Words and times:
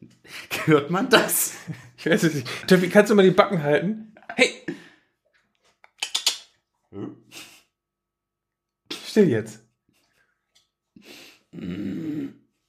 Hört 0.64 0.90
man 0.90 1.08
das? 1.08 1.54
Ich 1.96 2.06
weiß 2.06 2.22
es 2.24 2.34
nicht. 2.34 2.48
Steffi, 2.64 2.88
kannst 2.88 3.10
du 3.10 3.14
mal 3.14 3.22
die 3.22 3.30
Backen 3.30 3.62
halten? 3.62 4.14
Hey! 4.36 4.62
Still 8.92 9.28
jetzt. 9.28 9.60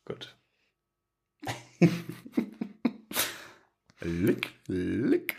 Gut. 0.05 0.35
Lick, 4.01 4.49
lick. 4.67 5.35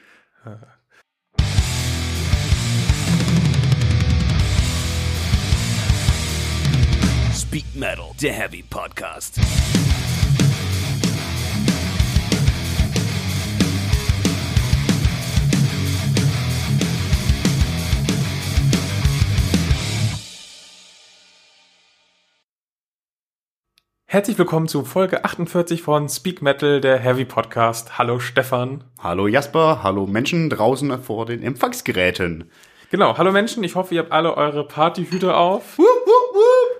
Speak 7.34 7.64
Metal, 7.74 8.12
der 8.20 8.32
Heavy 8.34 8.62
Podcast. 8.62 9.40
Herzlich 24.12 24.36
willkommen 24.38 24.66
zu 24.66 24.84
Folge 24.84 25.24
48 25.24 25.82
von 25.82 26.08
Speak 26.08 26.42
Metal, 26.42 26.80
der 26.80 26.98
Heavy 26.98 27.24
Podcast. 27.24 27.96
Hallo 27.96 28.18
Stefan. 28.18 28.82
Hallo 28.98 29.28
Jasper, 29.28 29.84
hallo 29.84 30.08
Menschen 30.08 30.50
draußen 30.50 31.00
vor 31.00 31.26
den 31.26 31.44
Empfangsgeräten. 31.44 32.50
Genau, 32.90 33.16
hallo 33.16 33.30
Menschen. 33.30 33.62
Ich 33.62 33.76
hoffe, 33.76 33.94
ihr 33.94 34.00
habt 34.00 34.10
alle 34.10 34.36
eure 34.36 34.66
Partyhüte 34.66 35.36
auf. 35.36 35.78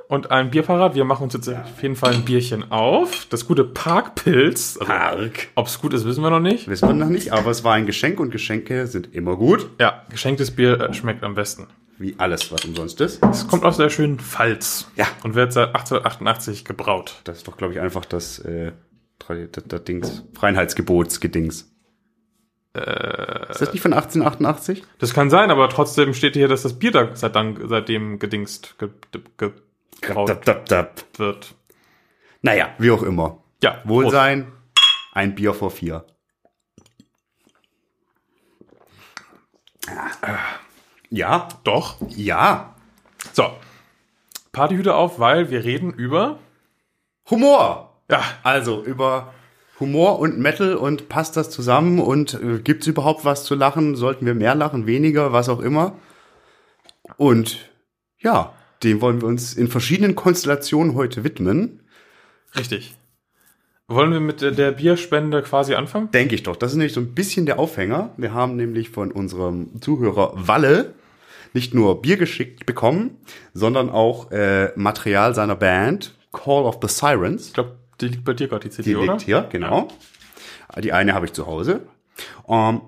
Und 0.09 0.33
ein 0.33 0.51
Bier 0.51 0.63
parat. 0.63 0.97
Wir 0.97 1.05
machen 1.05 1.23
uns 1.23 1.35
jetzt 1.35 1.49
auf 1.49 1.81
jeden 1.81 1.95
Fall 1.95 2.15
ein 2.15 2.25
Bierchen 2.25 2.73
auf. 2.73 3.27
Das 3.31 3.47
gute 3.47 3.63
Parkpilz. 3.63 4.79
Also, 4.81 4.93
Park. 4.93 5.51
Ob 5.55 5.69
es 5.69 5.81
gut 5.81 5.95
ist, 5.95 6.05
wissen 6.05 6.25
wir 6.25 6.31
noch 6.31 6.41
nicht. 6.41 6.67
Wissen 6.67 6.89
wir 6.89 6.95
noch 6.97 7.07
nicht, 7.07 7.33
aber 7.33 7.53
es 7.53 7.63
war 7.63 7.75
ein 7.75 7.87
Geschenk 7.87 8.19
und 8.19 8.33
Geschenke 8.33 8.89
sind 8.89 9.15
immer 9.15 9.37
gut. 9.37 9.71
Ja, 9.79 10.03
geschenktes 10.11 10.51
Bier 10.51 10.81
äh, 10.81 10.95
schmeckt 10.95 11.23
am 11.23 11.37
besten. 11.37 11.69
Wie 12.01 12.15
alles, 12.17 12.51
was 12.51 12.65
umsonst 12.65 12.99
ist. 13.03 13.23
Es 13.27 13.47
kommt 13.47 13.63
aus 13.63 13.77
der 13.77 13.91
schönen 13.91 14.19
Pfalz. 14.19 14.91
Ja. 14.97 15.07
Und 15.23 15.35
wird 15.35 15.53
seit 15.53 15.69
1888 15.69 16.65
gebraut. 16.65 17.21
Das 17.25 17.37
ist 17.37 17.47
doch, 17.47 17.59
glaube 17.59 17.75
ich, 17.75 17.81
einfach 17.81 18.07
das, 18.07 18.39
äh, 18.39 18.73
das, 19.29 19.65
das 19.67 19.85
Dings, 19.85 20.25
Freiheitsgebotsgedings. 20.33 21.71
Äh, 22.73 23.51
ist 23.51 23.61
das 23.61 23.73
nicht 23.75 23.83
von 23.83 23.93
1888? 23.93 24.83
Das 24.99 25.13
kann 25.13 25.29
sein, 25.29 25.51
aber 25.51 25.69
trotzdem 25.69 26.15
steht 26.15 26.33
hier, 26.33 26.49
dass 26.49 26.63
das 26.63 26.79
Bier 26.79 26.91
da 26.91 27.15
seit 27.15 27.37
dann, 27.37 27.69
seitdem 27.69 28.19
gedingst 28.19 28.79
ge, 28.79 28.89
ge, 29.37 29.53
gebraut 30.01 30.31
Dab, 30.31 30.45
dab, 30.47 30.67
dab. 30.71 31.05
wird. 31.19 31.55
Naja, 32.41 32.71
wie 32.79 32.93
auch 32.93 33.03
immer. 33.03 33.45
Ja, 33.63 33.83
Wohlsein, 33.85 34.51
ein 35.13 35.35
Bier 35.35 35.53
vor 35.53 35.71
vier. 35.71 36.07
Ja. 41.11 41.49
Doch. 41.65 41.97
ja. 42.09 42.75
So. 43.33 43.45
Partyhüte 44.53 44.95
auf, 44.95 45.19
weil 45.19 45.51
wir 45.51 45.65
reden 45.65 45.93
über. 45.93 46.39
Humor. 47.29 47.95
Ja, 48.11 48.23
Also 48.43 48.83
über 48.83 49.33
Humor 49.79 50.19
und 50.19 50.39
Metal 50.39 50.75
und 50.75 51.09
passt 51.09 51.37
das 51.37 51.51
zusammen 51.51 52.01
und 52.01 52.35
äh, 52.35 52.59
gibt's 52.59 52.87
überhaupt 52.87 53.25
was 53.25 53.45
zu 53.45 53.55
lachen? 53.55 53.97
Sollten 53.97 54.27
wir 54.27 54.35
mehr 54.35 54.55
lachen, 54.55 54.87
weniger, 54.87 55.33
was 55.33 55.49
auch 55.49 55.61
immer? 55.61 55.97
Und 57.17 57.71
ja, 58.19 58.53
dem 58.83 59.01
wollen 59.01 59.21
wir 59.21 59.29
uns 59.29 59.55
in 59.55 59.69
verschiedenen 59.69 60.15
Konstellationen 60.15 60.95
heute 60.95 61.25
widmen. 61.25 61.81
richtig. 62.57 62.97
Wollen 63.89 64.13
wir 64.13 64.21
mit 64.21 64.41
der, 64.41 64.53
der 64.53 64.71
Bierspende 64.71 65.43
quasi 65.43 65.75
anfangen? 65.75 66.13
Denke 66.13 66.37
ich 66.37 66.45
doch. 66.45 66.55
Das 66.55 66.71
ist 66.71 66.77
nämlich 66.77 66.93
so 66.93 67.01
ein 67.01 67.13
bisschen 67.13 67.45
der 67.45 67.59
Aufhänger. 67.59 68.11
Wir 68.17 68.33
haben 68.33 68.55
nämlich 68.55 68.91
von 68.91 69.11
unserem 69.11 69.81
Zuhörer 69.83 70.33
Walle 70.37 70.95
nicht 71.53 71.75
nur 71.75 72.01
Bier 72.03 72.17
geschickt 72.17 72.67
bekommen, 72.67 73.17
sondern 73.55 73.91
auch 73.91 74.31
äh, 74.31 74.73
Material 74.77 75.35
seiner 75.35 75.57
Band 75.57 76.15
Call 76.33 76.65
of 76.65 76.79
the 76.83 76.89
Sirens. 76.89 77.49
Ich 77.49 77.55
glaube, 77.55 77.77
die 78.01 78.09
liegt 78.09 78.25
bei 78.25 78.35
dir 78.35 78.49
gerade, 78.49 78.69
die 78.69 78.71
CD, 78.75 78.91
Die 78.91 78.97
oder? 78.97 79.13
liegt 79.13 79.23
hier, 79.25 79.47
genau. 79.51 79.89
Die 80.79 80.93
eine 80.93 81.15
habe 81.15 81.27
ich 81.27 81.33
zu 81.33 81.47
Hause. 81.47 81.81
Ähm, 82.49 82.81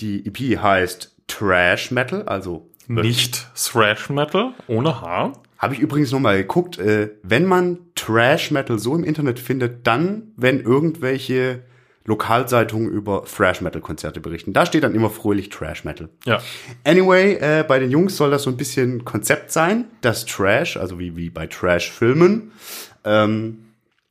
die 0.00 0.26
EP 0.26 0.60
heißt 0.60 1.16
Trash 1.26 1.90
Metal, 1.90 2.22
also 2.24 2.70
Nicht 2.86 3.46
Thrash 3.54 4.08
Metal, 4.10 4.52
ohne 4.66 5.00
H. 5.00 5.32
habe 5.58 5.74
ich 5.74 5.80
übrigens 5.80 6.10
noch 6.12 6.20
mal 6.20 6.36
geguckt, 6.36 6.78
äh, 6.78 7.10
wenn 7.22 7.44
man 7.46 7.78
Trash 7.94 8.50
Metal 8.50 8.78
so 8.78 8.94
im 8.94 9.04
Internet 9.04 9.38
findet, 9.38 9.86
dann, 9.86 10.32
wenn 10.36 10.60
irgendwelche 10.60 11.62
Lokalzeitungen 12.06 12.90
über 12.90 13.24
Thrash 13.24 13.60
Metal 13.62 13.80
Konzerte 13.80 14.20
berichten. 14.20 14.52
Da 14.52 14.66
steht 14.66 14.84
dann 14.84 14.94
immer 14.94 15.08
fröhlich 15.08 15.48
Trash 15.48 15.84
Metal. 15.84 16.10
Ja. 16.26 16.40
Anyway, 16.84 17.34
äh, 17.34 17.64
bei 17.66 17.78
den 17.78 17.90
Jungs 17.90 18.16
soll 18.16 18.30
das 18.30 18.42
so 18.42 18.50
ein 18.50 18.58
bisschen 18.58 19.04
Konzept 19.04 19.50
sein, 19.50 19.86
das 20.02 20.26
Trash, 20.26 20.76
also 20.76 20.98
wie, 20.98 21.16
wie 21.16 21.30
bei 21.30 21.46
Trash-Filmen, 21.46 22.52
ähm, 23.04 23.64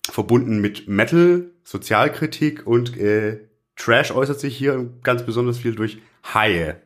verbunden 0.09 0.59
mit 0.59 0.87
Metal, 0.87 1.45
Sozialkritik 1.63 2.65
und 2.65 2.97
äh, 2.97 3.39
Trash 3.75 4.11
äußert 4.11 4.39
sich 4.39 4.57
hier 4.57 4.89
ganz 5.03 5.23
besonders 5.23 5.59
viel 5.59 5.75
durch 5.75 5.99
Haie. 6.33 6.81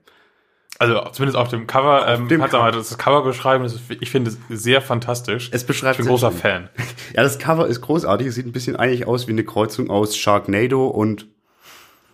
Also 0.79 0.99
zumindest 1.11 1.38
auf 1.38 1.47
dem 1.47 1.65
Cover, 1.65 2.07
ähm, 2.07 2.27
dem 2.27 2.39
kannst 2.39 2.53
du 2.53 2.57
mal 2.59 2.71
das 2.71 2.97
Cover 2.97 3.23
beschreiben. 3.23 3.63
Das 3.63 3.73
ist, 3.73 3.81
ich 3.99 4.11
finde 4.11 4.31
es 4.31 4.38
sehr 4.49 4.81
fantastisch. 4.81 5.49
Es 5.51 5.65
beschreibt 5.65 5.99
ich 5.99 6.05
bin 6.05 6.07
großer 6.07 6.31
schön. 6.31 6.39
Fan. 6.39 6.69
Ja, 7.15 7.23
das 7.23 7.39
Cover 7.39 7.67
ist 7.67 7.81
großartig. 7.81 8.27
Es 8.27 8.35
sieht 8.35 8.45
ein 8.45 8.51
bisschen 8.51 8.75
eigentlich 8.75 9.07
aus 9.07 9.27
wie 9.27 9.31
eine 9.31 9.43
Kreuzung 9.43 9.89
aus 9.89 10.15
Sharknado 10.15 10.88
und 10.88 11.27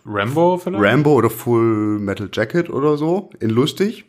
Rambo 0.06 0.58
vielleicht? 0.58 0.82
Rambo 0.82 1.14
oder 1.14 1.30
Full 1.30 1.98
Metal 1.98 2.28
Jacket 2.32 2.70
oder 2.70 2.96
so. 2.96 3.30
In 3.40 3.50
lustig. 3.50 4.04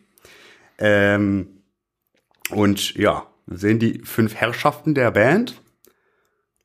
Ähm, 0.78 1.62
und 2.50 2.96
ja, 2.96 3.28
wir 3.46 3.58
sehen 3.58 3.80
die 3.80 4.02
fünf 4.04 4.36
Herrschaften 4.36 4.94
der 4.94 5.12
Band 5.12 5.62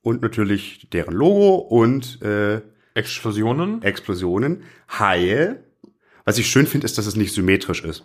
und 0.03 0.23
natürlich 0.23 0.89
deren 0.91 1.15
Logo 1.15 1.57
und 1.57 2.21
äh, 2.23 2.61
Explosionen. 2.95 3.83
Explosionen. 3.83 4.65
Haie. 4.99 5.63
Was 6.31 6.39
ich 6.39 6.47
schön 6.47 6.69
finde, 6.69 6.85
ist, 6.85 6.97
dass 6.97 7.07
es 7.07 7.17
nicht 7.17 7.35
symmetrisch 7.35 7.83
ist. 7.83 8.05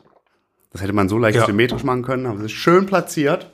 Das 0.71 0.81
hätte 0.81 0.93
man 0.93 1.09
so 1.09 1.19
leicht 1.19 1.37
Ja. 1.37 1.45
symmetrisch 1.45 1.83
machen 1.83 2.01
können, 2.01 2.25
aber 2.25 2.39
es 2.39 2.45
ist 2.45 2.53
schön 2.53 2.87
platziert. 2.87 3.51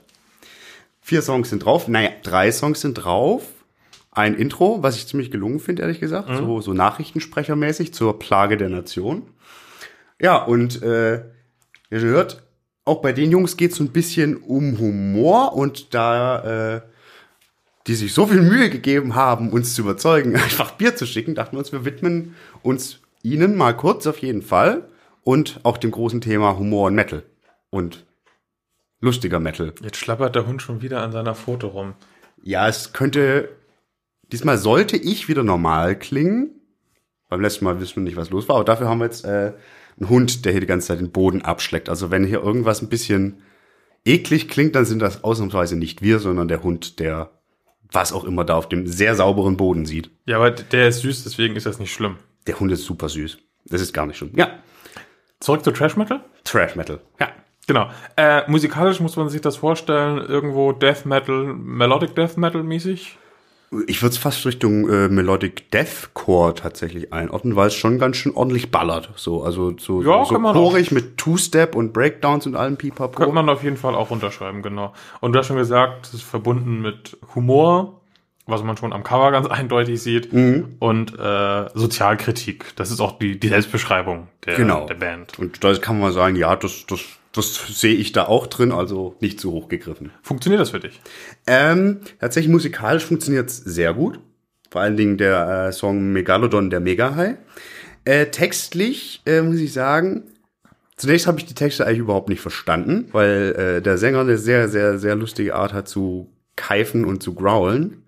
Vier 1.01 1.21
Songs 1.21 1.49
sind 1.49 1.65
drauf. 1.65 1.89
Naja, 1.89 2.11
drei 2.23 2.53
Songs 2.53 2.79
sind 2.79 2.93
drauf. 2.93 3.43
Ein 4.11 4.33
Intro, 4.33 4.81
was 4.81 4.95
ich 4.95 5.07
ziemlich 5.07 5.29
gelungen 5.29 5.59
finde, 5.59 5.81
ehrlich 5.81 5.99
gesagt. 5.99 6.29
So, 6.37 6.61
so 6.61 6.71
Nachrichtensprechermäßig 6.71 7.93
zur 7.93 8.17
Plage 8.17 8.55
der 8.55 8.69
Nation. 8.69 9.23
Ja, 10.21 10.37
und 10.41 10.81
äh, 10.81 11.15
ihr 11.89 11.99
hört, 11.99 12.41
auch 12.85 13.01
bei 13.01 13.11
den 13.11 13.29
Jungs 13.29 13.57
geht 13.57 13.71
es 13.71 13.77
so 13.77 13.83
ein 13.83 13.91
bisschen 13.91 14.37
um 14.37 14.79
Humor 14.79 15.53
und 15.53 15.93
da 15.93 16.75
äh, 16.77 16.81
die 17.87 17.95
sich 17.95 18.13
so 18.13 18.25
viel 18.25 18.41
Mühe 18.41 18.69
gegeben 18.69 19.15
haben, 19.15 19.49
uns 19.49 19.73
zu 19.73 19.81
überzeugen, 19.81 20.33
einfach 20.37 20.71
Bier 20.71 20.95
zu 20.95 21.05
schicken, 21.05 21.35
dachten 21.35 21.57
wir 21.57 21.59
uns, 21.59 21.73
wir 21.73 21.83
widmen 21.83 22.35
uns 22.63 23.00
ihnen 23.23 23.55
mal 23.55 23.75
kurz 23.75 24.07
auf 24.07 24.19
jeden 24.19 24.41
Fall 24.41 24.89
und 25.23 25.59
auch 25.63 25.77
dem 25.77 25.91
großen 25.91 26.21
Thema 26.21 26.57
Humor 26.57 26.87
und 26.87 26.95
Metal 26.95 27.23
und 27.69 28.05
lustiger 28.99 29.39
Metal. 29.39 29.73
Jetzt 29.81 29.97
schlappert 29.97 30.35
der 30.35 30.47
Hund 30.47 30.61
schon 30.61 30.81
wieder 30.81 31.01
an 31.01 31.11
seiner 31.11 31.35
Foto 31.35 31.67
rum. 31.67 31.93
Ja, 32.43 32.67
es 32.67 32.93
könnte, 32.93 33.49
diesmal 34.31 34.57
sollte 34.57 34.97
ich 34.97 35.27
wieder 35.27 35.43
normal 35.43 35.97
klingen. 35.97 36.51
Beim 37.29 37.41
letzten 37.41 37.65
Mal 37.65 37.79
wissen 37.79 37.97
wir 37.97 38.03
nicht, 38.03 38.17
was 38.17 38.29
los 38.29 38.47
war, 38.49 38.57
aber 38.57 38.65
dafür 38.65 38.89
haben 38.89 38.99
wir 38.99 39.05
jetzt 39.05 39.25
äh, 39.25 39.53
einen 39.99 40.09
Hund, 40.09 40.45
der 40.45 40.51
hier 40.51 40.61
die 40.61 40.67
ganze 40.67 40.87
Zeit 40.87 40.99
den 40.99 41.11
Boden 41.11 41.41
abschleckt. 41.41 41.89
Also 41.89 42.11
wenn 42.11 42.25
hier 42.25 42.41
irgendwas 42.41 42.81
ein 42.81 42.89
bisschen 42.89 43.41
eklig 44.05 44.49
klingt, 44.49 44.75
dann 44.75 44.85
sind 44.85 44.99
das 44.99 45.23
ausnahmsweise 45.23 45.77
nicht 45.77 46.01
wir, 46.01 46.19
sondern 46.19 46.47
der 46.47 46.63
Hund, 46.63 46.99
der 46.99 47.31
was 47.91 48.13
auch 48.13 48.23
immer 48.23 48.45
da 48.45 48.55
auf 48.55 48.69
dem 48.69 48.87
sehr 48.87 49.15
sauberen 49.15 49.57
Boden 49.57 49.85
sieht. 49.85 50.09
Ja, 50.25 50.37
aber 50.37 50.51
der 50.51 50.87
ist 50.87 51.01
süß, 51.01 51.23
deswegen 51.23 51.55
ist 51.55 51.65
das 51.65 51.79
nicht 51.79 51.93
schlimm. 51.93 52.17
Der 52.47 52.59
Hund 52.59 52.71
ist 52.71 52.83
super 52.85 53.09
süß. 53.09 53.37
Das 53.65 53.81
ist 53.81 53.93
gar 53.93 54.05
nicht 54.05 54.17
schlimm. 54.17 54.31
Ja, 54.35 54.49
Zurück 55.41 55.63
zu 55.63 55.71
Trash 55.71 55.97
Metal? 55.97 56.23
Trash 56.43 56.75
Metal. 56.75 56.99
Ja. 57.19 57.29
Genau. 57.67 57.89
Äh, 58.15 58.49
musikalisch 58.49 58.99
muss 58.99 59.15
man 59.15 59.29
sich 59.29 59.41
das 59.41 59.57
vorstellen, 59.57 60.17
irgendwo 60.19 60.71
Death 60.71 61.05
Metal, 61.05 61.53
Melodic 61.53 62.15
Death 62.15 62.37
Metal 62.37 62.63
mäßig. 62.63 63.17
Ich 63.87 64.01
würde 64.01 64.11
es 64.11 64.17
fast 64.17 64.45
Richtung 64.45 64.89
äh, 64.89 65.07
Melodic 65.07 65.71
Deathcore 65.71 66.53
tatsächlich 66.55 67.13
einordnen, 67.13 67.55
weil 67.55 67.67
es 67.67 67.73
schon 67.73 67.99
ganz 67.99 68.17
schön 68.17 68.35
ordentlich 68.35 68.69
ballert. 68.69 69.11
So, 69.15 69.43
also 69.43 69.77
so, 69.77 70.01
Ja, 70.03 70.25
so 70.25 70.37
chorig 70.37 70.91
mit 70.91 71.17
Two-Step 71.17 71.75
und 71.75 71.93
Breakdowns 71.93 72.45
und 72.45 72.55
allem 72.55 72.77
Könnte 72.77 72.93
Pipapo. 72.95 73.31
man 73.31 73.47
auf 73.47 73.63
jeden 73.63 73.77
Fall 73.77 73.95
auch 73.95 74.09
runterschreiben, 74.11 74.61
genau. 74.61 74.93
Und 75.21 75.31
du 75.33 75.39
hast 75.39 75.47
schon 75.47 75.55
gesagt, 75.55 76.07
es 76.07 76.15
ist 76.15 76.23
verbunden 76.23 76.81
mit 76.81 77.17
Humor, 77.33 78.00
was 78.47 78.63
man 78.63 78.75
schon 78.77 78.93
am 78.93 79.03
Cover 79.03 79.31
ganz 79.31 79.47
eindeutig 79.49 80.01
sieht, 80.01 80.33
Mhm. 80.33 80.75
und 80.79 81.17
äh, 81.17 81.69
Sozialkritik. 81.73 82.75
Das 82.75 82.91
ist 82.91 82.99
auch 82.99 83.17
die, 83.19 83.39
die 83.39 83.47
Selbstbeschreibung 83.49 84.27
der, 84.45 84.55
Genau. 84.55 84.85
der 84.87 84.95
Band. 84.95 85.37
Und 85.39 85.63
da 85.63 85.73
kann 85.75 85.99
man 85.99 86.11
sagen, 86.11 86.35
ja, 86.35 86.55
das, 86.55 86.85
das, 86.87 87.01
das 87.33 87.79
sehe 87.79 87.93
ich 87.95 88.11
da 88.11 88.25
auch 88.25 88.47
drin, 88.47 88.71
also 88.71 89.15
nicht 89.21 89.39
zu 89.39 89.51
hoch 89.51 89.67
gegriffen. 89.69 90.11
Funktioniert 90.21 90.59
das 90.61 90.71
für 90.71 90.79
dich? 90.79 90.99
Ähm, 91.47 91.99
tatsächlich 92.19 92.51
musikalisch 92.51 93.05
funktioniert 93.05 93.49
es 93.49 93.57
sehr 93.57 93.93
gut. 93.93 94.19
Vor 94.69 94.81
allen 94.81 94.97
Dingen 94.97 95.17
der 95.17 95.67
äh, 95.67 95.71
Song 95.71 96.11
Megalodon, 96.13 96.69
der 96.69 96.79
Mega 96.79 97.15
High. 97.15 97.35
Äh, 98.05 98.27
textlich 98.27 99.21
äh, 99.25 99.41
muss 99.41 99.59
ich 99.59 99.73
sagen, 99.73 100.23
zunächst 100.97 101.27
habe 101.27 101.39
ich 101.39 101.45
die 101.45 101.53
Texte 101.53 101.85
eigentlich 101.85 101.99
überhaupt 101.99 102.29
nicht 102.29 102.41
verstanden, 102.41 103.07
weil 103.11 103.53
äh, 103.77 103.81
der 103.81 103.97
Sänger 103.97 104.21
eine 104.21 104.37
sehr, 104.37 104.69
sehr, 104.69 104.97
sehr 104.97 105.15
lustige 105.15 105.55
Art 105.55 105.73
hat 105.73 105.87
zu 105.87 106.29
keifen 106.55 107.05
und 107.05 107.21
zu 107.21 107.33
growlen. 107.35 108.03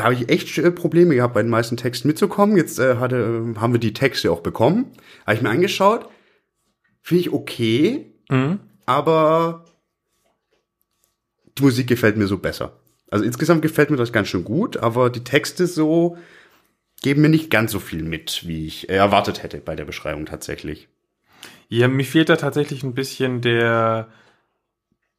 Da 0.00 0.04
habe 0.04 0.14
ich 0.14 0.30
echt 0.30 0.56
äh, 0.56 0.70
Probleme 0.70 1.14
gehabt, 1.14 1.34
bei 1.34 1.42
den 1.42 1.50
meisten 1.50 1.76
Texten 1.76 2.08
mitzukommen. 2.08 2.56
Jetzt 2.56 2.78
äh, 2.78 2.96
hatte, 2.96 3.54
haben 3.56 3.74
wir 3.74 3.80
die 3.80 3.92
Texte 3.92 4.32
auch 4.32 4.40
bekommen. 4.40 4.92
Habe 5.26 5.34
ich 5.36 5.42
mir 5.42 5.50
angeschaut. 5.50 6.08
Finde 7.02 7.20
ich 7.20 7.32
okay, 7.34 8.10
aber 8.86 9.66
die 11.58 11.62
Musik 11.62 11.86
gefällt 11.86 12.16
mir 12.16 12.28
so 12.28 12.38
besser. 12.38 12.80
Also 13.10 13.26
insgesamt 13.26 13.60
gefällt 13.60 13.90
mir 13.90 13.98
das 13.98 14.10
ganz 14.10 14.28
schön 14.28 14.42
gut, 14.42 14.78
aber 14.78 15.10
die 15.10 15.22
Texte 15.22 15.66
so 15.66 16.16
geben 17.02 17.20
mir 17.20 17.28
nicht 17.28 17.50
ganz 17.50 17.70
so 17.70 17.78
viel 17.78 18.02
mit, 18.02 18.46
wie 18.46 18.66
ich 18.66 18.88
äh, 18.88 18.94
erwartet 18.94 19.42
hätte 19.42 19.58
bei 19.58 19.76
der 19.76 19.84
Beschreibung 19.84 20.24
tatsächlich. 20.24 20.88
Ja, 21.68 21.88
mir 21.88 22.06
fehlt 22.06 22.30
da 22.30 22.36
tatsächlich 22.36 22.84
ein 22.84 22.94
bisschen 22.94 23.42
der, 23.42 24.08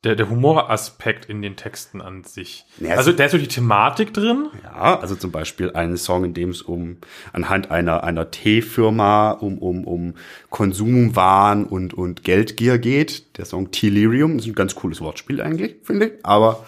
der, 0.04 0.16
der 0.16 0.30
Humoraspekt 0.30 1.26
in 1.26 1.44
den 1.44 1.56
Texten 1.56 2.02
an 2.02 2.24
sich. 2.24 2.66
Ja, 2.80 2.96
also 2.96 3.12
es- 3.12 3.18
da 3.18 3.26
ist 3.26 3.32
so 3.34 3.38
die 3.38 3.48
Thematik 3.48 4.14
drin. 4.14 4.48
Ja, 4.64 5.00
also 5.00 5.16
zum 5.16 5.32
Beispiel 5.32 5.72
einen 5.74 5.96
Song, 5.98 6.26
in 6.26 6.34
dem 6.34 6.50
es 6.50 6.62
um 6.64 6.98
anhand 7.34 7.70
einer 7.70 8.04
einer 8.04 8.32
Teefirma 8.32 9.32
um 9.32 9.60
um 9.60 9.84
um 9.86 10.16
Konsumwahn 10.50 11.66
und 11.66 11.94
und 11.94 12.24
Geldgier 12.24 12.80
geht. 12.80 13.38
Der 13.38 13.46
Song 13.46 13.70
Teelirium 13.72 14.40
ist 14.40 14.48
ein 14.48 14.56
ganz 14.56 14.74
cooles 14.74 15.02
Wortspiel 15.02 15.40
eigentlich, 15.42 15.76
finde 15.84 16.08
ich. 16.08 16.14
Aber 16.24 16.66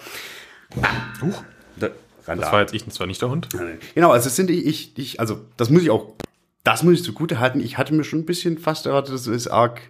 Huch, 1.21 1.43
da, 1.79 1.89
das 2.25 2.51
war 2.51 2.61
jetzt 2.61 2.73
ich, 2.73 2.85
das 2.85 2.99
war 2.99 3.07
nicht 3.07 3.21
der 3.21 3.29
Hund. 3.29 3.47
Genau, 3.95 4.11
also 4.11 4.27
es 4.27 4.35
sind 4.35 4.49
ich, 4.51 4.65
ich, 4.65 4.97
ich, 4.97 5.19
also 5.19 5.39
das 5.57 5.69
muss 5.71 5.81
ich 5.83 5.89
auch, 5.89 6.13
das 6.63 6.83
muss 6.83 6.93
ich 6.95 7.03
zugute 7.03 7.39
halten. 7.39 7.59
Ich 7.59 7.77
hatte 7.79 7.93
mir 7.95 8.03
schon 8.03 8.19
ein 8.19 8.25
bisschen 8.25 8.57
fast 8.59 8.85
erwartet, 8.85 9.13
das 9.15 9.25
ist 9.27 9.47
arg 9.47 9.81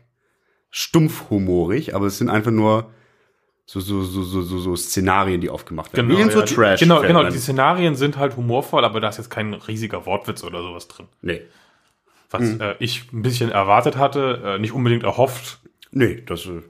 stumpfhumorig, 0.71 1.95
aber 1.95 2.07
es 2.07 2.17
sind 2.17 2.29
einfach 2.29 2.51
nur 2.51 2.91
so, 3.65 3.79
so, 3.79 4.03
so, 4.03 4.23
so, 4.23 4.41
so, 4.41 4.57
so 4.59 4.75
Szenarien, 4.75 5.39
die 5.41 5.49
aufgemacht 5.49 5.95
werden. 5.95 6.09
Wie 6.09 6.19
in 6.21 6.29
so 6.29 6.41
die- 6.41 6.53
Trash. 6.53 6.79
Genau, 6.81 7.01
genau, 7.01 7.23
die 7.29 7.37
Szenarien 7.37 7.95
sind 7.95 8.17
halt 8.17 8.35
humorvoll, 8.35 8.83
aber 8.85 8.99
da 8.99 9.09
ist 9.09 9.17
jetzt 9.17 9.29
kein 9.29 9.53
riesiger 9.53 10.05
Wortwitz 10.05 10.43
oder 10.43 10.61
sowas 10.61 10.87
drin. 10.87 11.07
Nee. 11.21 11.41
Was 12.29 12.41
Hm. 12.41 12.61
äh, 12.61 12.75
ich 12.79 13.11
ein 13.13 13.21
bisschen 13.21 13.51
erwartet 13.51 13.95
hatte, 13.97 14.41
äh, 14.43 14.59
nicht 14.59 14.73
unbedingt 14.73 15.03
erhofft, 15.03 15.59
Nee, 15.95 16.23
das 16.25 16.47
äh, 16.47 16.61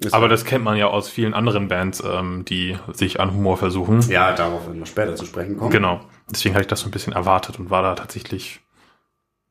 ist 0.00 0.12
aber 0.12 0.28
das 0.28 0.44
kennt 0.44 0.62
man 0.62 0.76
ja 0.76 0.88
aus 0.88 1.08
vielen 1.08 1.32
anderen 1.32 1.68
Bands, 1.68 2.02
ähm, 2.04 2.44
die 2.44 2.76
sich 2.92 3.18
an 3.18 3.32
Humor 3.32 3.56
versuchen. 3.56 4.02
ja, 4.10 4.32
darauf 4.34 4.66
werden 4.66 4.78
wir 4.80 4.86
später 4.86 5.16
zu 5.16 5.24
sprechen 5.24 5.56
kommen. 5.56 5.70
Genau. 5.70 6.00
Deswegen 6.30 6.54
hatte 6.54 6.62
ich 6.64 6.68
das 6.68 6.80
so 6.80 6.88
ein 6.88 6.90
bisschen 6.90 7.14
erwartet 7.14 7.58
und 7.58 7.70
war 7.70 7.82
da 7.82 7.94
tatsächlich 7.94 8.60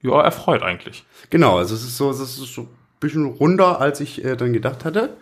ja, 0.04 0.22
erfreut 0.22 0.62
eigentlich. 0.62 1.04
Genau, 1.32 1.58
also 1.58 1.74
es 1.74 1.82
ist 1.84 1.98
so, 1.98 2.12
es 2.12 2.20
ist 2.20 2.36
so 2.36 2.62
ein 2.62 2.68
bisschen 3.00 3.26
runder, 3.26 3.82
als 3.82 4.00
ich 4.02 4.24
äh, 4.24 4.36
dann 4.38 4.54
gedacht 4.54 4.86
hatte. 4.86 5.18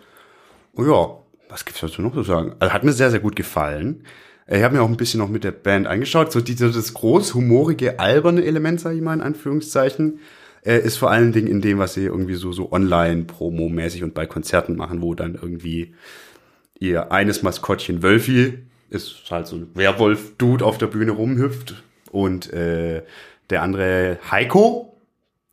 Oh 0.76 0.84
ja, 0.84 1.16
was 1.48 1.64
gibt's 1.64 1.80
dazu 1.80 2.02
noch 2.02 2.14
zu 2.14 2.22
sagen? 2.22 2.54
Also 2.58 2.72
hat 2.72 2.84
mir 2.84 2.92
sehr, 2.92 3.10
sehr 3.10 3.20
gut 3.20 3.36
gefallen. 3.36 4.04
Ich 4.46 4.62
habe 4.62 4.74
mir 4.76 4.82
auch 4.82 4.88
ein 4.88 4.96
bisschen 4.96 5.20
noch 5.20 5.28
mit 5.28 5.44
der 5.44 5.52
Band 5.52 5.86
angeschaut. 5.86 6.30
So 6.30 6.40
dieses 6.40 6.74
das 6.74 6.92
groß 6.94 7.34
humorige, 7.34 7.98
alberne 7.98 8.44
Element, 8.44 8.80
sage 8.80 8.96
ich 8.96 9.02
mal 9.02 9.14
in 9.14 9.22
Anführungszeichen, 9.22 10.20
äh, 10.64 10.78
ist 10.78 10.96
vor 10.96 11.10
allen 11.10 11.32
Dingen 11.32 11.46
in 11.46 11.60
dem, 11.60 11.78
was 11.78 11.94
sie 11.94 12.04
irgendwie 12.04 12.34
so 12.34 12.52
so 12.52 12.72
online 12.72 13.24
Promo-mäßig 13.24 14.02
und 14.02 14.14
bei 14.14 14.26
Konzerten 14.26 14.76
machen, 14.76 15.00
wo 15.00 15.14
dann 15.14 15.34
irgendwie 15.34 15.94
ihr 16.78 17.12
eines 17.12 17.42
Maskottchen 17.42 18.02
Wölfi 18.02 18.58
ist 18.90 19.24
halt 19.30 19.46
so 19.46 19.56
ein 19.56 19.70
Werwolf-Dude 19.74 20.64
auf 20.64 20.78
der 20.78 20.86
Bühne 20.86 21.12
rumhüpft 21.12 21.82
und 22.10 22.52
äh, 22.52 23.02
der 23.50 23.62
andere 23.62 24.18
Heiko, 24.30 24.93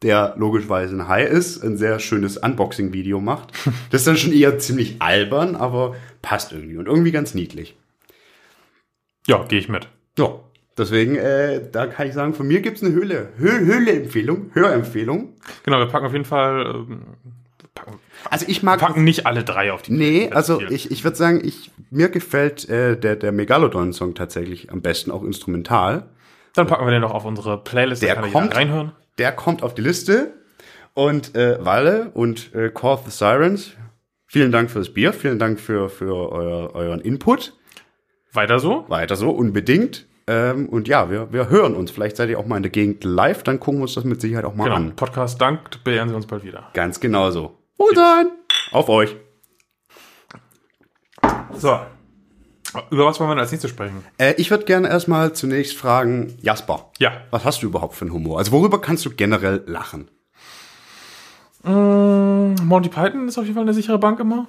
der 0.03 0.33
logischerweise 0.37 0.95
ein 0.95 1.07
Hai 1.07 1.23
ist, 1.23 1.63
ein 1.63 1.77
sehr 1.77 1.99
schönes 1.99 2.37
Unboxing-Video 2.37 3.19
macht. 3.21 3.51
Das 3.91 4.01
ist 4.01 4.07
dann 4.07 4.17
schon 4.17 4.33
eher 4.33 4.57
ziemlich 4.59 5.01
albern, 5.01 5.55
aber 5.55 5.95
passt 6.21 6.51
irgendwie 6.53 6.77
und 6.77 6.87
irgendwie 6.87 7.11
ganz 7.11 7.33
niedlich. 7.33 7.75
Ja, 9.27 9.43
gehe 9.43 9.59
ich 9.59 9.69
mit. 9.69 9.87
Ja, 10.17 10.39
deswegen, 10.77 11.15
äh, 11.15 11.61
da 11.71 11.85
kann 11.87 12.07
ich 12.07 12.13
sagen, 12.13 12.33
von 12.33 12.47
mir 12.47 12.61
gibt's 12.61 12.81
eine 12.83 12.93
Höhle, 12.93 13.29
Hö 13.37 13.49
Höhle-Empfehlung, 13.65 14.49
Hörempfehlung. 14.53 15.35
Genau, 15.63 15.77
wir 15.79 15.85
packen 15.87 16.05
auf 16.07 16.13
jeden 16.13 16.25
Fall, 16.25 16.65
ähm, 16.65 17.01
packen, 17.75 17.99
Also 18.29 18.45
ich 18.49 18.63
mag 18.63 18.79
packen 18.79 19.03
nicht 19.03 19.25
alle 19.27 19.43
drei 19.43 19.71
auf 19.71 19.83
die 19.83 19.93
Nee, 19.93 20.27
Das 20.29 20.49
also 20.49 20.61
ich, 20.69 20.89
ich 20.91 21.03
würde 21.03 21.17
sagen, 21.17 21.41
ich, 21.43 21.71
mir 21.91 22.09
gefällt 22.09 22.67
äh, 22.69 22.97
der, 22.97 23.15
der 23.15 23.31
Megalodon-Song 23.31 24.15
tatsächlich 24.15 24.71
am 24.71 24.81
besten, 24.81 25.11
auch 25.11 25.23
instrumental. 25.23 26.09
Dann 26.55 26.67
packen 26.67 26.85
wir 26.85 26.91
den 26.91 27.01
noch 27.01 27.13
auf 27.13 27.25
unsere 27.25 27.63
Playlist, 27.63 28.01
Der 28.01 28.15
da 28.15 28.21
kann 28.21 28.31
kommt- 28.31 28.55
reinhören. 28.55 28.91
Der 29.17 29.31
kommt 29.31 29.63
auf 29.63 29.73
die 29.75 29.81
Liste. 29.81 30.33
Und 30.93 31.35
äh, 31.35 31.63
Walle 31.63 32.11
und 32.13 32.53
äh, 32.53 32.69
Call 32.69 32.95
of 32.95 33.05
the 33.05 33.11
Sirens, 33.11 33.71
vielen 34.27 34.51
Dank 34.51 34.69
fürs 34.69 34.93
Bier, 34.93 35.13
vielen 35.13 35.39
Dank 35.39 35.61
für, 35.61 35.87
für 35.87 36.29
euer, 36.33 36.75
euren 36.75 36.99
Input. 36.99 37.53
Weiter 38.33 38.59
so. 38.59 38.83
Weiter 38.89 39.15
so, 39.15 39.29
unbedingt. 39.29 40.05
Ähm, 40.27 40.67
und 40.67 40.89
ja, 40.89 41.09
wir, 41.09 41.31
wir 41.31 41.49
hören 41.49 41.75
uns. 41.75 41.91
Vielleicht 41.91 42.17
seid 42.17 42.29
ihr 42.29 42.37
auch 42.37 42.45
mal 42.45 42.57
in 42.57 42.63
der 42.63 42.71
Gegend 42.73 43.05
live, 43.05 43.41
dann 43.43 43.59
gucken 43.61 43.79
wir 43.79 43.83
uns 43.83 43.93
das 43.95 44.03
mit 44.03 44.19
Sicherheit 44.19 44.43
auch 44.43 44.53
mal 44.53 44.65
Genau. 44.65 44.75
an. 44.75 44.95
Podcast 44.97 45.39
dankt, 45.39 45.81
beehren 45.85 46.09
Sie 46.09 46.15
uns 46.15 46.27
bald 46.27 46.43
wieder. 46.43 46.69
Ganz 46.73 46.99
genau 46.99 47.31
so. 47.31 47.57
Wohl 47.77 47.95
sein! 47.95 48.27
Auf 48.73 48.89
euch. 48.89 49.15
So. 51.53 51.79
Über 52.89 53.05
was 53.05 53.19
wollen 53.19 53.29
wir 53.29 53.35
denn 53.35 53.41
als 53.41 53.51
nächstes 53.51 53.71
sprechen? 53.71 54.03
Äh, 54.17 54.33
ich 54.37 54.49
würde 54.51 54.63
gerne 54.65 54.87
erstmal 54.89 55.33
zunächst 55.33 55.75
fragen, 55.77 56.37
Jasper. 56.41 56.89
Ja. 56.99 57.11
Was 57.31 57.43
hast 57.43 57.61
du 57.63 57.67
überhaupt 57.67 57.95
für 57.95 58.05
einen 58.05 58.13
Humor? 58.13 58.37
Also 58.39 58.51
worüber 58.51 58.79
kannst 58.79 59.05
du 59.05 59.09
generell 59.09 59.63
lachen? 59.67 60.07
Monty 61.63 62.89
Python 62.89 63.27
ist 63.27 63.37
auf 63.37 63.43
jeden 63.43 63.53
Fall 63.55 63.63
eine 63.63 63.73
sichere 63.73 63.99
Bank 63.99 64.19
immer. 64.19 64.47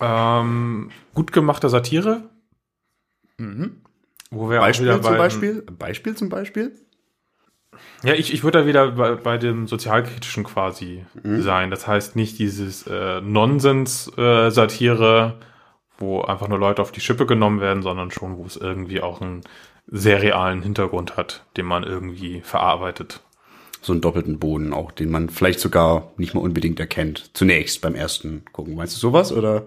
Ähm, 0.00 0.90
gut 1.14 1.32
gemachte 1.32 1.68
Satire. 1.68 2.22
Wo 4.30 4.48
wir 4.50 4.60
auch 4.60 4.64
Beispiel 4.66 4.86
wieder 4.86 5.02
zum 5.02 5.12
bei- 5.12 5.18
Beispiel? 5.18 5.62
Beispiel 5.62 6.14
zum 6.16 6.28
Beispiel? 6.30 6.72
Ja, 8.04 8.14
ich, 8.14 8.32
ich 8.32 8.44
würde 8.44 8.60
da 8.60 8.66
wieder 8.66 8.92
bei, 8.92 9.14
bei 9.16 9.36
dem 9.38 9.66
Sozialkritischen 9.66 10.44
quasi 10.44 11.04
Mhm. 11.22 11.42
sein. 11.42 11.70
Das 11.70 11.86
heißt 11.86 12.16
nicht 12.16 12.38
dieses 12.38 12.86
äh, 12.86 13.20
Nonsens-Satire, 13.20 15.38
wo 15.98 16.22
einfach 16.22 16.48
nur 16.48 16.58
Leute 16.58 16.82
auf 16.82 16.92
die 16.92 17.00
Schippe 17.00 17.26
genommen 17.26 17.60
werden, 17.60 17.82
sondern 17.82 18.10
schon, 18.10 18.36
wo 18.36 18.44
es 18.44 18.56
irgendwie 18.56 19.00
auch 19.00 19.20
einen 19.20 19.42
sehr 19.86 20.22
realen 20.22 20.62
Hintergrund 20.62 21.16
hat, 21.16 21.44
den 21.56 21.66
man 21.66 21.84
irgendwie 21.84 22.40
verarbeitet. 22.40 23.20
So 23.80 23.92
einen 23.92 24.00
doppelten 24.00 24.38
Boden 24.38 24.72
auch, 24.72 24.92
den 24.92 25.10
man 25.10 25.28
vielleicht 25.28 25.58
sogar 25.58 26.12
nicht 26.16 26.34
mal 26.34 26.40
unbedingt 26.40 26.78
erkennt. 26.78 27.30
Zunächst 27.34 27.80
beim 27.80 27.94
ersten 27.94 28.44
gucken. 28.52 28.76
Meinst 28.76 28.96
du 28.96 29.00
sowas? 29.00 29.32
Oder? 29.32 29.64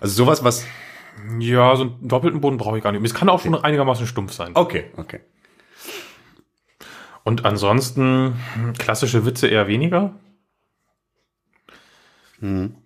Also 0.00 0.14
sowas, 0.14 0.44
was. 0.44 0.64
Ja, 1.40 1.74
so 1.74 1.82
einen 1.82 2.08
doppelten 2.08 2.40
Boden 2.40 2.56
brauche 2.58 2.78
ich 2.78 2.84
gar 2.84 2.92
nicht. 2.92 3.04
Es 3.04 3.12
kann 3.12 3.28
auch 3.28 3.40
schon 3.40 3.54
einigermaßen 3.54 4.06
stumpf 4.06 4.32
sein. 4.32 4.52
Okay, 4.54 4.84
okay. 4.96 5.20
Und 7.24 7.44
ansonsten 7.44 8.36
hm, 8.54 8.72
klassische 8.74 9.26
Witze 9.26 9.48
eher 9.48 9.66
weniger. 9.66 10.14
Mhm. 12.38 12.76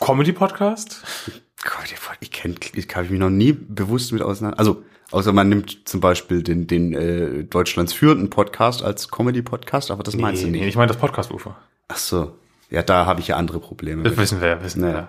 Comedy-Podcast? 0.00 1.04
Gott, 1.64 1.94
ich 2.20 2.30
kenne, 2.30 2.54
ich 2.74 2.94
habe 2.94 3.08
mich 3.08 3.18
noch 3.18 3.30
nie 3.30 3.52
bewusst 3.52 4.12
mit 4.12 4.22
auseinander. 4.22 4.58
Also, 4.58 4.84
außer 5.10 5.32
man 5.32 5.48
nimmt 5.48 5.88
zum 5.88 6.00
Beispiel 6.00 6.42
den, 6.42 6.66
den 6.66 6.92
äh, 6.92 7.44
Deutschlands 7.44 7.92
führenden 7.92 8.30
Podcast 8.30 8.82
als 8.82 9.10
Comedy-Podcast, 9.10 9.90
aber 9.90 10.02
das 10.02 10.16
meinst 10.16 10.42
du 10.42 10.48
nicht. 10.48 10.60
nee, 10.60 10.68
ich 10.68 10.76
meine 10.76 10.88
das 10.88 10.98
Podcast-Ufer. 10.98 11.56
Ach 11.88 11.96
so. 11.96 12.38
Ja, 12.70 12.82
da 12.82 13.06
habe 13.06 13.20
ich 13.20 13.28
ja 13.28 13.36
andere 13.36 13.60
Probleme. 13.60 14.02
Das 14.02 14.12
mit. 14.12 14.20
wissen 14.20 14.40
wir, 14.40 14.62
wissen 14.62 14.82
Naja. 14.82 14.94
wir. 14.94 15.08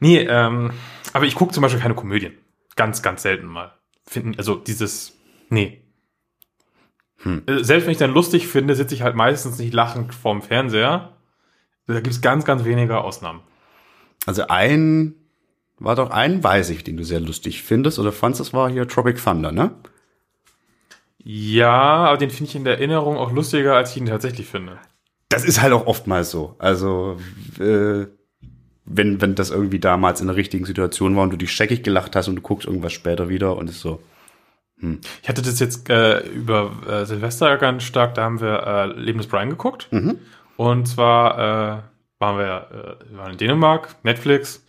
Nee, 0.00 0.18
ähm, 0.20 0.70
aber 1.12 1.24
ich 1.26 1.34
gucke 1.34 1.52
zum 1.52 1.62
Beispiel 1.62 1.80
keine 1.80 1.94
Komödien. 1.94 2.34
Ganz, 2.76 3.02
ganz 3.02 3.22
selten 3.22 3.46
mal. 3.46 3.72
Finden, 4.06 4.34
also 4.36 4.56
dieses, 4.56 5.16
nee. 5.48 5.80
Äh, 7.24 7.62
Selbst 7.64 7.86
wenn 7.86 7.92
ich 7.92 7.98
dann 7.98 8.12
lustig 8.12 8.48
finde, 8.48 8.74
sitze 8.74 8.94
ich 8.94 9.02
halt 9.02 9.16
meistens 9.16 9.58
nicht 9.58 9.72
lachend 9.72 10.14
vorm 10.14 10.42
Fernseher. 10.42 11.16
Da 11.86 12.00
gibt's 12.00 12.20
ganz, 12.20 12.44
ganz 12.44 12.64
wenige 12.64 12.98
Ausnahmen. 12.98 13.40
Also 14.26 14.46
ein, 14.48 15.14
war 15.84 15.96
doch 15.96 16.10
ein, 16.10 16.42
weiß 16.42 16.70
ich, 16.70 16.84
den 16.84 16.96
du 16.96 17.04
sehr 17.04 17.20
lustig 17.20 17.62
findest 17.62 17.98
oder 17.98 18.12
fandst, 18.12 18.40
das 18.40 18.52
war 18.52 18.70
hier 18.70 18.88
Tropic 18.88 19.22
Thunder, 19.22 19.52
ne? 19.52 19.72
Ja, 21.18 22.04
aber 22.06 22.18
den 22.18 22.30
finde 22.30 22.50
ich 22.50 22.56
in 22.56 22.64
der 22.64 22.74
Erinnerung 22.74 23.16
auch 23.16 23.32
lustiger, 23.32 23.76
als 23.76 23.92
ich 23.92 23.98
ihn 23.98 24.06
tatsächlich 24.06 24.46
finde. 24.46 24.78
Das 25.28 25.44
ist 25.44 25.62
halt 25.62 25.72
auch 25.72 25.86
oftmals 25.86 26.30
so. 26.30 26.54
Also, 26.58 27.18
äh, 27.58 28.06
wenn, 28.84 29.20
wenn 29.20 29.34
das 29.34 29.50
irgendwie 29.50 29.78
damals 29.78 30.20
in 30.20 30.26
der 30.26 30.36
richtigen 30.36 30.66
Situation 30.66 31.16
war 31.16 31.22
und 31.22 31.30
du 31.30 31.38
dich 31.38 31.52
scheckig 31.52 31.82
gelacht 31.82 32.14
hast 32.14 32.28
und 32.28 32.36
du 32.36 32.42
guckst 32.42 32.66
irgendwas 32.66 32.92
später 32.92 33.28
wieder 33.30 33.56
und 33.56 33.70
ist 33.70 33.80
so, 33.80 34.00
Ich 35.22 35.28
hatte 35.28 35.42
das 35.42 35.60
jetzt 35.60 35.88
äh, 35.88 36.20
über 36.26 36.72
äh, 36.88 37.06
Silvester 37.06 37.56
ganz 37.56 37.84
stark, 37.84 38.14
da 38.14 38.24
haben 38.24 38.40
wir 38.40 38.66
äh, 38.66 38.86
Leben 39.00 39.18
des 39.18 39.28
Brian 39.28 39.50
geguckt. 39.50 39.88
Und 40.56 40.86
zwar 40.86 41.38
äh, 41.38 41.82
waren 42.18 42.38
wir, 42.38 42.66
äh, 42.70 43.10
wir 43.10 43.18
waren 43.18 43.32
in 43.32 43.38
Dänemark, 43.38 43.96
Netflix, 44.02 44.63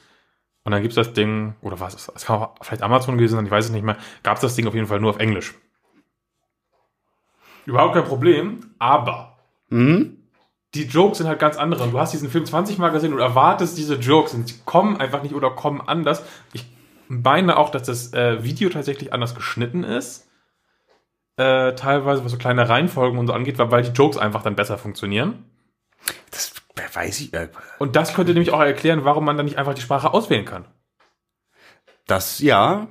Und 0.65 0.71
dann 0.71 0.81
gibt's 0.81 0.95
das 0.95 1.13
Ding, 1.13 1.55
oder 1.61 1.79
was, 1.79 2.11
es 2.13 2.25
kann 2.25 2.41
auch 2.41 2.55
vielleicht 2.61 2.81
Amazon 2.81 3.17
gewesen 3.17 3.35
sein, 3.35 3.45
ich 3.45 3.51
weiß 3.51 3.65
es 3.65 3.71
nicht 3.71 3.83
mehr, 3.85 3.97
gab's 4.23 4.41
das 4.41 4.55
Ding 4.55 4.67
auf 4.67 4.73
jeden 4.73 4.87
Fall 4.87 4.99
nur 4.99 5.11
auf 5.11 5.19
Englisch. 5.19 5.53
Überhaupt 7.65 7.93
kein 7.93 8.03
Problem, 8.03 8.71
aber 8.79 9.37
Hm? 9.69 10.17
die 10.73 10.83
Jokes 10.83 11.19
sind 11.19 11.27
halt 11.27 11.39
ganz 11.39 11.57
andere. 11.57 11.83
Und 11.83 11.93
du 11.93 11.99
hast 11.99 12.13
diesen 12.13 12.29
Film 12.29 12.45
20 12.45 12.77
Mal 12.77 12.89
gesehen 12.89 13.13
und 13.13 13.19
erwartest 13.19 13.77
diese 13.77 13.95
Jokes 13.95 14.33
und 14.33 14.47
sie 14.47 14.55
kommen 14.65 14.97
einfach 14.97 15.23
nicht 15.23 15.33
oder 15.33 15.51
kommen 15.51 15.81
anders. 15.81 16.23
Ich 16.53 16.65
meine 17.07 17.57
auch, 17.57 17.69
dass 17.69 17.83
das 17.83 18.13
äh, 18.13 18.43
Video 18.43 18.69
tatsächlich 18.69 19.13
anders 19.13 19.35
geschnitten 19.35 19.83
ist. 19.83 20.27
Äh, 21.37 21.75
teilweise, 21.75 22.23
was 22.23 22.31
so 22.31 22.37
kleine 22.37 22.67
Reihenfolgen 22.69 23.19
und 23.19 23.27
so 23.27 23.33
angeht, 23.33 23.57
weil 23.57 23.71
weil 23.71 23.83
die 23.83 23.91
Jokes 23.91 24.17
einfach 24.17 24.41
dann 24.43 24.55
besser 24.55 24.77
funktionieren. 24.77 25.45
Das 26.31 26.53
weiß 26.93 27.21
ich. 27.21 27.33
Äh, 27.33 27.49
Und 27.79 27.95
das 27.95 28.13
könnte 28.13 28.33
nämlich 28.33 28.51
auch 28.51 28.59
erklären, 28.59 29.05
warum 29.05 29.25
man 29.25 29.37
dann 29.37 29.45
nicht 29.45 29.57
einfach 29.57 29.73
die 29.73 29.81
Sprache 29.81 30.13
auswählen 30.13 30.45
kann. 30.45 30.65
das, 32.07 32.39
ja. 32.39 32.87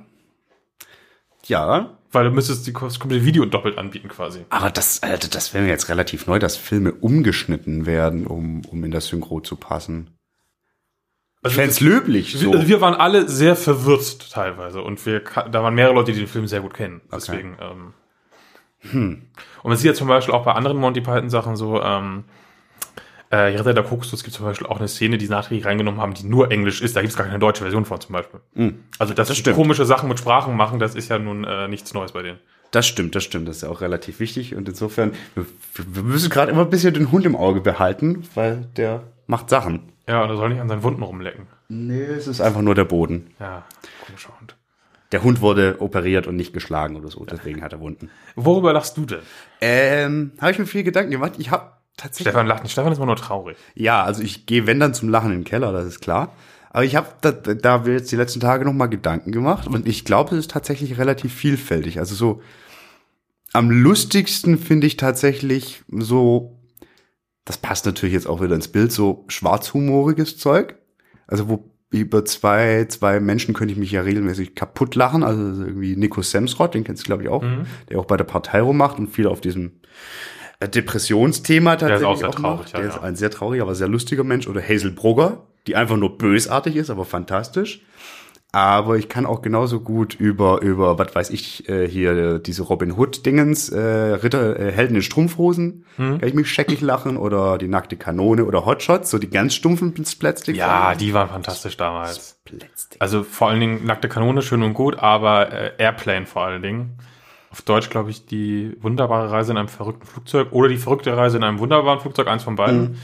Ja. 1.45 1.97
Weil 2.11 2.25
du 2.25 2.31
müsstest 2.31 2.65
die, 2.65 2.73
das 2.73 2.99
komplette 2.99 3.25
Video 3.25 3.45
doppelt 3.45 3.77
anbieten 3.77 4.07
quasi. 4.07 4.45
Aber 4.49 4.69
das, 4.69 5.03
Alter, 5.03 5.27
das 5.27 5.53
wäre 5.53 5.63
mir 5.63 5.69
jetzt 5.69 5.89
relativ 5.89 6.27
neu, 6.27 6.39
dass 6.39 6.55
Filme 6.57 6.93
umgeschnitten 6.93 7.85
werden, 7.85 8.25
um, 8.25 8.63
um 8.65 8.83
in 8.83 8.91
das 8.91 9.07
Synchro 9.07 9.41
zu 9.41 9.55
passen. 9.57 10.11
Ich 11.41 11.49
Also, 11.49 11.55
fänd's 11.57 11.79
löblich 11.81 12.33
so. 12.33 12.51
wir, 12.51 12.57
also 12.57 12.67
wir 12.67 12.81
waren 12.81 12.95
alle 12.95 13.29
sehr 13.29 13.55
verwirrt 13.55 14.31
teilweise 14.31 14.81
und 14.81 15.05
wir, 15.05 15.19
da 15.51 15.61
waren 15.61 15.75
mehrere 15.75 15.93
Leute, 15.93 16.13
die 16.13 16.19
den 16.19 16.27
Film 16.27 16.47
sehr 16.47 16.61
gut 16.61 16.73
kennen. 16.73 17.01
Deswegen, 17.11 17.57
ähm, 17.61 17.93
Hm. 18.91 19.23
Und 19.63 19.69
man 19.69 19.77
sieht 19.77 19.87
ja 19.87 19.93
zum 19.93 20.07
Beispiel 20.07 20.33
auch 20.33 20.45
bei 20.45 20.53
anderen 20.53 20.77
Monty 20.77 21.01
Python 21.01 21.29
Sachen 21.29 21.55
so, 21.55 21.81
ähm, 21.81 22.25
äh, 23.29 23.37
Ritter 23.37 23.73
der 23.73 23.83
Kokosnuss 23.83 24.23
gibt 24.23 24.35
zum 24.35 24.45
Beispiel 24.45 24.67
auch 24.67 24.79
eine 24.79 24.87
Szene, 24.87 25.17
die 25.17 25.25
sie 25.25 25.31
nachträglich 25.31 25.65
reingenommen 25.65 25.99
haben, 26.01 26.13
die 26.13 26.25
nur 26.25 26.51
Englisch 26.51 26.81
ist. 26.81 26.95
Da 26.95 27.01
gibt's 27.01 27.17
gar 27.17 27.25
keine 27.25 27.39
deutsche 27.39 27.63
Version 27.63 27.85
von 27.85 27.99
zum 27.99 28.13
Beispiel. 28.13 28.39
Also 28.99 29.13
dass 29.13 29.27
Das 29.27 29.37
sie 29.37 29.51
komische 29.53 29.85
Sachen 29.85 30.09
mit 30.09 30.19
Sprachen 30.19 30.55
machen, 30.55 30.79
das 30.79 30.95
ist 30.95 31.09
ja 31.09 31.19
nun 31.19 31.43
äh, 31.43 31.67
nichts 31.67 31.93
Neues 31.93 32.11
bei 32.11 32.21
denen. 32.21 32.39
Das 32.71 32.85
stimmt, 32.87 33.15
das 33.15 33.23
stimmt. 33.23 33.47
Das 33.47 33.57
ist 33.57 33.61
ja 33.61 33.69
auch 33.69 33.81
relativ 33.81 34.19
wichtig. 34.19 34.53
Und 34.55 34.67
insofern, 34.67 35.13
wir, 35.33 35.45
wir 35.75 36.03
müssen 36.03 36.29
gerade 36.29 36.51
immer 36.51 36.63
ein 36.63 36.69
bisschen 36.69 36.93
den 36.93 37.11
Hund 37.11 37.25
im 37.25 37.35
Auge 37.35 37.61
behalten, 37.61 38.23
weil 38.35 38.67
der 38.75 39.03
macht 39.27 39.49
Sachen. 39.49 39.93
Ja, 40.07 40.23
und 40.23 40.29
er 40.29 40.35
soll 40.37 40.49
nicht 40.49 40.59
an 40.61 40.67
seinen 40.67 40.83
Wunden 40.83 41.01
rumlecken. 41.01 41.47
Nee, 41.69 42.03
es 42.03 42.27
ist 42.27 42.41
einfach 42.41 42.61
nur 42.61 42.75
der 42.75 42.85
Boden. 42.85 43.31
Ja, 43.39 43.63
komischer 44.05 44.29
Hund. 44.39 44.55
Der 45.11 45.23
Hund 45.23 45.39
wurde 45.39 45.77
operiert 45.79 46.27
und 46.27 46.35
nicht 46.35 46.51
geschlagen 46.51 46.95
oder 46.97 47.07
so, 47.07 47.23
deswegen 47.23 47.61
hat 47.63 47.71
er 47.71 47.79
Wunden. 47.79 48.09
Worüber 48.35 48.73
lachst 48.73 48.97
du 48.97 49.05
denn? 49.05 49.19
Ähm, 49.61 50.31
habe 50.41 50.51
ich 50.51 50.59
mir 50.59 50.65
viel 50.65 50.83
Gedanken 50.83 51.11
gemacht. 51.11 51.33
Ich 51.37 51.51
habe 51.51 51.71
tatsächlich. 51.97 52.31
Stefan 52.31 52.47
lacht 52.47 52.63
nicht. 52.63 52.71
Stefan 52.71 52.91
ist 52.91 52.97
immer 52.97 53.07
nur 53.07 53.15
traurig. 53.15 53.57
Ja, 53.73 54.03
also 54.03 54.21
ich 54.21 54.45
gehe, 54.45 54.67
wenn 54.67 54.79
dann 54.79 54.93
zum 54.93 55.09
Lachen 55.09 55.31
in 55.31 55.39
den 55.39 55.43
Keller, 55.43 55.71
das 55.71 55.85
ist 55.85 56.01
klar. 56.01 56.33
Aber 56.69 56.83
ich 56.83 56.95
habe 56.95 57.07
da, 57.21 57.31
da 57.31 57.85
wir 57.85 57.93
jetzt 57.93 58.11
die 58.11 58.17
letzten 58.17 58.41
Tage 58.41 58.65
noch 58.65 58.73
mal 58.73 58.87
Gedanken 58.87 59.31
gemacht 59.31 59.67
und 59.67 59.87
ich 59.87 60.03
glaube, 60.03 60.35
es 60.35 60.39
ist 60.39 60.51
tatsächlich 60.51 60.97
relativ 60.97 61.33
vielfältig. 61.33 61.99
Also 61.99 62.15
so 62.15 62.41
am 63.53 63.71
lustigsten 63.71 64.57
finde 64.57 64.85
ich 64.85 64.97
tatsächlich 64.97 65.83
so, 65.87 66.59
das 67.45 67.57
passt 67.57 67.85
natürlich 67.85 68.13
jetzt 68.13 68.27
auch 68.27 68.41
wieder 68.41 68.55
ins 68.55 68.67
Bild, 68.67 68.91
so 68.91 69.23
schwarzhumoriges 69.29 70.37
Zeug. 70.37 70.75
Also 71.27 71.47
wo 71.47 71.71
über 71.91 72.25
zwei, 72.25 72.85
zwei 72.89 73.21
Menschen 73.21 73.53
könnte 73.53 73.71
ich 73.71 73.79
mich 73.79 73.91
ja 73.91 74.01
regelmäßig 74.01 74.55
kaputt 74.55 74.95
lachen. 74.95 75.23
Also 75.23 75.63
irgendwie 75.63 75.95
Nico 75.95 76.21
Semsrott, 76.21 76.73
den 76.73 76.83
kennst 76.83 77.03
du 77.03 77.05
glaube 77.05 77.23
ich 77.23 77.29
auch, 77.29 77.45
der 77.89 77.99
auch 77.99 78.05
bei 78.05 78.17
der 78.17 78.25
Partei 78.25 78.59
rummacht 78.59 78.99
und 78.99 79.07
viel 79.07 79.27
auf 79.27 79.39
diesem 79.39 79.79
Depressionsthema 80.67 81.75
tatsächlich 81.75 82.05
auch 82.07 82.17
sehr 82.17 82.31
traurig, 82.31 82.59
macht. 82.59 82.73
ja, 82.73 82.79
Der 82.79 82.89
ja. 82.89 82.95
ist 82.95 83.01
ein 83.03 83.15
sehr 83.15 83.29
trauriger, 83.31 83.63
aber 83.63 83.75
sehr 83.75 83.87
lustiger 83.87 84.23
Mensch. 84.23 84.47
Oder 84.47 84.61
Hazel 84.61 84.91
Brugger, 84.91 85.43
die 85.67 85.75
einfach 85.75 85.97
nur 85.97 86.17
bösartig 86.17 86.75
ist, 86.75 86.89
aber 86.89 87.05
fantastisch. 87.05 87.81
Aber 88.51 88.95
ich 88.95 89.09
kann 89.09 89.25
auch 89.25 89.41
genauso 89.41 89.81
gut 89.81 90.13
über, 90.13 90.61
über, 90.61 90.97
was 90.97 91.13
weiß 91.13 91.29
ich, 91.31 91.67
äh, 91.67 91.89
hier 91.89 92.11
äh, 92.35 92.39
diese 92.39 92.63
Robin 92.63 92.93
Hood-Dingens, 92.97 93.67
äh, 93.67 93.77
Ritter, 93.81 94.57
äh, 94.57 94.71
Helden 94.71 94.95
in 94.95 95.01
Strumpfhosen, 95.01 95.83
Hm? 95.97 96.19
kann 96.19 96.29
ich 96.29 96.33
mich 96.35 96.49
scheckig 96.49 96.79
lachen. 96.79 97.17
Oder 97.17 97.57
die 97.57 97.67
nackte 97.67 97.97
Kanone 97.97 98.45
oder 98.45 98.65
Hotshots, 98.65 99.09
so 99.11 99.17
die 99.17 99.29
ganz 99.29 99.55
stumpfen 99.55 99.93
Splitsticks. 100.05 100.57
Ja, 100.57 100.95
die 100.95 101.13
waren 101.13 101.27
fantastisch 101.27 101.75
damals. 101.75 102.37
Splitsticks. 102.47 103.01
Also 103.01 103.23
vor 103.23 103.49
allen 103.49 103.59
Dingen 103.59 103.85
nackte 103.85 104.07
Kanone 104.07 104.41
schön 104.41 104.63
und 104.63 104.73
gut, 104.73 104.99
aber 104.99 105.51
äh, 105.51 105.71
Airplane 105.77 106.25
vor 106.25 106.43
allen 106.43 106.61
Dingen. 106.61 106.97
Auf 107.55 107.61
Deutsch 107.61 107.89
glaube 107.89 108.09
ich 108.09 108.25
die 108.25 108.75
wunderbare 108.81 109.31
Reise 109.31 109.53
in 109.53 109.57
einem 109.57 109.69
verrückten 109.69 110.05
Flugzeug 110.05 110.51
oder 110.51 110.67
die 110.67 110.75
verrückte 110.75 111.15
Reise 111.15 111.37
in 111.37 111.43
einem 111.45 111.59
wunderbaren 111.59 112.01
Flugzeug, 112.01 112.27
eins 112.27 112.43
von 112.43 112.57
beiden. 112.57 112.81
Mhm. 112.81 112.97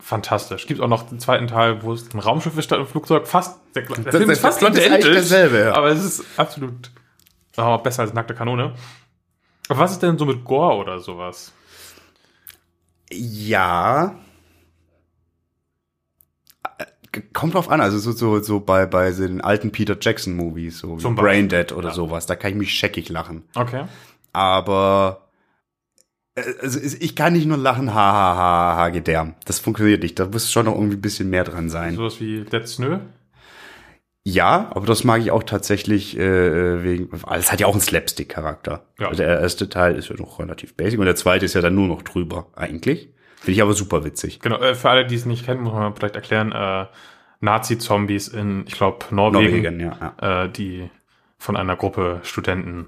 Fantastisch. 0.00 0.66
Gibt 0.66 0.80
auch 0.80 0.88
noch 0.88 1.08
den 1.08 1.20
zweiten 1.20 1.46
Teil, 1.46 1.84
wo 1.84 1.92
es 1.92 2.12
ein 2.12 2.18
Raumschiff 2.18 2.58
ist 2.58 2.64
statt 2.64 2.80
ein 2.80 2.86
Flugzeug. 2.88 3.28
Fast 3.28 3.60
der, 3.76 3.82
der 3.82 4.02
Das- 4.02 4.58
Plot 4.58 4.74
ist 4.74 4.90
eigentlich 4.90 5.04
derselbe, 5.04 5.60
ja. 5.60 5.74
aber 5.76 5.86
es 5.90 6.02
ist 6.02 6.24
absolut 6.36 6.90
oh, 7.56 7.78
besser 7.78 8.02
als 8.02 8.12
nackte 8.12 8.34
Kanone. 8.34 8.74
Aber 9.68 9.78
was 9.78 9.92
ist 9.92 10.02
denn 10.02 10.18
so 10.18 10.24
mit 10.24 10.42
Gore 10.42 10.74
oder 10.78 10.98
sowas? 10.98 11.52
Ja. 13.12 14.16
Äh, 17.14 17.20
Kommt 17.32 17.54
drauf 17.54 17.70
an, 17.70 17.80
also 17.80 17.98
so, 17.98 18.12
so, 18.12 18.40
so 18.40 18.60
bei, 18.60 18.86
bei 18.86 19.10
den 19.10 19.40
alten 19.40 19.70
Peter 19.70 19.96
Jackson 20.00 20.34
Movies, 20.34 20.78
so 20.78 20.98
wie 20.98 21.02
Zum 21.02 21.14
Braindead 21.14 21.72
oder 21.72 21.92
sowas, 21.92 22.26
da 22.26 22.36
kann 22.36 22.52
ich 22.52 22.56
mich 22.56 22.72
scheckig 22.72 23.08
lachen. 23.08 23.44
Okay. 23.54 23.84
Aber 24.32 25.28
äh, 26.34 26.42
also 26.60 26.80
ich 26.80 27.16
kann 27.16 27.34
nicht 27.34 27.46
nur 27.46 27.58
lachen, 27.58 27.94
ha, 27.94 28.12
ha, 28.12 28.36
ha, 28.36 28.76
ha, 28.76 28.88
gedärm. 28.88 29.34
Das 29.44 29.58
funktioniert 29.58 30.02
nicht. 30.02 30.18
Da 30.18 30.26
muss 30.26 30.50
schon 30.50 30.66
noch 30.66 30.74
irgendwie 30.74 30.96
ein 30.96 31.02
bisschen 31.02 31.30
mehr 31.30 31.44
dran 31.44 31.68
sein. 31.68 31.96
Sowas 31.96 32.20
wie 32.20 32.44
Dead 32.44 32.66
Snö. 32.66 32.98
Ja, 34.24 34.70
aber 34.72 34.86
das 34.86 35.02
mag 35.02 35.20
ich 35.20 35.32
auch 35.32 35.42
tatsächlich 35.42 36.16
äh, 36.16 36.84
wegen, 36.84 37.08
weil 37.10 37.40
es 37.40 37.50
hat 37.50 37.60
ja 37.60 37.66
auch 37.66 37.72
einen 37.72 37.80
Slapstick-Charakter. 37.80 38.86
Ja. 39.00 39.08
Also 39.08 39.22
der 39.22 39.40
erste 39.40 39.68
Teil 39.68 39.96
ist 39.96 40.10
ja 40.10 40.16
noch 40.16 40.38
relativ 40.38 40.76
basic 40.76 41.00
und 41.00 41.06
der 41.06 41.16
zweite 41.16 41.44
ist 41.44 41.54
ja 41.54 41.60
dann 41.60 41.74
nur 41.74 41.88
noch 41.88 42.02
drüber, 42.02 42.46
eigentlich. 42.54 43.08
Finde 43.42 43.52
ich 43.56 43.62
aber 43.62 43.72
super 43.72 44.04
witzig. 44.04 44.38
Genau, 44.38 44.58
äh, 44.58 44.76
für 44.76 44.88
alle, 44.88 45.04
die 45.04 45.16
es 45.16 45.26
nicht 45.26 45.44
kennen, 45.44 45.62
muss 45.62 45.72
man 45.72 45.96
vielleicht 45.96 46.14
erklären, 46.14 46.52
äh, 46.52 46.86
Nazi-Zombies 47.40 48.28
in, 48.28 48.64
ich 48.68 48.74
glaube, 48.74 49.04
Norwegen, 49.10 49.62
Norwegen, 49.64 49.80
ja. 49.80 50.14
ja. 50.20 50.44
Äh, 50.44 50.48
die 50.48 50.88
von 51.38 51.56
einer 51.56 51.74
Gruppe 51.74 52.20
Studenten 52.22 52.86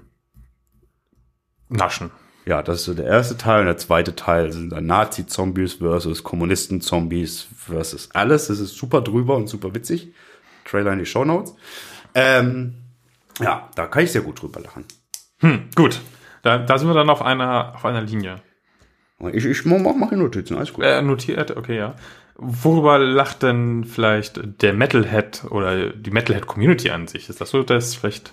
naschen. 1.67 2.09
Ja, 2.45 2.63
das 2.63 2.79
ist 2.79 2.85
so 2.85 2.93
der 2.93 3.05
erste 3.05 3.35
Teil 3.35 3.59
und 3.59 3.65
der 3.65 3.75
zweite 3.75 4.15
Teil 4.15 4.53
sind 4.53 4.69
dann 4.69 4.85
Nazi-Zombies 4.85 5.73
versus 5.73 6.23
Kommunisten-Zombies 6.23 7.47
versus 7.57 8.09
alles. 8.13 8.47
Das 8.47 8.59
ist 8.59 8.77
super 8.77 9.01
drüber 9.01 9.35
und 9.35 9.47
super 9.47 9.75
witzig. 9.75 10.13
Trailer 10.63 10.93
in 10.93 10.99
die 10.99 11.05
Shownotes. 11.05 11.53
Ähm, 12.13 12.75
ja, 13.41 13.69
da 13.75 13.87
kann 13.87 14.05
ich 14.05 14.13
sehr 14.13 14.21
gut 14.21 14.41
drüber 14.41 14.61
lachen. 14.61 14.85
Hm, 15.39 15.69
gut. 15.75 15.99
Da, 16.43 16.59
da 16.59 16.77
sind 16.77 16.87
wir 16.87 16.93
dann 16.93 17.09
auf 17.09 17.21
einer, 17.21 17.75
auf 17.75 17.83
einer 17.83 18.01
Linie. 18.01 18.41
Ich, 19.33 19.45
ich 19.45 19.65
mach, 19.65 19.95
mach 19.95 20.11
Notizen, 20.11 20.57
alles 20.57 20.73
gut. 20.73 20.83
Äh, 20.83 21.01
notiert, 21.01 21.55
okay, 21.55 21.77
ja. 21.77 21.95
Worüber 22.37 22.99
lacht 22.99 23.43
denn 23.43 23.85
vielleicht 23.85 24.61
der 24.61 24.73
Metalhead 24.73 25.45
oder 25.49 25.91
die 25.91 26.11
Metalhead-Community 26.11 26.89
an 26.89 27.07
sich? 27.07 27.29
Ist 27.29 27.39
das 27.39 27.49
so 27.49 27.63
das 27.63 27.95
vielleicht 27.95 28.31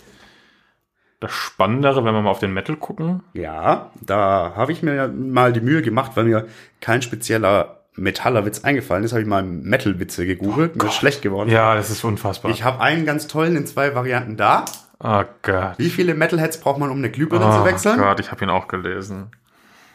das 1.20 1.32
Spannendere, 1.32 2.04
wenn 2.04 2.14
wir 2.14 2.22
mal 2.22 2.30
auf 2.30 2.40
den 2.40 2.52
Metal 2.52 2.74
gucken? 2.74 3.22
Ja, 3.32 3.92
da 4.00 4.54
habe 4.56 4.72
ich 4.72 4.82
mir 4.82 4.94
ja 4.94 5.06
mal 5.06 5.52
die 5.52 5.60
Mühe 5.60 5.82
gemacht, 5.82 6.12
weil 6.16 6.24
mir 6.24 6.48
kein 6.80 7.00
spezieller 7.00 7.82
Metallerwitz 7.94 8.64
eingefallen 8.64 9.04
ist, 9.04 9.12
habe 9.12 9.22
ich 9.22 9.28
mal 9.28 9.44
Metal-Witze 9.44 10.26
gegoogelt. 10.26 10.76
mir 10.76 10.88
ist 10.88 10.94
schlecht 10.94 11.22
geworden. 11.22 11.50
Ja, 11.50 11.76
das 11.76 11.90
ist 11.90 12.02
unfassbar. 12.02 12.50
Ich 12.50 12.64
habe 12.64 12.80
einen 12.80 13.04
ganz 13.06 13.28
tollen 13.28 13.54
in 13.54 13.66
zwei 13.66 13.94
Varianten 13.94 14.36
da. 14.36 14.64
oh 14.98 15.22
Gott. 15.42 15.74
Wie 15.78 15.90
viele 15.90 16.14
Metalheads 16.14 16.58
braucht 16.58 16.78
man, 16.80 16.90
um 16.90 16.98
eine 16.98 17.10
Glühbirne 17.10 17.44
zu 17.52 17.60
Oh 17.60 17.64
wechseln? 17.64 17.98
Gott, 17.98 18.18
ich 18.18 18.32
habe 18.32 18.44
ihn 18.44 18.50
auch 18.50 18.66
gelesen. 18.66 19.30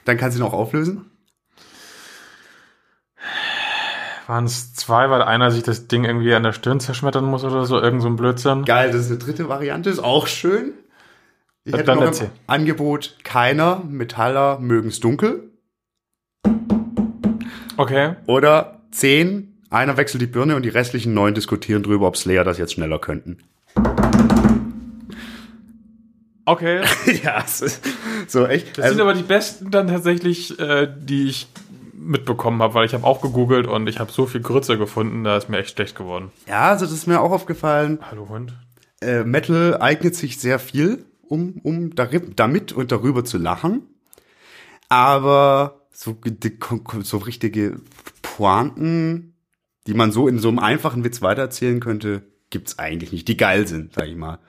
Dann 0.07 0.15
kannst 0.15 0.37
du 0.37 0.41
ihn 0.41 0.47
auch 0.47 0.53
auflösen. 0.53 1.11
Waren 4.25 4.45
es 4.45 4.73
zwei, 4.73 5.09
weil 5.09 5.21
einer 5.21 5.51
sich 5.51 5.63
das 5.63 5.89
Ding 5.89 6.05
irgendwie 6.05 6.33
an 6.33 6.43
der 6.43 6.53
Stirn 6.53 6.79
zerschmettern 6.79 7.25
muss 7.25 7.43
oder 7.43 7.65
so? 7.65 7.81
Irgend 7.81 8.01
so 8.01 8.07
ein 8.07 8.15
Blödsinn? 8.15 8.63
Geil, 8.63 8.91
das 8.91 9.01
ist 9.01 9.09
eine 9.09 9.17
dritte 9.17 9.49
Variante, 9.49 9.89
ist 9.89 9.99
auch 9.99 10.27
schön. 10.27 10.73
Ich 11.65 11.71
Dann 11.73 11.79
hätte 11.81 11.95
noch 11.95 12.03
erzähl. 12.03 12.27
im 12.27 12.31
Angebot 12.47 13.17
keiner 13.25 13.83
Metaller 13.85 14.59
mögen's 14.59 15.01
dunkel. 15.01 15.51
Okay. 17.75 18.15
Oder 18.27 18.81
zehn, 18.91 19.61
einer 19.69 19.97
wechselt 19.97 20.21
die 20.21 20.27
Birne 20.27 20.55
und 20.55 20.63
die 20.63 20.69
restlichen 20.69 21.13
neun 21.13 21.33
diskutieren 21.33 21.83
drüber, 21.83 22.07
ob 22.07 22.15
Slayer 22.15 22.45
das 22.45 22.57
jetzt 22.57 22.73
schneller 22.73 22.99
könnten. 22.99 23.39
Okay. 26.47 26.81
ja, 27.23 27.43
so 28.25 28.45
echt. 28.45 28.77
Das 28.77 28.91
sind 28.91 29.01
aber 29.01 29.13
die 29.13 29.23
besten 29.23 29.69
dann 29.69 29.89
tatsächlich, 29.89 30.57
äh, 30.57 30.87
die 30.97 31.27
ich 31.27 31.47
mitbekommen 31.93 32.61
habe, 32.61 32.73
weil 32.73 32.85
ich 32.85 32.93
habe 32.93 33.03
auch 33.03 33.21
gegoogelt 33.21 33.67
und 33.67 33.87
ich 33.87 33.99
habe 33.99 34.13
so 34.13 34.25
viel 34.27 34.39
Grütze 34.39 34.77
gefunden, 34.77 35.25
da 35.25 35.35
ist 35.35 35.49
mir 35.49 35.57
echt 35.57 35.71
schlecht 35.71 35.97
geworden. 35.97 36.31
ja, 36.47 36.69
also 36.69 36.85
das 36.85 36.93
ist 36.93 37.05
mir 37.05 37.19
auch 37.19 37.31
aufgefallen. 37.31 37.99
Hallo 38.09 38.29
Hund. 38.29 38.53
Äh, 39.01 39.25
Metal 39.25 39.81
eignet 39.81 40.15
sich 40.15 40.39
sehr 40.39 40.57
viel, 40.57 41.03
um, 41.27 41.59
um 41.63 41.93
damit 41.95 42.71
und 42.71 42.93
darüber 42.93 43.25
zu 43.25 43.37
lachen. 43.37 43.81
Aber 44.87 45.81
so, 45.91 46.17
so 47.01 47.17
richtige 47.17 47.81
Pointen, 48.21 49.35
die 49.85 49.93
man 49.93 50.13
so 50.13 50.29
in 50.29 50.39
so 50.39 50.47
einem 50.47 50.59
einfachen 50.59 51.03
Witz 51.03 51.21
weitererzählen 51.21 51.81
könnte, 51.81 52.23
gibt's 52.51 52.79
eigentlich 52.79 53.11
nicht, 53.11 53.27
die 53.27 53.35
geil 53.35 53.67
sind, 53.67 53.95
sag 53.95 54.07
ich 54.07 54.15
mal. 54.15 54.39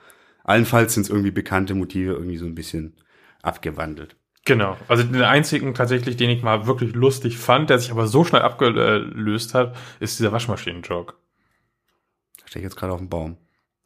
Allenfalls 0.49 0.95
sind 0.95 1.03
es 1.03 1.09
irgendwie 1.09 1.31
bekannte 1.31 1.75
Motive 1.75 2.13
irgendwie 2.13 2.37
so 2.37 2.45
ein 2.45 2.55
bisschen 2.55 2.95
abgewandelt. 3.43 4.15
Genau. 4.45 4.77
Also 4.87 5.03
den 5.03 5.21
einzigen 5.21 5.75
tatsächlich, 5.75 6.17
den 6.17 6.31
ich 6.31 6.41
mal 6.41 6.65
wirklich 6.65 6.95
lustig 6.95 7.37
fand, 7.37 7.69
der 7.69 7.77
sich 7.77 7.91
aber 7.91 8.07
so 8.07 8.23
schnell 8.23 8.41
abgelöst 8.41 9.53
hat, 9.53 9.75
ist 9.99 10.17
dieser 10.17 10.31
Waschmaschinen-Joke. 10.31 11.13
Da 12.39 12.47
stehe 12.47 12.61
ich 12.61 12.63
jetzt 12.63 12.77
gerade 12.77 12.93
auf 12.93 12.99
dem 12.99 13.09
Baum. 13.09 13.37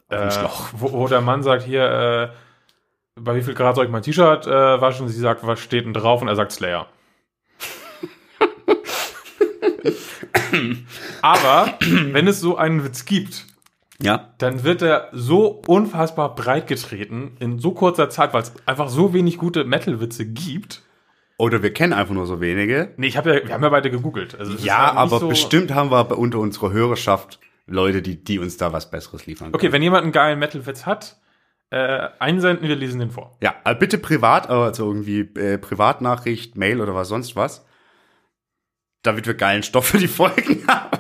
Äh, 0.08 0.30
wo, 0.72 0.94
wo 0.94 1.08
der 1.10 1.20
Mann 1.20 1.44
sagt 1.44 1.64
hier, 1.64 1.84
äh, 1.84 2.30
bei 3.20 3.36
wie 3.36 3.44
viel 3.44 3.56
Grad 3.56 3.76
soll 3.76 3.84
ich 3.84 3.92
mein 3.92 4.04
T-Shirt 4.04 4.48
äh, 4.48 4.80
waschen? 4.80 5.10
Sie 5.10 5.20
sagt, 5.20 5.46
was 5.46 5.60
steht 5.60 5.86
denn 5.86 5.94
drauf? 5.94 6.22
Und 6.22 6.30
er 6.30 6.38
sagt 6.38 6.54
Slayer. 6.54 6.88
Aber 11.22 11.78
wenn 11.82 12.28
es 12.28 12.40
so 12.40 12.56
einen 12.56 12.86
Witz 12.86 13.04
gibt, 13.04 13.48
Ja. 14.02 14.34
dann 14.40 14.64
wird 14.64 14.82
er 14.82 15.10
so 15.12 15.62
unfassbar 15.68 16.34
breit 16.36 16.68
getreten 16.68 17.38
in 17.40 17.60
so 17.60 17.72
kurzer 17.72 18.10
Zeit, 18.10 18.34
weil 18.34 18.42
es 18.42 18.52
einfach 18.66 18.90
so 18.90 19.14
wenig 19.14 19.38
gute 19.38 19.64
Metal-Witze 19.66 20.26
gibt. 20.26 20.82
Oder 21.38 21.62
wir 21.64 21.74
kennen 21.74 21.94
einfach 21.94 22.14
nur 22.14 22.26
so 22.26 22.42
wenige. 22.42 22.94
Nee, 22.98 23.08
ich 23.08 23.18
hab 23.18 23.26
ja, 23.26 23.34
wir 23.46 23.54
haben 23.54 23.64
ja 23.64 23.70
beide 23.70 23.92
gegoogelt. 23.92 24.38
Also 24.40 24.54
Ja, 24.66 24.88
halt 24.88 24.98
aber 24.98 25.20
so- 25.20 25.28
bestimmt 25.30 25.74
haben 25.74 25.92
wir 25.92 26.18
unter 26.18 26.40
unserer 26.40 26.72
Hörerschaft 26.72 27.40
Leute, 27.66 28.02
die, 28.02 28.22
die 28.24 28.40
uns 28.40 28.58
da 28.58 28.74
was 28.74 28.90
Besseres 28.92 29.26
liefern 29.26 29.48
können. 29.48 29.56
Okay, 29.56 29.72
wenn 29.72 29.82
jemand 29.82 30.04
einen 30.04 30.12
geilen 30.12 30.38
Metal-Witz 30.40 30.86
hat, 30.86 31.18
äh, 31.70 32.10
einsenden, 32.20 32.68
wir 32.68 32.76
lesen 32.76 33.00
den 33.00 33.10
vor. 33.12 33.38
Ja, 33.42 33.56
äh, 33.64 33.74
bitte 33.74 33.98
privat, 33.98 34.50
also 34.50 34.86
irgendwie 34.88 35.22
äh, 35.40 35.58
Privatnachricht, 35.58 36.58
Mail 36.58 36.82
oder 36.82 36.94
was 36.94 37.08
sonst 37.08 37.36
was. 37.36 37.66
Damit 39.02 39.28
wir 39.28 39.34
geilen 39.34 39.64
Stoff 39.64 39.88
für 39.88 39.98
die 39.98 40.08
Folgen 40.08 40.64
haben. 40.68 40.98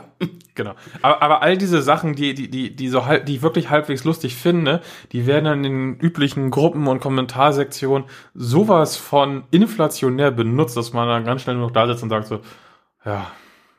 Genau. 0.56 0.76
Aber, 1.02 1.22
aber 1.22 1.42
all 1.42 1.58
diese 1.58 1.82
Sachen, 1.82 2.14
die, 2.14 2.34
die, 2.34 2.50
die, 2.50 2.76
die 2.76 2.90
so 2.90 3.06
halb, 3.06 3.26
die 3.26 3.36
ich 3.36 3.42
wirklich 3.42 3.70
halbwegs 3.70 4.04
lustig 4.04 4.36
finde, 4.36 4.82
die 5.12 5.26
werden 5.26 5.46
dann 5.46 5.64
in 5.64 5.94
den 5.94 6.00
üblichen 6.00 6.52
Gruppen 6.52 6.88
und 6.88 7.00
Kommentarsektionen 7.00 8.08
sowas 8.36 8.96
von 8.96 9.46
inflationär 9.52 10.32
benutzt, 10.32 10.78
dass 10.78 10.94
man 10.94 11.08
dann 11.08 11.26
ganz 11.26 11.42
schnell 11.42 11.56
nur 11.56 11.68
noch 11.68 11.74
da 11.74 11.88
sitzt 11.88 12.04
und 12.04 12.10
sagt 12.10 12.28
so, 12.28 12.42
ja, 13.06 13.32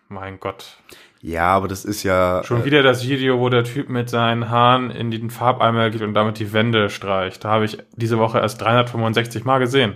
mein 0.09 0.41
Gott. 0.41 0.79
Ja, 1.27 1.47
aber 1.47 1.69
das 1.69 1.87
ist 1.87 2.03
ja. 2.03 2.43
Schon 2.45 2.67
wieder 2.67 2.83
das 2.83 3.09
Video, 3.09 3.41
wo 3.41 3.49
der 3.49 3.65
Typ 3.65 3.89
mit 3.89 4.11
seinen 4.11 4.51
Haaren 4.51 4.91
in 4.91 5.11
den 5.11 5.31
Farbeimer 5.31 5.89
geht 5.89 6.03
und 6.03 6.13
damit 6.13 6.39
die 6.39 6.53
Wände 6.53 6.91
streicht. 6.91 7.45
Da 7.45 7.49
habe 7.49 7.65
ich 7.65 7.79
diese 7.97 8.19
Woche 8.19 8.41
erst 8.41 8.61
365 8.61 9.47
Mal 9.47 9.59
gesehen. 9.59 9.95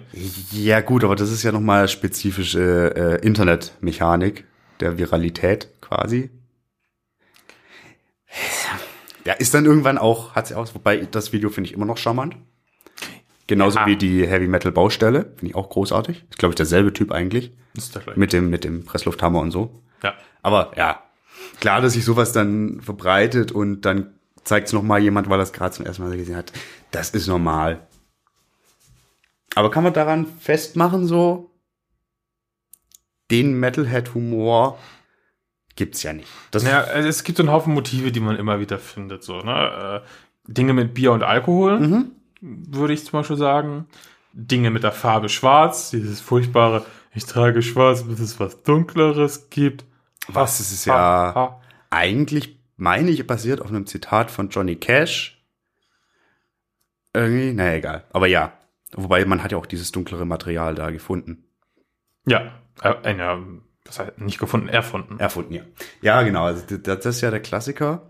Ja, 0.52 0.80
gut, 0.80 1.04
aber 1.04 1.16
das 1.16 1.30
ist 1.30 1.42
ja 1.42 1.52
nochmal 1.52 1.86
spezifische 1.88 3.20
äh, 3.20 3.26
Internetmechanik 3.26 4.44
der 4.80 4.96
Viralität 4.96 5.68
quasi. 5.82 6.30
Ja, 9.24 9.34
ist 9.34 9.52
dann 9.54 9.64
irgendwann 9.66 9.98
auch, 9.98 10.34
hat 10.34 10.46
sie 10.46 10.54
aus, 10.54 10.74
wobei 10.74 11.06
das 11.10 11.32
Video 11.32 11.50
finde 11.50 11.68
ich 11.68 11.74
immer 11.74 11.84
noch 11.86 11.98
charmant. 11.98 12.36
Genauso 13.46 13.78
Ja. 13.78 13.86
wie 13.86 13.96
die 13.96 14.26
Heavy 14.26 14.46
Metal 14.46 14.72
Baustelle, 14.72 15.32
finde 15.36 15.46
ich 15.46 15.54
auch 15.54 15.70
großartig. 15.70 16.24
Ist, 16.30 16.38
glaube 16.38 16.52
ich, 16.52 16.56
derselbe 16.56 16.92
Typ 16.92 17.12
eigentlich. 17.12 17.52
Ist 17.74 17.96
das 17.96 18.04
gleich. 18.04 18.16
Mit 18.16 18.32
dem, 18.32 18.50
mit 18.50 18.64
dem 18.64 18.84
Presslufthammer 18.84 19.40
und 19.40 19.50
so. 19.50 19.82
Ja. 20.02 20.14
Aber 20.42 20.72
ja, 20.76 21.02
klar, 21.60 21.80
dass 21.80 21.94
sich 21.94 22.04
sowas 22.04 22.32
dann 22.32 22.80
verbreitet 22.82 23.50
und 23.52 23.82
dann 23.82 24.14
zeigt 24.44 24.68
es 24.68 24.72
nochmal 24.72 25.02
jemand, 25.02 25.28
weil 25.28 25.40
es 25.40 25.52
gerade 25.52 25.74
zum 25.74 25.84
ersten 25.86 26.02
Mal 26.06 26.16
gesehen 26.16 26.36
hat. 26.36 26.52
Das 26.90 27.10
ist 27.10 27.26
normal. 27.26 27.86
Aber 29.54 29.70
kann 29.70 29.82
man 29.84 29.92
daran 29.94 30.26
festmachen, 30.40 31.06
so, 31.06 31.50
den 33.30 33.58
Metalhead-Humor 33.60 34.78
gibt's 35.78 36.02
ja 36.02 36.12
nicht. 36.12 36.28
Das, 36.50 36.64
Ja, 36.64 36.82
also 36.82 37.08
es 37.08 37.24
gibt 37.24 37.38
so 37.38 37.42
einen 37.44 37.52
Haufen 37.52 37.72
Motive, 37.72 38.12
die 38.12 38.20
man 38.20 38.36
immer 38.36 38.60
wieder 38.60 38.78
findet. 38.78 39.22
So, 39.22 39.40
ne? 39.40 40.02
äh, 40.04 40.52
Dinge 40.52 40.74
mit 40.74 40.92
Bier 40.92 41.12
und 41.12 41.22
Alkohol, 41.22 42.04
würde 42.40 42.92
ich 42.92 43.04
zum 43.04 43.20
Beispiel 43.20 43.36
sagen. 43.36 43.86
Dinge 44.32 44.70
mit 44.70 44.82
der 44.82 44.92
Farbe 44.92 45.28
Schwarz, 45.28 45.90
dieses 45.90 46.20
furchtbare, 46.20 46.84
ich 47.14 47.24
trage 47.24 47.62
Schwarz, 47.62 48.02
bis 48.02 48.20
es 48.20 48.38
was 48.38 48.62
Dunkleres 48.62 49.48
gibt. 49.50 49.84
was 50.26 50.60
ist 50.60 50.72
es 50.72 50.86
Ha, 50.86 50.92
ja 50.92 51.34
ha. 51.34 51.60
eigentlich, 51.90 52.58
meine 52.76 53.10
ich, 53.10 53.26
basiert 53.26 53.60
auf 53.62 53.68
einem 53.68 53.86
Zitat 53.86 54.30
von 54.30 54.50
Johnny 54.50 54.76
Cash. 54.76 55.42
Irgendwie, 57.14 57.52
naja, 57.52 57.74
egal. 57.76 58.04
Aber 58.12 58.26
ja. 58.26 58.52
Wobei, 58.92 59.24
man 59.26 59.42
hat 59.42 59.52
ja 59.52 59.58
auch 59.58 59.66
dieses 59.66 59.92
dunklere 59.92 60.24
Material 60.24 60.74
da 60.74 60.90
gefunden. 60.90 61.44
Ja, 62.26 62.52
äh, 62.82 62.94
äh, 63.04 63.18
ja, 63.18 63.38
das 63.88 63.98
heißt 63.98 64.20
nicht 64.20 64.38
gefunden, 64.38 64.68
erfunden. 64.68 65.18
Erfunden, 65.18 65.54
ja. 65.54 65.62
Ja, 66.02 66.22
genau. 66.22 66.44
Also 66.44 66.76
das, 66.76 67.06
ist 67.06 67.20
ja 67.22 67.30
der 67.30 67.40
Klassiker. 67.40 68.02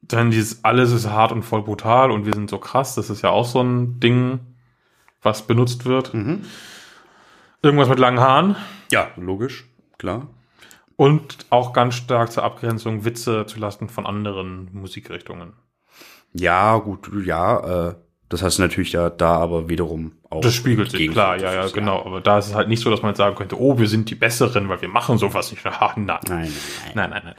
Dann 0.00 0.30
dieses 0.30 0.64
alles 0.64 0.92
ist 0.92 1.10
hart 1.10 1.32
und 1.32 1.42
voll 1.42 1.62
brutal 1.62 2.10
und 2.10 2.24
wir 2.24 2.34
sind 2.34 2.48
so 2.48 2.58
krass, 2.58 2.94
das 2.94 3.10
ist 3.10 3.22
ja 3.22 3.30
auch 3.30 3.46
so 3.46 3.60
ein 3.60 4.00
Ding, 4.00 4.40
was 5.22 5.46
benutzt 5.46 5.86
wird. 5.86 6.14
Irgendwas 7.62 7.88
mit 7.88 7.98
langen 7.98 8.20
Haaren. 8.20 8.56
Ja, 8.92 9.08
logisch, 9.16 9.66
klar. 9.98 10.28
Und 10.96 11.46
auch 11.50 11.72
ganz 11.72 11.94
stark 11.94 12.30
zur 12.30 12.44
Abgrenzung 12.44 13.04
Witze 13.04 13.46
zu 13.46 13.58
Lasten 13.58 13.88
von 13.88 14.06
anderen 14.06 14.68
Musikrichtungen. 14.72 15.54
Ja, 16.32 16.76
gut, 16.76 17.10
ja. 17.24 17.88
Äh, 17.88 17.94
das 18.28 18.42
hast 18.42 18.58
du 18.58 18.62
natürlich 18.62 18.90
da, 18.92 19.10
da 19.10 19.36
aber 19.36 19.68
wiederum 19.68 20.12
auch. 20.30 20.40
Das 20.40 20.54
spiegelt 20.54 20.90
sich, 20.90 21.10
klar, 21.10 21.36
ja, 21.36 21.52
ja, 21.52 21.68
genau. 21.68 22.04
Aber 22.04 22.20
da 22.20 22.38
ist 22.38 22.46
es 22.46 22.54
halt 22.54 22.68
nicht 22.68 22.80
so, 22.80 22.90
dass 22.90 23.02
man 23.02 23.10
jetzt 23.10 23.18
sagen 23.18 23.36
könnte, 23.36 23.60
oh, 23.60 23.78
wir 23.78 23.88
sind 23.88 24.10
die 24.10 24.14
Besseren, 24.14 24.68
weil 24.68 24.80
wir 24.80 24.88
machen 24.88 25.18
sowas 25.18 25.50
nicht. 25.50 25.64
Nein. 25.96 26.06
Nein, 26.06 26.52
nein, 26.94 27.10
nein. 27.10 27.22
nein. 27.24 27.34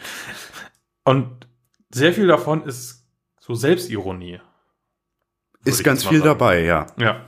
Und 1.03 1.47
sehr 1.93 2.13
viel 2.13 2.27
davon 2.27 2.63
ist 2.63 3.05
so 3.39 3.55
Selbstironie. 3.55 4.39
Ist 5.63 5.83
ganz 5.83 6.03
viel 6.03 6.19
sagen. 6.19 6.29
dabei, 6.29 6.63
ja. 6.63 6.87
Ja. 6.97 7.25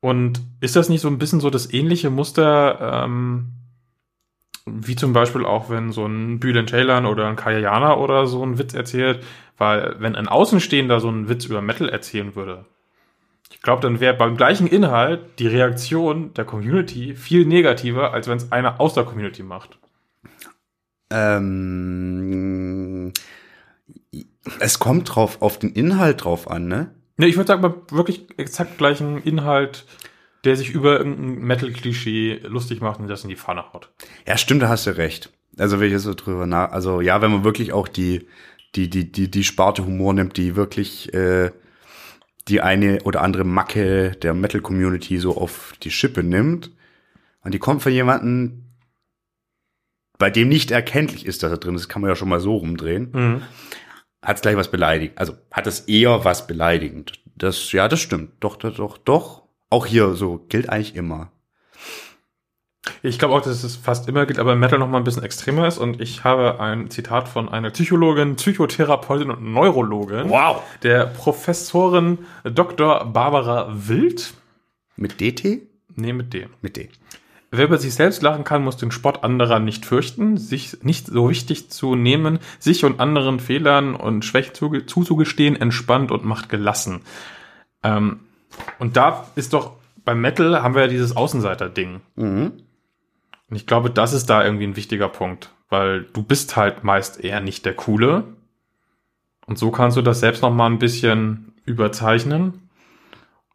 Und 0.00 0.40
ist 0.60 0.76
das 0.76 0.88
nicht 0.88 1.00
so 1.00 1.08
ein 1.08 1.18
bisschen 1.18 1.40
so 1.40 1.50
das 1.50 1.72
ähnliche 1.72 2.10
Muster, 2.10 3.04
ähm, 3.04 3.52
wie 4.66 4.96
zum 4.96 5.12
Beispiel 5.12 5.44
auch, 5.44 5.70
wenn 5.70 5.92
so 5.92 6.06
ein 6.06 6.40
Bülent 6.40 6.70
Ceylan 6.70 7.06
oder 7.06 7.26
ein 7.26 7.36
Kayana 7.36 7.96
oder 7.96 8.26
so 8.26 8.42
einen 8.42 8.58
Witz 8.58 8.74
erzählt, 8.74 9.24
weil 9.60 9.96
wenn 9.98 10.16
ein 10.16 10.26
Außenstehender 10.26 11.00
so 11.00 11.08
einen 11.08 11.28
Witz 11.28 11.44
über 11.44 11.60
Metal 11.60 11.90
erzählen 11.90 12.34
würde, 12.34 12.64
ich 13.52 13.60
glaube, 13.60 13.82
dann 13.82 14.00
wäre 14.00 14.14
beim 14.14 14.38
gleichen 14.38 14.66
Inhalt 14.66 15.20
die 15.38 15.48
Reaktion 15.48 16.32
der 16.32 16.46
Community 16.46 17.14
viel 17.14 17.44
negativer, 17.44 18.14
als 18.14 18.26
wenn 18.26 18.38
es 18.38 18.52
einer 18.52 18.80
aus 18.80 18.94
der 18.94 19.04
Community 19.04 19.42
macht. 19.42 19.78
Ähm, 21.12 23.12
es 24.60 24.78
kommt 24.78 25.14
drauf, 25.14 25.42
auf 25.42 25.58
den 25.58 25.74
Inhalt 25.74 26.24
drauf 26.24 26.50
an, 26.50 26.66
ne? 26.66 26.94
Ne, 27.18 27.26
ich 27.26 27.36
würde 27.36 27.48
sagen, 27.48 27.60
beim 27.60 27.74
wirklich 27.90 28.28
exakt 28.38 28.78
gleichen 28.78 29.22
Inhalt, 29.22 29.84
der 30.44 30.56
sich 30.56 30.70
über 30.70 30.96
irgendein 30.96 31.46
Metal-Klischee 31.46 32.40
lustig 32.44 32.80
macht 32.80 32.98
und 32.98 33.08
das 33.08 33.24
in 33.24 33.28
die 33.28 33.36
Pfanne 33.36 33.74
haut. 33.74 33.90
Ja, 34.26 34.38
stimmt, 34.38 34.62
da 34.62 34.70
hast 34.70 34.86
du 34.86 34.96
recht. 34.96 35.28
Also 35.58 35.78
wenn 35.78 35.88
ich 35.88 35.92
jetzt 35.92 36.04
so 36.04 36.14
drüber 36.14 36.46
nach, 36.46 36.70
also 36.70 37.02
ja, 37.02 37.20
wenn 37.20 37.30
man 37.30 37.44
wirklich 37.44 37.74
auch 37.74 37.88
die, 37.88 38.26
die, 38.76 38.88
die, 38.88 39.10
die, 39.10 39.30
die 39.30 39.44
Sparte 39.44 39.84
Humor 39.84 40.14
nimmt, 40.14 40.36
die 40.36 40.56
wirklich 40.56 41.12
äh, 41.14 41.50
die 42.48 42.60
eine 42.60 43.02
oder 43.02 43.22
andere 43.22 43.44
Macke 43.44 44.12
der 44.12 44.34
Metal-Community 44.34 45.18
so 45.18 45.36
auf 45.36 45.74
die 45.82 45.90
Schippe 45.90 46.22
nimmt 46.22 46.70
und 47.42 47.52
die 47.54 47.58
kommt 47.58 47.82
von 47.82 47.92
jemandem, 47.92 48.64
bei 50.18 50.30
dem 50.30 50.48
nicht 50.48 50.70
erkenntlich 50.70 51.24
ist, 51.26 51.42
dass 51.42 51.50
er 51.50 51.58
drin 51.58 51.74
ist, 51.74 51.88
kann 51.88 52.02
man 52.02 52.10
ja 52.10 52.16
schon 52.16 52.28
mal 52.28 52.40
so 52.40 52.56
rumdrehen, 52.56 53.10
Mhm. 53.12 53.42
hat 54.22 54.36
es 54.36 54.42
gleich 54.42 54.56
was 54.56 54.70
beleidigt. 54.70 55.16
Also 55.18 55.34
hat 55.50 55.66
es 55.66 55.80
eher 55.80 56.24
was 56.24 56.46
beleidigend. 56.46 57.12
Das, 57.36 57.72
ja, 57.72 57.88
das 57.88 58.00
stimmt. 58.00 58.32
Doch, 58.40 58.56
doch, 58.56 58.74
doch, 58.76 58.98
doch. 58.98 59.42
Auch 59.70 59.86
hier 59.86 60.14
so 60.14 60.44
gilt 60.48 60.68
eigentlich 60.68 60.94
immer. 60.94 61.32
Ich 63.02 63.18
glaube 63.18 63.34
auch, 63.34 63.42
dass 63.42 63.62
es 63.62 63.76
fast 63.76 64.08
immer 64.08 64.24
gilt, 64.26 64.38
aber 64.38 64.54
im 64.54 64.60
Metal 64.60 64.78
noch 64.78 64.88
mal 64.88 64.98
ein 64.98 65.04
bisschen 65.04 65.22
extremer 65.22 65.66
ist. 65.68 65.78
Und 65.78 66.00
ich 66.00 66.24
habe 66.24 66.60
ein 66.60 66.90
Zitat 66.90 67.28
von 67.28 67.48
einer 67.48 67.70
Psychologin, 67.70 68.36
Psychotherapeutin 68.36 69.30
und 69.30 69.42
Neurologin, 69.52 70.30
Wow. 70.30 70.62
der 70.82 71.06
Professorin 71.06 72.18
Dr. 72.44 73.04
Barbara 73.06 73.68
Wild. 73.72 74.32
Mit 74.96 75.20
DT? 75.20 75.62
Nee, 75.94 76.12
mit 76.12 76.32
D. 76.32 76.48
Mit 76.62 76.76
D. 76.76 76.88
Wer 77.50 77.64
über 77.64 77.78
sich 77.78 77.94
selbst 77.94 78.22
lachen 78.22 78.44
kann, 78.44 78.62
muss 78.62 78.76
den 78.76 78.92
Spott 78.92 79.24
anderer 79.24 79.58
nicht 79.58 79.84
fürchten, 79.84 80.36
sich 80.38 80.78
nicht 80.82 81.06
so 81.08 81.28
wichtig 81.28 81.68
zu 81.70 81.96
nehmen, 81.96 82.38
sich 82.60 82.84
und 82.84 83.00
anderen 83.00 83.40
Fehlern 83.40 83.94
und 83.96 84.24
Schwächen 84.24 84.54
zuge- 84.54 84.86
zuzugestehen, 84.86 85.56
entspannt 85.56 86.12
und 86.12 86.24
macht 86.24 86.48
gelassen. 86.48 87.00
Ähm, 87.82 88.20
und 88.78 88.96
da 88.96 89.26
ist 89.34 89.52
doch, 89.52 89.72
beim 90.04 90.20
Metal 90.20 90.62
haben 90.62 90.74
wir 90.74 90.82
ja 90.82 90.88
dieses 90.88 91.16
Außenseiter-Ding. 91.16 92.00
Mhm. 92.14 92.52
Und 93.50 93.56
ich 93.56 93.66
glaube, 93.66 93.90
das 93.90 94.12
ist 94.12 94.30
da 94.30 94.44
irgendwie 94.44 94.64
ein 94.64 94.76
wichtiger 94.76 95.08
Punkt, 95.08 95.52
weil 95.68 96.04
du 96.04 96.22
bist 96.22 96.56
halt 96.56 96.84
meist 96.84 97.22
eher 97.22 97.40
nicht 97.40 97.66
der 97.66 97.74
Coole. 97.74 98.24
Und 99.46 99.58
so 99.58 99.72
kannst 99.72 99.96
du 99.96 100.02
das 100.02 100.20
selbst 100.20 100.42
noch 100.42 100.54
mal 100.54 100.66
ein 100.66 100.78
bisschen 100.78 101.52
überzeichnen 101.64 102.70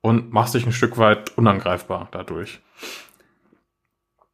und 0.02 0.34
machst 0.34 0.54
dich 0.54 0.66
ein 0.66 0.74
Stück 0.74 0.98
weit 0.98 1.38
unangreifbar 1.38 2.10
dadurch. 2.12 2.60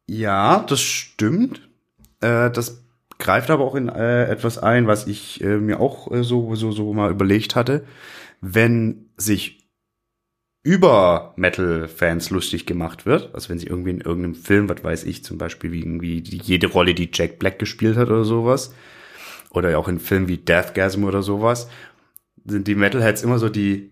Ja, 0.06 0.64
das 0.68 0.80
stimmt. 0.80 1.68
Äh, 2.20 2.50
das 2.50 2.82
greift 3.18 3.50
aber 3.50 3.64
auch 3.64 3.76
in 3.76 3.88
äh, 3.88 4.24
etwas 4.24 4.58
ein, 4.58 4.88
was 4.88 5.06
ich 5.06 5.40
äh, 5.42 5.58
mir 5.58 5.78
auch 5.78 6.08
so, 6.22 6.56
so, 6.56 6.72
so 6.72 6.92
mal 6.92 7.12
überlegt 7.12 7.54
hatte. 7.54 7.86
Wenn 8.40 9.10
sich 9.16 9.61
über 10.62 11.32
Metal-Fans 11.36 12.30
lustig 12.30 12.66
gemacht 12.66 13.04
wird, 13.04 13.34
also 13.34 13.48
wenn 13.48 13.58
sie 13.58 13.66
irgendwie 13.66 13.90
in 13.90 14.00
irgendeinem 14.00 14.34
Film, 14.36 14.68
was 14.68 14.84
weiß 14.84 15.04
ich, 15.04 15.24
zum 15.24 15.36
Beispiel 15.38 15.72
wie 15.72 15.80
irgendwie 15.80 16.20
die, 16.20 16.38
jede 16.38 16.68
Rolle, 16.68 16.94
die 16.94 17.10
Jack 17.12 17.38
Black 17.38 17.58
gespielt 17.58 17.96
hat 17.96 18.08
oder 18.08 18.24
sowas, 18.24 18.72
oder 19.50 19.76
auch 19.78 19.88
in 19.88 19.98
Filmen 19.98 20.28
wie 20.28 20.38
Deathgasm 20.38 21.04
oder 21.04 21.22
sowas, 21.22 21.68
sind 22.44 22.68
die 22.68 22.74
Metalheads 22.76 23.22
immer 23.22 23.38
so 23.38 23.48
die 23.48 23.90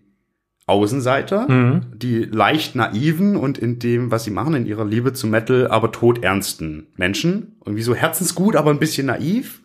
Außenseiter, 0.65 1.49
Mhm. 1.49 1.81
die 1.97 2.23
leicht 2.23 2.75
naiven 2.75 3.35
und 3.35 3.57
in 3.57 3.79
dem, 3.79 4.09
was 4.11 4.23
sie 4.23 4.31
machen, 4.31 4.53
in 4.53 4.65
ihrer 4.65 4.85
Liebe 4.85 5.11
zu 5.11 5.27
Metal, 5.27 5.67
aber 5.67 5.91
todernsten 5.91 6.87
Menschen. 6.95 7.57
Irgendwie 7.65 7.83
so 7.83 7.93
herzensgut, 7.95 8.55
aber 8.55 8.69
ein 8.71 8.79
bisschen 8.79 9.07
naiv. 9.07 9.61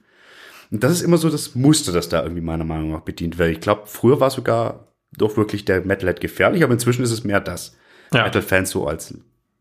Und 0.72 0.82
das 0.82 0.92
ist 0.92 1.02
immer 1.02 1.18
so 1.18 1.30
das 1.30 1.54
Muster, 1.54 1.92
das 1.92 2.08
da 2.08 2.22
irgendwie 2.22 2.42
meiner 2.42 2.64
Meinung 2.64 2.90
nach 2.90 3.02
bedient 3.02 3.38
wird. 3.38 3.52
Ich 3.52 3.60
glaube, 3.60 3.82
früher 3.84 4.18
war 4.18 4.30
sogar 4.30 4.88
doch 5.18 5.36
wirklich 5.36 5.64
der 5.64 5.84
Metalhead 5.84 6.20
gefährlich, 6.20 6.62
aber 6.64 6.72
inzwischen 6.72 7.02
ist 7.02 7.10
es 7.12 7.24
mehr 7.24 7.40
das. 7.40 7.76
Ja. 8.12 8.24
Metal-Fans 8.24 8.70
so 8.70 8.86
als 8.86 9.14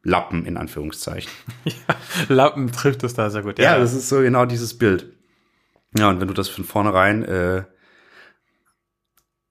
Lappen 0.03 0.45
in 0.45 0.57
Anführungszeichen. 0.57 1.31
Lappen 2.29 2.71
trifft 2.71 3.03
es 3.03 3.13
da 3.15 3.29
sehr 3.29 3.41
gut. 3.41 3.57
Ja, 3.59 3.77
das 3.79 3.93
ist 3.93 4.09
so 4.09 4.19
genau 4.21 4.45
dieses 4.45 4.77
Bild. 4.77 5.11
Ja, 5.97 6.09
und 6.09 6.19
wenn 6.21 6.27
du 6.27 6.33
das 6.33 6.49
von 6.49 6.63
vornherein 6.63 7.23
äh, 7.23 7.63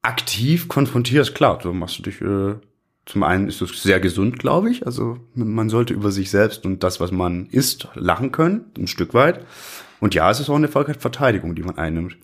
aktiv 0.02 0.68
konfrontierst, 0.68 1.34
klar, 1.34 1.58
so 1.62 1.72
machst 1.72 1.98
du 1.98 2.02
dich, 2.02 2.20
äh, 2.20 2.54
zum 3.06 3.22
einen 3.22 3.48
ist 3.48 3.60
es 3.62 3.82
sehr 3.82 4.00
gesund, 4.00 4.38
glaube 4.38 4.70
ich. 4.70 4.86
Also 4.86 5.18
man 5.34 5.68
sollte 5.68 5.92
über 5.94 6.10
sich 6.12 6.30
selbst 6.30 6.64
und 6.64 6.82
das, 6.82 7.00
was 7.00 7.10
man 7.10 7.46
isst, 7.46 7.88
lachen 7.94 8.32
können, 8.32 8.70
ein 8.78 8.86
Stück 8.86 9.12
weit. 9.14 9.44
Und 10.00 10.14
ja, 10.14 10.30
es 10.30 10.40
ist 10.40 10.48
auch 10.50 10.56
eine 10.56 10.68
Ver- 10.68 10.94
Verteidigung, 10.98 11.54
die 11.54 11.62
man 11.62 11.78
einnimmt. 11.78 12.16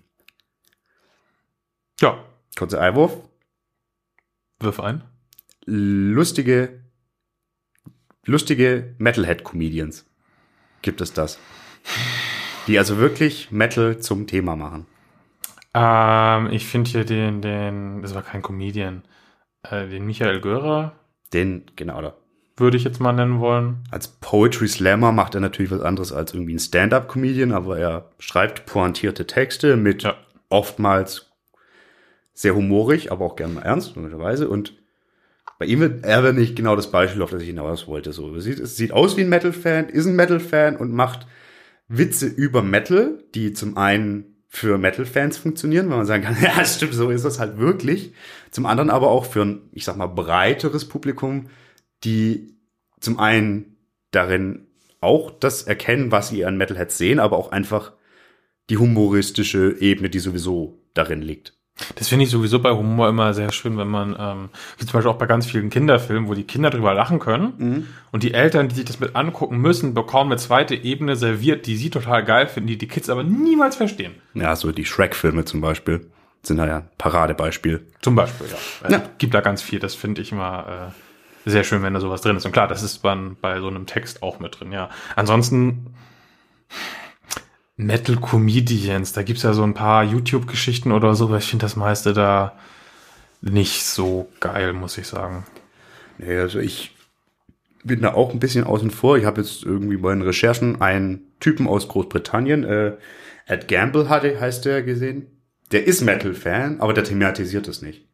ja. 2.00 2.22
Kurzer 2.58 2.80
Einwurf. 2.80 3.16
Wirf 4.60 4.80
ein. 4.80 5.02
Lustige, 5.66 6.80
lustige 8.26 8.94
Metalhead-Comedians. 8.98 10.06
Gibt 10.82 11.00
es 11.00 11.12
das? 11.12 11.38
Die 12.66 12.78
also 12.78 12.98
wirklich 12.98 13.50
Metal 13.50 13.98
zum 13.98 14.26
Thema 14.26 14.56
machen. 14.56 14.86
Ähm, 15.74 16.52
ich 16.52 16.66
finde 16.66 16.90
hier 16.90 17.04
den, 17.04 17.42
den, 17.42 18.02
das 18.02 18.14
war 18.14 18.22
kein 18.22 18.42
Comedian, 18.42 19.02
äh, 19.62 19.88
den 19.88 20.04
Michael 20.06 20.40
Görer 20.40 20.92
Den, 21.32 21.64
genau, 21.76 22.02
da. 22.02 22.14
würde 22.56 22.76
ich 22.76 22.84
jetzt 22.84 23.00
mal 23.00 23.12
nennen 23.12 23.38
wollen. 23.40 23.84
Als 23.90 24.08
Poetry 24.08 24.68
Slammer 24.68 25.12
macht 25.12 25.34
er 25.34 25.40
natürlich 25.40 25.70
was 25.70 25.80
anderes 25.80 26.12
als 26.12 26.34
irgendwie 26.34 26.54
ein 26.54 26.58
Stand-up-Comedian, 26.58 27.52
aber 27.52 27.78
er 27.78 28.10
schreibt 28.18 28.66
pointierte 28.66 29.26
Texte 29.26 29.76
mit 29.76 30.02
Ja. 30.02 30.16
oftmals 30.48 31.29
sehr 32.32 32.54
humorig, 32.54 33.12
aber 33.12 33.24
auch 33.24 33.36
gerne 33.36 33.54
mal 33.54 33.62
ernst, 33.62 33.96
möglicherweise. 33.96 34.48
Und 34.48 34.74
bei 35.58 35.66
ihm 35.66 35.80
wird 35.80 36.04
er 36.04 36.32
nicht 36.32 36.56
genau 36.56 36.76
das 36.76 36.90
Beispiel, 36.90 37.22
auf 37.22 37.30
das 37.30 37.42
ich 37.42 37.48
hinaus 37.48 37.86
wollte. 37.86 38.12
So, 38.12 38.34
es 38.34 38.44
sieht, 38.44 38.58
es 38.58 38.76
sieht 38.76 38.92
aus 38.92 39.16
wie 39.16 39.22
ein 39.22 39.28
Metal-Fan, 39.28 39.88
ist 39.88 40.06
ein 40.06 40.16
Metal-Fan 40.16 40.76
und 40.76 40.92
macht 40.92 41.26
Witze 41.88 42.26
über 42.26 42.62
Metal, 42.62 43.22
die 43.34 43.52
zum 43.52 43.76
einen 43.76 44.30
für 44.48 44.78
Metal-Fans 44.78 45.38
funktionieren, 45.38 45.90
weil 45.90 45.98
man 45.98 46.06
sagen 46.06 46.24
kann, 46.24 46.36
ja, 46.42 46.64
stimmt, 46.64 46.94
so 46.94 47.10
ist 47.10 47.24
das 47.24 47.38
halt 47.38 47.58
wirklich. 47.58 48.14
Zum 48.50 48.66
anderen 48.66 48.90
aber 48.90 49.10
auch 49.10 49.24
für 49.26 49.42
ein, 49.42 49.68
ich 49.72 49.84
sag 49.84 49.96
mal, 49.96 50.06
breiteres 50.06 50.88
Publikum, 50.88 51.50
die 52.04 52.56
zum 53.00 53.18
einen 53.18 53.76
darin 54.10 54.66
auch 55.00 55.30
das 55.30 55.62
erkennen, 55.62 56.10
was 56.10 56.28
sie 56.28 56.44
an 56.44 56.56
Metalheads 56.56 56.98
sehen, 56.98 57.20
aber 57.20 57.36
auch 57.36 57.52
einfach 57.52 57.92
die 58.68 58.76
humoristische 58.76 59.76
Ebene, 59.80 60.10
die 60.10 60.18
sowieso 60.18 60.82
darin 60.94 61.22
liegt. 61.22 61.59
Das 61.96 62.08
finde 62.08 62.24
ich 62.24 62.30
sowieso 62.30 62.58
bei 62.58 62.70
Humor 62.70 63.08
immer 63.08 63.34
sehr 63.34 63.52
schön, 63.52 63.78
wenn 63.78 63.88
man, 63.88 64.16
ähm, 64.18 64.48
wie 64.78 64.86
zum 64.86 64.92
Beispiel 64.92 65.10
auch 65.10 65.18
bei 65.18 65.26
ganz 65.26 65.46
vielen 65.46 65.70
Kinderfilmen, 65.70 66.28
wo 66.28 66.34
die 66.34 66.44
Kinder 66.44 66.70
drüber 66.70 66.94
lachen 66.94 67.18
können 67.18 67.88
und 68.12 68.22
die 68.22 68.34
Eltern, 68.34 68.68
die 68.68 68.74
sich 68.74 68.84
das 68.84 69.00
mit 69.00 69.16
angucken 69.16 69.58
müssen, 69.58 69.94
bekommen 69.94 70.30
eine 70.30 70.38
zweite 70.38 70.74
Ebene 70.74 71.16
serviert, 71.16 71.66
die 71.66 71.76
sie 71.76 71.90
total 71.90 72.24
geil 72.24 72.46
finden, 72.46 72.68
die 72.68 72.78
die 72.78 72.88
Kids 72.88 73.08
aber 73.08 73.22
niemals 73.22 73.76
verstehen. 73.76 74.14
Ja, 74.34 74.56
so 74.56 74.72
die 74.72 74.84
Shrek-Filme 74.84 75.44
zum 75.44 75.60
Beispiel 75.60 76.06
sind 76.42 76.56
da 76.56 76.66
ja 76.66 76.76
ein 76.78 76.88
Paradebeispiel. 76.98 77.86
Zum 78.00 78.14
Beispiel, 78.14 78.46
ja. 78.48 78.56
Also, 78.82 78.96
Ja. 78.96 79.02
Gibt 79.18 79.34
da 79.34 79.40
ganz 79.40 79.62
viel, 79.62 79.78
das 79.78 79.94
finde 79.94 80.22
ich 80.22 80.32
immer 80.32 80.92
äh, 81.46 81.50
sehr 81.50 81.64
schön, 81.64 81.82
wenn 81.82 81.94
da 81.94 82.00
sowas 82.00 82.22
drin 82.22 82.36
ist. 82.36 82.46
Und 82.46 82.52
klar, 82.52 82.68
das 82.68 82.82
ist 82.82 82.98
bei, 82.98 83.14
bei 83.40 83.60
so 83.60 83.68
einem 83.68 83.86
Text 83.86 84.22
auch 84.22 84.40
mit 84.40 84.58
drin, 84.58 84.72
ja. 84.72 84.88
Ansonsten 85.16 85.94
Metal 87.80 88.16
Comedians, 88.16 89.12
da 89.12 89.22
gibt's 89.22 89.42
ja 89.42 89.54
so 89.54 89.62
ein 89.62 89.74
paar 89.74 90.04
YouTube-Geschichten 90.04 90.92
oder 90.92 91.14
so, 91.14 91.26
aber 91.26 91.38
ich 91.38 91.48
finde 91.48 91.64
das 91.64 91.76
meiste 91.76 92.12
da 92.12 92.58
nicht 93.40 93.84
so 93.84 94.28
geil, 94.40 94.72
muss 94.72 94.98
ich 94.98 95.06
sagen. 95.06 95.44
Nee, 96.18 96.36
also 96.36 96.58
ich 96.58 96.94
bin 97.82 98.02
da 98.02 98.12
auch 98.12 98.32
ein 98.32 98.40
bisschen 98.40 98.64
außen 98.64 98.90
vor. 98.90 99.16
Ich 99.16 99.24
habe 99.24 99.40
jetzt 99.40 99.64
irgendwie 99.64 99.96
bei 99.96 100.12
den 100.12 100.22
Recherchen 100.22 100.82
einen 100.82 101.22
Typen 101.40 101.66
aus 101.66 101.88
Großbritannien, 101.88 102.64
äh, 102.64 102.96
Ed 103.46 103.68
Gamble 103.68 104.10
hatte, 104.10 104.38
heißt 104.38 104.66
der 104.66 104.82
gesehen. 104.82 105.26
Der 105.72 105.86
ist 105.86 106.02
Metal-Fan, 106.02 106.80
aber 106.80 106.92
der 106.92 107.04
thematisiert 107.04 107.66
es 107.68 107.80
nicht. 107.80 108.06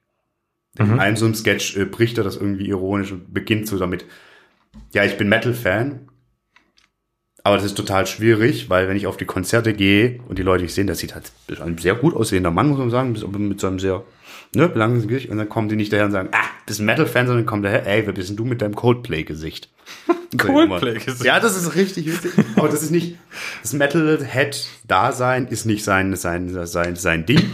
In 0.78 1.00
einem 1.00 1.16
so 1.16 1.24
einem 1.24 1.34
Sketch 1.34 1.76
äh, 1.76 1.86
bricht 1.86 2.18
er 2.18 2.24
das 2.24 2.36
irgendwie 2.36 2.68
ironisch 2.68 3.10
und 3.10 3.32
beginnt 3.32 3.66
so 3.66 3.78
damit, 3.78 4.04
ja, 4.92 5.04
ich 5.04 5.16
bin 5.16 5.28
Metal-Fan, 5.28 6.08
aber 7.46 7.58
das 7.58 7.66
ist 7.66 7.76
total 7.76 8.08
schwierig, 8.08 8.68
weil 8.70 8.88
wenn 8.88 8.96
ich 8.96 9.06
auf 9.06 9.16
die 9.16 9.24
Konzerte 9.24 9.72
gehe 9.72 10.18
und 10.26 10.36
die 10.36 10.42
Leute 10.42 10.64
ich 10.64 10.74
sehen, 10.74 10.88
das 10.88 10.98
sieht 10.98 11.14
halt 11.14 11.30
ein 11.60 11.78
sehr 11.78 11.94
gut 11.94 12.16
aussehender 12.16 12.50
Mann, 12.50 12.68
muss 12.68 12.78
man 12.78 12.90
sagen, 12.90 13.12
mit 13.12 13.60
so 13.60 13.68
einem 13.68 13.78
sehr 13.78 14.02
ne, 14.52 14.68
langen 14.74 15.06
Gesicht 15.06 15.30
und 15.30 15.38
dann 15.38 15.48
kommen 15.48 15.68
die 15.68 15.76
nicht 15.76 15.92
daher 15.92 16.06
und 16.06 16.10
sagen, 16.10 16.30
ah, 16.32 16.44
bist 16.66 16.80
ein 16.80 16.86
Metal-Fan, 16.86 17.28
sondern 17.28 17.46
kommen 17.46 17.62
daher, 17.62 17.86
ey, 17.86 18.04
wer 18.04 18.12
bist 18.14 18.30
denn 18.30 18.36
du 18.36 18.44
mit 18.44 18.62
deinem 18.62 18.74
Coldplay-Gesicht? 18.74 19.70
Coldplay-Gesicht. 20.36 21.24
Ja, 21.24 21.38
das 21.38 21.56
ist 21.56 21.76
richtig 21.76 22.06
witzig. 22.06 22.32
Aber 22.56 22.68
das 22.68 22.82
ist 22.82 22.90
nicht, 22.90 23.16
das 23.62 23.74
Metalhead-Dasein 23.74 25.46
ist 25.46 25.66
nicht 25.66 25.84
sein, 25.84 26.16
sein, 26.16 26.66
sein, 26.66 26.96
sein 26.96 27.26
Ding. 27.26 27.52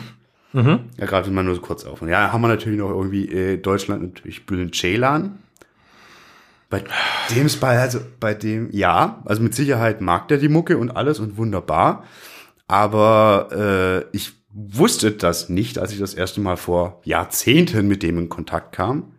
Ja, 0.97 1.05
gerade 1.05 1.27
wenn 1.27 1.35
man 1.35 1.45
nur 1.45 1.57
so 1.57 1.61
kurz 1.61 1.85
auf. 1.85 2.01
Und 2.01 2.09
ja, 2.09 2.33
haben 2.33 2.41
wir 2.41 2.49
natürlich 2.49 2.79
noch 2.79 2.89
irgendwie 2.89 3.29
äh, 3.29 3.59
Deutschland 3.59 4.15
natürlich 4.15 4.47
Bülent 4.47 4.75
Ceylan. 4.75 5.42
Bei 6.73 6.83
dem 7.29 7.51
bei, 7.61 7.79
also 7.79 8.01
bei 8.19 8.33
dem, 8.33 8.71
ja, 8.73 9.21
also 9.27 9.43
mit 9.43 9.55
Sicherheit 9.55 10.01
mag 10.01 10.29
der 10.29 10.39
die 10.39 10.49
Mucke 10.49 10.79
und 10.79 10.91
alles 10.91 11.21
und 11.21 11.37
wunderbar. 11.37 12.05
Aber 12.67 13.49
äh, 14.11 14.17
ich 14.17 14.33
wusste 14.49 15.11
das 15.11 15.51
nicht, 15.51 15.79
als 15.79 15.93
ich 15.93 15.99
das 15.99 16.15
erste 16.15 16.41
Mal 16.41 16.57
vor 16.57 17.03
Jahrzehnten 17.05 17.89
mit 17.89 18.03
dem 18.03 18.17
in 18.17 18.31
Kontakt 18.31 18.75
kam. 18.75 19.13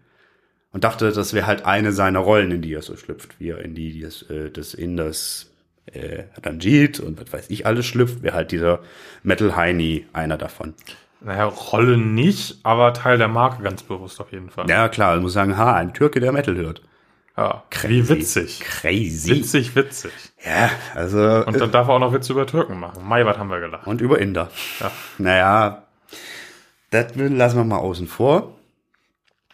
Und 0.71 0.83
dachte, 0.83 1.11
das 1.11 1.35
wäre 1.35 1.45
halt 1.45 1.63
eine 1.63 1.91
seiner 1.91 2.17
Rollen, 2.17 2.49
in 2.49 2.63
die 2.63 2.73
er 2.73 2.81
so 2.81 2.95
schlüpft, 2.95 3.39
wie 3.39 3.49
er 3.49 3.59
in 3.59 3.75
die, 3.75 4.01
das, 4.01 4.23
äh, 4.23 4.49
das 4.49 4.73
in 4.73 4.97
das 4.97 5.51
äh, 5.85 6.23
Ranjit 6.43 7.01
und 7.01 7.21
was 7.21 7.31
weiß 7.31 7.51
ich 7.51 7.67
alles 7.67 7.85
schlüpft, 7.85 8.23
wäre 8.23 8.35
halt 8.35 8.51
dieser 8.51 8.79
Metal 9.21 9.55
Heini 9.55 10.07
einer 10.11 10.39
davon. 10.39 10.73
Naja, 11.21 11.45
Rolle 11.45 11.99
nicht, 11.99 12.61
aber 12.63 12.95
Teil 12.95 13.19
der 13.19 13.27
Marke 13.27 13.61
ganz 13.61 13.83
bewusst 13.83 14.19
auf 14.19 14.31
jeden 14.31 14.49
Fall. 14.49 14.67
Ja, 14.67 14.89
klar, 14.89 15.17
ich 15.17 15.21
muss 15.21 15.33
sagen, 15.33 15.55
ha, 15.55 15.75
ein 15.75 15.93
Türke, 15.93 16.19
der 16.19 16.31
Metal 16.31 16.55
hört. 16.55 16.81
Ja, 17.35 17.63
wie 17.87 18.07
witzig. 18.09 18.59
Crazy. 18.59 19.31
Witzig, 19.31 19.75
witzig. 19.75 20.11
Ja, 20.45 20.69
also. 20.93 21.43
Und 21.45 21.59
dann 21.59 21.71
darf 21.71 21.87
er 21.87 21.95
auch 21.95 21.99
noch 21.99 22.13
Witze 22.13 22.33
über 22.33 22.45
Türken 22.45 22.79
machen. 22.79 23.07
Mai, 23.07 23.25
was 23.25 23.37
haben 23.37 23.49
wir 23.49 23.59
gelacht. 23.59 23.87
Und 23.87 24.01
über 24.01 24.19
Inder. 24.19 24.51
Ja. 24.79 24.91
Naja, 25.17 25.87
das 26.91 27.15
lassen 27.15 27.57
wir 27.57 27.63
mal 27.63 27.77
außen 27.77 28.07
vor. 28.07 28.59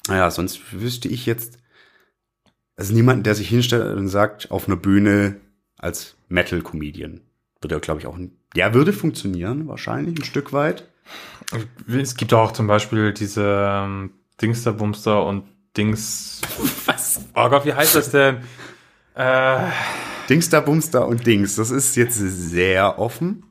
Naja, 0.09 0.29
sonst 0.29 0.73
wüsste 0.73 1.07
ich 1.07 1.25
jetzt, 1.25 1.59
also 2.75 2.93
niemanden, 2.93 3.23
der 3.23 3.35
sich 3.35 3.47
hinstellt 3.47 3.95
und 3.97 4.09
sagt, 4.09 4.51
auf 4.51 4.67
einer 4.67 4.75
Bühne 4.75 5.39
als 5.77 6.17
Metal-Comedian. 6.27 7.21
Würde 7.61 7.75
er, 7.75 7.79
glaube 7.79 8.01
ich, 8.01 8.07
auch, 8.07 8.17
der 8.55 8.73
würde 8.73 8.91
funktionieren, 8.91 9.67
wahrscheinlich 9.67 10.17
ein 10.17 10.25
Stück 10.25 10.51
weit. 10.51 10.89
Es 11.87 12.15
gibt 12.15 12.33
auch 12.33 12.51
zum 12.51 12.67
Beispiel 12.67 13.13
diese 13.13 13.67
ähm, 13.69 14.11
Dingster, 14.41 14.73
Bumster 14.73 15.25
und 15.25 15.43
Dings. 15.79 16.41
Was? 16.85 17.25
Oh 17.35 17.49
Gott, 17.49 17.65
wie 17.65 17.73
heißt 17.73 17.95
das 17.95 18.11
denn? 18.11 18.37
Äh, 19.15 19.59
Dingster, 20.29 20.61
Bumster 20.61 21.07
und 21.07 21.25
Dings. 21.25 21.55
Das 21.55 21.71
ist 21.71 21.95
jetzt 21.95 22.17
sehr 22.17 22.99
offen. 22.99 23.43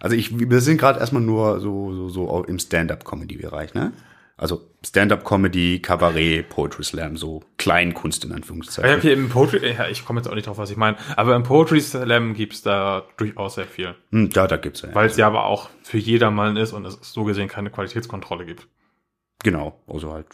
Also 0.00 0.16
ich, 0.16 0.36
wir 0.38 0.60
sind 0.60 0.78
gerade 0.78 0.98
erstmal 0.98 1.22
nur 1.22 1.60
so, 1.60 1.94
so, 1.94 2.08
so 2.08 2.44
im 2.44 2.58
Stand-up-Comedy-Bereich, 2.58 3.74
ne? 3.74 3.92
Also 4.36 4.68
Stand-up-Comedy, 4.84 5.80
Kabarett, 5.80 6.48
Poetry 6.50 6.84
Slam, 6.84 7.16
so 7.16 7.42
Kleinkunst 7.56 8.24
in 8.24 8.30
ich 8.30 8.36
Anführungszeichen. 8.36 8.90
habe 8.90 9.00
hier 9.00 9.14
im 9.14 9.30
Poetry, 9.30 9.72
ja, 9.72 9.88
ich 9.88 10.04
komme 10.04 10.20
jetzt 10.20 10.28
auch 10.28 10.34
nicht 10.34 10.46
drauf, 10.46 10.58
was 10.58 10.70
ich 10.70 10.76
meine, 10.76 10.98
aber 11.16 11.34
im 11.34 11.42
Poetry 11.42 11.80
Slam 11.80 12.34
gibt's 12.34 12.60
da 12.60 13.04
durchaus 13.16 13.54
sehr 13.54 13.64
viel. 13.66 13.94
Hm, 14.10 14.28
da, 14.30 14.46
da 14.46 14.58
gibt's 14.58 14.82
ja. 14.82 14.94
Weil 14.94 15.06
es 15.06 15.16
ja 15.16 15.26
aber 15.26 15.46
auch 15.46 15.70
für 15.82 15.96
jedermann 15.96 16.58
ist 16.58 16.72
und 16.74 16.84
es 16.84 16.98
so 17.00 17.24
gesehen 17.24 17.48
keine 17.48 17.70
Qualitätskontrolle 17.70 18.44
gibt. 18.44 18.68
Genau, 19.42 19.80
also 19.86 20.12
halt 20.12 20.26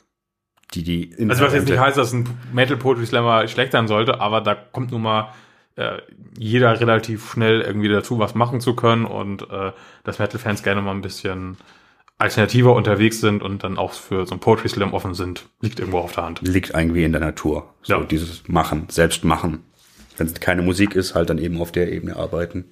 die, 0.74 0.82
die 0.82 1.14
Also 1.28 1.44
was 1.44 1.54
jetzt 1.54 1.68
nicht 1.68 1.78
heißt, 1.78 1.96
dass 1.96 2.12
ein 2.12 2.28
Metal 2.52 2.76
Poetry 2.76 3.06
Slammer 3.06 3.46
schlecht 3.48 3.72
sein 3.72 3.88
sollte, 3.88 4.20
aber 4.20 4.40
da 4.40 4.54
kommt 4.54 4.90
nun 4.90 5.02
mal 5.02 5.32
äh, 5.76 5.98
jeder 6.36 6.78
relativ 6.80 7.30
schnell 7.32 7.60
irgendwie 7.60 7.88
dazu 7.88 8.18
was 8.18 8.34
machen 8.34 8.60
zu 8.60 8.74
können 8.74 9.04
und 9.04 9.42
äh, 9.50 9.72
dass 10.04 10.18
Metal-Fans 10.18 10.62
gerne 10.62 10.82
mal 10.82 10.92
ein 10.92 11.00
bisschen 11.02 11.56
alternativer 12.18 12.74
unterwegs 12.74 13.20
sind 13.20 13.42
und 13.42 13.64
dann 13.64 13.78
auch 13.78 13.92
für 13.92 14.26
so 14.26 14.34
ein 14.34 14.40
Poetry 14.40 14.68
Slam 14.68 14.92
offen 14.94 15.14
sind, 15.14 15.46
liegt 15.60 15.80
irgendwo 15.80 15.98
auf 15.98 16.12
der 16.12 16.24
Hand. 16.24 16.40
Liegt 16.42 16.70
irgendwie 16.70 17.04
in 17.04 17.12
der 17.12 17.20
Natur. 17.20 17.74
So 17.82 17.94
Ja. 17.94 18.00
dieses 18.04 18.46
Machen, 18.48 18.86
selbst 18.88 19.24
machen. 19.24 19.64
Wenn 20.16 20.26
es 20.26 20.34
keine 20.40 20.62
Musik 20.62 20.94
ist, 20.94 21.14
halt 21.14 21.30
dann 21.30 21.38
eben 21.38 21.60
auf 21.60 21.72
der 21.72 21.90
Ebene 21.90 22.16
arbeiten. 22.16 22.66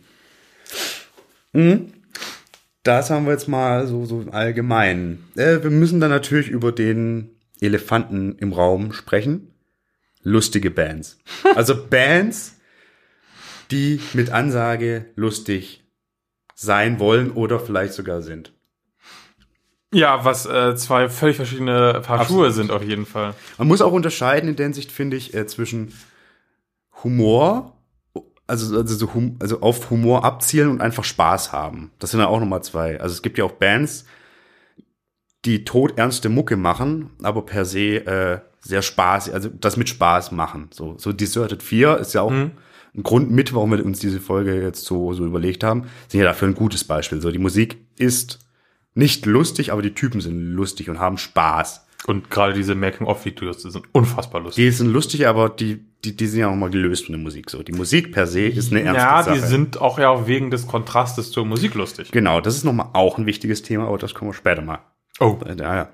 Mhm. 1.53 1.93
Das 2.83 3.11
haben 3.11 3.25
wir 3.27 3.33
jetzt 3.33 3.49
mal 3.49 3.87
so, 3.87 4.05
so 4.07 4.25
allgemein. 4.31 5.25
Äh, 5.37 5.63
wir 5.63 5.71
müssen 5.71 6.01
dann 6.01 6.11
natürlich 6.11 6.49
über 6.49 6.73
den 6.73 7.31
Elefanten 7.61 8.37
im 8.39 8.53
Raum 8.53 8.93
sprechen. 8.93 9.55
Lustige 10.23 10.71
Bands. 10.71 11.19
Also 11.55 11.87
Bands, 11.91 12.57
die 13.71 14.01
mit 14.13 14.31
Ansage 14.31 15.07
lustig 15.17 15.85
sein 16.55 16.99
wollen 17.01 17.31
oder 17.31 17.59
vielleicht 17.59 17.95
sogar 17.95 18.23
sind. 18.23 18.53
Ja, 19.93 20.25
was 20.25 20.47
äh, 20.47 20.77
zwei 20.77 21.09
völlig 21.09 21.37
verschiedene 21.37 22.01
Paar 22.05 22.21
Absolut. 22.21 22.45
Schuhe 22.45 22.53
sind 22.53 22.71
auf 22.71 22.83
jeden 22.83 23.07
Fall. 23.07 23.35
Man 23.59 23.67
muss 23.67 23.83
auch 23.83 23.93
unterscheiden 23.93 24.51
in 24.51 24.57
der 24.57 24.67
Hinsicht, 24.67 24.93
finde 24.93 25.17
ich, 25.17 25.35
äh, 25.35 25.47
zwischen 25.47 25.93
Humor, 27.03 27.77
also, 28.47 28.77
also, 28.77 28.95
so 28.95 29.15
hum, 29.15 29.37
also 29.41 29.61
auf 29.63 29.91
Humor 29.91 30.25
abzielen 30.25 30.69
und 30.69 30.81
einfach 30.81 31.05
Spaß 31.05 31.53
haben. 31.53 31.93
Das 31.99 32.11
sind 32.11 32.21
ja 32.21 32.27
auch 32.27 32.41
nochmal 32.41 32.63
zwei. 32.63 33.01
Also 33.01 33.15
es 33.15 33.23
gibt 33.23 33.39
ja 33.39 33.45
auch 33.45 33.53
Bands, 33.53 34.05
die 35.45 35.65
todernste 35.65 36.29
Mucke 36.29 36.57
machen, 36.57 37.11
aber 37.23 37.43
per 37.43 37.65
se 37.65 38.07
äh, 38.07 38.41
sehr 38.61 38.83
Spaß, 38.83 39.31
also 39.31 39.49
das 39.49 39.77
mit 39.77 39.89
Spaß 39.89 40.33
machen. 40.33 40.69
So, 40.73 40.97
so 40.99 41.13
Deserted 41.13 41.63
4 41.63 41.97
ist 41.99 42.13
ja 42.13 42.23
auch 42.23 42.31
ein 42.31 42.53
Grund 43.03 43.31
mit, 43.31 43.55
warum 43.55 43.71
wir 43.71 43.85
uns 43.85 44.01
diese 44.01 44.21
Folge 44.21 44.61
jetzt 44.61 44.85
so, 44.85 45.13
so 45.15 45.25
überlegt 45.25 45.65
haben. 45.65 45.85
Sind 46.09 46.21
ja 46.21 46.27
dafür 46.27 46.49
ein 46.49 46.55
gutes 46.55 46.85
Beispiel. 46.85 47.21
So, 47.21 47.31
die 47.31 47.39
Musik 47.39 47.79
ist 47.97 48.41
nicht 48.95 49.25
lustig, 49.27 49.73
aber 49.73 49.83
die 49.83 49.95
Typen 49.95 50.21
sind 50.21 50.53
lustig 50.53 50.91
und 50.91 50.99
haben 50.99 51.17
Spaß. 51.17 51.87
Und 52.07 52.31
gerade 52.31 52.55
diese 52.55 52.75
Making-of-Videos 52.75 53.59
die 53.59 53.71
sind 53.71 53.85
unfassbar 53.93 54.41
lustig. 54.41 54.65
Die 54.65 54.71
sind 54.71 54.93
lustig, 54.93 55.27
aber 55.29 55.51
die, 55.51 55.85
die, 56.05 56.17
die 56.17 56.27
sind 56.27 56.41
ja 56.41 56.49
auch 56.49 56.57
mal 56.57 56.71
gelöst 56.71 57.07
von 57.07 57.13
der 57.13 57.23
Musik. 57.23 57.51
So, 57.51 57.63
die 57.63 57.73
Musik 57.73 58.13
per 58.13 58.27
se 58.27 58.47
ist 58.47 58.73
eine 58.73 58.83
ernste 58.83 59.07
ja, 59.07 59.23
Sache. 59.23 59.35
die 59.35 59.47
sind 59.47 59.81
auch 59.81 59.99
ja 59.99 60.27
wegen 60.27 60.51
des 60.51 60.67
Kontrastes 60.67 61.31
zur 61.31 61.45
Musik 61.45 61.75
lustig. 61.75 62.11
Genau, 62.11 62.41
das 62.41 62.57
ist 62.57 62.65
nochmal 62.65 62.89
auch 62.95 63.19
ein 63.19 63.27
wichtiges 63.27 63.63
Thema, 63.63 63.87
aber 63.87 63.99
das 63.99 64.15
kommen 64.15 64.31
wir 64.31 64.35
später 64.35 64.63
mal. 64.63 64.81
Oh. 65.21 65.39
Äh, 65.47 65.55
Ja, 65.59 65.77
ja. 65.77 65.89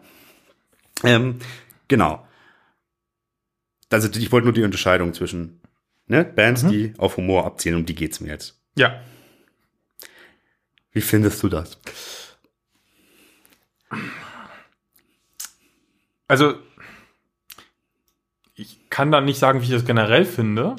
Ähm, 1.04 1.38
genau. 1.88 2.26
Also 3.90 4.08
ich 4.18 4.32
wollte 4.32 4.46
nur 4.46 4.54
die 4.54 4.62
Unterscheidung 4.64 5.12
zwischen 5.14 5.60
ne, 6.06 6.24
Bands, 6.24 6.62
Mhm. 6.62 6.68
die 6.70 6.94
auf 6.98 7.16
Humor 7.18 7.44
abzielen, 7.44 7.76
um 7.76 7.86
die 7.86 7.94
geht's 7.94 8.20
mir 8.20 8.28
jetzt. 8.30 8.58
Ja. 8.76 9.00
Wie 10.92 11.00
findest 11.02 11.42
du 11.42 11.48
das? 11.48 11.78
Also, 16.28 16.54
ich 18.54 18.88
kann 18.90 19.12
da 19.12 19.20
nicht 19.20 19.38
sagen, 19.38 19.60
wie 19.60 19.64
ich 19.64 19.70
das 19.70 19.84
generell 19.84 20.24
finde. 20.24 20.76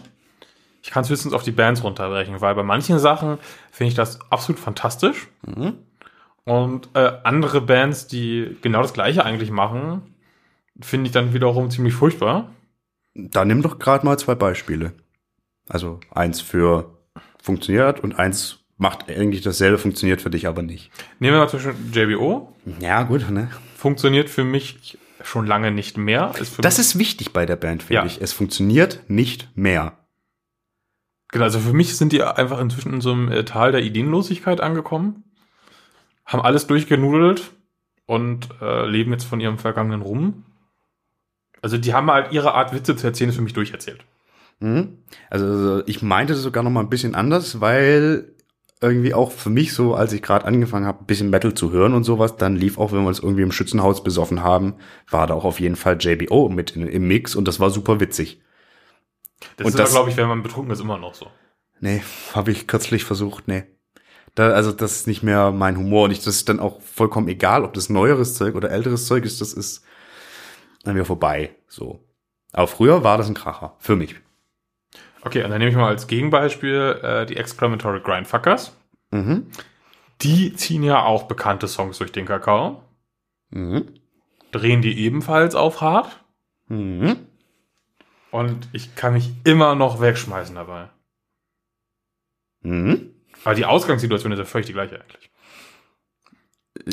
Ich 0.82 0.90
kann 0.92 1.04
es 1.04 1.10
höchstens 1.10 1.34
auf 1.34 1.44
die 1.44 1.52
Bands 1.52 1.84
runterbrechen, 1.84 2.42
weil 2.42 2.56
bei 2.56 2.64
manchen 2.64 2.98
Sachen 3.00 3.38
finde 3.72 3.90
ich 3.90 3.96
das 3.96 4.20
absolut 4.32 4.60
fantastisch. 4.60 5.28
Und 6.48 6.88
äh, 6.94 7.12
andere 7.26 7.60
Bands, 7.60 8.08
die 8.08 8.56
genau 8.62 8.82
das 8.82 8.94
Gleiche 8.94 9.26
eigentlich 9.26 9.52
machen, 9.52 10.02
finde 10.80 11.08
ich 11.08 11.12
dann 11.12 11.34
wiederum 11.34 11.70
ziemlich 11.70 11.94
furchtbar. 11.94 12.52
Da 13.16 13.44
nimm 13.44 13.62
doch 13.62 13.80
gerade 13.80 14.06
mal 14.06 14.18
zwei 14.18 14.34
Beispiele. 14.36 14.94
Also 15.68 16.00
eins 16.10 16.40
für 16.40 16.98
funktioniert 17.44 18.00
und 18.00 18.18
eins 18.18 18.60
macht 18.78 19.10
eigentlich 19.10 19.42
dasselbe, 19.42 19.78
funktioniert 19.78 20.22
für 20.22 20.30
dich 20.30 20.48
aber 20.48 20.62
nicht. 20.62 20.90
Nehmen 21.20 21.34
wir 21.36 21.40
mal 21.42 21.50
zum 21.50 21.60
Beispiel 21.62 21.76
JBO. 22.14 22.54
Ja, 22.80 23.04
gut, 23.04 23.30
ne? 23.30 23.50
Funktioniert 23.76 24.30
für 24.30 24.46
mich 24.46 24.98
schon 25.24 25.48
lange 25.48 25.72
nicht 25.72 25.98
mehr. 25.98 26.32
Ist 26.40 26.64
Das 26.64 26.80
ist 26.80 26.98
wichtig 26.98 27.34
bei 27.34 27.46
der 27.46 27.58
Band, 27.58 27.84
finde 27.84 27.96
Ja. 28.02 28.06
ich. 28.06 28.22
Es 28.22 28.32
funktioniert 28.32 29.02
nicht 29.10 29.50
mehr. 29.58 29.98
genau, 31.30 31.44
also 31.44 31.60
für 31.60 31.74
mich 31.74 31.98
sind 31.98 32.14
die 32.14 32.24
einfach 32.24 32.62
inzwischen 32.62 32.94
in 32.94 33.02
so 33.02 33.12
einem 33.12 33.46
Tal 33.46 33.74
der 33.74 33.82
Ideenlosigkeit 33.84 34.62
angekommen. 34.62 35.24
Haben 36.28 36.42
alles 36.42 36.68
durchgenudelt 36.68 37.52
und 38.06 38.50
äh, 38.62 38.86
leben 38.86 39.12
jetzt 39.12 39.24
von 39.24 39.40
ihrem 39.40 39.58
vergangenen 39.58 40.04
Rum. 40.04 40.44
Also 41.62 41.78
die 41.78 41.94
haben 41.94 42.12
halt 42.12 42.32
ihre 42.32 42.54
Art 42.54 42.74
Witze 42.74 42.96
zu 42.96 43.08
erzählen, 43.08 43.32
ist 43.32 43.38
für 43.38 43.42
mich 43.42 43.54
durcherzählt. 43.54 44.06
Mhm. 44.60 45.00
Also 45.30 45.84
ich 45.88 46.02
meinte 46.02 46.34
das 46.34 46.44
sogar 46.44 46.64
noch 46.64 46.70
mal 46.70 46.82
ein 46.82 46.90
bisschen 46.90 47.16
anders, 47.16 47.62
weil 47.62 48.36
irgendwie 48.82 49.14
auch 49.14 49.32
für 49.32 49.50
mich 49.50 49.74
so, 49.74 49.96
als 49.96 50.14
ich 50.14 50.22
gerade 50.22 50.46
angefangen 50.46 50.86
habe, 50.86 51.00
ein 51.00 51.08
bisschen 51.08 51.30
Metal 51.30 51.54
zu 51.54 51.72
hören 51.72 51.94
und 51.94 52.04
sowas, 52.04 52.36
dann 52.36 52.56
lief 52.56 52.78
auch, 52.78 52.92
wenn 52.92 53.02
wir 53.02 53.08
uns 53.08 53.20
irgendwie 53.20 53.42
im 53.42 53.52
Schützenhaus 53.52 54.04
besoffen 54.04 54.44
haben, 54.44 54.76
war 55.10 55.26
da 55.26 55.34
auch 55.34 55.46
auf 55.46 55.60
jeden 55.60 55.76
Fall 55.76 55.98
JBO 56.00 56.50
mit 56.50 56.76
in, 56.76 56.88
im 56.88 57.08
Mix 57.08 57.36
und 57.36 57.48
das 57.48 57.60
war 57.60 57.72
super 57.72 58.00
witzig. 58.00 58.40
Das 59.58 59.68
Und 59.68 59.80
ist 59.80 59.92
glaube 59.92 60.10
ich, 60.10 60.18
wenn 60.18 60.28
man 60.28 60.44
betrunken 60.44 60.72
ist, 60.72 60.80
immer 60.80 60.98
noch 60.98 61.16
so. 61.16 61.28
Nee, 61.80 62.02
habe 62.34 62.52
ich 62.52 62.68
kürzlich 62.68 63.04
versucht, 63.04 63.48
nee. 63.48 63.64
Da, 64.38 64.52
also 64.52 64.72
das 64.72 64.98
ist 64.98 65.08
nicht 65.08 65.24
mehr 65.24 65.50
mein 65.50 65.78
Humor 65.78 66.04
und 66.04 66.12
ich, 66.12 66.20
das 66.20 66.36
ist 66.36 66.48
dann 66.48 66.60
auch 66.60 66.80
vollkommen 66.82 67.28
egal, 67.28 67.64
ob 67.64 67.74
das 67.74 67.90
neueres 67.90 68.36
Zeug 68.36 68.54
oder 68.54 68.70
älteres 68.70 69.08
Zeug 69.08 69.26
ist, 69.26 69.42
das 69.42 69.52
ist 69.52 69.84
dann 70.84 70.94
wieder 70.94 71.06
vorbei, 71.06 71.56
so. 71.68 72.06
Aber 72.52 72.68
früher 72.68 73.04
war 73.04 73.18
das 73.18 73.28
ein 73.28 73.34
Kracher, 73.34 73.76
für 73.80 73.96
mich. 73.96 74.16
Okay, 75.24 75.44
und 75.44 75.50
dann 75.50 75.58
nehme 75.58 75.72
ich 75.72 75.76
mal 75.76 75.88
als 75.88 76.06
Gegenbeispiel 76.06 77.00
äh, 77.02 77.26
die 77.26 77.36
Exclamatory 77.36 78.02
Grindfuckers. 78.02 78.78
Mhm. 79.10 79.48
Die 80.22 80.54
ziehen 80.54 80.84
ja 80.84 81.02
auch 81.02 81.24
bekannte 81.24 81.68
Songs 81.68 81.98
durch 81.98 82.12
den 82.12 82.28
Kakao. 82.28 82.84
Mhm. 83.50 83.88
Drehen 84.52 84.84
die 84.84 85.00
ebenfalls 85.00 85.56
auf 85.56 85.82
hart. 85.82 86.24
Mhm. 86.68 87.26
Und 88.30 88.70
ich 88.72 88.94
kann 88.94 89.14
mich 89.14 89.32
immer 89.46 89.74
noch 89.74 90.00
wegschmeißen 90.00 90.54
dabei. 90.54 90.90
Mhm. 92.62 93.17
Aber 93.48 93.56
die 93.56 93.64
Ausgangssituation 93.64 94.34
ist 94.34 94.40
ja 94.40 94.44
völlig 94.44 94.68
die 94.68 94.74
gleiche 94.74 95.00
eigentlich. 95.00 95.32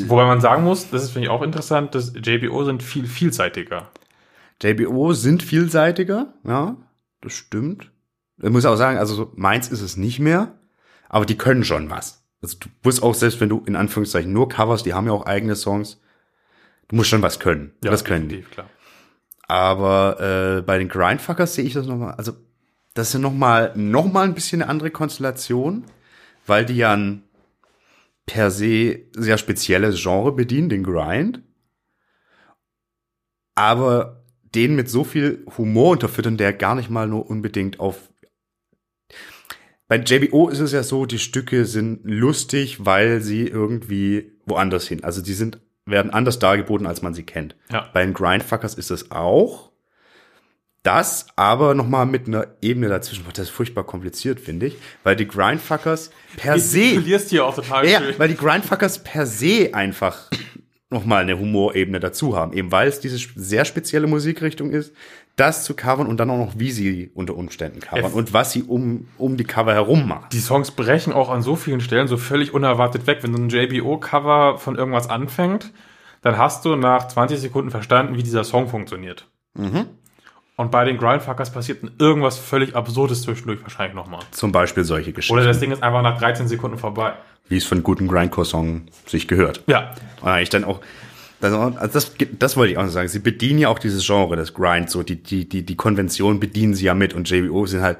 Wobei 0.05 0.25
man 0.25 0.41
sagen 0.41 0.63
muss, 0.63 0.89
das 0.89 1.03
ist 1.03 1.11
finde 1.11 1.27
ich 1.27 1.31
auch 1.31 1.43
interessant, 1.43 1.97
dass 1.97 2.13
JBO 2.15 2.63
sind 2.63 2.81
viel 2.81 3.07
vielseitiger. 3.07 3.91
JBO 4.63 5.15
sind 5.15 5.43
vielseitiger, 5.43 6.33
ja, 6.45 6.77
das 7.21 7.33
stimmt. 7.33 7.91
Ich 8.41 8.51
muss 8.51 8.67
auch 8.67 8.77
sagen, 8.77 8.99
also 8.99 9.17
so 9.17 9.33
meins 9.35 9.67
ist 9.67 9.81
es 9.81 9.97
nicht 9.97 10.21
mehr, 10.21 10.55
aber 11.09 11.27
die 11.27 11.37
können 11.37 11.65
schon 11.65 11.91
was. 11.91 12.25
Also 12.41 12.57
du 12.61 12.69
musst 12.85 13.03
auch, 13.03 13.15
selbst 13.15 13.41
wenn 13.41 13.49
du 13.49 13.65
in 13.67 13.75
Anführungszeichen 13.75 14.33
nur 14.33 14.49
Covers, 14.49 14.85
die 14.85 14.95
haben 14.95 15.09
ja 15.09 15.13
auch 15.13 15.27
eigene 15.27 15.57
Songs, 15.57 16.01
du 16.87 16.95
musst 16.95 17.11
schon 17.11 17.23
was 17.23 17.41
können. 17.41 17.73
das 17.81 18.05
können 18.05 18.29
die. 18.29 18.43
klar. 18.43 18.71
Aber 19.49 20.21
äh, 20.21 20.63
bei 20.63 20.79
den 20.79 20.89
Grindfuckers 20.89 21.57
sehe 21.57 21.65
ich 21.65 21.73
das 21.73 21.89
nochmal, 21.89 22.15
also 22.15 22.35
das 22.95 23.09
ist 23.09 23.15
ja 23.15 23.19
nochmal 23.19 23.73
noch 23.75 24.07
mal 24.07 24.23
ein 24.23 24.35
bisschen 24.35 24.63
eine 24.63 24.71
andere 24.71 24.93
Konstellation, 24.93 25.83
weil 26.47 26.65
die 26.65 26.77
ja 26.77 26.95
ein 26.95 27.23
per 28.27 28.51
se 28.51 29.01
sehr 29.13 29.39
spezielles 29.39 30.03
Genre 30.03 30.33
bedienen, 30.33 30.69
den 30.69 30.83
Grind. 30.83 31.43
Aber 33.55 34.25
den 34.55 34.75
mit 34.75 34.89
so 34.89 35.05
viel 35.05 35.45
Humor 35.59 35.93
unterfüttern, 35.93 36.37
der 36.37 36.53
gar 36.53 36.75
nicht 36.75 36.91
mal 36.91 37.07
nur 37.07 37.29
unbedingt 37.29 37.81
auf. 37.81 38.11
Bei 39.87 39.97
JBO 39.97 40.49
ist 40.49 40.61
es 40.61 40.73
ja 40.73 40.83
so, 40.83 41.07
die 41.07 41.19
Stücke 41.19 41.67
sind 41.67 42.01
lustig, 42.05 42.85
weil 42.85 43.21
sie 43.21 43.47
irgendwie 43.47 44.33
woanders 44.47 44.89
hin. 44.89 45.05
Also 45.05 45.23
die 45.23 45.35
sind, 45.35 45.61
werden 45.85 46.11
anders 46.11 46.39
dargeboten, 46.39 46.87
als 46.87 47.03
man 47.03 47.15
sie 47.15 47.25
kennt. 47.25 47.57
Ja. 47.71 47.91
Bei 47.93 48.05
den 48.05 48.15
Grindfuckers 48.15 48.75
ist 48.75 48.91
es 48.91 49.11
auch. 49.11 49.71
Das 50.85 51.27
aber 51.35 51.75
nochmal 51.75 52.07
mit 52.07 52.29
einer 52.29 52.47
Ebene 52.63 52.89
dazwischen. 52.89 53.25
Das 53.33 53.47
ist 53.47 53.51
furchtbar 53.51 53.85
kompliziert, 53.85 54.39
finde 54.39 54.67
ich. 54.67 54.77
Weil 55.03 55.17
die 55.17 55.27
Grindfuckers 55.27 56.11
per 56.37 56.55
Du 56.55 56.61
se. 56.61 56.93
verlierst 56.93 57.31
hier 57.31 57.45
auch 57.47 57.55
total 57.57 57.89
Ja, 57.89 58.01
schön. 58.01 58.15
weil 58.19 58.29
die 58.29 58.37
Grindfuckers 58.37 59.03
per 59.03 59.25
se 59.27 59.71
einfach 59.73 60.31
nochmal 60.91 61.23
eine 61.23 61.39
Humorebene 61.39 61.99
dazu 62.01 62.37
haben. 62.37 62.53
Eben 62.53 62.71
weil 62.71 62.87
es 62.87 63.01
diese 63.01 63.19
sehr 63.35 63.65
spezielle 63.65 64.07
Musikrichtung 64.07 64.71
ist, 64.71 64.93
das 65.37 65.65
zu 65.65 65.75
covern 65.75 66.07
und 66.07 66.19
dann 66.21 66.29
auch 66.31 66.37
noch, 66.37 66.53
wie 66.59 66.71
sie 66.71 67.11
unter 67.15 67.35
Umständen 67.35 67.81
covern 67.81 68.03
Ja. 68.05 68.09
und 68.11 68.33
was 68.35 68.53
sie 68.53 68.63
um, 68.63 69.09
um 69.19 69.37
die 69.39 69.43
Cover 69.45 69.73
herum 69.73 70.07
machen. 70.07 70.27
Die 70.33 70.39
Songs 70.39 70.71
brechen 70.71 71.13
auch 71.15 71.31
an 71.31 71.41
so 71.43 71.57
vielen 71.57 71.81
Stellen 71.81 72.07
so 72.09 72.17
völlig 72.19 72.53
unerwartet 72.55 73.07
weg. 73.09 73.19
Wenn 73.23 73.35
so 73.35 73.43
ein 73.43 73.49
JBO-Cover 73.49 74.59
von 74.59 74.77
irgendwas 74.77 75.09
anfängt, 75.09 75.73
dann 76.21 76.37
hast 76.39 76.65
du 76.67 76.77
nach 76.77 77.09
20 77.09 77.39
Sekunden 77.41 77.71
verstanden, 77.71 78.17
wie 78.17 78.23
dieser 78.23 78.45
Song 78.45 78.69
funktioniert. 78.69 79.27
Mhm. 79.55 79.87
Und 80.57 80.71
bei 80.71 80.85
den 80.85 80.99
Grindfuckers 80.99 81.51
passiert 81.53 81.83
irgendwas 81.99 82.39
völlig 82.39 82.77
Absurdes 82.77 83.23
zwischendurch 83.23 83.61
wahrscheinlich 83.63 83.95
nochmal. 83.97 84.21
Zum 84.31 84.53
Beispiel 84.53 84.85
solche 84.85 85.13
Geschichten, 85.13 85.35
Oder 85.35 85.45
das 85.47 85.59
Ding 85.59 85.73
ist 85.73 85.83
einfach 85.83 86.03
nach 86.03 86.19
13 86.19 86.47
Sekunden 86.47 86.79
vorbei. 86.79 87.15
wie 87.49 87.57
es 87.57 87.65
von 87.65 87.83
guten 87.83 88.07
Grindcore-Song 88.07 88.83
sich 89.07 89.27
gehört. 89.27 89.63
Ja, 89.67 89.93
Und 90.23 90.39
ich 90.39 90.51
dann 90.51 90.63
auch, 90.65 90.81
das, 91.41 91.53
also 91.53 91.93
das, 91.93 92.13
das 92.39 92.57
wollte 92.57 92.73
ich 92.73 92.79
auch 92.79 92.85
noch 92.85 92.91
sagen. 92.91 93.09
Sie 93.09 93.19
bedienen 93.19 93.59
ja 93.59 93.69
auch 93.69 93.81
dieses 93.81 94.07
Genre 94.07 94.37
des 94.37 94.55
Grind, 94.55 94.89
so 94.91 95.03
die, 95.03 95.17
die, 95.23 95.49
die, 95.49 95.67
die 95.67 95.77
Konvention 95.77 96.39
bedienen 96.39 96.75
sie 96.75 96.85
ja 96.85 96.95
mit 96.95 97.15
und 97.15 97.29
JBO 97.29 97.67
sind 97.67 97.83
halt, 97.83 97.99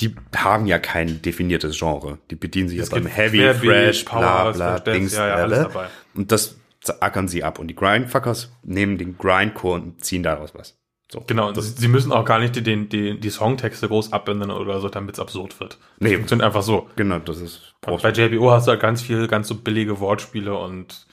die 0.00 0.14
haben 0.36 0.66
ja 0.66 0.78
kein 0.78 1.22
definiertes 1.22 1.76
Genre. 1.78 2.18
Die 2.30 2.36
bedienen 2.36 2.68
sich 2.68 2.78
ja 2.78 2.84
beim 2.88 3.06
Heavy, 3.06 3.52
Fresh, 3.54 4.04
Power, 4.04 4.52
bla 4.52 4.78
bla, 4.78 4.78
Dings, 4.80 5.16
ja, 5.16 5.26
ja, 5.28 5.34
alles 5.34 5.58
alle. 5.58 5.68
dabei. 5.68 5.86
Und 6.14 6.30
das 6.30 6.57
ackern 6.90 7.28
sie 7.28 7.44
ab. 7.44 7.58
Und 7.58 7.68
die 7.68 7.74
Grindfuckers 7.74 8.52
nehmen 8.62 8.98
den 8.98 9.16
Grindcore 9.18 9.74
und 9.74 10.04
ziehen 10.04 10.22
daraus 10.22 10.54
was. 10.54 10.78
So. 11.10 11.24
Genau, 11.26 11.48
und 11.48 11.60
sie 11.60 11.88
müssen 11.88 12.12
auch 12.12 12.26
gar 12.26 12.38
nicht 12.38 12.54
die, 12.54 12.62
die, 12.62 13.18
die, 13.18 13.30
Songtexte 13.30 13.88
groß 13.88 14.12
abändern 14.12 14.50
oder 14.50 14.78
so, 14.80 14.90
damit 14.90 15.14
es 15.14 15.20
absurd 15.20 15.58
wird. 15.58 15.78
Nee. 16.00 16.16
Funktioniert 16.16 16.44
einfach 16.46 16.62
so. 16.62 16.90
Genau, 16.96 17.18
das 17.18 17.40
ist 17.40 17.74
Und 17.86 18.02
bei 18.02 18.10
JBO 18.10 18.50
hast 18.50 18.66
du 18.66 18.72
halt 18.72 18.80
ganz 18.80 19.00
viel, 19.00 19.26
ganz 19.26 19.48
so 19.48 19.54
billige 19.54 20.00
Wortspiele 20.00 20.54
und 20.54 21.06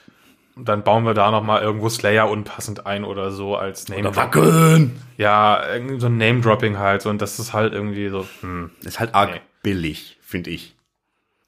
dann 0.54 0.84
bauen 0.84 1.04
wir 1.04 1.14
da 1.14 1.30
nochmal 1.30 1.62
irgendwo 1.62 1.88
Slayer 1.88 2.28
unpassend 2.30 2.86
ein 2.86 3.04
oder 3.04 3.30
so 3.30 3.56
als 3.56 3.88
Name 3.88 4.16
Wackeln! 4.16 5.00
Ja, 5.16 5.62
irgendwie 5.72 6.00
so 6.00 6.06
ein 6.06 6.18
Name-Dropping 6.18 6.78
halt 6.78 7.02
so 7.02 7.10
und 7.10 7.22
das 7.22 7.38
ist 7.38 7.54
halt 7.54 7.72
irgendwie 7.72 8.08
so, 8.08 8.26
hm. 8.40 8.70
Ist 8.82 9.00
halt 9.00 9.14
arg 9.14 9.32
Nee. 9.32 9.40
billig, 9.62 10.18
finde 10.22 10.50
ich. 10.50 10.74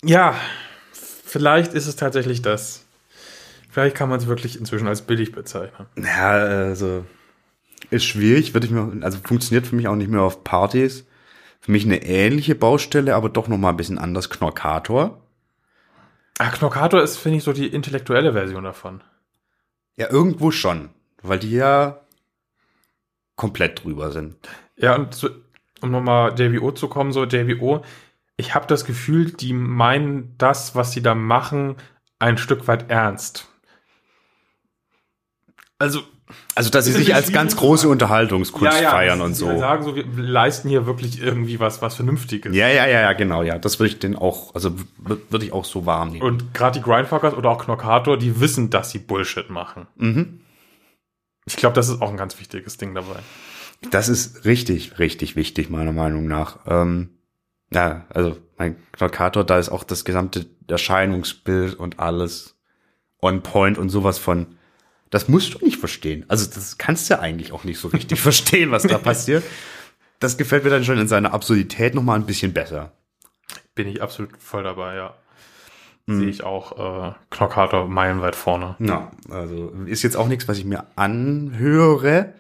Ja, 0.03 0.35
vielleicht 0.93 1.75
ist 1.75 1.87
es 1.87 1.97
tatsächlich 1.97 2.41
das. 2.41 2.87
Vielleicht 3.79 3.97
kann 3.97 4.09
man 4.09 4.19
es 4.19 4.27
wirklich 4.27 4.59
inzwischen 4.59 4.89
als 4.89 5.03
billig 5.03 5.31
bezeichnen. 5.31 5.87
Ja, 5.97 6.31
also 6.31 7.05
ist 7.91 8.05
schwierig, 8.05 8.53
würde 8.53 8.67
ich 8.67 8.73
mir, 8.73 9.05
also 9.05 9.19
funktioniert 9.23 9.69
für 9.69 9.77
mich 9.77 9.87
auch 9.87 9.95
nicht 9.95 10.11
mehr 10.11 10.23
auf 10.23 10.43
Partys. 10.43 11.07
Für 11.61 11.71
mich 11.71 11.85
eine 11.85 12.03
ähnliche 12.03 12.57
Baustelle, 12.57 13.15
aber 13.15 13.29
doch 13.29 13.47
noch 13.47 13.57
mal 13.57 13.69
ein 13.69 13.77
bisschen 13.77 14.01
anders. 14.01 14.31
Knorkator. 14.31 15.23
Ah, 16.41 16.51
Knockator 16.51 17.01
ist, 17.01 17.19
finde 17.19 17.39
ich, 17.39 17.45
so 17.45 17.53
die 17.53 17.69
intellektuelle 17.69 18.33
Version 18.33 18.65
davon. 18.65 19.01
Ja, 19.97 20.11
irgendwo 20.11 20.51
schon, 20.51 20.89
weil 21.23 21.39
die 21.39 21.53
ja 21.53 22.01
komplett 23.37 23.85
drüber 23.85 24.11
sind. 24.11 24.35
Ja, 24.75 24.97
und 24.97 25.15
so, 25.15 25.29
um 25.83 25.93
nochmal 25.93 26.35
JBO 26.37 26.73
zu 26.73 26.89
kommen, 26.89 27.13
so 27.13 27.25
JBO, 27.25 27.85
ich 28.37 28.57
habe 28.57 28.67
das 28.67 28.85
Gefühl, 28.85 29.31
die 29.31 29.53
meinen 29.53 30.35
das, 30.37 30.75
was 30.75 30.91
sie 30.91 31.01
da 31.01 31.15
machen, 31.15 31.77
ein 32.19 32.39
Stück 32.39 32.67
weit 32.67 32.91
ernst. 32.91 33.47
Also, 35.79 36.01
Also, 36.55 36.71
dass 36.71 36.85
sie 36.87 36.93
sich 36.93 37.15
als 37.15 37.33
ganz 37.33 37.57
große 37.57 37.89
Unterhaltungskunst 37.89 38.79
feiern 38.79 39.21
und 39.21 39.35
sie 39.35 39.41
so. 39.47 39.59
sagen 39.59 39.85
so, 39.85 39.95
wir 39.95 40.05
leisten 40.17 40.69
hier 40.69 40.87
wirklich 40.87 41.23
irgendwie 41.23 41.61
was, 41.61 41.81
was 41.81 41.95
Vernünftiges. 41.95 42.55
Ja, 42.55 42.69
ja, 42.69 42.87
ja, 42.87 43.01
ja, 43.01 43.13
genau, 43.13 43.43
ja. 43.43 43.59
Das 43.59 43.79
würde 43.79 43.93
ich 43.93 43.99
denn 43.99 44.17
auch, 44.17 44.55
also 44.55 44.75
würde 44.99 45.47
ich 45.47 45.53
auch 45.53 45.65
so 45.65 45.87
wahrnehmen. 45.87 46.23
Und 46.23 46.53
gerade 46.53 46.79
die 46.79 46.85
Grindfuckers 46.85 47.35
oder 47.35 47.51
auch 47.51 47.65
Knockator, 47.65 48.19
die 48.19 48.41
wissen, 48.41 48.71
dass 48.71 48.91
sie 48.91 48.99
Bullshit 48.99 49.49
machen. 49.51 49.87
Mhm. 49.97 50.41
Ich 51.47 51.57
glaube, 51.57 51.75
das 51.75 51.89
ist 51.89 52.03
auch 52.03 52.11
ein 52.11 52.17
ganz 52.17 52.39
wichtiges 52.39 52.77
Ding 52.77 52.95
dabei. 52.95 53.21
Das 53.91 54.09
ist 54.09 54.45
richtig, 54.45 54.99
richtig 54.99 55.37
wichtig, 55.37 55.71
meiner 55.71 55.93
Meinung 55.93 56.27
nach. 56.27 56.59
Ähm, 56.67 57.11
ja, 57.73 58.05
also 58.11 58.37
mein 58.59 58.77
Knockator, 58.93 59.45
da 59.45 59.59
ist 59.59 59.69
auch 59.69 59.85
das 59.85 60.05
gesamte 60.05 60.47
Erscheinungsbild 60.67 61.75
und 61.77 62.01
alles 62.01 62.57
on 63.23 63.43
point 63.43 63.79
und 63.79 63.89
sowas 63.89 64.19
von. 64.19 64.58
Das 65.11 65.29
musst 65.29 65.55
du 65.55 65.65
nicht 65.65 65.79
verstehen. 65.79 66.25
Also 66.29 66.47
das 66.47 66.79
kannst 66.79 67.11
du 67.11 67.19
eigentlich 67.19 67.53
auch 67.53 67.65
nicht 67.65 67.79
so 67.79 67.89
richtig 67.89 68.21
verstehen, 68.21 68.71
was 68.71 68.83
da 68.83 68.99
passiert. 68.99 69.45
Das 70.21 70.37
gefällt 70.37 70.65
mir 70.65 70.71
dann 70.71 70.85
schon 70.85 70.99
in 70.99 71.09
seiner 71.09 71.33
Absurdität 71.33 71.95
noch 71.95 72.03
mal 72.03 72.15
ein 72.15 72.27
bisschen 72.27 72.53
besser. 72.53 72.93
Bin 73.75 73.89
ich 73.89 74.03
absolut 74.03 74.31
voll 74.39 74.65
dabei, 74.65 74.97
ja. 74.97 75.15
Sehe 76.11 76.31
ich 76.31 76.43
auch 76.43 77.11
äh, 77.11 77.13
Knockator 77.29 77.87
meilenweit 77.87 78.35
vorne. 78.35 78.77
Ja, 78.79 79.11
also 79.29 79.75
ist 79.85 80.03
jetzt 80.03 80.17
auch 80.17 80.27
nichts, 80.27 80.49
was 80.49 80.57
ich 80.57 80.65
mir 80.65 80.87
anhöre, 80.97 82.33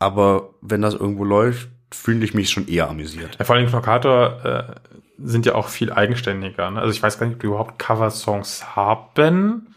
aber 0.00 0.54
wenn 0.60 0.82
das 0.82 0.94
irgendwo 0.94 1.22
läuft, 1.22 1.68
fühle 1.92 2.24
ich 2.24 2.34
mich 2.34 2.50
schon 2.50 2.66
eher 2.66 2.88
amüsiert. 2.88 3.36
Ja, 3.38 3.44
vor 3.44 3.54
allem 3.54 3.68
Knockator 3.68 4.44
äh, 4.44 4.74
sind 5.22 5.46
ja 5.46 5.54
auch 5.54 5.68
viel 5.68 5.92
eigenständiger. 5.92 6.68
Ne? 6.72 6.80
Also 6.80 6.92
ich 6.92 7.00
weiß 7.00 7.18
gar 7.20 7.26
nicht, 7.26 7.36
ob 7.36 7.40
die 7.40 7.46
überhaupt 7.46 7.78
Cover-Songs 7.78 8.74
haben. 8.74 9.68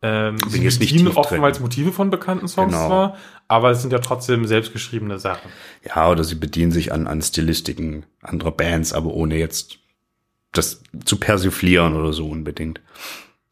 Ähm, 0.00 0.38
sie 0.48 0.58
Mhm. 0.58 0.64
jetzt 0.64 0.80
nicht 0.80 0.94
drin. 0.94 1.08
oftmals 1.08 1.58
Motive 1.58 1.90
von 1.92 2.08
bekannten 2.10 2.46
Songs 2.46 2.72
Genau. 2.72 2.86
zwar, 2.86 3.16
aber 3.48 3.70
es 3.72 3.82
sind 3.82 3.92
ja 3.92 3.98
trotzdem 3.98 4.46
selbstgeschriebene 4.46 5.18
Sachen. 5.18 5.50
Ja, 5.84 6.08
oder 6.08 6.22
sie 6.22 6.36
bedienen 6.36 6.70
sich 6.70 6.92
an, 6.92 7.06
an 7.08 7.20
Stilistiken 7.20 8.06
anderer 8.22 8.52
Bands, 8.52 8.92
aber 8.92 9.10
ohne 9.10 9.36
jetzt 9.36 9.78
das 10.52 10.82
zu 11.04 11.16
persiflieren 11.18 11.94
oder 11.96 12.12
so 12.12 12.28
unbedingt. 12.28 12.80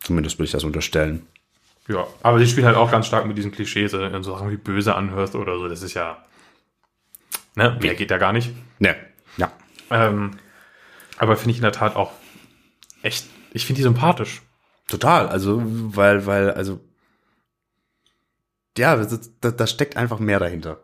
Zumindest 0.01 0.39
würde 0.39 0.45
ich 0.47 0.53
das 0.53 0.63
unterstellen. 0.65 1.27
Ja, 1.89 2.07
aber 2.23 2.39
die 2.39 2.47
spielen 2.47 2.67
halt 2.67 2.77
auch 2.77 2.91
ganz 2.93 3.07
stark 3.09 3.27
mit 3.27 3.37
diesen 3.37 3.51
Klischees, 3.53 3.93
äh, 3.93 4.01
wenn 4.01 4.13
du 4.13 4.23
so 4.23 4.33
Sachen 4.37 4.51
wie 4.51 4.57
böse 4.57 4.95
anhörst 4.95 5.35
oder 5.35 5.59
so. 5.59 5.67
Das 5.69 5.83
ist 5.83 5.95
ja, 5.95 6.25
ne, 7.57 7.77
mehr 7.81 7.95
geht 7.97 8.11
ja 8.11 8.19
gar 8.19 8.33
nicht. 8.33 8.51
Ne, 8.79 8.95
ja. 9.37 9.51
Ähm, 9.91 10.39
aber 11.19 11.37
finde 11.37 11.51
ich 11.53 11.57
in 11.59 11.63
der 11.63 11.73
Tat 11.73 11.97
auch 11.97 12.13
echt, 13.03 13.27
ich 13.53 13.67
finde 13.67 13.79
die 13.79 13.83
sympathisch. 13.85 14.43
Total, 14.89 15.29
also, 15.29 15.63
weil, 15.65 16.27
weil, 16.27 16.51
also, 16.51 16.81
ja, 18.79 18.97
das, 18.97 19.31
da 19.41 19.67
steckt 19.67 19.97
einfach 19.97 20.19
mehr 20.19 20.39
dahinter. 20.39 20.81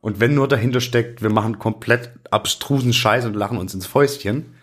Und 0.00 0.20
wenn 0.20 0.34
nur 0.34 0.48
dahinter 0.48 0.80
steckt, 0.80 1.22
wir 1.22 1.30
machen 1.30 1.58
komplett 1.58 2.10
abstrusen 2.30 2.92
Scheiß 2.92 3.24
und 3.24 3.34
lachen 3.34 3.56
uns 3.56 3.72
ins 3.72 3.86
Fäustchen, 3.86 4.54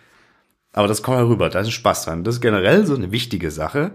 aber 0.73 0.87
das 0.87 1.01
kommt 1.01 1.17
herüber, 1.17 1.49
da 1.49 1.61
ist 1.61 1.71
Spaß 1.71 2.05
dran. 2.05 2.23
Das 2.23 2.35
ist 2.35 2.41
generell 2.41 2.85
so 2.85 2.93
eine 2.93 3.11
wichtige 3.11 3.49
Sache. 3.49 3.91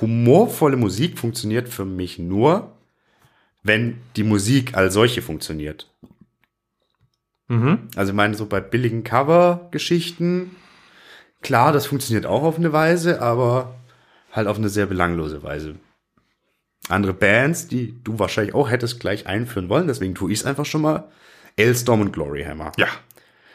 Humorvolle 0.00 0.76
Musik 0.76 1.18
funktioniert 1.18 1.68
für 1.68 1.84
mich 1.84 2.18
nur, 2.18 2.72
wenn 3.62 3.98
die 4.16 4.24
Musik 4.24 4.76
als 4.76 4.94
solche 4.94 5.22
funktioniert. 5.22 5.90
Mhm. 7.48 7.88
Also 7.96 8.12
ich 8.12 8.16
meine, 8.16 8.34
so 8.34 8.46
bei 8.46 8.60
billigen 8.60 9.04
Cover-Geschichten, 9.04 10.56
klar, 11.44 11.72
das 11.72 11.86
funktioniert 11.86 12.26
auch 12.26 12.42
auf 12.42 12.58
eine 12.58 12.72
Weise, 12.72 13.22
aber 13.22 13.74
halt 14.32 14.48
auf 14.48 14.58
eine 14.58 14.68
sehr 14.68 14.86
belanglose 14.86 15.42
Weise. 15.44 15.76
Andere 16.88 17.14
Bands, 17.14 17.68
die 17.68 18.02
du 18.02 18.18
wahrscheinlich 18.18 18.54
auch 18.54 18.70
hättest 18.70 18.98
gleich 18.98 19.26
einführen 19.26 19.68
wollen, 19.68 19.86
deswegen 19.86 20.14
tue 20.14 20.32
ich 20.32 20.40
es 20.40 20.44
einfach 20.44 20.66
schon 20.66 20.82
mal. 20.82 21.04
Elstorm 21.56 22.00
und 22.00 22.12
Gloryhammer. 22.12 22.72
Ja. 22.76 22.88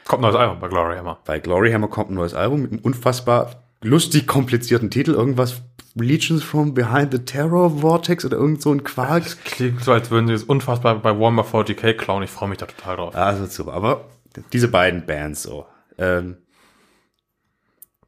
Kommt 0.06 0.22
noch 0.22 0.32
das 0.32 0.40
Album 0.40 0.60
bei 0.60 0.70
Glory 0.70 0.96
Hammer. 0.96 1.20
Bei 1.26 1.38
Gloryhammer 1.38 1.88
kommt 1.88 2.10
ein 2.10 2.16
neues 2.16 2.34
Album 2.34 2.62
mit 2.62 2.72
einem 2.72 2.82
unfassbar 2.82 3.64
lustig 3.84 4.26
komplizierten 4.26 4.90
Titel, 4.90 5.12
irgendwas 5.12 5.62
Legions 5.96 6.44
from 6.44 6.74
Behind 6.74 7.12
the 7.12 7.20
Terror 7.20 7.82
Vortex 7.82 8.26
oder 8.26 8.38
irgend 8.38 8.62
so 8.62 8.72
ein 8.72 8.84
Quark. 8.84 9.24
Klingt 9.44 9.84
so, 9.84 9.92
als 9.92 10.10
würden 10.10 10.28
sie 10.28 10.34
es 10.34 10.44
unfassbar 10.44 10.96
bei 10.96 11.20
Warhammer 11.20 11.44
40k 11.44 11.94
klauen. 11.94 12.24
Ich 12.24 12.32
freue 12.32 12.50
mich 12.50 12.58
da 12.58 12.66
total 12.66 12.96
drauf. 12.96 13.16
Also 13.16 13.46
super. 13.46 13.74
Aber 13.74 14.06
diese 14.54 14.68
beiden 14.68 15.06
Bands 15.06 15.44
so. 15.44 15.66
Ähm, 15.98 16.38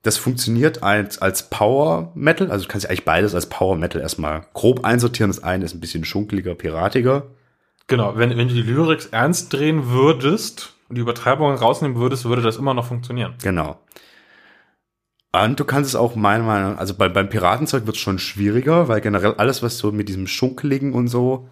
das 0.03 0.17
funktioniert 0.17 0.81
als, 0.81 1.19
als 1.19 1.49
Power 1.49 2.11
Metal. 2.15 2.49
Also 2.51 2.65
du 2.65 2.71
kannst 2.71 2.85
ja 2.85 2.89
eigentlich 2.89 3.05
beides 3.05 3.35
als 3.35 3.47
Power 3.47 3.75
Metal 3.75 4.01
erstmal 4.01 4.45
grob 4.53 4.83
einsortieren. 4.83 5.29
Das 5.29 5.43
eine 5.43 5.65
ist 5.65 5.75
ein 5.75 5.79
bisschen 5.79 6.05
schunkeliger, 6.05 6.55
piratiger. 6.55 7.27
Genau, 7.87 8.15
wenn, 8.15 8.35
wenn 8.37 8.47
du 8.47 8.53
die 8.53 8.61
Lyrics 8.61 9.07
ernst 9.07 9.53
drehen 9.53 9.89
würdest 9.89 10.73
und 10.89 10.95
die 10.95 11.01
Übertreibungen 11.01 11.57
rausnehmen 11.57 11.97
würdest, 11.97 12.25
würde 12.25 12.41
das 12.41 12.57
immer 12.57 12.73
noch 12.73 12.85
funktionieren. 12.85 13.35
Genau. 13.43 13.79
Und 15.33 15.59
du 15.59 15.65
kannst 15.65 15.89
es 15.89 15.95
auch 15.95 16.15
meiner 16.15 16.43
Meinung 16.43 16.73
nach, 16.73 16.79
also 16.79 16.93
bei, 16.93 17.07
beim 17.07 17.29
Piratenzeug 17.29 17.85
wird 17.85 17.95
es 17.95 18.01
schon 18.01 18.19
schwieriger, 18.19 18.87
weil 18.87 19.01
generell 19.01 19.35
alles, 19.35 19.63
was 19.63 19.77
so 19.77 19.91
mit 19.91 20.09
diesem 20.09 20.27
Schunkeligen 20.27 20.93
und 20.93 21.07
so, 21.07 21.47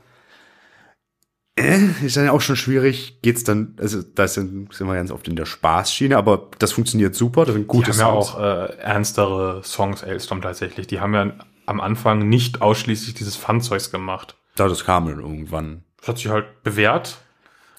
ist 2.03 2.17
dann 2.17 2.29
auch 2.29 2.41
schon 2.41 2.55
schwierig. 2.55 3.21
Geht's 3.21 3.43
dann, 3.43 3.75
also 3.79 4.01
da 4.01 4.27
sind, 4.27 4.73
sind 4.73 4.87
wir 4.87 4.95
ganz 4.95 5.11
oft 5.11 5.27
in 5.27 5.35
der 5.35 5.45
Spaßschiene, 5.45 6.17
aber 6.17 6.49
das 6.59 6.71
funktioniert 6.71 7.15
super, 7.15 7.45
das 7.45 7.53
sind 7.53 7.63
Die 7.63 7.67
gute 7.67 7.91
haben 7.91 7.99
ja 7.99 8.21
Songs. 8.21 8.35
auch 8.35 8.39
äh, 8.41 8.77
ernstere 8.77 9.61
Songs, 9.63 10.03
Ailstorm 10.03 10.41
tatsächlich. 10.41 10.87
Die 10.87 10.99
haben 10.99 11.13
ja 11.13 11.33
am 11.65 11.79
Anfang 11.81 12.27
nicht 12.29 12.61
ausschließlich 12.61 13.13
dieses 13.13 13.35
Fun-Zeugs 13.35 13.91
gemacht. 13.91 14.35
Da 14.55 14.67
das 14.67 14.85
kam 14.85 15.07
dann 15.07 15.19
irgendwann. 15.19 15.83
Das 15.99 16.09
hat 16.09 16.17
sich 16.17 16.27
halt 16.27 16.63
bewährt. 16.63 17.17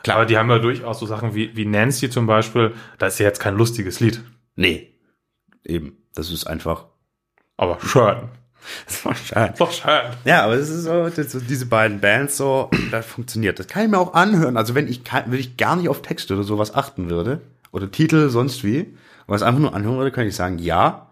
Klar. 0.02 0.16
Aber 0.16 0.26
die 0.26 0.38
haben 0.38 0.48
ja 0.48 0.58
durchaus 0.58 0.98
so 0.98 1.06
Sachen 1.06 1.34
wie, 1.34 1.54
wie 1.56 1.66
Nancy 1.66 2.08
zum 2.08 2.26
Beispiel. 2.26 2.72
Da 2.98 3.08
ist 3.08 3.18
ja 3.18 3.26
jetzt 3.26 3.40
kein 3.40 3.56
lustiges 3.56 4.00
Lied. 4.00 4.22
Nee. 4.56 4.94
Eben. 5.64 5.98
Das 6.14 6.30
ist 6.30 6.46
einfach. 6.46 6.86
Aber 7.56 7.78
schön. 7.80 8.30
Das 8.86 9.04
war 9.04 9.14
schade. 9.14 9.54
Doch 9.58 9.72
schön. 9.72 10.02
Ja, 10.24 10.44
aber 10.44 10.54
es 10.54 10.68
ist 10.68 10.84
so, 10.84 11.08
das, 11.08 11.36
diese 11.46 11.66
beiden 11.66 12.00
Bands 12.00 12.36
so, 12.36 12.70
das 12.90 13.06
funktioniert. 13.06 13.58
Das 13.58 13.66
kann 13.66 13.84
ich 13.84 13.90
mir 13.90 13.98
auch 13.98 14.14
anhören. 14.14 14.56
Also 14.56 14.74
wenn 14.74 14.88
ich 14.88 15.04
kann, 15.04 15.24
wenn 15.26 15.40
ich 15.40 15.56
gar 15.56 15.76
nicht 15.76 15.88
auf 15.88 16.02
Texte 16.02 16.34
oder 16.34 16.44
sowas 16.44 16.74
achten 16.74 17.10
würde 17.10 17.40
oder 17.72 17.90
Titel 17.90 18.28
sonst 18.28 18.64
wie, 18.64 18.80
und 18.80 19.28
was 19.28 19.42
einfach 19.42 19.60
nur 19.60 19.74
anhören 19.74 19.96
würde, 19.96 20.12
kann 20.12 20.26
ich 20.26 20.36
sagen, 20.36 20.58
ja, 20.58 21.10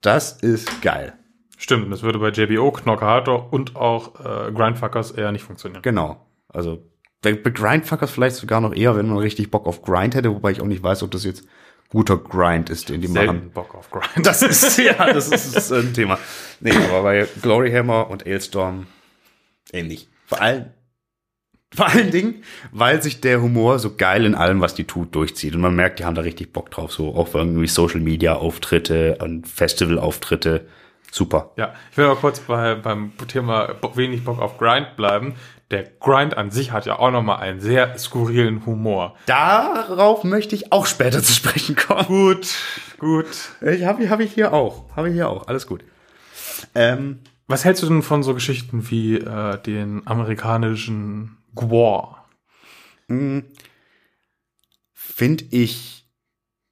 das 0.00 0.32
ist 0.32 0.82
geil. 0.82 1.14
Stimmt, 1.56 1.90
das 1.92 2.02
würde 2.02 2.18
bei 2.18 2.30
JBO, 2.30 2.72
Knockator 2.72 3.52
und 3.52 3.76
auch 3.76 4.20
äh, 4.20 4.52
Grindfuckers 4.52 5.12
eher 5.12 5.32
nicht 5.32 5.44
funktionieren. 5.44 5.82
Genau. 5.82 6.26
Also 6.48 6.82
bei 7.22 7.34
bei 7.34 7.50
Grindfuckers 7.50 8.10
vielleicht 8.10 8.36
sogar 8.36 8.60
noch 8.60 8.74
eher, 8.74 8.96
wenn 8.96 9.08
man 9.08 9.18
richtig 9.18 9.50
Bock 9.50 9.66
auf 9.66 9.82
Grind 9.82 10.14
hätte, 10.14 10.34
wobei 10.34 10.50
ich 10.50 10.60
auch 10.60 10.66
nicht 10.66 10.82
weiß, 10.82 11.02
ob 11.02 11.10
das 11.10 11.24
jetzt 11.24 11.46
guter 11.94 12.18
Grind 12.18 12.68
ist, 12.70 12.88
den 12.90 13.00
die 13.00 13.08
machen. 13.08 13.26
Selten 13.26 13.50
Bock 13.50 13.74
auf 13.74 13.90
Grind. 13.90 14.26
Das 14.26 14.42
ist, 14.42 14.76
ja, 14.78 15.12
das 15.12 15.28
ist, 15.30 15.54
das 15.56 15.70
ist 15.70 15.72
ein 15.72 15.94
Thema. 15.94 16.18
Nee, 16.60 16.72
aber 16.72 17.02
bei 17.02 17.26
Gloryhammer 17.40 18.10
und 18.10 18.26
Ailstorm 18.26 18.86
ähnlich. 19.72 20.08
Vor 20.26 20.40
allem, 20.42 20.66
Vor 21.74 21.88
allen 21.88 22.10
Dingen, 22.10 22.44
weil 22.70 23.02
sich 23.02 23.20
der 23.20 23.42
Humor 23.42 23.78
so 23.80 23.96
geil 23.96 24.24
in 24.24 24.34
allem, 24.36 24.60
was 24.60 24.74
die 24.74 24.84
tut, 24.84 25.14
durchzieht. 25.14 25.54
Und 25.54 25.60
man 25.60 25.74
merkt, 25.74 25.98
die 25.98 26.04
haben 26.04 26.14
da 26.14 26.22
richtig 26.22 26.52
Bock 26.52 26.70
drauf. 26.70 26.92
So 26.92 27.14
auch 27.14 27.34
irgendwie 27.34 27.66
Social 27.66 28.00
Media 28.00 28.34
Auftritte 28.34 29.18
und 29.20 29.48
Festival 29.48 29.98
Auftritte. 29.98 30.68
Super. 31.10 31.52
Ja, 31.56 31.74
ich 31.90 31.96
will 31.96 32.06
mal 32.06 32.16
kurz 32.16 32.40
bei, 32.40 32.74
beim 32.74 33.12
Thema 33.28 33.74
wenig 33.94 34.24
Bock 34.24 34.40
auf 34.40 34.58
Grind 34.58 34.96
bleiben. 34.96 35.34
Der 35.74 35.82
Grind 35.98 36.36
an 36.36 36.50
sich 36.52 36.70
hat 36.70 36.86
ja 36.86 36.98
auch 37.00 37.10
nochmal 37.10 37.38
einen 37.40 37.58
sehr 37.60 37.98
skurrilen 37.98 38.64
Humor. 38.64 39.16
Darauf 39.26 40.22
möchte 40.22 40.54
ich 40.54 40.70
auch 40.72 40.86
später 40.86 41.20
zu 41.20 41.32
sprechen 41.32 41.74
kommen. 41.74 42.06
Gut, 42.06 42.46
gut. 43.00 43.26
Ich 43.60 43.84
habe 43.84 44.08
hab 44.08 44.20
ich 44.20 44.32
hier 44.32 44.52
auch. 44.52 44.94
Habe 44.94 45.08
ich 45.08 45.14
hier 45.14 45.28
auch. 45.28 45.48
Alles 45.48 45.66
gut. 45.66 45.82
Ähm, 46.76 47.18
Was 47.48 47.64
hältst 47.64 47.82
du 47.82 47.88
denn 47.88 48.02
von 48.02 48.22
so 48.22 48.34
Geschichten 48.34 48.88
wie 48.88 49.16
äh, 49.16 49.58
den 49.62 50.06
amerikanischen 50.06 51.38
Gwar? 51.56 52.28
Finde 54.92 55.44
ich 55.50 56.06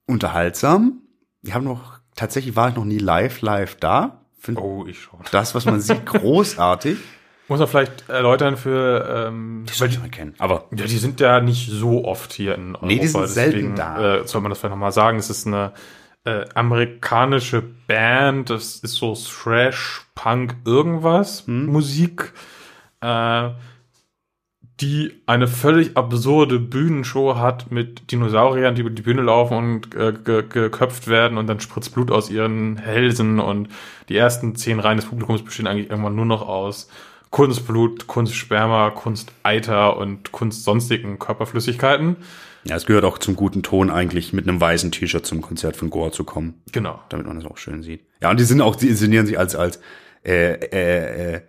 unterhaltsam. 0.06 1.02
Ich 1.42 1.54
habe 1.54 1.64
noch, 1.64 1.98
tatsächlich 2.14 2.54
war 2.56 2.68
ich 2.68 2.76
noch 2.76 2.84
nie 2.84 2.98
live, 2.98 3.40
live 3.42 3.74
da. 3.76 4.24
Finde 4.38 4.62
Oh, 4.62 4.86
ich 4.86 5.00
schon. 5.00 5.20
das, 5.32 5.54
was 5.54 5.64
man 5.64 5.80
sieht, 5.80 6.06
großartig. 6.06 6.98
Muss 7.48 7.58
man 7.58 7.68
vielleicht 7.68 8.08
erläutern 8.08 8.56
für, 8.56 9.26
ähm, 9.28 9.64
Das 9.66 9.78
sollte 9.78 9.94
ich 9.94 10.00
mal 10.00 10.08
kennen. 10.08 10.34
Aber 10.38 10.64
ja, 10.70 10.86
die 10.86 10.98
sind 10.98 11.20
ja 11.20 11.40
nicht 11.40 11.68
so 11.70 12.04
oft 12.04 12.32
hier 12.32 12.54
in 12.54 12.74
Europa. 12.76 12.86
Nee, 12.86 12.98
die 13.00 13.08
sind 13.08 13.28
selten 13.28 13.74
da. 13.74 14.16
Äh, 14.20 14.26
soll 14.26 14.40
man 14.40 14.50
das 14.50 14.58
vielleicht 14.60 14.70
nochmal 14.70 14.92
sagen? 14.92 15.18
Es 15.18 15.28
ist 15.28 15.46
eine 15.46 15.72
äh, 16.24 16.44
amerikanische 16.54 17.62
Band, 17.88 18.48
das 18.50 18.76
ist 18.76 18.94
so 18.94 19.14
Thrash, 19.14 20.06
Punk, 20.14 20.54
irgendwas, 20.64 21.46
Hm. 21.46 21.66
Musik, 21.66 22.32
äh, 23.00 23.50
die 24.80 25.22
eine 25.26 25.46
völlig 25.48 25.96
absurde 25.96 26.58
Bühnenshow 26.58 27.36
hat 27.36 27.70
mit 27.70 28.10
Dinosauriern, 28.10 28.74
die 28.74 28.80
über 28.80 28.90
die 28.90 29.02
Bühne 29.02 29.22
laufen 29.22 29.56
und 29.56 29.94
äh, 29.94 30.12
ge 30.12 30.44
geköpft 30.48 31.08
werden 31.08 31.38
und 31.38 31.46
dann 31.46 31.60
spritzt 31.60 31.94
Blut 31.94 32.10
aus 32.10 32.30
ihren 32.30 32.78
Hälsen 32.78 33.38
und 33.38 33.68
die 34.08 34.16
ersten 34.16 34.56
zehn 34.56 34.80
Reihen 34.80 34.96
des 34.96 35.06
Publikums 35.06 35.42
bestehen 35.44 35.66
eigentlich 35.66 35.90
irgendwann 35.90 36.16
nur 36.16 36.24
noch 36.24 36.42
aus 36.48 36.88
Kunstblut, 37.32 38.06
Kunstsperma, 38.06 38.90
Kunsteiter 38.90 39.96
und 39.96 40.32
Kunstsonstigen 40.32 41.18
Körperflüssigkeiten. 41.18 42.16
ja, 42.64 42.76
es 42.76 42.84
gehört 42.84 43.04
auch 43.04 43.16
zum 43.16 43.36
guten 43.36 43.62
Ton 43.62 43.90
eigentlich, 43.90 44.34
mit 44.34 44.46
einem 44.46 44.60
weißen 44.60 44.92
T-Shirt 44.92 45.24
zum 45.24 45.40
Konzert 45.40 45.74
von 45.74 45.88
Gore 45.88 46.12
zu 46.12 46.24
kommen. 46.24 46.62
Genau. 46.72 47.00
damit 47.08 47.26
man 47.26 47.36
das 47.36 47.50
auch 47.50 47.56
schön 47.56 47.82
sieht. 47.82 48.02
Ja, 48.20 48.30
und 48.30 48.38
die 48.38 48.44
sind 48.44 48.60
auch, 48.60 48.76
die 48.76 48.88
inszenieren 48.88 49.26
sich 49.26 49.38
als, 49.38 49.56
als 49.56 49.80
äh, 50.24 50.52
äh, 50.52 51.36
äh, 51.36 51.40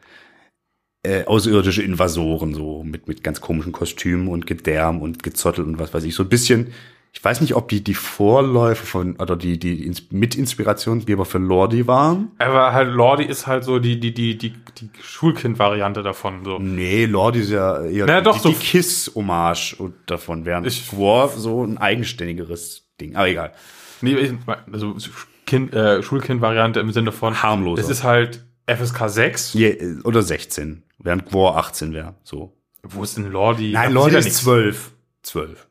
äh, 1.03 1.25
außerirdische 1.25 1.83
Invasoren, 1.83 2.53
so 2.53 2.81
mit, 2.85 3.09
mit 3.09 3.21
ganz 3.21 3.41
komischen 3.41 3.73
Kostümen 3.73 4.29
und 4.29 4.47
Gedärm 4.47 5.01
und 5.01 5.21
Gezottel 5.21 5.65
und 5.65 5.79
was 5.79 5.93
weiß 5.93 6.05
ich. 6.05 6.15
So 6.15 6.23
ein 6.23 6.29
bisschen, 6.29 6.73
ich 7.15 7.23
weiß 7.23 7.41
nicht, 7.41 7.53
ob 7.55 7.69
die 7.69 7.83
die 7.83 7.93
Vorläufe 7.93 8.85
von, 8.85 9.15
oder 9.17 9.35
die, 9.35 9.59
die 9.59 9.85
Ins 9.85 10.11
Mitinspirationsgeber 10.11 11.25
für 11.25 11.37
Lordi 11.37 11.85
waren. 11.87 12.31
Aber 12.39 12.73
halt 12.73 12.91
Lordi 12.91 13.23
ist 13.25 13.45
halt 13.47 13.63
so 13.63 13.77
die, 13.79 13.99
die, 13.99 14.13
die, 14.13 14.37
die, 14.37 14.49
die 14.79 14.89
Schulkind-Variante 15.01 16.01
davon. 16.01 16.43
So. 16.43 16.57
Nee, 16.59 17.05
Lordi 17.05 17.41
ist 17.41 17.51
ja 17.51 17.83
eher 17.85 18.07
Na, 18.07 18.21
doch, 18.21 18.37
die, 18.37 18.41
so- 18.41 18.49
die 18.49 18.55
Kiss-Hommage 18.55 19.75
und 19.79 19.93
davon, 20.07 20.45
während 20.45 20.65
Ich- 20.67 20.91
War 20.97 21.29
so 21.29 21.63
ein 21.63 21.77
eigenständiges 21.77 22.87
Ding. 22.99 23.15
Aber 23.15 23.27
egal. 23.27 23.53
Nee, 24.01 24.33
also 24.71 24.95
kind, 25.45 25.73
äh, 25.73 26.01
Schulkind-Variante 26.03 26.79
im 26.79 26.91
Sinne 26.91 27.11
von 27.11 27.41
Harmloser. 27.41 27.81
Es 27.83 27.89
ist 27.89 28.03
halt 28.03 28.43
FSK 28.65 29.07
6. 29.09 29.53
Je, 29.53 29.97
oder 30.03 30.23
16, 30.23 30.83
während 30.97 31.31
War 31.33 31.57
18 31.57 31.93
wäre. 31.93 32.15
So. 32.23 32.57
Wo 32.81 33.03
ist 33.03 33.17
denn 33.17 33.31
Lordi? 33.31 33.71
Nein, 33.71 33.93
Lordi 33.93 34.15
ist 34.17 34.25
nichts. 34.25 34.41
12. 34.41 34.91
12. 35.21 35.67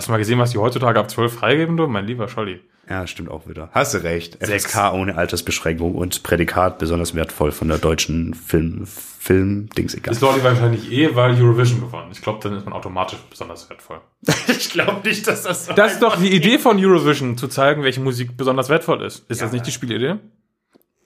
Hast 0.00 0.08
du 0.08 0.12
mal 0.12 0.16
gesehen, 0.16 0.38
was 0.38 0.52
die 0.52 0.56
heutzutage 0.56 0.98
ab 0.98 1.10
12 1.10 1.30
freigeben 1.30 1.76
dürfen? 1.76 1.92
Mein 1.92 2.06
lieber 2.06 2.26
Scholli. 2.26 2.60
Ja, 2.88 3.06
stimmt 3.06 3.30
auch 3.30 3.46
wieder. 3.46 3.68
Hast 3.72 3.92
du 3.92 4.02
recht. 4.02 4.38
Sechs. 4.40 4.64
FSK 4.64 4.94
ohne 4.94 5.18
Altersbeschränkung 5.18 5.94
und 5.94 6.22
Prädikat 6.22 6.78
besonders 6.78 7.14
wertvoll 7.14 7.52
von 7.52 7.68
der 7.68 7.76
deutschen 7.76 8.32
Film, 8.32 8.86
Film, 8.86 9.68
Dings 9.76 9.94
egal. 9.94 10.14
Ist 10.14 10.22
Lordi 10.22 10.42
wahrscheinlich 10.42 10.90
eh, 10.90 11.14
weil 11.14 11.32
Eurovision 11.34 11.82
gewonnen. 11.82 12.08
Ich 12.12 12.22
glaube, 12.22 12.38
dann 12.42 12.56
ist 12.56 12.64
man 12.64 12.72
automatisch 12.72 13.18
besonders 13.28 13.68
wertvoll. 13.68 14.00
Ich 14.48 14.70
glaube 14.70 15.06
nicht, 15.06 15.26
dass 15.26 15.42
das 15.42 15.66
so 15.66 15.74
Das 15.74 15.92
ist 15.92 16.02
doch 16.02 16.16
die 16.16 16.34
Idee 16.34 16.56
von 16.56 16.82
Eurovision, 16.82 17.36
zu 17.36 17.48
zeigen, 17.48 17.82
welche 17.82 18.00
Musik 18.00 18.38
besonders 18.38 18.70
wertvoll 18.70 19.02
ist. 19.02 19.30
Ist 19.30 19.42
das 19.42 19.52
nicht 19.52 19.66
die 19.66 19.70
Spielidee? 19.70 20.14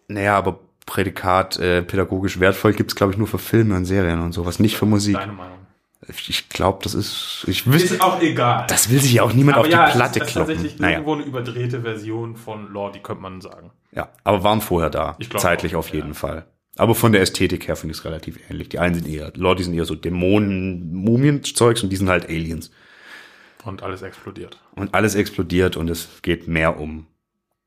Naja, 0.07 0.39
aber 0.39 0.61
Prädikat 0.87 1.59
äh, 1.59 1.83
pädagogisch 1.83 2.39
wertvoll 2.39 2.75
gibt's 2.75 2.95
glaube 2.95 3.13
ich, 3.13 3.19
nur 3.19 3.27
für 3.27 3.39
Filme 3.39 3.75
und 3.75 3.87
Serien 3.87 4.21
und 4.21 4.31
sowas, 4.31 4.61
nicht 4.61 4.77
für 4.77 4.87
Musik. 4.87 5.17
Deine 5.17 5.33
Meinung. 5.33 5.64
Ich 6.09 6.49
glaube, 6.49 6.81
das 6.83 6.95
ist. 6.95 7.45
Ich 7.47 7.67
wüsste, 7.71 7.95
Ist 7.95 8.01
auch 8.03 8.21
egal. 8.21 8.67
das 8.69 8.91
will 8.91 9.01
sich 9.01 9.15
ja 9.15 9.23
auch 9.23 9.33
niemand 9.33 9.57
auf 9.59 9.67
die 9.67 9.73
Platte 9.73 10.21
es 10.21 10.27
ist, 10.27 10.33
kloppen. 10.33 10.55
tatsächlich 10.55 10.79
Naja, 10.79 10.95
irgendwo 10.99 11.15
eine 11.15 11.23
überdrehte 11.25 11.81
Version 11.83 12.37
von 12.37 12.73
Lordi, 12.73 12.99
könnte 13.01 13.23
man 13.23 13.41
sagen. 13.41 13.71
ja, 13.93 14.11
aber 14.25 14.43
waren 14.45 14.61
vorher 14.61 14.91
da. 14.91 15.17
Ich 15.19 15.31
glaub 15.31 15.41
Zeitlich 15.41 15.75
auch, 15.75 15.81
auf 15.81 15.89
jeden 15.91 16.09
ja. 16.09 16.15
Fall. 16.15 16.47
Aber 16.77 16.95
von 16.95 17.13
der 17.13 17.21
Ästhetik 17.23 17.69
her 17.69 17.77
finde 17.77 17.93
ich 17.93 17.99
es 17.99 18.05
relativ 18.05 18.39
ähnlich. 18.51 18.69
Die 18.69 18.81
einen 18.81 18.97
sind 18.97 19.07
eher, 19.07 19.33
Leute 19.37 19.63
sind 19.63 19.75
eher 19.75 19.85
so 19.85 19.95
Dämonen, 19.95 20.93
Mumien-Zeugs 20.93 21.83
und 21.85 21.91
die 21.91 21.97
sind 21.97 22.09
halt 22.09 22.29
Aliens. 22.29 22.71
Und 23.65 23.83
alles 23.83 24.03
explodiert. 24.03 24.61
Und 24.75 24.93
alles 24.93 25.15
explodiert 25.15 25.77
und 25.77 25.89
es 25.89 26.09
geht 26.23 26.49
mehr 26.49 26.79
um 26.81 27.07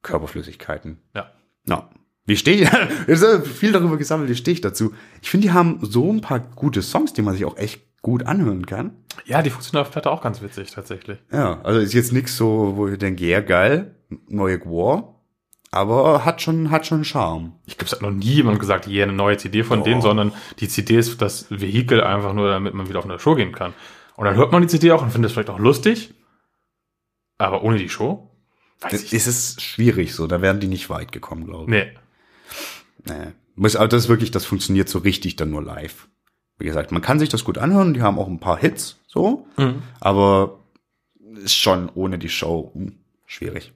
Körperflüssigkeiten. 0.04 0.98
Ja. 1.16 1.32
Na, 1.66 1.90
wie 2.26 2.38
stehe 2.38 2.64
ich? 2.64 2.70
Es 3.08 3.22
ist 3.22 3.48
viel 3.48 3.72
darüber 3.72 3.98
gesammelt, 3.98 4.30
wie 4.30 4.36
stehe 4.36 4.54
ich 4.54 4.62
dazu? 4.62 4.94
Ich 5.22 5.30
finde, 5.30 5.48
die 5.48 5.54
haben 5.54 5.80
so 5.82 6.12
ein 6.12 6.22
paar 6.22 6.40
gute 6.40 6.82
Songs, 6.82 7.14
die 7.14 7.22
man 7.22 7.34
sich 7.34 7.46
auch 7.46 7.58
echt 7.58 7.82
gut 8.08 8.26
anhören 8.26 8.66
kann. 8.66 8.95
Ja, 9.26 9.41
die 9.41 9.49
funktioniert 9.49 9.86
auf 9.86 9.91
Platte 9.91 10.10
auch 10.10 10.22
ganz 10.22 10.41
witzig, 10.41 10.72
tatsächlich. 10.72 11.18
Ja, 11.30 11.60
also 11.64 11.82
ist 11.82 11.93
jetzt 11.93 12.14
nichts 12.14 12.38
so, 12.38 12.78
wo 12.78 12.88
ich 12.88 12.97
denke, 12.97 13.26
ja 13.26 13.41
geil, 13.41 13.95
neue 14.30 14.62
War, 14.62 15.20
aber 15.72 16.24
hat 16.24 16.41
schon, 16.41 16.72
hat 16.72 16.88
schon 16.88 17.03
Charme. 17.03 17.51
Ich 17.66 17.78
glaube, 17.78 17.88
es 17.88 17.91
hat 17.91 18.01
noch 18.01 18.12
nie 18.12 18.36
jemand 18.36 18.62
gesagt, 18.62 18.86
hier 18.86 19.03
eine 19.03 19.12
neue 19.12 19.36
CD 19.36 19.62
von 19.64 19.84
denen, 19.84 20.01
sondern 20.01 20.32
die 20.60 20.70
CD 20.70 20.95
ist 20.95 21.22
das 21.22 21.47
Vehikel 21.49 22.01
einfach 22.01 22.32
nur, 22.32 22.49
damit 22.49 22.74
man 22.74 22.88
wieder 22.88 22.99
auf 22.99 23.05
eine 23.05 23.20
Show 23.20 23.36
gehen 23.36 23.51
kann. 23.51 23.74
Und 24.16 24.24
dann 24.24 24.38
hört 24.38 24.53
man 24.53 24.62
die 24.62 24.70
CD 24.70 24.93
auch 24.93 25.01
und 25.01 25.12
findet 25.12 25.28
es 25.28 25.34
vielleicht 25.34 25.49
auch 25.49 25.60
lustig. 25.60 26.14
Aber 27.38 27.62
ohne 27.62 27.78
die 27.78 27.89
Show? 27.89 28.32
Weiß 28.80 29.03
ich 29.03 29.12
Ist 29.12 29.28
es 29.28 29.62
schwierig 29.62 30.16
so, 30.16 30.28
da 30.28 30.41
wären 30.41 30.62
die 30.62 30.68
nicht 30.68 30.89
weit 30.89 31.12
gekommen, 31.12 31.45
glaube 31.45 31.64
ich. 31.66 31.70
Nee. 31.70 31.91
Nee. 33.05 33.76
Aber 33.76 33.89
das 33.89 34.03
ist 34.03 34.10
wirklich, 34.10 34.32
das 34.32 34.45
funktioniert 34.45 34.88
so 34.88 34.99
richtig 34.99 35.36
dann 35.36 35.49
nur 35.49 35.62
live. 35.62 36.08
Wie 36.58 36.66
gesagt, 36.66 36.91
man 36.91 37.01
kann 37.01 37.20
sich 37.20 37.30
das 37.30 37.43
gut 37.43 37.58
anhören, 37.58 37.93
die 37.93 38.01
haben 38.01 38.18
auch 38.18 38.28
ein 38.28 38.39
paar 38.39 38.58
Hits, 38.58 38.97
so, 39.08 39.45
Mhm. 39.58 39.82
aber 39.99 40.60
ist 41.43 41.55
schon 41.55 41.89
ohne 41.93 42.18
die 42.18 42.30
Show 42.30 42.72
hm, 42.74 42.97
schwierig. 43.26 43.74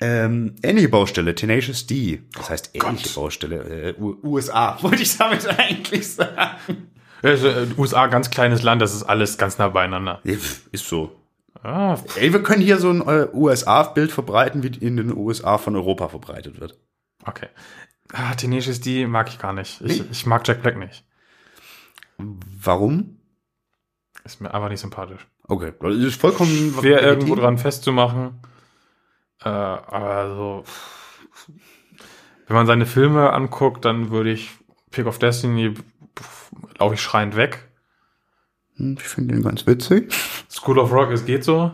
Ähm, 0.00 0.56
ähnliche 0.64 0.88
Baustelle, 0.88 1.34
Tenacious 1.34 1.86
D. 1.86 2.22
Das 2.34 2.50
heißt 2.50 2.70
ähnliche 2.74 3.04
Gott. 3.06 3.14
Baustelle, 3.14 3.56
äh, 3.90 3.94
USA, 4.00 4.76
wollte 4.82 5.02
ich 5.02 5.16
damit 5.16 5.46
eigentlich 5.58 6.12
sagen. 6.12 6.90
Also, 7.22 7.46
äh, 7.48 7.66
USA, 7.78 8.08
ganz 8.08 8.30
kleines 8.30 8.62
Land, 8.64 8.82
das 8.82 8.94
ist 8.94 9.04
alles 9.04 9.38
ganz 9.38 9.58
nah 9.58 9.68
beieinander. 9.68 10.20
Ist 10.24 10.88
so. 10.88 11.12
Ah, 11.62 11.96
Ey, 12.16 12.32
wir 12.32 12.42
können 12.42 12.62
hier 12.62 12.78
so 12.78 12.90
ein 12.90 13.02
äh, 13.02 13.28
USA-Bild 13.32 14.10
verbreiten, 14.10 14.64
wie 14.64 14.84
in 14.84 14.96
den 14.96 15.16
USA 15.16 15.58
von 15.58 15.76
Europa 15.76 16.08
verbreitet 16.08 16.58
wird. 16.60 16.76
okay. 17.24 17.46
Ah, 18.12 18.34
Tenacious 18.34 18.80
D 18.80 19.06
mag 19.06 19.28
ich 19.28 19.38
gar 19.38 19.52
nicht. 19.52 19.80
Ich, 19.80 20.08
ich 20.10 20.26
mag 20.26 20.46
Jack 20.46 20.62
Black 20.62 20.76
nicht. 20.76 21.04
Warum? 22.18 23.18
Ist 24.24 24.40
mir 24.40 24.52
einfach 24.52 24.68
nicht 24.68 24.80
sympathisch. 24.80 25.26
Okay, 25.48 25.72
das 25.80 25.94
ist 25.96 26.20
vollkommen 26.20 26.74
Schwer 26.78 27.02
irgendwo 27.02 27.34
dran 27.34 27.58
festzumachen. 27.58 28.40
Äh, 29.42 29.48
aber 29.48 30.34
so. 30.36 30.64
Wenn 32.46 32.56
man 32.56 32.66
seine 32.66 32.86
Filme 32.86 33.32
anguckt, 33.32 33.84
dann 33.84 34.10
würde 34.10 34.30
ich 34.30 34.50
Pick 34.90 35.06
of 35.06 35.18
Destiny 35.18 35.74
laufe 36.78 36.94
ich 36.94 37.00
schreiend 37.02 37.34
weg. 37.34 37.68
Hm, 38.76 38.96
Ich 39.00 39.08
finde 39.08 39.34
den 39.34 39.42
ganz 39.42 39.66
witzig. 39.66 40.12
School 40.50 40.78
of 40.78 40.92
Rock, 40.92 41.10
es 41.10 41.24
geht 41.24 41.44
so. 41.44 41.72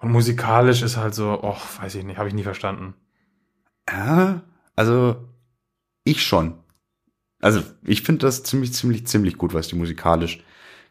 Und 0.00 0.12
musikalisch 0.12 0.82
ist 0.82 0.96
halt 0.96 1.14
so, 1.14 1.42
och, 1.42 1.60
weiß 1.82 1.94
ich 1.96 2.04
nicht, 2.04 2.16
habe 2.18 2.28
ich 2.28 2.34
nie 2.34 2.42
verstanden. 2.44 2.94
Ja, 3.90 4.42
also 4.76 5.16
ich 6.04 6.22
schon. 6.22 6.54
Also 7.40 7.62
ich 7.82 8.02
finde 8.02 8.20
das 8.26 8.42
ziemlich, 8.44 8.72
ziemlich, 8.72 9.06
ziemlich 9.06 9.36
gut, 9.36 9.54
was 9.54 9.68
die 9.68 9.76
musikalisch 9.76 10.42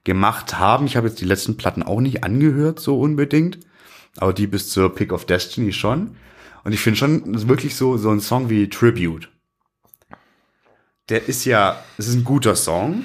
gemacht 0.04 0.60
haben. 0.60 0.86
Ich 0.86 0.98
habe 0.98 1.08
jetzt 1.08 1.22
die 1.22 1.26
letzten 1.26 1.58
Platten 1.58 1.84
auch 1.84 2.02
nicht 2.02 2.24
angehört, 2.24 2.80
so 2.80 3.00
unbedingt. 3.00 3.60
Aber 4.18 4.34
die 4.34 4.48
bis 4.48 4.70
zur 4.70 4.94
Pick 4.94 5.12
of 5.12 5.26
Destiny 5.26 5.74
schon. 5.74 6.16
Und 6.64 6.74
ich 6.74 6.80
finde 6.80 6.98
schon, 6.98 7.48
wirklich 7.48 7.76
so, 7.76 7.98
so 7.98 8.10
ein 8.10 8.22
Song 8.22 8.50
wie 8.50 8.70
Tribute. 8.70 9.30
Der 11.10 11.28
ist 11.28 11.46
ja, 11.46 11.84
es 11.98 12.08
ist 12.08 12.16
ein 12.16 12.24
guter 12.24 12.56
Song. 12.56 13.04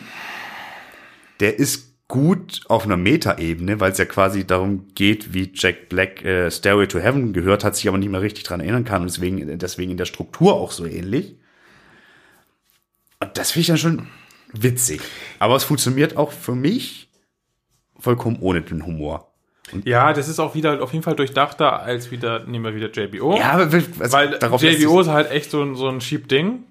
Der 1.41 1.59
ist 1.59 1.90
gut 2.11 2.61
auf 2.69 2.85
einer 2.85 2.97
Meta-Ebene, 2.99 3.81
weil 3.81 3.93
es 3.93 3.99
ja 3.99 4.05
quasi 4.05 4.47
darum 4.47 4.89
geht, 4.95 5.33
wie 5.33 5.51
Jack 5.55 5.89
Black 5.89 6.23
äh, 6.25 6.51
Stairway 6.51 6.87
to 6.89 6.99
Heaven 6.99 7.33
gehört 7.33 7.65
hat, 7.65 7.77
sich 7.77 7.89
aber 7.89 7.97
nicht 7.99 8.11
mehr 8.11 8.21
richtig 8.21 8.45
dran 8.45 8.61
erinnern 8.61 8.85
kann 8.85 9.03
und 9.03 9.09
deswegen, 9.11 9.59
deswegen 9.59 9.93
in 9.93 9.97
der 9.97 10.05
Struktur 10.05 10.55
auch 10.55 10.73
so 10.73 10.85
ähnlich. 10.85 11.37
Und 13.21 13.37
das 13.39 13.53
finde 13.53 13.61
ich 13.63 13.67
dann 13.69 13.79
schon 13.79 14.07
witzig. 14.53 15.01
Aber 15.39 15.57
es 15.57 15.65
funktioniert 15.65 16.17
auch 16.17 16.33
für 16.33 16.55
mich 16.55 17.09
vollkommen 17.99 18.39
ohne 18.41 18.63
den 18.63 18.85
Humor. 18.85 19.33
Ja, 19.85 20.13
das 20.13 20.29
ist 20.29 20.41
auch 20.41 20.55
wieder 20.57 20.83
auf 20.83 20.93
jeden 20.93 21.05
Fall 21.05 21.15
durchdachter 21.15 21.81
als 21.81 22.11
wieder, 22.11 22.45
nehmen 22.45 22.65
wir 22.65 22.75
wieder 22.75 22.91
JBO. 22.91 23.37
Ja, 23.39 23.53
aber 23.53 23.63
also 23.73 24.13
Weil 24.13 24.39
darauf 24.39 24.61
JBO 24.63 25.01
ist 25.01 25.07
halt 25.09 25.31
echt 25.31 25.51
so, 25.51 25.63
ein- 25.63 25.77
so 25.77 25.89
ein 25.89 26.01
Cheap-Ding. 26.01 26.65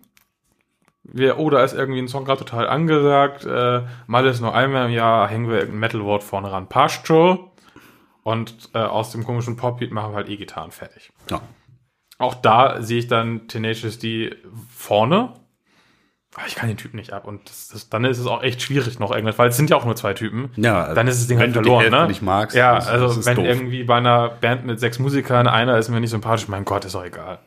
Wir, 1.14 1.40
oh, 1.40 1.50
da 1.50 1.64
ist 1.64 1.74
irgendwie 1.74 2.00
ein 2.00 2.08
Song 2.08 2.26
gerade 2.26 2.44
total 2.46 2.68
angesagt. 2.68 3.46
Äh, 3.46 3.82
mal 4.08 4.26
ist 4.26 4.42
nur 4.42 4.54
einmal 4.56 4.88
im 4.88 4.92
Jahr, 4.94 5.28
hängen 5.28 5.48
wir 5.50 5.56
irgendein 5.60 5.80
Metal-Wort 5.80 6.24
vorne 6.24 6.52
ran. 6.52 6.68
Passt 6.70 7.08
schon. 7.08 7.40
Und 8.24 8.70
äh, 8.74 8.80
aus 8.80 9.12
dem 9.12 9.24
komischen 9.24 9.56
Popbeat 9.58 9.92
machen 9.92 10.12
wir 10.12 10.18
halt 10.18 10.30
E-Gitarren 10.30 10.72
fertig. 10.72 11.12
ja. 11.30 11.42
Auch 12.22 12.36
da 12.36 12.82
sehe 12.82 13.00
ich 13.00 13.08
dann 13.08 13.48
Tenacious 13.48 13.98
D 13.98 14.36
vorne. 14.70 15.34
Aber 16.36 16.46
ich 16.48 16.54
kann 16.56 16.68
den 16.68 16.76
Typ 16.78 16.94
nicht 16.94 17.14
ab. 17.14 17.26
Und 17.26 17.50
das, 17.50 17.70
das, 17.70 17.90
dann 17.90 18.04
ist 18.04 18.20
es 18.20 18.28
auch 18.28 18.44
echt 18.44 18.62
schwierig 18.62 19.00
noch 19.00 19.12
irgendwas, 19.12 19.40
weil 19.40 19.50
es 19.50 19.56
sind 19.58 19.70
ja 19.70 19.78
auch 19.78 19.86
nur 19.86 19.96
zwei 19.96 20.14
Typen. 20.14 20.52
Ja, 20.58 20.94
dann 20.94 21.08
ist 21.08 21.22
das 21.22 21.28
Ding 21.28 21.38
wenn 21.40 21.46
halt 21.48 21.56
du 21.56 21.60
die 21.62 21.64
verloren, 21.66 21.82
Hälfte 21.84 22.02
ne? 22.02 22.08
nicht 22.08 22.22
magst, 22.22 22.58
ja, 22.58 22.76
das- 22.76 22.90
also 22.90 23.06
ist 23.20 23.26
wenn 23.26 23.36
doof. 23.38 23.46
irgendwie 23.46 23.84
bei 23.86 23.96
einer 23.96 24.30
Band 24.30 24.66
mit 24.66 24.82
sechs 24.82 25.00
Musikern 25.00 25.48
einer 25.48 25.78
ist 25.78 25.88
mir 25.88 26.02
nicht 26.02 26.10
sympathisch, 26.12 26.50
mein 26.50 26.66
Gott, 26.66 26.84
ist 26.86 26.96
auch 26.96 27.06
egal. 27.06 27.40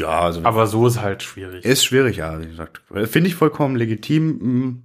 Ja, 0.00 0.20
also 0.20 0.44
Aber 0.44 0.66
so 0.66 0.86
ist 0.86 1.00
halt 1.00 1.22
schwierig. 1.22 1.64
ist 1.64 1.84
schwierig, 1.84 2.18
ja, 2.18 2.40
wie 2.40 2.46
gesagt. 2.46 2.82
Finde 3.06 3.28
ich 3.28 3.34
vollkommen 3.34 3.76
legitim. 3.76 4.84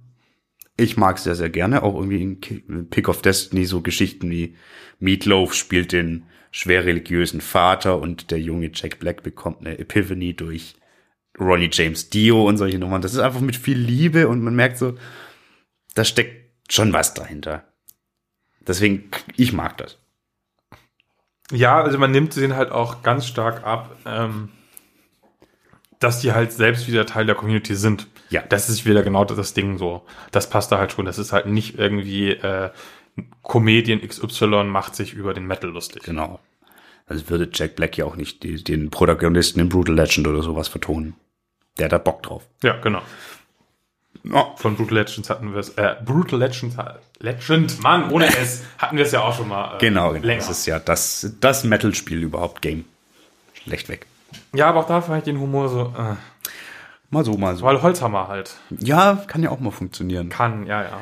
Ich 0.76 0.96
mag 0.96 1.18
es 1.18 1.24
sehr, 1.24 1.36
sehr 1.36 1.50
gerne. 1.50 1.82
Auch 1.82 1.94
irgendwie 1.94 2.22
in 2.66 2.88
Pick 2.90 3.08
of 3.08 3.22
Destiny 3.22 3.64
so 3.64 3.80
Geschichten 3.80 4.30
wie 4.30 4.56
Meatloaf 4.98 5.54
spielt 5.54 5.92
den 5.92 6.24
schwer 6.50 6.84
religiösen 6.84 7.40
Vater 7.40 8.00
und 8.00 8.30
der 8.30 8.40
junge 8.40 8.70
Jack 8.72 8.98
Black 9.00 9.22
bekommt 9.22 9.60
eine 9.60 9.78
Epiphany 9.78 10.34
durch 10.34 10.76
Ronnie 11.38 11.70
James 11.72 12.10
Dio 12.10 12.46
und 12.46 12.58
solche 12.58 12.78
Nummern. 12.78 13.02
Das 13.02 13.12
ist 13.12 13.18
einfach 13.18 13.40
mit 13.40 13.56
viel 13.56 13.78
Liebe 13.78 14.28
und 14.28 14.42
man 14.42 14.54
merkt 14.54 14.78
so, 14.78 14.94
da 15.94 16.04
steckt 16.04 16.72
schon 16.72 16.92
was 16.92 17.12
dahinter. 17.14 17.64
Deswegen, 18.66 19.10
ich 19.36 19.52
mag 19.52 19.76
das. 19.78 19.98
Ja, 21.50 21.82
also 21.82 21.98
man 21.98 22.10
nimmt 22.12 22.36
den 22.36 22.56
halt 22.56 22.70
auch 22.70 23.02
ganz 23.02 23.26
stark 23.26 23.64
ab, 23.64 23.96
ähm, 24.06 24.48
dass 26.04 26.20
die 26.20 26.32
halt 26.32 26.52
selbst 26.52 26.86
wieder 26.86 27.06
Teil 27.06 27.24
der 27.24 27.34
Community 27.34 27.74
sind. 27.74 28.06
Ja. 28.28 28.42
Das 28.42 28.68
ist 28.68 28.84
wieder 28.84 29.02
genau 29.02 29.24
das 29.24 29.54
Ding 29.54 29.78
so. 29.78 30.02
Das 30.32 30.50
passt 30.50 30.70
da 30.70 30.78
halt 30.78 30.92
schon. 30.92 31.06
Das 31.06 31.18
ist 31.18 31.32
halt 31.32 31.46
nicht 31.46 31.78
irgendwie 31.78 32.30
äh, 32.30 32.70
Comedian 33.42 34.06
XY 34.06 34.64
macht 34.64 34.94
sich 34.94 35.14
über 35.14 35.32
den 35.32 35.46
Metal 35.46 35.70
lustig. 35.70 36.02
Genau. 36.02 36.40
Also 37.06 37.28
würde 37.30 37.48
Jack 37.52 37.76
Black 37.76 37.96
ja 37.96 38.04
auch 38.04 38.16
nicht 38.16 38.42
die, 38.42 38.62
den 38.62 38.90
Protagonisten 38.90 39.60
in 39.60 39.68
Brutal 39.70 39.94
Legend 39.94 40.26
oder 40.28 40.42
sowas 40.42 40.68
vertonen. 40.68 41.14
Der 41.78 41.86
hat 41.86 41.92
da 41.92 41.98
Bock 41.98 42.22
drauf. 42.22 42.46
Ja, 42.62 42.76
genau. 42.80 43.02
Ja. 44.24 44.54
Von 44.56 44.76
Brutal 44.76 44.98
Legends 44.98 45.30
hatten 45.30 45.52
wir 45.52 45.60
es. 45.60 45.70
Äh, 45.70 45.96
Brutal 46.04 46.38
Legends, 46.38 46.76
Legend, 47.18 47.82
Mann, 47.82 48.10
ohne 48.10 48.26
S 48.26 48.62
hatten 48.78 48.96
wir 48.96 49.04
es 49.04 49.12
ja 49.12 49.22
auch 49.22 49.36
schon 49.36 49.48
mal. 49.48 49.76
Äh, 49.76 49.78
Genau, 49.80 50.12
genau. 50.12 50.26
Länger. 50.26 50.40
Das 50.40 50.50
ist 50.50 50.66
ja 50.66 50.78
das, 50.78 51.34
das 51.40 51.64
Metal-Spiel 51.64 52.22
überhaupt, 52.22 52.62
Game. 52.62 52.84
Schlecht 53.54 53.88
weg. 53.88 54.06
Ja, 54.54 54.68
aber 54.68 54.80
auch 54.80 54.86
da 54.86 55.00
fand 55.00 55.18
ich 55.18 55.24
den 55.24 55.40
Humor 55.40 55.68
so, 55.68 55.92
äh, 55.96 56.14
Mal 57.10 57.24
so, 57.24 57.36
mal 57.36 57.54
so. 57.54 57.64
weil 57.64 57.80
Holzhammer 57.82 58.28
halt 58.28 58.56
Ja, 58.70 59.22
kann 59.26 59.42
ja 59.42 59.50
auch 59.50 59.60
mal 59.60 59.70
funktionieren. 59.70 60.30
kann, 60.30 60.66
ja, 60.66 60.82
ja. 60.82 61.00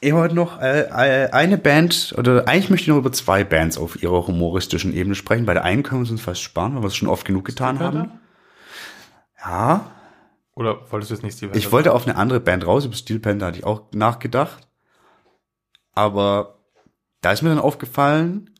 Ich 0.00 0.12
wollte 0.12 0.34
noch 0.34 0.60
äh, 0.60 0.82
äh, 0.82 1.30
eine 1.30 1.58
Band, 1.58 2.14
oder 2.16 2.46
eigentlich 2.48 2.70
möchte 2.70 2.82
ich 2.84 2.88
noch 2.88 2.96
über 2.98 3.12
zwei 3.12 3.44
Bands 3.44 3.78
auf 3.78 4.02
ihrer 4.02 4.26
humoristischen 4.26 4.92
Ebene 4.94 5.14
sprechen. 5.14 5.46
Bei 5.46 5.54
der 5.54 5.64
einen 5.64 5.82
können 5.82 6.04
wir 6.04 6.10
uns 6.10 6.20
fast 6.20 6.42
sparen, 6.42 6.74
weil 6.74 6.82
wir 6.82 6.88
es 6.88 6.96
schon 6.96 7.08
oft 7.08 7.24
genug 7.24 7.44
getan 7.44 7.78
haben. 7.80 8.12
Ja, 9.44 9.90
Oder 10.54 10.90
wolltest 10.92 11.10
du 11.10 11.14
jetzt 11.14 11.24
nicht 11.24 11.36
Steve 11.36 11.56
ich 11.56 11.72
wollte 11.72 11.92
auf 11.92 12.06
eine 12.06 12.16
andere 12.16 12.40
Band 12.40 12.66
raus. 12.66 12.84
Über 12.84 12.94
Steel 12.94 13.18
Panther 13.18 13.46
hatte 13.46 13.58
ich 13.58 13.64
auch 13.64 13.82
nachgedacht. 13.92 14.68
Aber 15.94 16.58
da 17.20 17.32
ist 17.32 17.42
mir 17.42 17.48
dann 17.48 17.58
aufgefallen, 17.58 18.50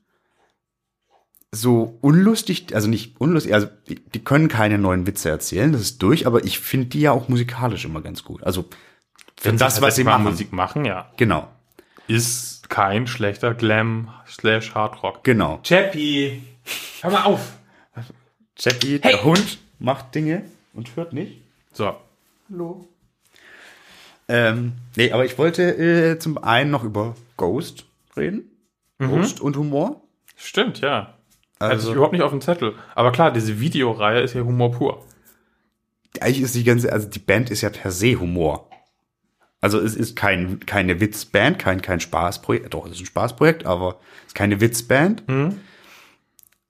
so 1.55 1.99
unlustig, 2.01 2.75
also 2.75 2.89
nicht 2.89 3.21
unlustig, 3.21 3.53
also 3.55 3.69
die, 3.89 3.97
die 3.97 4.25
können 4.25 4.49
keine 4.49 4.79
neuen 4.79 5.07
Witze 5.07 5.29
erzählen, 5.29 5.71
das 5.73 5.83
ist 5.83 6.03
durch, 6.03 6.27
aber 6.27 6.45
ich 6.45 6.59
finde 6.59 6.87
die 6.87 7.01
ja 7.03 7.13
auch 7.13 7.29
musikalisch 7.29 7.85
immer 7.85 8.01
ganz 8.01 8.25
gut. 8.25 8.43
Also 8.43 8.65
Wenn 9.43 9.59
das, 9.59 9.83
was 9.83 9.97
sie 9.97 10.05
machen. 10.05 10.25
Musik 10.25 10.53
machen, 10.53 10.85
ja. 10.87 11.11
Genau, 11.19 11.49
Ist 12.09 12.71
kein 12.71 13.07
schlechter 13.07 13.53
Glam 13.55 14.09
slash 14.27 14.75
Hardrock. 14.75 15.23
genau. 15.25 15.61
Chappie, 15.63 16.43
hör 17.03 17.11
mal 17.11 17.25
auf. 17.25 17.59
Jackie, 18.57 18.99
der 18.99 19.23
Hund, 19.25 19.59
macht 19.79 20.15
Dinge 20.15 20.45
und 20.73 20.95
hört 20.97 21.13
nicht. 21.13 21.43
So, 21.73 21.95
Hallo. 22.51 22.87
Ähm, 24.29 24.73
nee, 24.97 25.11
aber 25.13 25.25
ich 25.25 25.37
wollte 25.37 25.63
äh, 25.77 26.19
zum 26.19 26.39
einen 26.39 26.71
noch 26.71 26.85
über 26.85 27.15
Ghost 27.37 27.85
reden. 28.17 28.51
Ghost 28.99 29.41
und 29.41 29.57
Humor. 29.57 30.01
stimmt, 30.37 30.81
ja. 30.81 31.15
Also, 31.63 31.75
Also- 31.75 31.89
ich 31.91 31.95
überhaupt 31.97 32.13
nicht 32.13 32.23
auf 32.23 32.31
dem 32.31 32.41
Zettel. 32.41 32.75
Aber 32.95 33.13
klar, 33.13 33.31
diese 33.33 33.61
Videoreihe 33.61 34.21
ist 34.21 34.35
ja 34.35 34.43
Humor 34.43 34.73
pur. 34.73 35.05
Eigentlich 36.21 36.43
ist 36.43 36.55
die 36.55 36.65
ganze, 36.65 36.93
also 36.93 37.09
die 37.09 37.19
Band 37.19 37.51
ist 37.51 37.63
ja 37.63 37.71
per 37.71 37.91
se 37.91 38.17
Humor. 38.21 38.69
Also 39.61 39.79
es 39.79 39.95
ist 39.95 40.17
kein, 40.17 40.61
keine 40.67 41.01
Witzband, 41.01 41.59
kein, 41.59 41.81
kein 41.83 42.01
Spaßprojekt. 42.01 42.75
Doch, 42.75 42.85
es 42.87 42.93
ist 42.93 43.01
ein 43.01 43.07
Spaßprojekt, 43.07 43.65
aber 43.65 44.01
es 44.23 44.29
ist 44.29 44.35
keine 44.35 44.61
Witzband. 44.61 45.23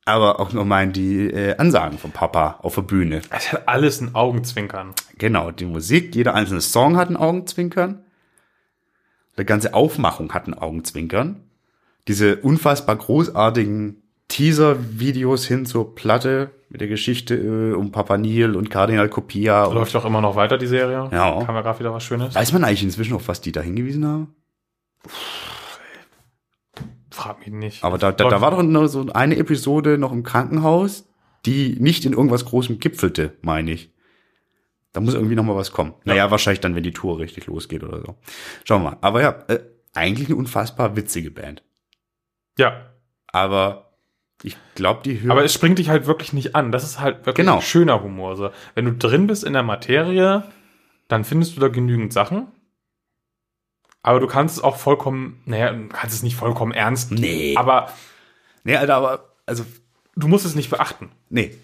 Aber 0.05 0.40
auch 0.40 0.53
nur 0.53 0.64
mal 0.64 0.88
die 0.88 1.28
äh, 1.30 1.57
Ansagen 1.57 1.97
vom 1.99 2.11
Papa 2.12 2.59
auf 2.62 2.74
der 2.74 2.82
Bühne. 2.82 3.22
Es 3.30 3.53
hat 3.53 3.68
alles 3.68 4.01
ein 4.01 4.14
Augenzwinkern. 4.14 4.95
Genau, 5.16 5.53
die 5.53 5.64
Musik, 5.64 6.14
jeder 6.14 6.34
einzelne 6.34 6.61
Song 6.61 6.97
hat 6.97 7.09
ein 7.09 7.16
Augenzwinkern. 7.16 8.05
Die 9.38 9.45
ganze 9.45 9.74
Aufmachung 9.74 10.34
hat 10.34 10.47
ein 10.47 10.55
Augenzwinkern. 10.55 11.43
Diese 12.09 12.36
unfassbar 12.36 12.97
großartigen 12.97 14.01
Teaser-Videos 14.32 15.46
hin 15.46 15.66
zur 15.66 15.94
Platte 15.94 16.52
mit 16.70 16.80
der 16.80 16.88
Geschichte 16.88 17.34
äh, 17.34 17.74
um 17.74 17.92
Papa 17.92 18.16
Neil 18.16 18.56
und 18.56 18.70
Kardinal 18.70 19.10
Copia. 19.10 19.64
Und 19.64 19.74
Läuft 19.74 19.94
auch 19.94 20.06
immer 20.06 20.22
noch 20.22 20.36
weiter, 20.36 20.56
die 20.56 20.66
Serie. 20.66 21.10
Ja. 21.12 21.44
Kam 21.44 21.54
ja 21.54 21.60
gerade 21.60 21.78
wieder 21.80 21.92
was 21.92 22.02
Schönes. 22.02 22.34
weiß 22.34 22.54
man 22.54 22.64
eigentlich 22.64 22.82
inzwischen, 22.82 23.12
auf 23.12 23.28
was 23.28 23.42
die 23.42 23.52
da 23.52 23.60
hingewiesen 23.60 24.06
haben? 24.06 24.34
Frag 27.10 27.40
mich 27.40 27.50
nicht. 27.50 27.84
Aber 27.84 27.98
da, 27.98 28.10
da, 28.10 28.30
da 28.30 28.40
war 28.40 28.52
doch 28.52 28.62
noch 28.62 28.86
so 28.86 29.06
eine 29.12 29.36
Episode 29.36 29.98
noch 29.98 30.12
im 30.12 30.22
Krankenhaus, 30.22 31.06
die 31.44 31.76
nicht 31.78 32.06
in 32.06 32.14
irgendwas 32.14 32.46
Großem 32.46 32.78
gipfelte, 32.78 33.34
meine 33.42 33.72
ich. 33.72 33.90
Da 34.94 35.02
muss 35.02 35.12
irgendwie 35.12 35.34
noch 35.34 35.44
mal 35.44 35.56
was 35.56 35.72
kommen. 35.72 35.92
Naja, 36.04 36.30
wahrscheinlich 36.30 36.60
dann, 36.60 36.74
wenn 36.74 36.82
die 36.82 36.92
Tour 36.92 37.18
richtig 37.18 37.48
losgeht 37.48 37.84
oder 37.84 38.00
so. 38.00 38.16
Schauen 38.64 38.82
wir 38.82 38.92
mal. 38.92 38.98
Aber 39.02 39.20
ja, 39.20 39.44
äh, 39.48 39.60
eigentlich 39.92 40.28
eine 40.28 40.36
unfassbar 40.36 40.96
witzige 40.96 41.30
Band. 41.30 41.62
Ja. 42.58 42.92
Aber 43.26 43.91
ich 44.45 44.57
glaube, 44.74 45.03
die 45.05 45.20
hören. 45.20 45.30
Aber 45.30 45.45
es 45.45 45.53
springt 45.55 45.78
dich 45.78 45.88
halt 45.88 46.07
wirklich 46.07 46.32
nicht 46.32 46.55
an. 46.55 46.72
Das 46.72 46.84
ist 46.84 47.01
halt 47.01 47.26
wirklich 47.26 47.47
Genau. 47.47 47.61
schöner 47.61 48.03
Humor. 48.03 48.36
So, 48.36 48.51
wenn 48.74 48.84
du 48.84 48.93
drin 48.93 49.26
bist 49.26 49.45
in 49.45 49.53
der 49.53 49.62
Materie, 49.62 50.45
dann 51.09 51.24
findest 51.24 51.57
du 51.57 51.61
da 51.61 51.68
genügend 51.68 52.12
Sachen. 52.12 52.49
Aber 54.03 54.18
du 54.18 54.26
kannst 54.26 54.57
es 54.57 54.62
auch 54.64 54.76
vollkommen, 54.76 55.40
naja, 55.45 55.72
du 55.72 55.88
kannst 55.88 56.14
es 56.16 56.22
nicht 56.24 56.34
vollkommen 56.36 56.72
ernst. 56.72 57.12
Nee. 57.12 57.55
Aber 57.57 57.93
nee, 58.64 58.74
Alter, 58.76 58.97
aber, 58.97 59.28
also, 59.47 59.64
du 60.16 60.26
musst 60.28 60.45
es 60.45 60.55
nicht 60.55 60.70
beachten. 60.70 61.11
nee. 61.28 61.57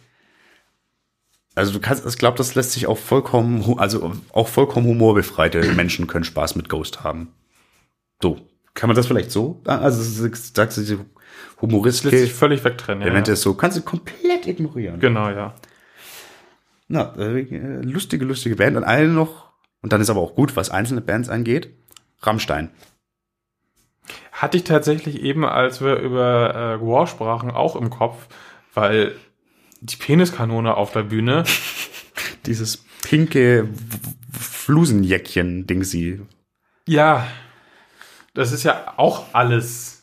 Also 1.55 1.72
du 1.72 1.81
kannst, 1.81 2.07
ich 2.07 2.18
glaube, 2.18 2.37
das 2.39 2.55
lässt 2.55 2.70
sich 2.70 2.87
auch 2.87 2.99
vollkommen, 2.99 3.81
also 3.81 4.12
auch 4.33 4.47
vollkommen 4.47 4.87
humorbefreite 4.87 5.61
Menschen 5.74 6.07
können 6.07 6.22
Spaß 6.22 6.55
mit 6.55 6.68
Ghost 6.68 7.03
haben. 7.03 7.33
So, 8.22 8.39
kann 8.74 8.87
man 8.89 8.95
das 8.95 9.09
vielleicht 9.09 9.33
so? 9.33 9.61
Also 9.64 10.01
sagst 10.31 10.76
du, 10.76 11.05
Das 11.61 12.04
lässt 12.04 12.18
sich 12.18 12.34
völlig 12.34 12.64
wegtrennen. 12.64 13.00
Ja, 13.00 13.09
Elemente 13.09 13.30
ja. 13.30 13.34
ist 13.34 13.42
so, 13.42 13.54
kannst 13.54 13.76
du 13.76 13.82
komplett 13.82 14.46
ignorieren. 14.46 15.00
Genau, 15.00 15.28
ja. 15.28 15.54
Na, 16.86 17.14
äh, 17.16 17.80
lustige, 17.82 18.24
lustige 18.24 18.56
Band. 18.56 18.76
Und 18.76 18.84
eine 18.84 19.09
noch, 19.09 19.52
und 19.82 19.92
dann 19.92 20.00
ist 20.00 20.11
aber 20.11 20.20
auch 20.20 20.34
gut, 20.34 20.56
was 20.56 20.70
einzelne 20.70 21.00
Bands 21.00 21.28
angeht, 21.28 21.70
Rammstein. 22.22 22.70
Hatte 24.32 24.56
ich 24.56 24.64
tatsächlich 24.64 25.22
eben, 25.22 25.44
als 25.44 25.80
wir 25.80 25.96
über 25.96 26.54
äh, 26.54 26.80
War 26.80 27.06
sprachen, 27.06 27.50
auch 27.50 27.76
im 27.76 27.90
Kopf, 27.90 28.28
weil 28.72 29.14
die 29.80 29.96
Peniskanone 29.96 30.76
auf 30.76 30.92
der 30.92 31.02
Bühne, 31.02 31.44
Dieses 32.46 32.84
pinke 33.02 33.68
Flusenjäckchen-Ding 34.32 35.84
sie. 35.84 36.20
ja, 36.86 37.26
das 38.34 38.52
ist 38.52 38.62
ja 38.62 38.94
auch 38.96 39.34
alles 39.34 39.97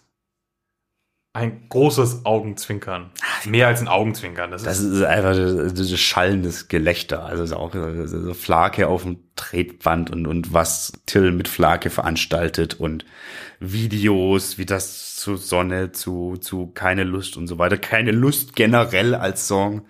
ein 1.35 1.67
großes 1.67 2.25
Augenzwinkern. 2.25 3.11
Mehr 3.43 3.67
als 3.67 3.81
ein 3.81 3.89
Augenzwinkern. 3.89 4.51
Das, 4.51 4.63
Das 4.63 4.79
ist, 4.79 4.93
ist 4.93 5.03
einfach 5.03 5.35
das, 5.35 5.73
das 5.73 5.99
schallendes 5.99 6.69
Gelächter. 6.69 7.25
Also 7.25 7.43
es 7.43 7.51
ist 7.51 7.57
auch 7.57 7.75
äh, 7.75 8.07
so 8.07 8.33
Flake 8.33 8.87
auf 8.87 9.03
dem 9.03 9.19
Tretband 9.35 10.11
und, 10.11 10.27
und 10.27 10.53
was 10.53 10.93
Till 11.05 11.33
mit 11.33 11.49
Flake 11.49 11.89
veranstaltet 11.89 12.79
und 12.79 13.05
Videos, 13.59 14.57
wie 14.57 14.65
das 14.65 15.17
zu 15.17 15.35
Sonne, 15.35 15.91
zu, 15.91 16.37
zu 16.37 16.67
keine 16.67 17.03
Lust 17.03 17.35
und 17.35 17.47
so 17.47 17.59
weiter. 17.59 17.77
Keine 17.77 18.11
Lust 18.11 18.55
generell 18.55 19.13
als 19.13 19.45
Song. 19.45 19.85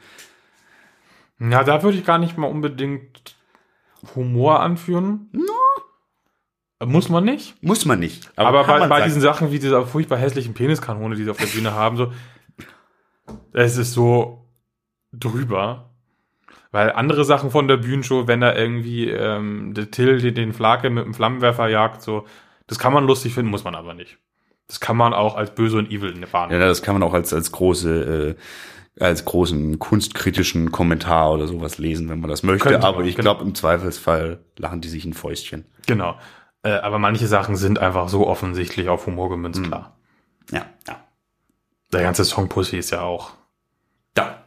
ja, 1.39 1.63
da 1.63 1.83
würde 1.83 1.99
ich 1.99 2.05
gar 2.05 2.17
nicht 2.17 2.39
mal 2.39 2.47
unbedingt 2.47 3.35
Humor 4.15 4.61
anführen. 4.61 5.29
Muss 6.83 7.09
man 7.09 7.23
nicht. 7.23 7.55
Muss 7.63 7.85
man 7.85 7.99
nicht. 7.99 8.29
Aber, 8.35 8.63
kann 8.65 8.79
bei, 8.81 8.87
bei 8.87 9.01
diesen 9.05 9.21
Sachen 9.21 9.51
wie 9.51 9.59
dieser 9.59 9.85
furchtbar 9.85 10.17
hässlichen 10.17 10.53
Peniskanone, 10.53 11.15
die 11.15 11.23
sie 11.23 11.29
auf 11.29 11.37
der 11.37 11.45
Bühne 11.45 11.73
haben, 11.73 11.95
so, 11.97 12.11
es 13.53 13.77
ist 13.77 13.93
so 13.93 14.45
drüber. 15.13 15.89
Weil 16.71 16.91
andere 16.91 17.23
Sachen 17.23 17.51
von 17.51 17.69
der 17.69 17.77
Bühnenshow, 17.77 18.27
wenn 18.27 18.41
da 18.41 18.53
irgendwie 18.53 19.09
ähm, 19.09 19.73
der 19.73 19.89
Till 19.91 20.19
den- 20.19 20.35
den 20.35 20.51
Flake 20.53 20.89
mit 20.89 21.05
dem 21.05 21.13
Flammenwerfer 21.13 21.69
jagt, 21.69 22.01
so, 22.01 22.25
das 22.67 22.77
kann 22.79 22.91
man 22.91 23.05
lustig 23.07 23.33
finden, 23.33 23.49
muss 23.49 23.63
man 23.63 23.75
aber 23.75 23.93
nicht. 23.93 24.17
Das 24.67 24.81
kann 24.81 24.97
man 24.97 25.13
auch 25.13 25.35
als 25.35 25.55
böse 25.55 25.77
und 25.77 25.89
evil 25.89 26.13
wahrnehmen. 26.31 26.59
Ja, 26.59 26.67
das 26.67 26.81
kann 26.81 26.95
man 26.95 27.03
auch 27.03 27.13
als, 27.13 27.33
als 27.33 27.51
große, 27.53 28.35
äh, 28.99 29.01
als 29.03 29.23
großen 29.23 29.79
kunstkritischen 29.79 30.71
Kommentar 30.71 31.31
oder 31.31 31.47
sowas 31.47 31.77
lesen, 31.77 32.09
wenn 32.09 32.19
man 32.19 32.29
das 32.29 32.43
möchte. 32.43 32.67
Könnte 32.69 32.85
aber 32.85 32.99
man, 32.99 33.07
ich 33.07 33.15
genau. 33.15 33.35
glaube, 33.35 33.47
im 33.47 33.55
Zweifelsfall 33.55 34.39
lachen 34.57 34.81
die 34.81 34.89
sich 34.89 35.05
ein 35.05 35.13
Fäustchen. 35.13 35.65
Genau. 35.87 36.15
Äh, 36.65 36.79
aber 36.79 36.97
manche 36.97 37.27
Sachen 37.27 37.55
sind 37.55 37.77
einfach 37.77 38.09
so 38.09 38.25
offensichtlich 38.27 38.89
auf 38.89 39.05
Humor 39.05 39.29
gemünzt, 39.29 39.63
klar. 39.63 39.95
Ja, 40.51 40.65
ja. 40.87 40.99
Der 41.93 42.01
ganze 42.01 42.25
Song 42.25 42.49
Pussy 42.49 42.77
ist 42.77 42.89
ja 42.89 43.01
auch. 43.01 43.33
Ja. 44.17 44.43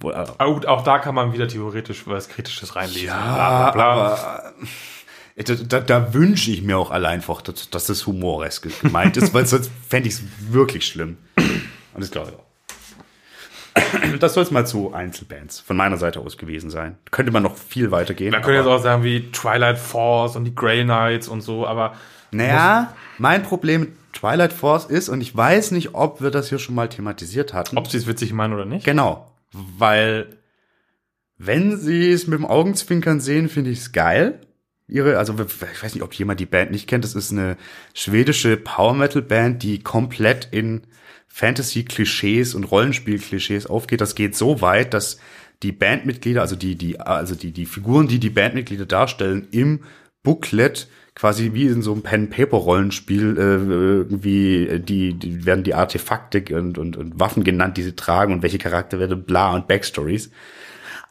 Wo, 0.00 0.10
äh, 0.10 0.26
Auch, 0.36 0.64
auch 0.66 0.84
da 0.84 0.98
kann 0.98 1.14
man 1.14 1.32
wieder 1.32 1.48
theoretisch 1.48 2.06
was 2.06 2.28
Kritisches 2.28 2.76
reinlesen. 2.76 3.06
Ja, 3.06 3.16
aber 3.16 4.52
äh, 5.34 5.44
da, 5.44 5.54
da, 5.54 5.80
da 5.80 6.12
wünsche 6.12 6.50
ich 6.50 6.60
mir 6.60 6.76
auch 6.76 6.90
allein 6.90 7.20
einfach, 7.20 7.40
dass, 7.40 7.70
dass 7.70 7.86
das 7.86 8.06
humoresk 8.06 8.82
gemeint 8.82 9.16
ist, 9.16 9.32
weil 9.32 9.46
sonst 9.46 9.70
fände 9.88 10.10
ich 10.10 10.16
es 10.16 10.22
wirklich 10.52 10.86
schlimm. 10.86 11.16
Und 11.36 12.00
das 12.02 12.10
glaube 12.10 12.32
ich 12.32 12.36
auch. 12.36 12.47
Das 14.20 14.34
soll 14.34 14.42
es 14.42 14.50
mal 14.50 14.66
zu 14.66 14.92
Einzelbands 14.92 15.60
von 15.60 15.76
meiner 15.76 15.96
Seite 15.96 16.20
aus 16.20 16.36
gewesen 16.38 16.70
sein. 16.70 16.96
Könnte 17.10 17.32
man 17.32 17.42
noch 17.42 17.56
viel 17.56 17.90
weiter 17.90 18.14
gehen. 18.14 18.32
Man 18.32 18.42
könnte 18.42 18.58
jetzt 18.58 18.66
auch 18.66 18.82
sagen 18.82 19.04
wie 19.04 19.30
Twilight 19.30 19.78
Force 19.78 20.36
und 20.36 20.44
die 20.44 20.54
Grey 20.54 20.84
Knights 20.84 21.28
und 21.28 21.40
so, 21.40 21.66
aber 21.66 21.94
Naja, 22.30 22.94
mein 23.18 23.42
Problem 23.42 23.80
mit 23.82 23.90
Twilight 24.12 24.52
Force 24.52 24.86
ist, 24.86 25.08
und 25.08 25.20
ich 25.20 25.36
weiß 25.36 25.70
nicht, 25.70 25.94
ob 25.94 26.20
wir 26.20 26.30
das 26.30 26.48
hier 26.48 26.58
schon 26.58 26.74
mal 26.74 26.88
thematisiert 26.88 27.54
hatten. 27.54 27.76
ob 27.78 27.86
sie 27.88 27.98
es 27.98 28.06
witzig 28.06 28.32
meinen 28.32 28.54
oder 28.54 28.64
nicht. 28.64 28.84
Genau, 28.84 29.30
weil 29.52 30.26
wenn 31.36 31.76
sie 31.76 32.10
es 32.10 32.26
mit 32.26 32.38
dem 32.38 32.46
Augenzwinkern 32.46 33.20
sehen, 33.20 33.48
finde 33.48 33.70
ich 33.70 33.78
es 33.78 33.92
geil. 33.92 34.40
Ihre, 34.88 35.18
also 35.18 35.34
ich 35.38 35.82
weiß 35.82 35.94
nicht, 35.94 36.02
ob 36.02 36.14
jemand 36.14 36.40
die 36.40 36.46
Band 36.46 36.70
nicht 36.70 36.88
kennt. 36.88 37.04
Das 37.04 37.14
ist 37.14 37.30
eine 37.30 37.56
schwedische 37.94 38.56
Power 38.56 38.94
Metal 38.94 39.22
Band, 39.22 39.62
die 39.62 39.80
komplett 39.82 40.48
in 40.50 40.82
Fantasy-Klischees 41.38 42.56
und 42.56 42.64
Rollenspiel-Klischees 42.64 43.68
aufgeht. 43.68 44.00
Das 44.00 44.16
geht 44.16 44.34
so 44.34 44.60
weit, 44.60 44.92
dass 44.92 45.20
die 45.62 45.70
Bandmitglieder, 45.70 46.40
also 46.40 46.56
die, 46.56 46.74
die, 46.74 46.98
also 46.98 47.36
die, 47.36 47.52
die 47.52 47.64
Figuren, 47.64 48.08
die 48.08 48.18
die 48.18 48.30
Bandmitglieder 48.30 48.86
darstellen, 48.86 49.46
im 49.52 49.84
Booklet 50.24 50.88
quasi 51.14 51.52
wie 51.52 51.66
in 51.66 51.80
so 51.82 51.92
einem 51.92 52.02
Pen-Paper-Rollenspiel 52.02 53.38
äh, 53.38 53.40
irgendwie 53.40 54.80
die, 54.80 55.14
die 55.14 55.46
werden 55.46 55.62
die 55.62 55.74
Artefakte 55.74 56.42
und, 56.56 56.76
und, 56.76 56.96
und 56.96 57.20
Waffen 57.20 57.44
genannt, 57.44 57.76
die 57.76 57.84
sie 57.84 57.94
tragen 57.94 58.32
und 58.32 58.42
welche 58.42 58.58
Charaktere 58.58 59.14
bla 59.14 59.54
und 59.54 59.68
Backstories. 59.68 60.32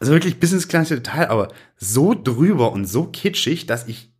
Also 0.02 0.12
wirklich 0.12 0.42
bis 0.42 0.52
ins 0.52 0.68
kleinste 0.68 0.96
Detail, 0.96 1.30
aber 1.30 1.54
so 1.78 2.14
drüber 2.14 2.74
und 2.74 2.86
so 2.86 3.06
kitschig, 3.06 3.66
dass 3.66 3.88
ich 3.88 4.12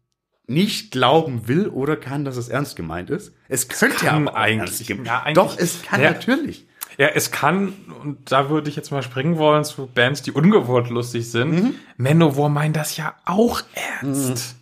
nicht 0.48 0.92
glauben 0.92 1.50
will 1.50 1.68
oder 1.68 1.98
kann, 1.98 2.24
dass 2.24 2.38
es 2.38 2.48
ernst 2.48 2.78
gemeint 2.78 3.10
ist. 3.10 3.34
Es 3.50 3.68
könnte 3.68 4.06
ja 4.06 4.14
eigentlich- 4.34 4.88
gemeint. 4.88 5.08
ja, 5.08 5.20
eigentlich- 5.24 5.34
Doch, 5.36 5.58
es 5.58 5.82
kann 5.84 6.02
Ja. 6.02 6.12
natürlich. 6.12 6.66
Ja, 6.98 7.08
es 7.10 7.30
kann, 7.32 7.74
und 8.04 8.32
da 8.32 8.50
würde 8.50 8.70
ich 8.70 8.76
jetzt 8.76 8.90
mal 8.92 9.04
springen 9.04 9.38
wollen 9.38 9.64
zu 9.64 9.86
Bands, 9.88 10.24
die 10.24 10.32
ungewollt 10.32 10.90
lustig 10.90 11.30
sind. 11.30 11.76
Manowar 11.98 12.50
meint 12.50 12.76
das 12.76 12.98
ja 12.98 13.16
auch 13.26 13.62
ernst. 14.02 14.56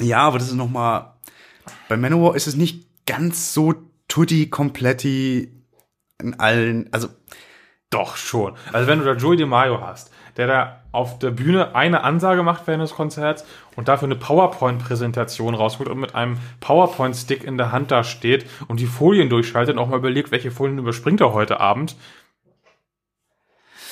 Ja, 0.00 0.20
aber 0.20 0.38
das 0.38 0.48
ist 0.48 0.54
noch 0.54 0.70
mal 0.70 1.14
bei 1.88 1.96
Manowar 1.98 2.36
ist 2.36 2.46
es 2.46 2.54
nicht 2.56 2.86
ganz 3.06 3.52
so 3.52 3.74
tutti 4.08 4.48
kompletti 4.48 5.52
in 6.22 6.38
allen, 6.40 6.88
also 6.92 7.08
Doch 7.90 8.16
schon. 8.16 8.54
Also 8.72 8.86
wenn 8.86 8.98
du 8.98 9.04
da 9.06 9.14
Joey 9.14 9.36
DeMaio 9.36 9.80
hast, 9.80 10.10
der 10.36 10.46
da 10.46 10.82
auf 10.92 11.18
der 11.18 11.30
Bühne 11.30 11.74
eine 11.74 12.02
Ansage 12.02 12.42
macht 12.42 12.66
während 12.66 12.82
des 12.82 12.94
Konzerts 12.94 13.44
und 13.76 13.88
dafür 13.88 14.06
eine 14.06 14.16
PowerPoint-Präsentation 14.16 15.54
rausholt 15.54 15.88
und 15.88 15.98
mit 15.98 16.14
einem 16.14 16.38
PowerPoint-Stick 16.60 17.44
in 17.44 17.56
der 17.56 17.72
Hand 17.72 17.90
da 17.90 18.04
steht 18.04 18.46
und 18.68 18.78
die 18.80 18.86
Folien 18.86 19.30
durchschaltet 19.30 19.76
und 19.76 19.82
auch 19.82 19.88
mal 19.88 19.98
überlegt, 19.98 20.30
welche 20.30 20.50
Folien 20.50 20.78
überspringt 20.78 21.20
er 21.20 21.32
heute 21.32 21.60
Abend. 21.60 21.96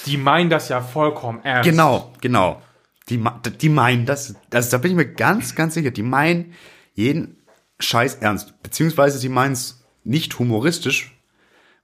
Die 0.04 0.18
meinen 0.18 0.50
das 0.50 0.68
ja 0.68 0.82
vollkommen 0.82 1.40
ernst. 1.42 1.68
Genau, 1.68 2.12
genau. 2.20 2.62
Die, 3.08 3.22
die 3.60 3.68
meinen 3.68 4.04
das, 4.04 4.34
also 4.52 4.70
da 4.70 4.78
bin 4.78 4.90
ich 4.92 4.96
mir 4.96 5.12
ganz, 5.12 5.54
ganz 5.54 5.74
sicher, 5.74 5.90
die 5.90 6.02
meinen 6.02 6.54
jeden 6.94 7.42
Scheiß 7.80 8.16
ernst. 8.16 8.62
Beziehungsweise 8.62 9.18
sie 9.18 9.28
meinen 9.28 9.52
es 9.52 9.84
nicht 10.04 10.38
humoristisch, 10.38 11.15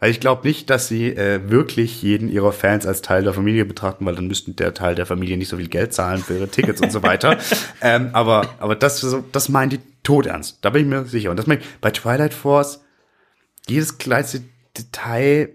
weil 0.03 0.11
ich 0.11 0.19
glaube 0.19 0.45
nicht, 0.49 0.69
dass 0.69 0.89
sie 0.89 1.11
äh, 1.11 1.49
wirklich 1.49 2.03
jeden 2.03 2.29
ihrer 2.29 2.51
Fans 2.51 2.87
als 2.87 3.03
Teil 3.03 3.23
der 3.23 3.35
Familie 3.35 3.65
betrachten, 3.65 4.05
weil 4.05 4.17
dann 4.17 4.27
müssten 4.27 4.57
der 4.57 4.75
Teil 4.75 4.97
der 4.97 5.07
Familie 5.07 5.37
nicht 5.37 5.47
so 5.47 5.59
viel 5.59 5.69
Geld 5.69 5.95
zahlen 5.95 6.21
für 6.21 6.35
ihre 6.35 6.49
Tickets 6.49 6.81
und 6.81 6.91
so 6.91 7.05
weiter. 7.05 7.39
ähm, 7.81 8.11
aber 8.13 8.49
aber 8.59 8.75
das, 8.75 9.07
das 9.31 9.49
meinen 9.49 9.71
die 9.71 9.79
todernst. 10.03 10.59
Da 10.63 10.71
bin 10.71 10.83
ich 10.83 10.89
mir 10.89 11.05
sicher. 11.05 11.31
Und 11.31 11.37
das 11.37 11.47
meine 11.47 11.61
ich 11.61 11.67
bei 11.81 11.93
Twilight 11.93 12.35
Force, 12.35 12.81
jedes 13.69 13.99
kleinste 13.99 14.43
Detail 14.77 15.51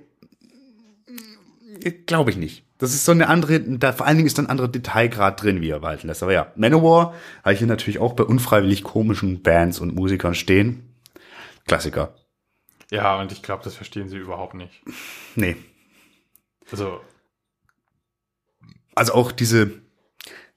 Glaube 2.06 2.32
ich 2.32 2.38
nicht. 2.38 2.64
Das 2.78 2.94
ist 2.94 3.04
so 3.04 3.12
eine 3.12 3.28
andere, 3.28 3.60
da 3.60 3.92
vor 3.92 4.06
allen 4.08 4.16
Dingen 4.16 4.28
ist 4.28 4.40
ein 4.40 4.48
anderer 4.48 4.70
Detailgrad 4.70 5.44
drin, 5.44 5.60
wie 5.60 5.72
er 5.72 5.82
walten 5.82 6.08
lässt. 6.08 6.24
Aber 6.24 6.32
ja, 6.32 6.54
Manowar 6.56 7.14
habe 7.44 7.52
ich 7.52 7.60
hier 7.60 7.68
natürlich 7.68 8.00
auch 8.00 8.14
bei 8.14 8.24
unfreiwillig 8.24 8.86
komischen 8.86 9.42
Bands 9.42 9.80
und 9.82 9.94
Musikern 9.94 10.36
stehen. 10.36 10.84
Klassiker. 11.66 12.16
Ja, 12.92 13.20
und 13.20 13.32
ich 13.32 13.44
glaube, 13.44 13.64
das 13.64 13.76
verstehen 13.76 14.08
sie 14.10 14.18
überhaupt 14.18 14.54
nicht. 14.54 14.82
Nee. 15.36 15.56
Also, 16.72 17.02
Also 18.96 19.14
auch 19.14 19.32
diese, 19.32 19.72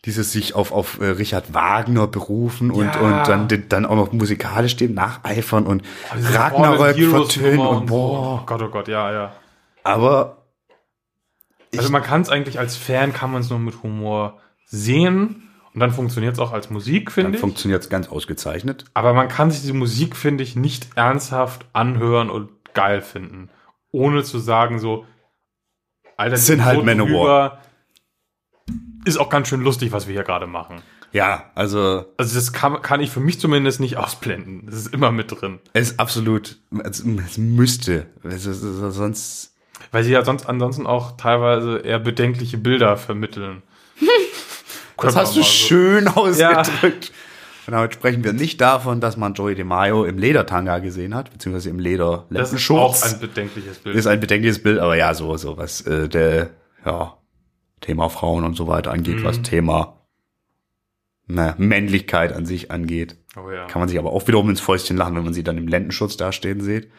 dieses 0.05 0.33
sich 0.33 0.55
auf, 0.55 0.73
auf 0.73 1.01
äh, 1.01 1.07
Richard 1.07 1.53
Wagner 1.55 2.07
berufen 2.07 2.71
und, 2.71 2.87
Ja. 2.87 3.01
und 3.01 3.29
dann, 3.29 3.69
dann 3.69 3.85
auch 3.87 3.97
noch 3.97 4.13
musikalisch 4.13 4.77
dem 4.77 4.95
nacheifern 4.95 5.67
und 5.67 5.83
diese 6.17 6.35
Ragnarök 6.35 6.97
vertönen 7.11 7.59
und 7.61 7.89
so. 7.89 7.95
boah. 7.95 8.41
Oh 8.43 8.47
Gott, 8.47 8.63
oh 8.63 8.69
Gott, 8.71 8.89
ja, 8.89 9.13
ja. 9.13 9.33
Aber 9.83 10.47
Also 11.77 11.91
man 11.91 12.03
kann 12.03 12.21
es 12.23 12.29
eigentlich 12.31 12.59
als 12.59 12.77
Fan, 12.77 13.13
kann 13.13 13.31
man 13.33 13.43
es 13.43 13.51
nur 13.51 13.59
mit 13.59 13.83
Humor 13.83 14.41
sehen 14.67 15.50
und 15.73 15.81
dann 15.81 15.93
funktioniert 15.93 16.35
es 16.35 16.41
auch 16.41 16.53
als 16.53 16.71
Musik, 16.71 17.07
dann 17.07 17.15
finde 17.15 17.35
ich. 17.35 17.41
funktioniert 17.41 17.83
es 17.83 17.89
ganz 17.89 18.09
ausgezeichnet. 18.09 18.85
Aber 18.95 19.15
man 19.15 19.29
kann 19.29 19.51
sich 19.51 19.61
diese 19.61 19.75
Musik, 19.75 20.17
finde 20.17 20.43
ich, 20.43 20.57
nicht 20.57 20.89
ernsthaft 20.97 21.67
anhören 21.73 22.29
und 22.31 22.51
geil 22.75 23.03
finden. 23.03 23.51
Ohne 23.93 24.25
zu 24.25 24.39
sagen 24.39 24.79
so, 24.79 25.07
Alter, 26.17 26.35
Es 26.35 26.47
sind 26.47 26.65
halt 26.65 26.85
Manowar. 26.85 27.61
Ist 29.05 29.19
auch 29.19 29.31
ganz 29.31 29.49
schön 29.49 29.63
lustig, 29.63 29.93
was 29.93 30.07
wir 30.07 30.13
hier 30.13 30.25
gerade 30.25 30.47
machen. 30.47 30.83
Ja, 31.13 31.51
also 31.55 32.05
Also 32.19 32.35
das 32.35 32.53
kann, 32.53 32.83
kann 32.83 33.01
ich 33.01 33.11
für 33.11 33.21
mich 33.21 33.41
zumindest 33.41 33.81
nicht 33.81 33.97
ausblenden. 33.97 34.67
Das 34.67 34.75
ist 34.75 34.93
immer 34.93 35.11
mit 35.11 35.41
drin. 35.41 35.59
es 35.73 35.93
ist 35.93 36.01
absolut, 36.01 36.59
es, 36.85 37.01
es 37.01 37.39
müsste. 37.39 38.07
Es 38.23 38.45
es 38.47 38.61
sonst 38.61 39.57
Weil 39.93 40.05
sie 40.05 40.13
ja 40.13 40.25
sonst 40.25 40.47
ansonsten 40.47 40.87
auch 40.87 41.17
teilweise 41.17 41.79
eher 41.79 41.99
bedenkliche 41.99 42.59
Bilder 42.59 42.97
vermitteln. 42.97 43.63
Das 45.03 45.17
hast 45.17 45.37
du 45.37 45.41
so. 45.41 45.47
schön 45.47 46.09
ausgedrückt. 46.09 47.13
Und 47.67 47.75
damit 47.75 47.95
sprechen 47.95 48.25
wir 48.25 48.33
nicht 48.33 48.61
davon, 48.61 49.01
dass 49.01 49.17
man 49.17 49.35
Joey 49.35 49.55
DeMaio 49.55 50.05
im 50.05 50.19
Ledertanga 50.19 50.79
gesehen 50.79 51.15
hat, 51.15 51.31
beziehungsweise 51.31 51.71
im 51.71 51.79
Das 52.31 52.53
ist 52.53 52.71
auch 52.71 53.01
ein 53.03 53.21
bedenkliches 53.21 53.79
Bild. 53.79 53.95
Ist 53.97 54.07
ein 54.07 54.19
bedenkliches 54.19 54.63
Bild, 54.63 54.79
aber 54.81 54.97
ja, 54.97 55.15
so, 55.15 55.37
so 55.37 55.57
was 55.57 55.83
äh, 55.83 56.09
der, 56.09 56.51
ja, 56.85 57.17
Thema 57.81 58.09
Frauen 58.11 58.45
und 58.45 58.57
so 58.57 58.67
weiter 58.67 58.91
angeht, 58.91 59.19
Mhm. 59.19 59.25
was 59.25 59.43
Thema 59.43 60.01
na, 61.27 61.55
Männlichkeit 61.59 62.33
an 62.33 62.45
sich 62.45 62.71
angeht. 62.71 63.17
oh 63.37 63.51
ja. 63.51 63.67
Kann 63.67 63.81
man 63.81 63.89
sich 63.89 63.99
aber 63.99 64.13
auch 64.13 64.27
wiederum 64.27 64.51
ins 64.51 64.61
Fäustchen 64.61 64.97
lachen, 64.97 65.15
wenn 65.15 65.25
man 65.25 65.33
sie 65.35 65.45
dann 65.45 65.57
im 65.59 65.69
Lendenschutz 65.69 66.17
dastehen 66.17 66.61
sieht. 66.61 66.91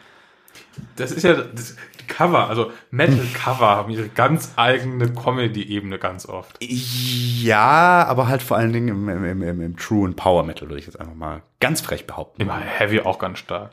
Das 0.96 1.12
ist 1.12 1.24
ja 1.24 1.34
das, 1.34 1.76
die 2.00 2.08
Cover, 2.08 2.48
also 2.48 2.72
Metal-Cover 2.92 3.68
haben 3.68 3.92
ihre 3.92 4.08
ganz 4.10 4.54
eigene 4.56 5.12
Comedy-Ebene 5.14 6.00
ganz 6.00 6.26
oft. 6.26 6.58
Ja, 6.62 8.06
aber 8.08 8.28
halt 8.28 8.42
vor 8.42 8.58
allen 8.58 8.74
Dingen 8.74 8.88
im, 8.90 9.10
im, 9.10 9.42
im, 9.44 9.62
im, 9.62 9.78
True 9.78 10.08
and 10.08 10.16
Power 10.16 10.44
Metal, 10.44 10.70
würde 10.70 10.80
ich 10.80 10.86
jetzt 10.86 11.00
einfach 11.00 11.16
mal 11.16 11.42
ganz 11.60 11.82
frech 11.82 12.08
behaupten. 12.08 12.42
Immer 12.42 12.58
Heavy 12.60 13.02
auch 13.02 13.20
ganz 13.20 13.40
stark. 13.40 13.72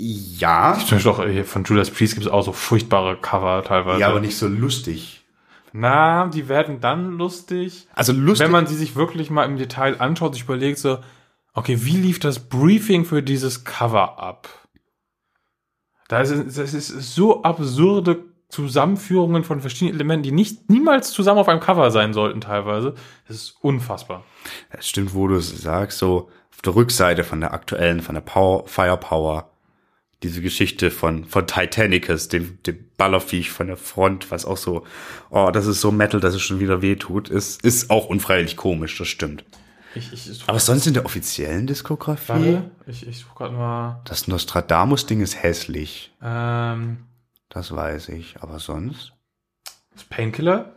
Ja, 0.00 0.76
Zum 0.78 0.98
Beispiel 0.98 1.12
auch 1.12 1.24
hier 1.24 1.44
von 1.44 1.64
Judas 1.64 1.90
Priest 1.90 2.14
gibt 2.14 2.26
es 2.26 2.32
auch 2.32 2.42
so 2.42 2.52
furchtbare 2.52 3.16
Cover 3.16 3.62
teilweise. 3.62 4.00
ja, 4.00 4.08
aber 4.08 4.20
nicht 4.20 4.36
so 4.36 4.48
lustig. 4.48 5.24
Na, 5.72 6.26
die 6.28 6.48
werden 6.48 6.80
dann 6.80 7.12
lustig, 7.18 7.88
Also 7.94 8.12
lustig. 8.12 8.44
wenn 8.44 8.52
man 8.52 8.66
sie 8.66 8.76
sich 8.76 8.96
wirklich 8.96 9.30
mal 9.30 9.44
im 9.44 9.56
Detail 9.56 10.00
anschaut, 10.00 10.34
sich 10.34 10.44
überlegt 10.44 10.78
so, 10.78 10.98
okay, 11.52 11.78
wie 11.84 11.96
lief 11.96 12.18
das 12.20 12.48
Briefing 12.48 13.04
für 13.04 13.22
dieses 13.22 13.64
Cover 13.64 14.18
ab? 14.20 14.48
Da 16.14 16.20
ist, 16.20 16.56
das 16.56 16.74
ist 16.74 17.16
so 17.16 17.42
absurde 17.42 18.22
Zusammenführungen 18.48 19.42
von 19.42 19.60
verschiedenen 19.60 19.96
Elementen, 19.96 20.22
die 20.22 20.30
nicht 20.30 20.70
niemals 20.70 21.10
zusammen 21.10 21.40
auf 21.40 21.48
einem 21.48 21.58
Cover 21.58 21.90
sein 21.90 22.12
sollten 22.12 22.40
teilweise. 22.40 22.94
Das 23.26 23.36
ist 23.36 23.56
unfassbar. 23.62 24.22
Es 24.70 24.88
stimmt, 24.88 25.12
wo 25.12 25.26
du 25.26 25.34
es 25.34 25.48
sagst, 25.60 25.98
so 25.98 26.30
auf 26.52 26.62
der 26.62 26.76
Rückseite 26.76 27.24
von 27.24 27.40
der 27.40 27.52
aktuellen, 27.52 28.00
von 28.00 28.14
der 28.14 28.22
Power, 28.22 28.64
Firepower, 28.68 29.50
diese 30.22 30.40
Geschichte 30.40 30.92
von, 30.92 31.24
von 31.24 31.48
Titanicus, 31.48 32.28
dem, 32.28 32.62
dem 32.62 32.88
Ballerviech 32.96 33.50
von 33.50 33.66
der 33.66 33.76
Front, 33.76 34.30
was 34.30 34.44
auch 34.44 34.56
so, 34.56 34.84
oh, 35.30 35.50
das 35.52 35.66
ist 35.66 35.80
so 35.80 35.90
Metal, 35.90 36.20
dass 36.20 36.36
es 36.36 36.42
schon 36.42 36.60
wieder 36.60 36.80
wehtut, 36.80 37.28
ist, 37.28 37.64
ist 37.64 37.90
auch 37.90 38.06
unfreiwillig 38.06 38.56
komisch, 38.56 38.96
das 38.96 39.08
stimmt. 39.08 39.44
Ich, 39.94 40.12
ich, 40.12 40.42
Aber 40.48 40.58
sonst 40.58 40.86
in 40.86 40.94
der 40.94 41.04
offiziellen 41.04 41.66
Diskografie, 41.66 42.28
warte, 42.28 42.70
ich, 42.86 43.06
ich 43.06 43.18
suche 43.20 43.34
gerade 43.36 43.54
mal. 43.54 44.00
das 44.04 44.26
Nostradamus-Ding 44.28 45.20
ist 45.20 45.42
hässlich. 45.42 46.12
Ähm, 46.22 46.98
Das 47.48 47.74
weiß 47.74 48.08
ich. 48.10 48.36
Aber 48.42 48.58
sonst? 48.58 49.12
das 49.92 50.02
Painkiller. 50.04 50.74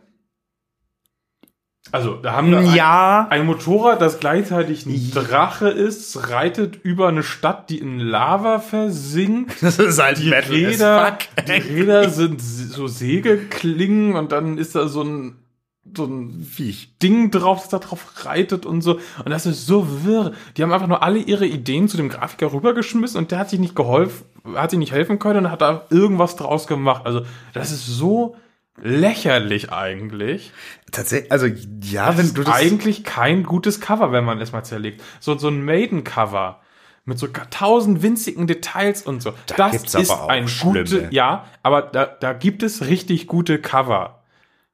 Also, 1.92 2.16
da 2.18 2.34
haben 2.34 2.52
wir 2.52 2.60
ein, 2.60 2.76
Ja. 2.76 3.28
ein 3.30 3.46
Motorrad, 3.46 4.02
das 4.02 4.20
gleichzeitig 4.20 4.86
ein 4.86 5.10
Drache 5.12 5.70
ist, 5.70 6.30
reitet 6.30 6.76
über 6.84 7.08
eine 7.08 7.24
Stadt, 7.24 7.70
die 7.70 7.80
in 7.80 8.00
Lava 8.00 8.60
versinkt. 8.60 9.56
Das 9.62 9.80
ist 9.80 9.98
halt 9.98 10.18
Die 10.20 10.30
Räder, 10.30 11.18
die 11.48 11.52
Räder 11.54 12.10
sind 12.10 12.42
so 12.42 12.88
Segelklingen 12.88 14.16
und 14.18 14.34
dann 14.34 14.58
ist 14.58 14.76
da 14.76 14.88
so 14.90 15.02
ein, 15.02 15.36
so 15.96 16.06
ein 16.06 16.42
Viech. 16.44 16.98
Ding 17.02 17.32
drauf, 17.32 17.60
das 17.62 17.70
da 17.70 17.80
drauf 17.80 18.26
reitet 18.26 18.66
und 18.66 18.82
so. 18.82 18.96
Und 19.24 19.30
das 19.30 19.46
ist 19.46 19.66
so 19.66 20.04
wirr. 20.06 20.34
Die 20.56 20.64
haben 20.64 20.74
einfach 20.74 20.88
nur 20.88 21.04
alle 21.04 21.20
ihre 21.20 21.46
Ideen 21.46 21.88
zu 21.88 21.98
dem 21.98 22.10
Grafiker 22.10 22.52
rübergeschmissen 22.54 23.18
und 23.18 23.32
der 23.32 23.40
hat 23.40 23.50
sich 23.50 23.60
nicht 23.60 23.76
geholfen, 23.76 24.26
hat 24.56 24.72
sich 24.72 24.80
nicht 24.80 24.92
helfen 24.92 25.20
können 25.20 25.46
und 25.46 25.52
hat 25.52 25.62
da 25.62 25.86
irgendwas 25.90 26.36
draus 26.36 26.68
gemacht. 26.68 27.04
Also, 27.06 27.22
das 27.54 27.72
ist 27.72 27.86
so 27.86 28.36
lächerlich 28.82 29.72
eigentlich. 29.72 30.52
Tatsächlich, 30.92 31.32
also 31.32 31.48
ja, 31.48 32.08
Das 32.08 32.18
wenn 32.18 32.26
ist 32.26 32.38
du 32.38 32.44
das. 32.44 32.56
eigentlich 32.56 33.04
kein 33.04 33.44
gutes 33.44 33.82
Cover, 33.82 34.12
wenn 34.12 34.24
man 34.26 34.40
es 34.40 34.52
mal 34.52 34.64
zerlegt. 34.64 35.02
So, 35.20 35.38
so 35.38 35.48
ein 35.50 35.64
Maiden-Cover 35.66 36.60
mit 37.06 37.18
so 37.18 37.28
tausend 37.28 38.02
winzigen 38.04 38.48
Details 38.48 39.02
und 39.02 39.22
so. 39.24 39.32
das 39.56 39.72
gibt's 39.72 39.96
aber 39.96 40.04
ist 40.04 40.10
auch 40.12 40.28
ein 40.28 40.48
schlimme. 40.48 40.84
gute, 40.84 41.08
ja, 41.12 41.46
aber 41.64 41.82
da, 41.82 42.06
da 42.06 42.34
gibt 42.34 42.64
es 42.64 42.86
richtig 42.86 43.28
gute 43.28 43.60
Cover. 43.60 44.17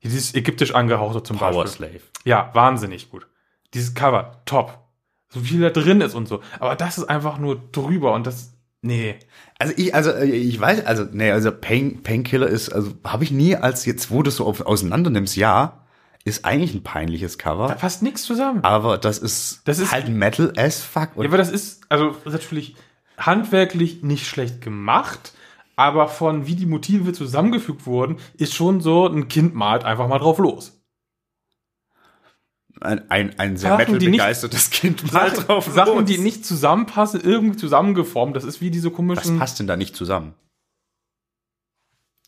Dieses 0.03 0.33
ägyptisch 0.35 0.75
angehauchte 0.75 1.23
zum 1.23 1.37
Power 1.37 1.63
Beispiel. 1.63 1.87
Slave. 1.89 2.01
Ja, 2.25 2.49
wahnsinnig 2.53 3.09
gut. 3.09 3.27
Dieses 3.73 3.93
Cover, 3.95 4.41
top. 4.45 4.79
So 5.29 5.39
viel 5.39 5.61
da 5.61 5.69
drin 5.69 6.01
ist 6.01 6.13
und 6.13 6.27
so. 6.27 6.41
Aber 6.59 6.75
das 6.75 6.97
ist 6.97 7.05
einfach 7.05 7.37
nur 7.39 7.59
drüber 7.71 8.13
und 8.13 8.27
das, 8.27 8.53
nee. 8.81 9.15
Also 9.59 9.73
ich, 9.77 9.95
also 9.95 10.11
äh, 10.11 10.25
ich 10.25 10.59
weiß, 10.59 10.85
also 10.85 11.05
nee, 11.11 11.31
also 11.31 11.51
Pain, 11.51 12.03
Painkiller 12.03 12.47
ist, 12.47 12.69
also 12.69 12.93
habe 13.03 13.23
ich 13.23 13.31
nie 13.31 13.55
als 13.55 13.85
jetzt, 13.85 14.11
wo 14.11 14.21
du 14.21 14.29
es 14.29 14.35
so 14.35 14.45
auf, 14.45 14.61
auseinander 14.61 15.09
nimmst, 15.09 15.35
ja, 15.37 15.79
ist 16.25 16.45
eigentlich 16.45 16.73
ein 16.75 16.83
peinliches 16.83 17.37
Da 17.37 17.43
Cover, 17.43 17.69
passt 17.75 18.03
nichts 18.03 18.23
zusammen. 18.23 18.63
aber 18.63 18.97
das 18.97 19.17
ist, 19.17 19.61
Das 19.65 19.79
ist- 19.79 19.91
halt 19.91 20.07
Metal 20.09 20.53
as 20.55 20.81
fuck. 20.83 21.09
Und 21.15 21.23
Ja, 21.23 21.29
aber 21.29 21.37
das 21.37 21.49
ist, 21.49 21.81
also 21.89 22.09
das 22.11 22.17
ist 22.27 22.33
natürlich 22.33 22.75
handwerklich 23.17 24.03
nicht 24.03 24.27
schlecht 24.27 24.61
gemacht, 24.61 25.33
aber 25.75 26.07
von 26.07 26.45
wie 26.47 26.55
die 26.55 26.65
Motive 26.65 27.13
zusammengefügt 27.13 27.85
wurden, 27.85 28.17
ist 28.35 28.53
schon 28.53 28.81
so, 28.81 29.07
ein 29.07 29.27
Kind 29.27 29.55
malt 29.55 29.83
einfach 29.83 30.07
mal 30.07 30.19
drauf 30.19 30.37
los. 30.39 30.79
ein, 32.81 33.09
ein, 33.09 33.39
ein 33.39 33.57
sehr 33.57 33.77
Sachen, 33.77 33.93
Metal-begeistertes 33.93 34.69
Kind 34.69 35.11
mal 35.13 35.29
Sachen, 35.31 35.45
drauf 35.47 35.65
Sachen 35.67 35.95
los. 35.99 36.05
die 36.05 36.17
nicht 36.17 36.45
zusammenpassen, 36.45 37.21
irgendwie 37.21 37.57
zusammengeformt. 37.57 38.35
Das 38.35 38.43
ist 38.43 38.61
wie 38.61 38.71
diese 38.71 38.89
Was 38.89 38.95
komischen. 38.95 39.39
passt 39.39 39.59
denn 39.59 39.67
da 39.67 39.77
nicht 39.77 39.95
zusammen? 39.95 40.33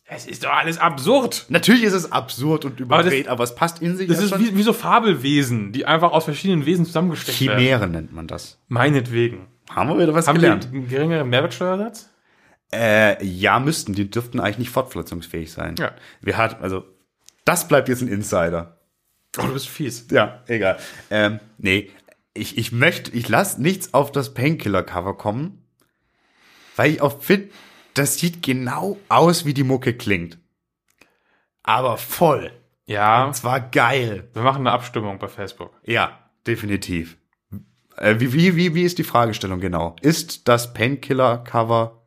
Es 0.08 0.28
ist 0.28 0.44
doch 0.44 0.52
alles 0.52 0.78
absurd. 0.78 1.48
Natürlich 1.50 1.82
ist 1.84 1.94
es 1.94 2.12
absurd 2.12 2.64
und 2.64 2.80
überdreht, 2.80 3.26
das- 3.26 3.32
aber, 3.32 3.44
es 3.44 3.56
passt 3.56 3.82
in 3.82 3.98
sich. 3.98 4.08
Das 4.08 4.22
ist 4.22 4.38
wie, 4.40 4.56
wie 4.56 4.62
so 4.64 4.72
Fabelwesen, 4.72 5.72
die 5.72 5.86
einfach 5.88 6.12
aus 6.12 6.26
verschiedenen 6.26 6.66
Wesen 6.68 6.86
zusammengesteckt 6.86 7.42
werden. 7.42 7.58
Chimäre 7.60 7.88
nennt 7.88 8.14
man 8.14 8.28
das. 8.28 8.60
Meinetwegen. 8.68 9.48
Haben 9.70 9.90
wir 9.90 9.98
wieder 9.98 10.14
was 10.14 10.28
Haben 10.28 10.36
gelernt? 10.36 10.66
die 10.72 10.78
einen 10.78 10.88
geringeren 10.88 11.28
Mehrwertsteuersatz? 11.30 12.12
Äh, 12.76 13.24
ja, 13.26 13.60
müssten. 13.60 13.94
Die 13.94 14.10
dürften 14.10 14.40
eigentlich 14.40 14.58
nicht 14.60 14.70
fortpflanzungsfähig 14.70 15.52
sein. 15.52 15.76
Ja. 15.78 15.94
Wir 16.22 16.38
hatten, 16.38 16.62
also, 16.62 16.84
das 17.46 17.68
bleibt 17.68 17.90
jetzt 17.90 18.02
ein 18.02 18.08
Insider. 18.08 18.80
Oh, 19.38 19.44
du 19.44 19.54
bist 19.54 19.68
fies. 19.68 20.08
Ja, 20.12 20.44
egal. 20.48 20.78
Ähm, 21.10 21.40
nee, 21.58 21.90
ich, 22.34 22.58
ich 22.58 22.72
möchte, 22.72 23.12
ich 23.12 23.28
lasse 23.30 23.62
nichts 23.62 23.94
auf 23.94 24.12
das 24.12 24.34
Painkiller-Cover 24.34 25.18
kommen, 25.18 25.66
weil 26.76 26.92
ich 26.92 27.02
auch 27.02 27.22
finde, 27.22 27.50
das 27.94 28.18
sieht 28.18 28.44
genau 28.44 28.98
aus, 29.10 29.46
wie 29.46 29.54
die 29.54 29.64
Mucke 29.64 29.94
klingt. 29.94 30.38
Aber 31.64 31.98
voll. 31.98 32.52
Ja, 32.86 33.26
Und 33.26 33.36
zwar 33.36 33.60
geil. 33.60 34.30
wir 34.34 34.44
machen 34.44 34.60
eine 34.60 34.72
Abstimmung 34.72 35.18
bei 35.18 35.28
Facebook. 35.28 35.72
Ja, 35.84 36.20
definitiv. 36.46 37.18
Äh, 37.98 38.20
wie, 38.20 38.34
wie, 38.34 38.56
wie, 38.56 38.76
wie 38.76 38.84
ist 38.84 38.98
die 38.98 39.04
Fragestellung 39.04 39.60
genau? 39.60 39.96
Ist 40.02 40.48
das 40.48 40.74
Painkiller-Cover 40.74 42.05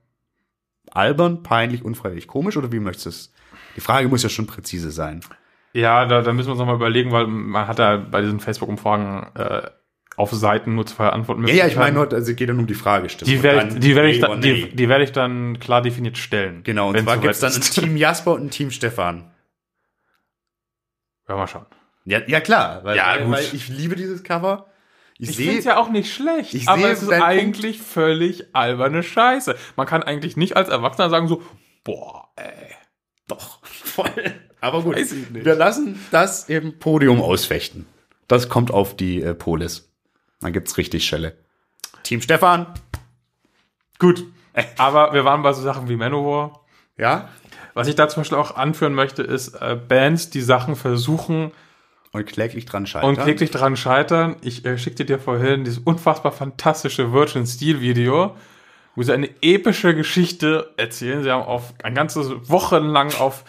albern, 0.92 1.42
peinlich, 1.42 1.84
unfreiwillig, 1.84 2.26
komisch 2.26 2.56
oder 2.56 2.72
wie 2.72 2.80
möchtest 2.80 3.06
du 3.06 3.10
es? 3.10 3.32
Die 3.76 3.80
Frage 3.80 4.08
muss 4.08 4.22
ja 4.22 4.28
schon 4.28 4.46
präzise 4.46 4.90
sein. 4.90 5.20
Ja, 5.72 6.06
da, 6.06 6.22
da 6.22 6.32
müssen 6.32 6.48
wir 6.48 6.52
uns 6.52 6.58
nochmal 6.58 6.76
überlegen, 6.76 7.12
weil 7.12 7.26
man 7.26 7.68
hat 7.68 7.78
ja 7.78 7.96
bei 7.96 8.22
diesen 8.22 8.40
Facebook-Umfragen 8.40 9.26
äh, 9.36 9.70
auf 10.16 10.32
Seiten 10.32 10.74
nur 10.74 10.86
zwei 10.86 11.10
Antworten. 11.10 11.46
Ja, 11.46 11.54
ja, 11.54 11.66
ich 11.66 11.76
meine 11.76 11.92
nur, 11.94 12.12
also 12.12 12.30
es 12.30 12.36
geht 12.36 12.48
dann 12.48 12.58
um 12.58 12.66
die 12.66 12.74
Fragestellung. 12.74 13.32
die 13.32 13.42
werde 13.42 13.68
ich, 13.68 13.72
dann 13.72 13.80
die 13.80 13.94
werde 13.94 14.10
ich, 14.10 14.20
dann, 14.20 14.40
die, 14.40 14.74
die 14.74 14.88
werde 14.88 15.04
ich 15.04 15.12
dann 15.12 15.60
klar 15.60 15.80
definiert 15.80 16.18
stellen. 16.18 16.64
Genau, 16.64 16.88
und 16.88 16.98
zwar 16.98 17.18
gibt 17.18 17.32
es 17.32 17.40
dann 17.40 17.52
ein. 17.52 17.60
Team 17.60 17.96
Jasper 17.96 18.32
und 18.32 18.46
ein 18.46 18.50
Team 18.50 18.70
Stefan. 18.72 19.30
Ja, 21.28 21.36
mal 21.36 21.46
schauen. 21.46 21.66
Ja, 22.04 22.20
ja 22.26 22.40
klar, 22.40 22.82
weil, 22.84 22.96
Ja, 22.96 23.18
gut. 23.18 23.30
weil 23.30 23.44
ich 23.52 23.68
liebe 23.68 23.94
dieses 23.94 24.24
Cover. 24.24 24.66
Ich, 25.18 25.30
Ich 25.30 25.36
finde 25.36 25.58
es 25.58 25.64
ja 25.64 25.78
auch 25.78 25.90
nicht 25.90 26.14
schlecht, 26.14 26.54
ich 26.54 26.68
aber 26.68 26.90
es 26.90 27.02
ist 27.02 27.10
eigentlich 27.10 27.80
völlig 27.82 28.54
alberne 28.54 29.02
Scheiße. 29.02 29.56
Man 29.76 29.86
kann 29.86 30.04
eigentlich 30.04 30.36
nicht 30.36 30.56
als 30.56 30.68
Erwachsener 30.68 31.10
sagen 31.10 31.26
so, 31.26 31.42
boah, 31.82 32.28
ey. 32.36 32.74
doch 33.26 33.58
voll. 33.64 34.34
Aber 34.60 34.82
gut, 34.82 34.96
wir 34.96 35.54
lassen 35.54 35.98
das 36.10 36.48
im 36.48 36.78
Podium 36.78 37.20
ausfechten. 37.20 37.86
Das 38.28 38.48
kommt 38.48 38.70
auf 38.70 38.96
die 38.96 39.22
äh, 39.22 39.34
Polis. 39.34 39.92
Dann 40.40 40.52
gibt's 40.52 40.76
richtig 40.76 41.04
Schelle. 41.04 41.36
Team 42.02 42.20
Stefan. 42.20 42.66
Gut. 43.98 44.24
Aber 44.76 45.12
wir 45.12 45.24
waren 45.24 45.42
bei 45.42 45.52
so 45.52 45.62
Sachen 45.62 45.88
wie 45.88 45.96
Manowar. 45.96 46.64
Ja. 46.96 47.28
Was 47.74 47.88
ich 47.88 47.94
da 47.94 48.08
zum 48.08 48.20
Beispiel 48.20 48.38
auch 48.38 48.56
anführen 48.56 48.94
möchte, 48.94 49.22
ist 49.22 49.54
äh, 49.54 49.76
Bands, 49.76 50.30
die 50.30 50.40
Sachen 50.42 50.76
versuchen 50.76 51.52
Und 52.18 52.26
kläglich 52.26 52.66
dran 52.66 52.86
scheitern. 52.86 53.08
und 53.08 53.18
kläglich 53.18 53.50
daran 53.50 53.76
scheitern. 53.76 54.36
Ich 54.42 54.64
äh, 54.64 54.78
schickte 54.78 55.04
dir 55.04 55.18
vorhin 55.18 55.64
dieses 55.64 55.78
unfassbar 55.78 56.32
fantastische 56.32 57.12
Virgin 57.12 57.46
Steel 57.46 57.80
Video, 57.80 58.36
wo 58.94 59.02
sie 59.02 59.12
eine 59.12 59.30
epische 59.42 59.94
Geschichte 59.94 60.72
erzählen. 60.76 61.22
Sie 61.22 61.30
haben 61.30 61.42
auf 61.42 61.74
ein 61.82 61.94
ganzes 61.94 62.30
Wochenlang 62.48 63.14
auf 63.14 63.44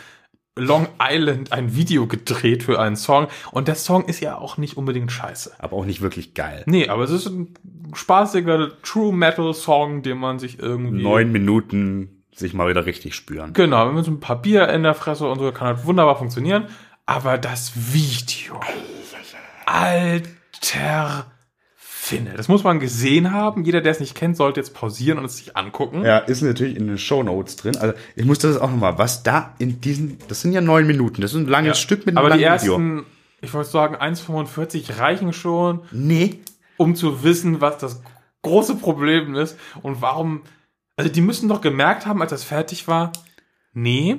Long 0.55 0.87
Island 1.01 1.51
ein 1.51 1.75
Video 1.75 2.05
gedreht 2.05 2.63
für 2.63 2.79
einen 2.79 2.95
Song. 2.95 3.27
Und 3.51 3.67
der 3.67 3.75
Song 3.75 4.05
ist 4.05 4.19
ja 4.19 4.37
auch 4.37 4.57
nicht 4.57 4.77
unbedingt 4.77 5.11
scheiße. 5.11 5.53
Aber 5.59 5.77
auch 5.77 5.85
nicht 5.85 6.01
wirklich 6.01 6.33
geil. 6.33 6.63
Nee, 6.65 6.89
aber 6.89 7.03
es 7.03 7.11
ist 7.11 7.27
ein 7.27 7.53
spaßiger 7.93 8.81
True 8.83 9.13
Metal 9.13 9.53
Song, 9.53 10.03
den 10.03 10.17
man 10.17 10.39
sich 10.39 10.59
irgendwie. 10.59 11.01
Neun 11.01 11.31
Minuten 11.31 12.23
sich 12.39 12.53
mal 12.53 12.69
wieder 12.69 12.85
richtig 12.85 13.15
spüren. 13.15 13.53
Genau, 13.53 13.87
wenn 13.87 13.95
man 13.95 14.03
so 14.03 14.11
ein 14.11 14.19
paar 14.19 14.41
Bier 14.41 14.69
in 14.69 14.83
der 14.83 14.93
Fresse 14.93 15.29
und 15.29 15.39
so, 15.39 15.51
kann 15.51 15.67
halt 15.67 15.85
wunderbar 15.85 16.17
funktionieren. 16.17 16.65
Aber 17.09 17.39
das 17.39 17.71
Video. 17.91 18.59
Alter 19.65 21.25
Finne. 21.75 22.33
Das 22.35 22.47
muss 22.47 22.63
man 22.63 22.79
gesehen 22.79 23.33
haben. 23.33 23.63
Jeder, 23.63 23.81
der 23.81 23.93
es 23.93 23.99
nicht 23.99 24.13
kennt, 24.13 24.37
sollte 24.37 24.59
jetzt 24.59 24.75
pausieren 24.75 25.17
und 25.17 25.25
es 25.25 25.37
sich 25.37 25.57
angucken. 25.57 26.05
Ja, 26.05 26.19
ist 26.19 26.43
natürlich 26.43 26.77
in 26.77 26.85
den 26.85 26.99
Show 26.99 27.23
Notes 27.23 27.55
drin. 27.55 27.77
Also 27.77 27.95
ich 28.15 28.25
musste 28.25 28.47
das 28.47 28.57
auch 28.57 28.69
nochmal, 28.69 28.99
was 28.99 29.23
da 29.23 29.55
in 29.57 29.81
diesen, 29.81 30.19
das 30.27 30.41
sind 30.41 30.51
ja 30.53 30.61
neun 30.61 30.85
Minuten, 30.85 31.21
das 31.21 31.31
ist 31.33 31.37
ein 31.37 31.47
langes 31.47 31.79
Stück 31.79 32.05
mit 32.05 32.15
einem 32.15 32.25
Aber 32.27 32.37
die 32.37 32.43
langen 32.43 32.61
Video. 32.61 32.73
ersten, 32.73 33.05
ich 33.41 33.51
wollte 33.55 33.71
sagen, 33.71 33.95
1,45 33.95 34.99
reichen 34.99 35.33
schon, 35.33 35.81
Nee. 35.91 36.41
um 36.77 36.93
zu 36.95 37.23
wissen, 37.23 37.59
was 37.59 37.79
das 37.79 38.03
große 38.43 38.75
Problem 38.75 39.33
ist 39.33 39.57
und 39.81 39.99
warum. 40.03 40.43
Also 40.95 41.11
die 41.11 41.21
müssen 41.21 41.49
doch 41.49 41.61
gemerkt 41.61 42.05
haben, 42.05 42.21
als 42.21 42.29
das 42.29 42.43
fertig 42.43 42.87
war, 42.87 43.11
nee, 43.73 44.17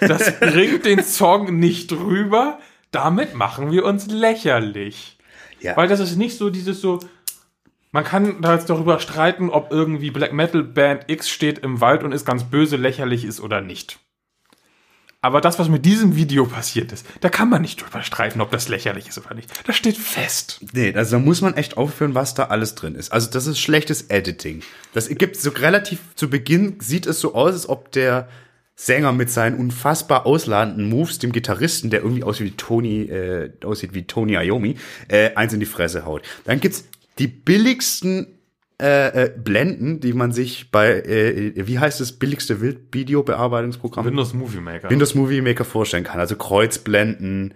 das 0.00 0.38
bringt 0.40 0.84
den 0.84 1.02
Song 1.02 1.58
nicht 1.58 1.92
rüber. 1.92 2.58
Damit 2.90 3.34
machen 3.34 3.70
wir 3.70 3.84
uns 3.84 4.06
lächerlich. 4.06 5.18
Ja. 5.60 5.76
Weil 5.76 5.88
das 5.88 6.00
ist 6.00 6.16
nicht 6.16 6.36
so 6.36 6.50
dieses 6.50 6.80
so. 6.80 7.00
Man 7.92 8.04
kann 8.04 8.40
da 8.40 8.54
jetzt 8.54 8.70
darüber 8.70 9.00
streiten, 9.00 9.50
ob 9.50 9.72
irgendwie 9.72 10.10
Black 10.10 10.32
Metal 10.32 10.62
Band 10.62 11.04
X 11.08 11.28
steht 11.28 11.58
im 11.58 11.80
Wald 11.80 12.04
und 12.04 12.12
ist 12.12 12.24
ganz 12.24 12.44
böse, 12.44 12.76
lächerlich 12.76 13.24
ist 13.24 13.40
oder 13.40 13.60
nicht. 13.60 13.98
Aber 15.22 15.42
das, 15.42 15.58
was 15.58 15.68
mit 15.68 15.84
diesem 15.84 16.16
Video 16.16 16.46
passiert 16.46 16.92
ist, 16.92 17.04
da 17.20 17.28
kann 17.28 17.50
man 17.50 17.60
nicht 17.60 17.82
drüber 17.82 18.02
streiten, 18.02 18.40
ob 18.40 18.50
das 18.50 18.68
lächerlich 18.68 19.08
ist 19.08 19.18
oder 19.18 19.34
nicht. 19.34 19.50
Das 19.66 19.76
steht 19.76 19.98
fest. 19.98 20.60
Nee, 20.72 20.94
also 20.94 21.16
da 21.16 21.22
muss 21.22 21.42
man 21.42 21.54
echt 21.54 21.76
aufführen, 21.76 22.14
was 22.14 22.32
da 22.32 22.44
alles 22.44 22.74
drin 22.74 22.94
ist. 22.94 23.12
Also 23.12 23.30
das 23.30 23.46
ist 23.46 23.58
schlechtes 23.58 24.02
Editing. 24.02 24.62
Das 24.94 25.08
gibt 25.08 25.36
so 25.36 25.50
relativ 25.50 25.98
zu 26.14 26.30
Beginn 26.30 26.80
sieht 26.80 27.06
es 27.06 27.20
so 27.20 27.34
aus, 27.34 27.52
als 27.52 27.68
ob 27.68 27.92
der 27.92 28.28
Sänger 28.82 29.12
mit 29.12 29.28
seinen 29.28 29.58
unfassbar 29.58 30.24
ausladenden 30.24 30.88
Moves 30.88 31.18
dem 31.18 31.32
Gitarristen, 31.32 31.90
der 31.90 32.00
irgendwie 32.00 32.24
aussieht 32.24 32.46
wie 32.46 32.56
Tony, 32.56 33.02
äh, 33.02 33.50
aussieht 33.62 33.92
wie 33.92 34.04
Tony 34.04 34.36
Iommi, 34.36 34.76
äh, 35.08 35.34
eins 35.34 35.52
in 35.52 35.60
die 35.60 35.66
Fresse 35.66 36.06
haut. 36.06 36.22
Dann 36.44 36.60
gibt's 36.60 36.88
die 37.18 37.26
billigsten 37.26 38.38
äh, 38.80 39.24
äh, 39.24 39.30
Blenden, 39.36 40.00
die 40.00 40.14
man 40.14 40.32
sich 40.32 40.70
bei, 40.70 40.92
äh, 40.92 41.52
wie 41.66 41.78
heißt 41.78 42.00
das 42.00 42.12
billigste 42.12 42.62
Videobearbeitungsprogramm? 42.62 44.06
Windows 44.06 44.32
Movie 44.32 44.60
Maker. 44.60 44.88
Windows 44.88 45.14
Movie 45.14 45.42
Maker 45.42 45.66
vorstellen 45.66 46.04
kann. 46.04 46.18
Also 46.18 46.36
Kreuzblenden, 46.36 47.52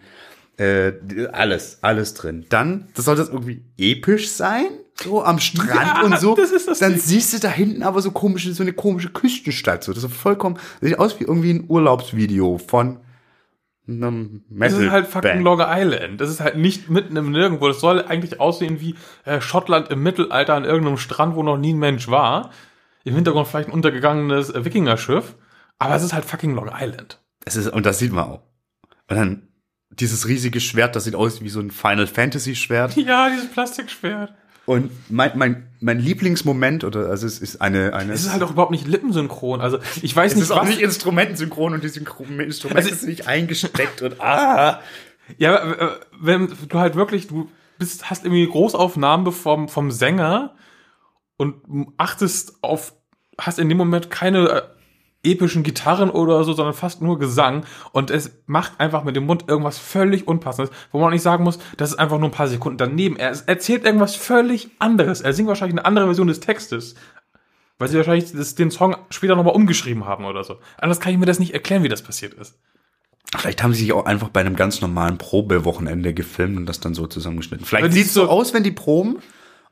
äh, 0.59 0.93
alles, 1.33 1.79
alles 1.81 2.12
drin. 2.12 2.45
Dann, 2.51 2.89
das 2.95 3.07
soll 3.07 3.16
das 3.16 3.31
irgendwie 3.31 3.62
episch 3.79 4.29
sein, 4.29 4.66
so 5.03 5.24
am 5.24 5.38
Strand 5.40 5.68
Ja, 5.70 6.03
und 6.03 6.18
so. 6.20 6.34
das 6.36 6.51
ist 6.53 6.68
das 6.68 6.78
Dann 6.78 6.92
Ding. 6.92 7.01
siehst 7.01 7.32
du 7.32 7.38
da 7.38 7.49
hinten 7.49 7.82
aber 7.82 8.01
so 8.01 8.11
komische, 8.12 8.53
so 8.55 8.62
eine 8.62 8.72
komische 8.72 9.09
Küstenstadt. 9.11 9.82
So, 9.84 9.92
das 9.92 10.05
ist 10.05 10.14
vollkommen, 10.14 10.57
das 10.80 10.90
sieht 10.90 10.99
aus 10.99 11.18
wie 11.20 11.24
irgendwie 11.24 11.53
ein 11.53 11.64
Urlaubsvideo 11.68 12.59
von 12.59 13.01
einem 13.86 14.45
Das 14.49 14.72
Metal 14.72 14.84
ist 14.84 14.90
halt 14.90 15.07
fucking. 15.09 15.40
Long 15.42 15.61
Island. 15.62 16.20
Das 16.20 16.30
ist 16.30 16.40
halt 16.40 16.57
nicht 16.57 16.88
mitten 16.88 17.16
im 17.16 17.30
Nirgendwo. 17.32 17.68
Das 17.68 17.80
soll 17.80 18.03
eigentlich 18.03 18.40
aussehen 18.40 18.80
wie 18.80 18.95
äh, 19.24 19.40
Schottland 19.40 19.90
im 19.90 20.03
Mittelalter 20.03 20.55
an 20.55 20.64
irgendeinem 20.64 20.97
Strand, 20.97 21.34
wo 21.36 21.42
noch 21.42 21.59
nie 21.59 21.74
ein 21.74 21.78
Mensch 21.78 22.09
war. 22.09 22.51
Im 23.05 23.14
Hintergrund 23.14 23.47
vielleicht 23.49 23.68
ein 23.68 23.74
untergegangenes 23.74 24.49
äh, 24.51 24.64
Wikingerschiff. 24.64 25.34
Aber 25.78 25.95
es 25.97 26.03
ist 26.03 26.14
halt 26.14 26.24
fucking 26.24 26.55
Long 26.55 26.70
Island. 26.72 27.20
Es 27.45 27.57
ist, 27.57 27.68
und 27.68 27.84
das 27.84 27.99
sieht 27.99 28.12
man 28.12 28.24
auch. 28.24 28.42
Und 29.11 29.16
dann 29.16 29.49
dieses 29.90 30.26
riesige 30.28 30.61
Schwert, 30.61 30.97
das 30.97 31.05
sieht 31.05 31.14
aus 31.14 31.42
wie 31.42 31.51
so 31.51 31.61
ein 31.61 31.70
Final 31.70 32.07
Fantasy 32.07 32.55
Schwert. 32.57 32.97
Ja, 32.97 33.28
dieses 33.28 33.51
Plastikschwert. 33.51 34.32
Und 34.67 34.91
mein, 35.11 35.33
mein, 35.37 35.69
mein 35.81 35.99
Lieblingsmoment, 35.99 36.85
oder 36.85 37.11
also 37.11 37.27
es 37.27 37.39
ist 37.39 37.61
eine, 37.61 37.93
eine 37.93 38.12
Es 38.12 38.23
ist 38.25 38.33
halt 38.33 38.43
auch 38.43 38.51
überhaupt 38.51 38.71
nicht 38.71 38.87
lippensynchron. 38.87 39.61
Also 39.61 39.79
ich 40.01 40.17
weiß 40.17 40.33
es 40.33 40.37
nicht, 40.37 40.45
ist 40.45 40.51
auch 40.53 40.65
nicht 40.65 40.81
instrumentensynchron 40.81 41.75
und 41.75 41.85
die 41.85 41.89
Synchro 41.89 42.25
Instrumente 42.25 42.77
Also- 42.77 42.95
sind 42.95 43.09
nicht 43.09 43.27
eingesteckt 43.27 44.03
und 44.03 44.21
ah. 44.21 44.81
Ja, 45.39 45.59
aber, 45.62 46.01
wenn 46.21 46.53
du 46.69 46.79
halt 46.79 46.97
wirklich, 46.97 47.29
du 47.29 47.51
bist, 47.79 48.11
hast 48.11 48.25
irgendwie 48.25 48.47
Großaufnahmen 48.47 49.33
vom, 49.33 49.69
vom 49.69 49.91
Sänger 49.91 50.55
und 51.39 51.55
achtest 51.97 52.62
auf, 52.62 52.95
hast 53.39 53.59
in 53.59 53.69
dem 53.71 53.79
Moment 53.79 54.11
keine 54.11 54.49
äh, 54.49 54.62
epischen 55.25 55.62
Gitarren 55.62 56.11
oder 56.11 56.45
so, 56.45 56.53
sondern 56.53 56.75
fast 56.75 57.03
nur 57.03 57.18
Gesang 57.18 57.64
und 57.93 58.11
es 58.11 58.31
macht 58.47 58.79
einfach 58.79 59.05
mit 59.05 59.16
dem 59.16 59.27
Mund 59.27 59.45
irgendwas 59.49 59.79
völlig 59.79 60.29
Unpassendes, 60.29 60.72
wo 60.93 60.99
man 60.99 61.09
auch 61.09 61.12
nicht 61.12 61.22
sagen 61.22 61.45
muss, 61.45 61.59
das 61.77 61.91
ist 61.91 61.99
einfach 61.99 62.18
nur 62.18 62.29
ein 62.29 62.33
paar 62.33 62.49
Sekunden 62.49 62.79
daneben. 62.79 63.16
Er 63.16 63.33
erzählt 63.47 63.85
irgendwas 63.85 64.14
völlig 64.14 64.68
anderes. 64.79 65.20
Er 65.20 65.33
singt 65.33 65.49
wahrscheinlich 65.49 65.79
eine 65.79 65.87
andere 65.87 66.07
Version 66.07 66.27
des 66.27 66.41
Textes. 66.41 66.95
Weil 67.79 67.89
sie 67.89 67.97
wahrscheinlich 67.97 68.31
das, 68.31 68.55
den 68.55 68.70
Song 68.70 68.97
später 69.11 69.35
nochmal 69.35 69.55
umgeschrieben 69.55 70.05
haben 70.05 70.25
oder 70.27 70.45
so. 70.45 70.59
Anders 70.79 71.01
kann 71.01 71.12
ich 71.12 71.18
mir 71.18 71.27
das 71.27 71.41
nicht 71.41 71.55
erklären, 71.55 71.83
wie 71.83 71.89
das 71.89 72.03
passiert 72.03 72.35
ist. 72.35 72.57
Vielleicht 73.37 73.64
haben 73.64 73.72
sie 73.75 73.81
sich 73.81 73.93
auch 73.93 74.05
einfach 74.05 74.29
bei 74.29 74.41
einem 74.41 74.55
ganz 74.55 74.81
normalen 74.81 75.18
Probewochenende 75.18 76.14
gefilmt 76.14 76.57
und 76.57 76.66
das 76.66 76.79
dann 76.79 76.95
so 76.95 77.09
zusammengeschnitten. 77.09 77.66
Vielleicht 77.66 77.93
sieht 77.93 78.07
es 78.07 78.14
so 78.14 78.29
aus, 78.29 78.55
wenn 78.55 78.62
die 78.62 78.70
proben 78.70 79.18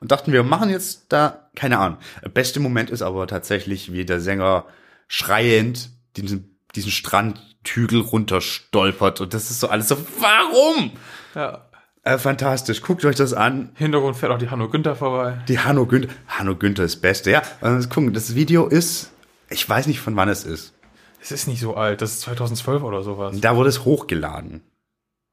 und 0.01 0.11
dachten, 0.11 0.33
wir 0.33 0.43
machen 0.43 0.69
jetzt 0.69 1.05
da, 1.09 1.47
keine 1.55 1.79
Ahnung. 1.79 1.97
Der 2.21 2.29
beste 2.29 2.59
Moment 2.59 2.89
ist 2.89 3.01
aber 3.01 3.25
tatsächlich, 3.25 3.93
wie 3.93 4.03
der 4.03 4.19
Sänger 4.19 4.65
schreiend 5.07 5.89
diesen, 6.17 6.57
diesen 6.75 6.91
Strandhügel 6.91 8.01
runterstolpert 8.01 9.21
und 9.21 9.33
das 9.33 9.51
ist 9.51 9.59
so 9.59 9.67
alles 9.67 9.87
so, 9.87 9.97
warum? 10.19 10.91
Ja. 11.35 11.65
Äh, 12.03 12.17
fantastisch, 12.17 12.81
guckt 12.81 13.05
euch 13.05 13.15
das 13.15 13.33
an. 13.33 13.71
Hintergrund 13.75 14.17
fährt 14.17 14.31
auch 14.31 14.37
die 14.37 14.49
Hanno 14.49 14.67
Günther 14.69 14.95
vorbei. 14.95 15.41
Die 15.47 15.59
Hanno 15.59 15.85
Günther, 15.85 16.13
Hanno 16.27 16.55
Günther 16.55 16.83
ist 16.83 16.97
Beste, 16.97 17.31
ja. 17.31 17.41
Also, 17.61 17.87
gucken, 17.87 18.13
das 18.13 18.35
Video 18.35 18.67
ist, 18.67 19.11
ich 19.49 19.67
weiß 19.67 19.87
nicht, 19.87 20.01
von 20.01 20.15
wann 20.17 20.27
es 20.27 20.43
ist. 20.43 20.73
Es 21.21 21.31
ist 21.31 21.47
nicht 21.47 21.61
so 21.61 21.75
alt, 21.75 22.01
das 22.01 22.11
ist 22.11 22.21
2012 22.21 22.83
oder 22.83 23.03
sowas. 23.03 23.39
Da 23.39 23.55
wurde 23.55 23.69
es 23.69 23.85
hochgeladen. 23.85 24.61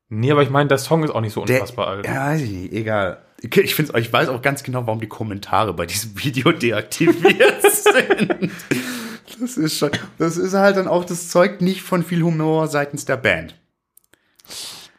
Nee, 0.09 0.31
aber 0.31 0.43
ich 0.43 0.51
meine, 0.51 0.69
der 0.69 0.79
Song 0.79 1.03
ist 1.03 1.11
auch 1.11 1.21
nicht 1.21 1.33
so 1.33 1.45
Der, 1.45 1.61
unfassbar 1.61 1.89
alt. 1.89 2.07
Ja, 2.07 2.27
weiß 2.27 2.43
ich 2.43 2.51
nicht, 2.51 2.73
egal. 2.73 3.25
Ich, 3.43 3.75
find's, 3.75 3.93
ich 3.97 4.13
weiß 4.13 4.29
auch 4.29 4.43
ganz 4.43 4.63
genau, 4.63 4.87
warum 4.87 5.01
die 5.01 5.09
Kommentare 5.09 5.73
bei 5.73 5.87
diesem 5.87 6.19
Video 6.23 6.53
deaktiviert 6.53 7.63
sind. 7.73 8.51
Das 9.41 9.57
ist 9.57 9.79
schon, 9.79 9.91
das 10.19 10.37
ist 10.37 10.53
halt 10.55 10.77
dann 10.77 10.89
auch, 10.89 11.05
das 11.05 11.29
zeugt 11.31 11.63
nicht 11.63 11.83
von 11.83 12.03
viel 12.05 12.23
Humor 12.23 12.69
seitens 12.69 13.07
der 13.07 13.17
Band. 13.17 13.55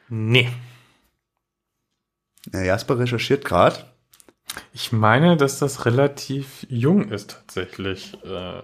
Nee. 0.09 0.49
Ja, 2.51 2.61
Jasper 2.63 2.97
recherchiert 2.99 3.45
gerade. 3.45 3.85
Ich 4.73 4.91
meine, 4.91 5.37
dass 5.37 5.59
das 5.59 5.85
relativ 5.85 6.65
jung 6.69 7.09
ist 7.09 7.31
tatsächlich. 7.31 8.17
Äh, 8.25 8.61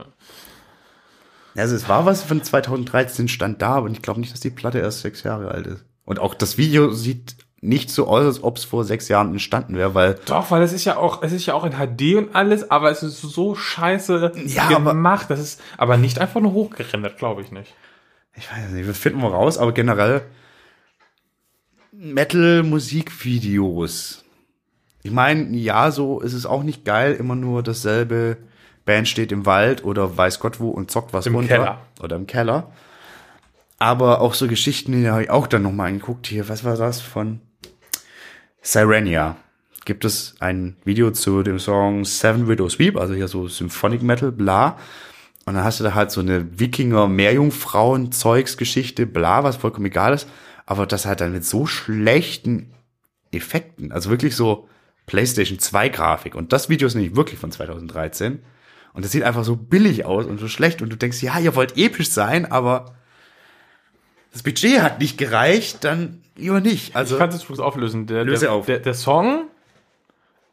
Also 1.56 1.76
es 1.76 1.88
war 1.88 2.06
was 2.06 2.24
von 2.24 2.44
2013 2.44 3.28
stand 3.28 3.62
da, 3.62 3.76
aber 3.76 3.90
ich 3.90 4.02
glaube 4.02 4.20
nicht, 4.20 4.34
dass 4.34 4.40
die 4.42 4.50
Platte 4.50 4.80
erst 4.80 5.02
sechs 5.02 5.24
Jahre 5.24 5.50
alt 5.52 5.68
ist. 5.68 5.86
Und 6.04 6.20
auch 6.20 6.34
das 6.34 6.58
Video 6.58 6.92
sieht 6.92 7.36
nicht 7.60 7.90
so 7.90 8.08
aus, 8.08 8.24
als 8.24 8.44
ob 8.44 8.58
es 8.58 8.66
vor 8.66 8.84
sechs 8.84 9.08
Jahren 9.08 9.32
entstanden 9.32 9.76
wäre, 9.76 9.96
weil 9.96 10.20
doch, 10.26 10.52
weil 10.52 10.62
es 10.62 10.74
ist 10.74 10.86
ja 10.86 10.98
auch, 10.98 11.24
es 11.24 11.32
ist 11.32 11.46
ja 11.48 11.56
auch 11.56 11.64
in 11.66 11.74
HD 11.74 12.16
und 12.16 12.36
alles, 12.36 12.70
aber 12.70 12.92
es 12.92 13.02
ist 13.04 13.20
so 13.22 13.56
scheiße 13.56 14.32
Ja, 14.46 14.70
aber- 14.76 14.92
gemacht. 14.94 15.30
Das 15.30 15.40
ist 15.40 15.62
aber 15.78 15.98
nicht 15.98 16.20
einfach 16.20 16.40
nur 16.40 16.54
hochgerendert, 16.54 17.18
glaube 17.18 17.42
ich 17.42 17.52
nicht. 17.52 17.74
ich 18.36 18.50
weiß 18.52 18.70
nicht, 18.72 18.88
das 18.88 18.98
finden 18.98 19.22
wir 19.22 19.30
raus, 19.32 19.58
aber 19.58 19.72
generell 19.72 20.22
Metal-Musikvideos. 21.92 24.24
Ich 25.04 25.12
meine, 25.12 25.56
ja, 25.58 25.92
so 25.92 26.20
ist 26.20 26.34
es 26.34 26.46
auch 26.46 26.64
nicht 26.64 26.86
geil, 26.86 27.14
immer 27.14 27.36
nur 27.36 27.64
dasselbe 27.64 28.38
Band 28.86 29.08
steht 29.08 29.32
im 29.32 29.46
Wald 29.46 29.84
oder 29.84 30.18
weiß 30.18 30.40
Gott 30.40 30.60
wo 30.60 30.70
und 30.70 30.92
zockt 30.92 31.14
was 31.14 31.26
Im 31.26 31.36
runter. 31.36 31.56
Keller. 31.58 31.80
Oder 32.02 32.16
im 32.16 32.28
Keller. 32.28 32.72
Aber 33.80 34.22
auch 34.22 34.34
so 34.34 34.48
Geschichten, 34.48 34.92
die 34.92 35.10
habe 35.10 35.24
ich 35.24 35.30
auch 35.30 35.48
dann 35.48 35.62
nochmal 35.64 35.90
angeguckt. 35.90 36.28
Hier, 36.28 36.50
was 36.50 36.64
war 36.64 36.76
das 36.78 37.02
von 37.02 37.42
Sirenia? 38.62 39.38
Gibt 39.86 40.06
es 40.06 40.36
ein 40.40 40.76
Video 40.84 41.12
zu 41.12 41.44
dem 41.44 41.60
Song 41.60 42.04
Seven 42.04 42.48
Widows 42.48 42.80
Weep, 42.80 42.98
also 42.98 43.14
hier 43.14 43.28
so 43.28 43.48
Symphonic 43.48 44.02
Metal, 44.02 44.32
bla. 44.32 44.80
Und 45.46 45.54
dann 45.54 45.64
hast 45.64 45.80
du 45.80 45.84
da 45.86 45.94
halt 45.94 46.12
so 46.12 46.20
eine 46.20 46.60
Wikinger-Meerjungfrauen-Zeugsgeschichte, 46.60 49.06
bla, 49.06 49.46
was 49.46 49.56
vollkommen 49.56 49.86
egal 49.86 50.14
ist. 50.14 50.28
Aber 50.66 50.86
das 50.86 51.06
halt 51.06 51.22
dann 51.22 51.32
mit 51.32 51.46
so 51.46 51.66
schlechten 51.66 52.74
Effekten, 53.32 53.94
also 53.94 54.10
wirklich 54.10 54.36
so 54.36 54.68
PlayStation 55.06 55.58
2 55.58 55.88
Grafik. 55.90 56.36
Und 56.36 56.52
das 56.52 56.68
Video 56.68 56.88
ist 56.88 56.96
nämlich 56.96 57.16
wirklich 57.16 57.40
von 57.40 57.52
2013. 57.52 58.40
Und 58.94 59.06
das 59.06 59.14
sieht 59.14 59.24
einfach 59.24 59.46
so 59.46 59.56
billig 59.56 60.04
aus 60.06 60.26
und 60.26 60.40
so 60.40 60.50
schlecht. 60.50 60.82
Und 60.82 60.90
du 60.90 60.98
denkst, 60.98 61.24
ja, 61.24 61.40
ihr 61.40 61.56
wollt 61.56 61.78
episch 61.78 62.10
sein, 62.10 62.52
aber 62.52 62.98
das 64.32 64.44
Budget 64.44 64.82
hat 64.82 65.00
nicht 65.00 65.18
gereicht, 65.18 65.84
dann 65.84 66.22
lieber 66.36 66.60
nicht. 66.60 66.96
Also, 66.96 67.16
Ich 67.16 67.20
kann 67.20 67.30
es 67.30 67.44
übrigens 67.44 67.60
auflösen. 67.60 68.08
Der, 68.08 68.24
Löse 68.24 68.46
der, 68.46 68.54
auf. 68.54 68.66
Der, 68.66 68.80
der 68.80 68.94
Song 68.94 69.46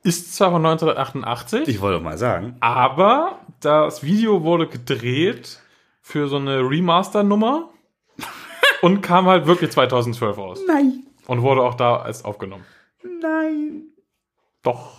ist 0.02 0.34
zwar 0.36 0.50
von 0.50 0.64
1988, 0.64 1.66
ich 1.68 1.80
wollte 1.80 2.02
mal 2.02 2.18
sagen. 2.18 2.56
aber 2.60 3.38
das 3.60 4.02
Video 4.02 4.42
wurde 4.42 4.66
gedreht 4.66 5.60
für 6.02 6.28
so 6.28 6.36
eine 6.36 6.58
Remaster-Nummer 6.60 7.70
und 8.82 9.00
kam 9.00 9.26
halt 9.26 9.46
wirklich 9.46 9.70
2012 9.70 10.36
raus. 10.36 10.60
Nein, 10.66 11.04
Und 11.26 11.40
wurde 11.42 11.62
auch 11.62 11.74
da 11.74 11.96
als 11.96 12.24
aufgenommen. 12.24 12.64
nein. 13.22 13.84
Doch. 14.62 14.93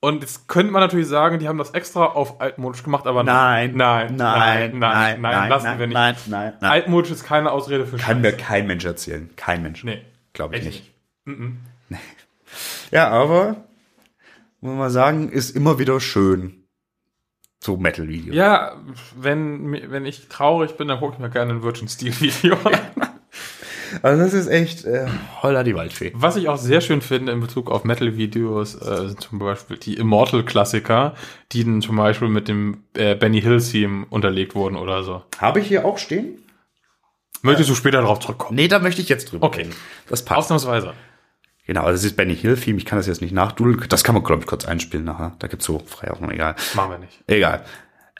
Und 0.00 0.20
jetzt 0.22 0.46
könnte 0.46 0.70
man 0.72 0.80
natürlich 0.80 1.08
sagen, 1.08 1.40
die 1.40 1.48
haben 1.48 1.58
das 1.58 1.70
extra 1.70 2.04
auf 2.06 2.40
altmodisch 2.40 2.84
gemacht, 2.84 3.06
aber 3.06 3.24
Nein, 3.24 3.72
nein, 3.74 4.14
nein, 4.14 4.78
nein, 4.78 5.20
nein, 5.20 5.48
lassen 5.48 5.66
nein, 5.66 5.78
wir 5.80 5.86
nicht. 5.88 5.94
Nein, 5.94 6.16
nein, 6.26 6.52
nein. 6.60 6.70
Altmodisch 6.70 7.10
ist 7.10 7.24
keine 7.24 7.50
Ausrede 7.50 7.84
für 7.84 7.96
Kann 7.96 8.20
mir 8.20 8.30
Scheiße. 8.30 8.44
kein 8.44 8.66
Mensch 8.68 8.84
erzählen. 8.84 9.28
Kein 9.34 9.62
Mensch. 9.62 9.82
Nee, 9.82 10.02
Glaube 10.32 10.56
ich 10.56 10.66
echt 10.66 10.84
nicht. 11.26 12.00
Ja, 12.90 13.08
aber, 13.08 13.56
muss 14.60 14.74
man 14.76 14.90
sagen, 14.90 15.28
ist 15.30 15.54
immer 15.54 15.78
wieder 15.78 16.00
schön. 16.00 16.64
So 17.60 17.76
Metal-Videos. 17.76 18.34
Ja, 18.34 18.76
wenn, 19.16 19.90
wenn 19.90 20.06
ich 20.06 20.28
traurig 20.28 20.76
bin, 20.76 20.88
dann 20.88 21.00
gucke 21.00 21.14
ich 21.14 21.18
mir 21.18 21.28
gerne 21.28 21.52
ein 21.54 21.62
Virgin 21.62 21.88
Steel 21.88 22.18
Video 22.20 22.56
an. 22.64 22.72
Also 24.02 24.22
das 24.22 24.32
ist 24.34 24.46
echt 24.48 24.84
äh, 24.84 25.06
holla 25.42 25.62
die 25.64 25.74
Waldfee. 25.74 26.12
Was 26.14 26.36
ich 26.36 26.48
auch 26.48 26.56
sehr 26.56 26.80
schön 26.80 27.00
finde 27.00 27.32
in 27.32 27.40
Bezug 27.40 27.70
auf 27.70 27.84
Metal-Videos, 27.84 28.74
äh, 28.76 29.08
sind 29.08 29.20
zum 29.20 29.38
Beispiel 29.38 29.76
die 29.78 29.94
Immortal-Klassiker, 29.94 31.14
die 31.52 31.64
dann 31.64 31.82
zum 31.82 31.96
Beispiel 31.96 32.28
mit 32.28 32.48
dem 32.48 32.84
äh, 32.94 33.14
Benny 33.14 33.40
Hill-Theme 33.40 34.06
unterlegt 34.10 34.54
wurden 34.54 34.76
oder 34.76 35.02
so. 35.04 35.22
Habe 35.38 35.60
ich 35.60 35.68
hier 35.68 35.84
auch 35.84 35.98
stehen? 35.98 36.42
Möchtest 37.42 37.70
du 37.70 37.74
später 37.74 38.00
darauf 38.00 38.18
zurückkommen? 38.20 38.56
Nee, 38.56 38.68
da 38.68 38.78
möchte 38.80 39.00
ich 39.00 39.08
jetzt 39.08 39.30
drüber 39.30 39.46
Okay. 39.46 39.62
reden. 39.62 39.74
Das 40.08 40.24
passt. 40.24 40.38
Ausnahmsweise. 40.38 40.94
Genau, 41.66 41.82
also 41.82 41.92
das 41.92 42.04
ist 42.04 42.16
Benny 42.16 42.34
Hill-Theme. 42.34 42.78
Ich 42.78 42.84
kann 42.86 42.98
das 42.98 43.06
jetzt 43.06 43.20
nicht 43.20 43.32
nachdudeln. 43.32 43.84
Das 43.88 44.02
kann 44.02 44.14
man, 44.14 44.24
glaube 44.24 44.40
ich, 44.42 44.46
kurz 44.46 44.64
einspielen 44.64 45.04
nachher. 45.04 45.36
Da 45.38 45.46
gibt's 45.48 45.66
so 45.66 45.78
frei 45.86 46.10
auch 46.10 46.20
noch, 46.20 46.30
egal. 46.30 46.56
Machen 46.74 46.90
wir 46.92 46.98
nicht. 46.98 47.22
Egal. 47.26 47.64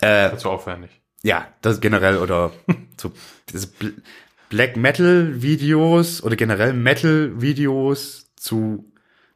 Das 0.00 0.34
ist 0.34 0.40
zu 0.40 0.50
aufwendig. 0.50 0.90
Ja, 1.24 1.46
das 1.62 1.80
generell 1.80 2.18
oder 2.18 2.52
so 2.96 3.10
Black 4.49 4.76
Metal 4.76 5.42
Videos 5.42 6.22
oder 6.22 6.36
generell 6.36 6.72
Metal 6.72 7.40
Videos 7.40 8.30
zu 8.36 8.92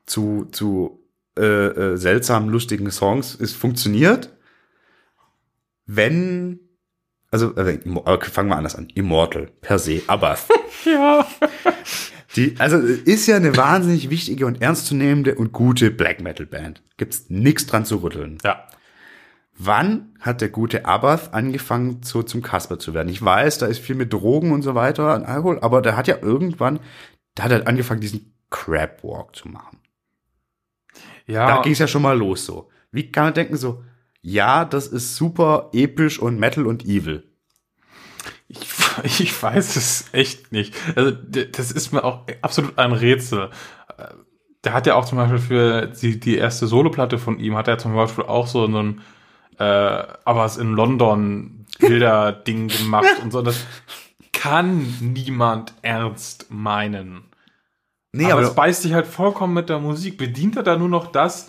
zu 0.06 0.46
zu 0.52 1.02
äh, 1.38 1.42
äh, 1.42 1.96
seltsamen 1.96 2.48
lustigen 2.48 2.90
Songs 2.90 3.34
ist 3.34 3.56
funktioniert, 3.56 4.30
wenn 5.86 6.60
also 7.30 7.56
äh, 7.56 7.78
fangen 8.20 8.50
wir 8.50 8.56
anders 8.56 8.76
an. 8.76 8.88
Immortal 8.94 9.48
per 9.60 9.78
se, 9.78 10.02
aber 10.06 10.36
Ja. 10.84 11.26
die, 12.36 12.54
also 12.58 12.76
ist 12.76 13.26
ja 13.26 13.36
eine 13.36 13.56
wahnsinnig 13.56 14.10
wichtige 14.10 14.46
und 14.46 14.60
ernstzunehmende 14.60 15.36
und 15.36 15.52
gute 15.52 15.90
Black 15.90 16.20
Metal 16.20 16.46
Band. 16.46 16.82
Gibt's 16.98 17.26
nichts 17.28 17.66
dran 17.66 17.84
zu 17.86 17.96
rütteln. 18.02 18.38
Ja. 18.44 18.68
Wann 19.58 20.14
hat 20.20 20.40
der 20.40 20.48
gute 20.48 20.86
Abath 20.86 21.34
angefangen, 21.34 22.00
so 22.02 22.22
zum 22.22 22.42
Kasper 22.42 22.78
zu 22.78 22.94
werden? 22.94 23.08
Ich 23.08 23.22
weiß, 23.22 23.58
da 23.58 23.66
ist 23.66 23.80
viel 23.80 23.94
mit 23.96 24.12
Drogen 24.12 24.50
und 24.52 24.62
so 24.62 24.74
weiter 24.74 25.14
und 25.14 25.24
Alkohol, 25.24 25.58
aber 25.60 25.82
der 25.82 25.96
hat 25.96 26.08
ja 26.08 26.16
irgendwann, 26.20 26.80
da 27.34 27.44
hat 27.44 27.52
er 27.52 27.66
angefangen, 27.68 28.00
diesen 28.00 28.34
Crab 28.50 29.04
Walk 29.04 29.36
zu 29.36 29.48
machen. 29.48 29.78
Ja. 31.26 31.46
Da 31.46 31.62
ging 31.62 31.72
es 31.72 31.78
ja 31.78 31.86
schon 31.86 32.02
mal 32.02 32.16
los 32.16 32.44
so. 32.46 32.70
Wie 32.90 33.10
kann 33.12 33.24
man 33.24 33.34
denken 33.34 33.56
so, 33.56 33.84
ja, 34.22 34.64
das 34.64 34.86
ist 34.86 35.16
super 35.16 35.70
episch 35.72 36.18
und 36.18 36.38
Metal 36.38 36.66
und 36.66 36.84
evil. 36.84 37.24
Ich, 38.48 38.60
ich 39.20 39.42
weiß 39.42 39.76
es 39.76 40.06
echt 40.12 40.52
nicht. 40.52 40.74
Also, 40.96 41.10
das 41.12 41.72
ist 41.72 41.92
mir 41.92 42.04
auch 42.04 42.26
absolut 42.40 42.78
ein 42.78 42.92
Rätsel. 42.92 43.50
Äh, 43.98 44.04
Der 44.64 44.72
hat 44.74 44.86
ja 44.86 44.94
auch 44.94 45.04
zum 45.04 45.18
Beispiel 45.18 45.38
für 45.38 45.86
die, 45.88 46.20
die 46.20 46.36
erste 46.36 46.66
Soloplatte 46.66 47.18
von 47.18 47.38
ihm, 47.38 47.56
hat 47.56 47.68
er 47.68 47.78
zum 47.78 47.94
Beispiel 47.94 48.24
auch 48.24 48.46
so 48.46 48.64
einen, 48.64 49.00
äh, 49.62 50.06
aber 50.24 50.44
es 50.44 50.56
in 50.56 50.72
London 50.72 51.66
Bilder-Ding 51.78 52.68
gemacht 52.78 53.20
und 53.22 53.30
so. 53.30 53.42
Das 53.42 53.64
kann 54.32 54.94
niemand 55.00 55.74
ernst 55.82 56.46
meinen. 56.50 57.24
Nee, 58.12 58.30
aber, 58.30 58.42
es 58.42 58.54
beißt 58.54 58.82
sich 58.82 58.92
halt 58.92 59.06
vollkommen 59.06 59.54
mit 59.54 59.68
der 59.68 59.78
Musik. 59.78 60.18
Bedient 60.18 60.56
er 60.56 60.62
da 60.62 60.76
nur 60.76 60.88
noch 60.88 61.12
das? 61.12 61.48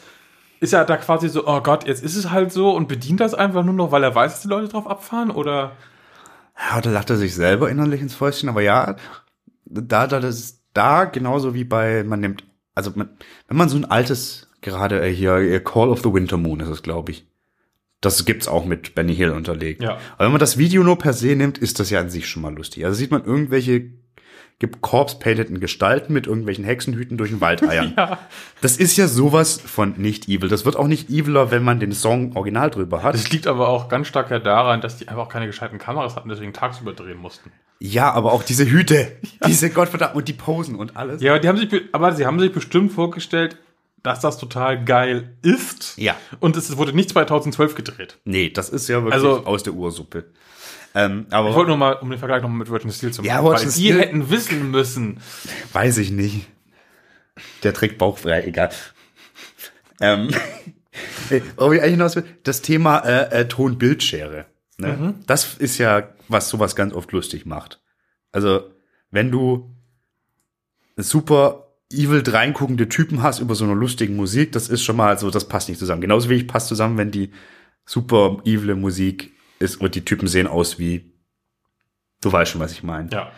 Ist 0.60 0.74
er 0.74 0.86
da 0.86 0.96
quasi 0.96 1.28
so, 1.28 1.46
oh 1.46 1.60
Gott, 1.60 1.86
jetzt 1.86 2.04
ist 2.04 2.16
es 2.16 2.30
halt 2.30 2.54
so 2.54 2.72
und 2.72 2.88
bedient 2.88 3.20
das 3.20 3.34
einfach 3.34 3.64
nur 3.64 3.74
noch, 3.74 3.92
weil 3.92 4.04
er 4.04 4.16
weiß, 4.16 4.32
dass 4.32 4.42
die 4.44 4.48
Leute 4.48 4.70
drauf 4.70 4.88
abfahren? 4.88 5.30
Oder? 5.30 5.74
Ja, 6.58 6.80
da 6.80 6.90
lacht 6.90 7.10
er 7.10 7.18
sich 7.18 7.36
selber 7.36 7.70
innerlich 7.70 8.00
ins 8.00 8.16
Fäustchen, 8.16 8.48
aber 8.48 8.62
ja, 8.62 8.96
da, 9.66 10.08
da, 10.08 10.20
das 10.22 10.40
ist 10.40 10.64
da 10.74 11.04
genauso 11.04 11.54
wie 11.54 11.66
bei, 11.66 12.06
man 12.06 12.22
nimmt, 12.22 12.46
also 12.76 12.92
man, 12.96 13.10
wenn 13.48 13.58
man 13.58 13.68
so 13.68 13.76
ein 13.76 13.86
altes, 13.86 14.48
gerade 14.62 15.02
äh, 15.02 15.14
hier, 15.14 15.62
Call 15.62 15.90
of 15.90 16.02
the 16.02 16.14
Winter 16.14 16.38
Moon 16.38 16.62
ist 16.62 16.70
es, 16.70 16.82
glaube 16.82 17.12
ich. 17.12 17.28
Das 18.06 18.26
gibt's 18.26 18.48
auch 18.48 18.66
mit 18.66 18.96
Benny 18.96 19.16
Hill 19.16 19.32
unterlegt. 19.32 19.82
Ja. 19.82 19.98
Aber 20.16 20.26
wenn 20.26 20.32
man 20.32 20.40
das 20.40 20.58
Video 20.58 20.84
nur 20.84 20.98
per 20.98 21.14
se 21.14 21.36
nimmt, 21.36 21.58
ist 21.58 21.80
das 21.80 21.90
ja 21.90 22.00
an 22.00 22.10
sich 22.10 22.28
schon 22.28 22.42
mal 22.42 22.54
lustig. 22.54 22.86
Also 22.86 22.96
sieht 22.98 23.12
man 23.12 23.24
irgendwelche 23.24 23.86
gibt 24.60 24.82
corpse-painteden 24.82 25.60
Gestalten 25.60 26.14
mit 26.14 26.28
irgendwelchen 26.28 26.64
Hexenhüten 26.64 27.18
durch 27.18 27.32
den 27.32 27.42
Wald 27.42 27.64
eiern. 27.68 27.94
Ja. 27.98 28.20
Das 28.62 28.78
ist 28.78 28.96
ja 28.98 29.08
sowas 29.08 29.60
von 29.60 29.96
nicht 29.98 30.30
evil. 30.30 30.48
Das 30.48 30.64
wird 30.64 30.76
auch 30.78 30.88
nicht 30.88 31.10
eviler, 31.10 31.52
wenn 31.52 31.64
man 31.64 31.80
den 31.80 31.92
Song 31.92 32.36
original 32.36 32.70
drüber 32.70 33.04
hat. 33.04 33.14
Das 33.16 33.30
liegt 33.32 33.48
aber 33.48 33.68
auch 33.68 33.90
ganz 33.90 34.08
stark 34.08 34.30
ja 34.32 34.40
daran, 34.40 34.80
dass 34.80 34.98
die 34.98 35.08
einfach 35.10 35.24
auch 35.24 35.30
keine 35.30 35.48
gescheiten 35.48 35.80
Kameras 35.80 36.16
hatten, 36.16 36.30
deswegen 36.30 36.54
tagsüber 36.54 36.94
drehen 36.94 37.18
mussten. 37.18 37.52
Ja, 37.80 38.12
aber 38.14 38.32
auch 38.32 38.44
diese 38.44 38.66
Hüte, 38.66 39.12
diese 39.48 39.70
Gottverdammt 39.70 40.16
und 40.16 40.28
die 40.30 40.34
Posen 40.34 40.76
und 40.76 40.96
alles. 40.96 41.22
Ja, 41.22 41.32
aber 41.32 41.40
die 41.42 41.48
haben 41.50 41.58
sich, 41.58 41.68
be- 41.70 41.82
aber 41.92 42.14
sie 42.14 42.26
haben 42.26 42.40
sich 42.40 42.54
bestimmt 42.54 42.94
vorgestellt, 42.94 43.58
dass 44.04 44.20
das 44.20 44.38
total 44.38 44.84
geil 44.84 45.38
ist. 45.42 45.98
Ja. 45.98 46.16
Und 46.40 46.56
es 46.58 46.76
wurde 46.78 46.94
nicht 46.94 47.10
2012 47.10 47.76
gedreht. 47.76 48.20
Nee, 48.26 48.50
das 48.50 48.70
ist 48.70 48.88
ja 48.90 48.98
wirklich 48.98 49.14
Also- 49.16 49.46
aus 49.46 49.64
der 49.64 49.74
Ursuppe. 49.74 50.32
Ähm, 50.96 51.26
aber 51.32 51.50
Ich 51.50 51.56
wollte 51.56 51.70
nur 51.70 51.78
mal, 51.78 51.94
um 51.94 52.10
den 52.12 52.20
Vergleich 52.20 52.44
nochmal 52.44 52.60
mit 52.60 52.70
Virgin 52.70 52.92
Steel 52.92 53.12
zu 53.12 53.22
machen. 53.22 53.28
Ja, 53.30 53.44
weil 53.44 53.54
Virgin 53.54 53.68
die 53.70 53.74
Steel- 53.74 54.00
hätten 54.00 54.30
wissen 54.30 54.70
müssen. 54.70 55.20
weiß 55.72 55.98
ich 55.98 56.12
nicht. 56.12 56.46
Der 57.64 57.74
trägt 57.74 57.98
bauchfrei, 57.98 58.44
egal. 58.44 58.70
ähm, 60.02 60.30
ob 61.58 61.72
ich 61.74 61.82
eigentlich 61.82 61.92
hinaus 61.92 62.16
will, 62.16 62.26
das 62.44 62.62
Thema 62.62 63.00
äh, 63.00 63.42
äh, 63.42 63.48
Ton-Bildschere. 63.48 64.46
Ne? 64.78 65.16
Das 65.26 65.56
ist 65.56 65.78
ja, 65.80 66.10
was 66.28 66.50
sowas 66.50 66.76
ganz 66.76 66.94
oft 66.94 67.12
lustig 67.12 67.46
macht. 67.46 67.82
Also, 68.32 68.70
wenn 69.12 69.32
du 69.32 69.76
super 70.98 71.63
evil 71.94 72.24
reinguckende 72.26 72.90
Typen 72.90 73.22
hast 73.22 73.40
über 73.40 73.56
so 73.56 73.64
eine 73.64 73.74
lustigen 73.74 74.16
Musik, 74.16 74.52
das 74.52 74.70
ist 74.70 74.84
schon 74.84 74.98
mal 74.98 75.18
so, 75.18 75.30
das 75.30 75.48
passt 75.48 75.70
nicht 75.70 75.80
zusammen. 75.80 76.02
Genauso 76.02 76.30
wie 76.30 76.36
ich 76.36 76.48
passt 76.48 76.68
zusammen, 76.68 76.98
wenn 76.98 77.12
die 77.12 77.32
super 77.86 78.42
evile 78.46 78.76
Musik 78.76 79.34
ist 79.60 79.78
und 79.78 79.96
die 79.96 80.06
Typen 80.06 80.28
sehen 80.28 80.48
aus 80.48 80.80
wie, 80.80 81.14
du 82.22 82.32
weißt 82.32 82.52
schon, 82.52 82.62
was 82.62 82.72
ich 82.72 82.84
meine. 82.84 83.10
Ja. 83.12 83.32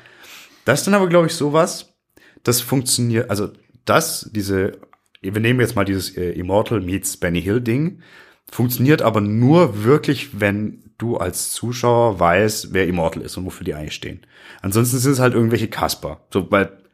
Das 0.66 0.80
ist 0.80 0.88
dann 0.88 0.94
aber, 0.94 1.08
glaube 1.08 1.28
ich, 1.28 1.34
sowas, 1.34 1.96
das 2.44 2.62
funktioniert, 2.62 3.30
also 3.30 3.52
das, 3.86 4.30
diese, 4.34 4.80
wir 5.22 5.42
nehmen 5.42 5.60
jetzt 5.60 5.76
mal 5.76 5.86
dieses 5.86 6.16
äh, 6.18 6.32
Immortal 6.32 6.82
meets 6.82 7.18
Benny 7.18 7.42
Hill 7.42 7.62
Ding, 7.62 8.02
funktioniert 8.50 9.02
aber 9.02 9.22
nur 9.22 9.84
wirklich, 9.84 10.40
wenn 10.40 10.84
du 10.98 11.18
als 11.18 11.52
Zuschauer 11.52 12.20
weißt, 12.20 12.74
wer 12.74 12.88
Immortal 12.88 13.22
ist 13.24 13.38
und 13.38 13.46
wofür 13.46 13.66
die 13.66 13.74
eigentlich 13.74 13.96
stehen. 13.96 14.22
Ansonsten 14.62 14.98
sind 14.98 15.12
es 15.12 15.20
halt 15.20 15.34
irgendwelche 15.34 15.68
Kasper. 15.68 16.26
So, 16.32 16.50
weil, 16.52 16.85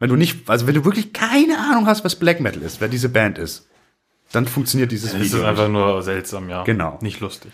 wenn 0.00 0.10
du 0.10 0.16
nicht, 0.16 0.50
also 0.50 0.66
wenn 0.66 0.74
du 0.74 0.84
wirklich 0.84 1.12
keine 1.12 1.58
Ahnung 1.58 1.86
hast, 1.86 2.04
was 2.04 2.16
Black 2.16 2.40
Metal 2.40 2.60
ist, 2.62 2.80
wer 2.80 2.88
diese 2.88 3.08
Band 3.08 3.38
ist, 3.38 3.68
dann 4.32 4.46
funktioniert 4.46 4.90
dieses 4.90 5.12
Es 5.14 5.20
ist 5.20 5.32
Video. 5.34 5.44
einfach 5.46 5.64
nicht. 5.68 5.72
nur 5.72 6.02
seltsam, 6.02 6.48
ja. 6.50 6.64
Genau. 6.64 6.98
Nicht 7.00 7.20
lustig. 7.20 7.52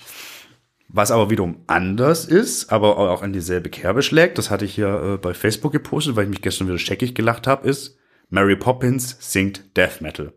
Was 0.88 1.10
aber 1.10 1.30
wiederum 1.30 1.56
anders 1.66 2.24
ist, 2.24 2.70
aber 2.72 2.96
auch 2.98 3.22
in 3.22 3.32
dieselbe 3.32 3.68
Kerbe 3.70 4.02
schlägt, 4.02 4.38
das 4.38 4.50
hatte 4.50 4.64
ich 4.64 4.74
hier 4.76 5.14
äh, 5.14 5.16
bei 5.16 5.34
Facebook 5.34 5.72
gepostet, 5.72 6.14
weil 6.16 6.24
ich 6.24 6.30
mich 6.30 6.42
gestern 6.42 6.68
wieder 6.68 6.78
scheckig 6.78 7.14
gelacht 7.14 7.46
habe, 7.46 7.68
ist 7.68 7.98
Mary 8.30 8.56
Poppins 8.56 9.16
singt 9.20 9.76
Death 9.76 10.00
Metal. 10.00 10.32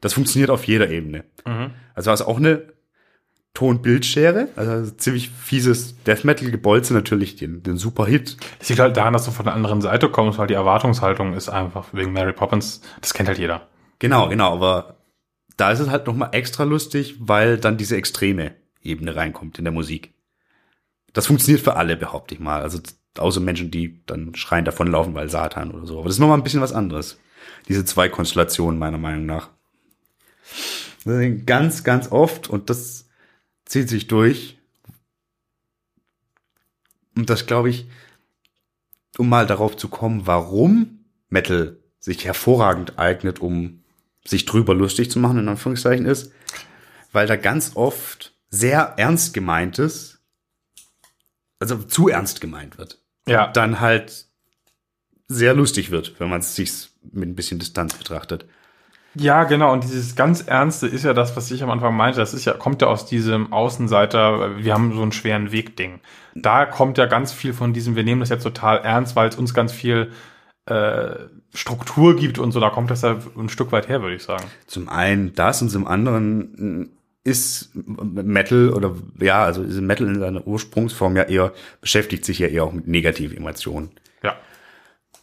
Das 0.00 0.12
funktioniert 0.12 0.50
auf 0.50 0.64
jeder 0.64 0.90
Ebene. 0.90 1.24
Also 1.94 2.10
hast 2.10 2.22
auch 2.22 2.36
eine 2.36 2.64
Ton-Bildschere, 3.56 4.48
also 4.54 4.90
ziemlich 4.90 5.30
fieses 5.30 5.96
Death 6.02 6.24
Metal 6.24 6.50
Gebolze 6.50 6.92
natürlich 6.92 7.36
den, 7.36 7.62
den 7.62 7.78
super 7.78 8.04
Hit. 8.04 8.36
Es 8.60 8.68
liegt 8.68 8.82
halt 8.82 8.98
daran, 8.98 9.14
dass 9.14 9.24
du 9.24 9.30
von 9.30 9.46
der 9.46 9.54
anderen 9.54 9.80
Seite 9.80 10.10
kommst, 10.10 10.38
weil 10.38 10.46
die 10.46 10.52
Erwartungshaltung 10.52 11.32
ist 11.32 11.48
einfach 11.48 11.86
wegen 11.92 12.12
Mary 12.12 12.34
Poppins. 12.34 12.82
Das 13.00 13.14
kennt 13.14 13.30
halt 13.30 13.38
jeder. 13.38 13.66
Genau, 13.98 14.28
genau, 14.28 14.52
aber 14.52 14.96
da 15.56 15.70
ist 15.70 15.80
es 15.80 15.88
halt 15.88 16.06
noch 16.06 16.14
mal 16.14 16.28
extra 16.32 16.64
lustig, 16.64 17.16
weil 17.18 17.56
dann 17.56 17.78
diese 17.78 17.96
extreme 17.96 18.52
Ebene 18.82 19.16
reinkommt 19.16 19.56
in 19.56 19.64
der 19.64 19.72
Musik. 19.72 20.12
Das 21.14 21.26
funktioniert 21.26 21.64
für 21.64 21.76
alle, 21.76 21.96
behaupte 21.96 22.34
ich 22.34 22.40
mal. 22.40 22.60
Also 22.60 22.78
außer 23.16 23.40
Menschen, 23.40 23.70
die 23.70 24.02
dann 24.04 24.34
schreien 24.34 24.66
davonlaufen, 24.66 25.14
weil 25.14 25.30
Satan 25.30 25.70
oder 25.70 25.86
so. 25.86 25.94
Aber 25.94 26.08
das 26.08 26.16
ist 26.16 26.20
noch 26.20 26.28
mal 26.28 26.34
ein 26.34 26.44
bisschen 26.44 26.60
was 26.60 26.74
anderes. 26.74 27.18
Diese 27.68 27.86
zwei 27.86 28.10
Konstellationen 28.10 28.78
meiner 28.78 28.98
Meinung 28.98 29.24
nach. 29.24 29.48
Ganz, 31.46 31.84
ganz 31.84 32.12
oft 32.12 32.50
und 32.50 32.68
das 32.68 33.05
zieht 33.66 33.88
sich 33.88 34.06
durch. 34.06 34.58
Und 37.14 37.28
das 37.28 37.46
glaube 37.46 37.70
ich, 37.70 37.86
um 39.18 39.28
mal 39.28 39.46
darauf 39.46 39.76
zu 39.76 39.88
kommen, 39.88 40.26
warum 40.26 41.04
Metal 41.28 41.78
sich 41.98 42.24
hervorragend 42.24 42.98
eignet, 42.98 43.40
um 43.40 43.82
sich 44.24 44.44
drüber 44.44 44.74
lustig 44.74 45.10
zu 45.10 45.18
machen, 45.18 45.38
in 45.38 45.48
Anführungszeichen 45.48 46.06
ist, 46.06 46.32
weil 47.12 47.26
da 47.26 47.36
ganz 47.36 47.72
oft 47.74 48.34
sehr 48.48 48.94
ernst 48.96 49.34
gemeintes, 49.34 50.20
also 51.58 51.82
zu 51.82 52.08
ernst 52.08 52.40
gemeint 52.40 52.78
wird. 52.78 53.02
Ja. 53.26 53.48
Dann 53.48 53.80
halt 53.80 54.26
sehr 55.28 55.54
lustig 55.54 55.90
wird, 55.90 56.20
wenn 56.20 56.28
man 56.28 56.40
es 56.40 56.54
sich 56.54 56.90
mit 57.02 57.28
ein 57.28 57.34
bisschen 57.34 57.58
Distanz 57.58 57.94
betrachtet. 57.94 58.46
Ja, 59.18 59.44
genau. 59.44 59.72
Und 59.72 59.84
dieses 59.84 60.14
ganz 60.14 60.42
Ernste 60.42 60.86
ist 60.86 61.04
ja 61.04 61.14
das, 61.14 61.36
was 61.36 61.50
ich 61.50 61.62
am 61.62 61.70
Anfang 61.70 61.96
meinte. 61.96 62.18
Das 62.18 62.34
ist 62.34 62.44
ja, 62.44 62.52
kommt 62.52 62.82
ja 62.82 62.88
aus 62.88 63.06
diesem 63.06 63.52
Außenseiter, 63.52 64.58
wir 64.58 64.74
haben 64.74 64.92
so 64.92 65.02
einen 65.02 65.12
schweren 65.12 65.52
Weg-Ding. 65.52 66.00
Da 66.34 66.66
kommt 66.66 66.98
ja 66.98 67.06
ganz 67.06 67.32
viel 67.32 67.54
von 67.54 67.72
diesem, 67.72 67.96
wir 67.96 68.04
nehmen 68.04 68.20
das 68.20 68.28
jetzt 68.28 68.42
total 68.42 68.78
ernst, 68.78 69.16
weil 69.16 69.28
es 69.28 69.36
uns 69.36 69.54
ganz 69.54 69.72
viel 69.72 70.10
äh, 70.66 71.14
Struktur 71.54 72.16
gibt 72.16 72.38
und 72.38 72.52
so. 72.52 72.60
Da 72.60 72.68
kommt 72.68 72.90
das 72.90 73.02
ja 73.02 73.16
ein 73.38 73.48
Stück 73.48 73.72
weit 73.72 73.88
her, 73.88 74.02
würde 74.02 74.16
ich 74.16 74.22
sagen. 74.22 74.44
Zum 74.66 74.88
einen 74.88 75.34
das 75.34 75.62
und 75.62 75.70
zum 75.70 75.86
anderen 75.86 76.90
ist 77.24 77.70
Metal 77.74 78.70
oder 78.70 78.94
ja, 79.18 79.44
also 79.44 79.62
ist 79.62 79.80
Metal 79.80 80.06
in 80.06 80.20
seiner 80.20 80.46
Ursprungsform 80.46 81.16
ja 81.16 81.24
eher, 81.24 81.52
beschäftigt 81.80 82.24
sich 82.24 82.38
ja 82.38 82.48
eher 82.48 82.64
auch 82.64 82.72
mit 82.72 82.86
negativen 82.86 83.36
Emotionen. 83.36 83.90
Ja. 84.22 84.36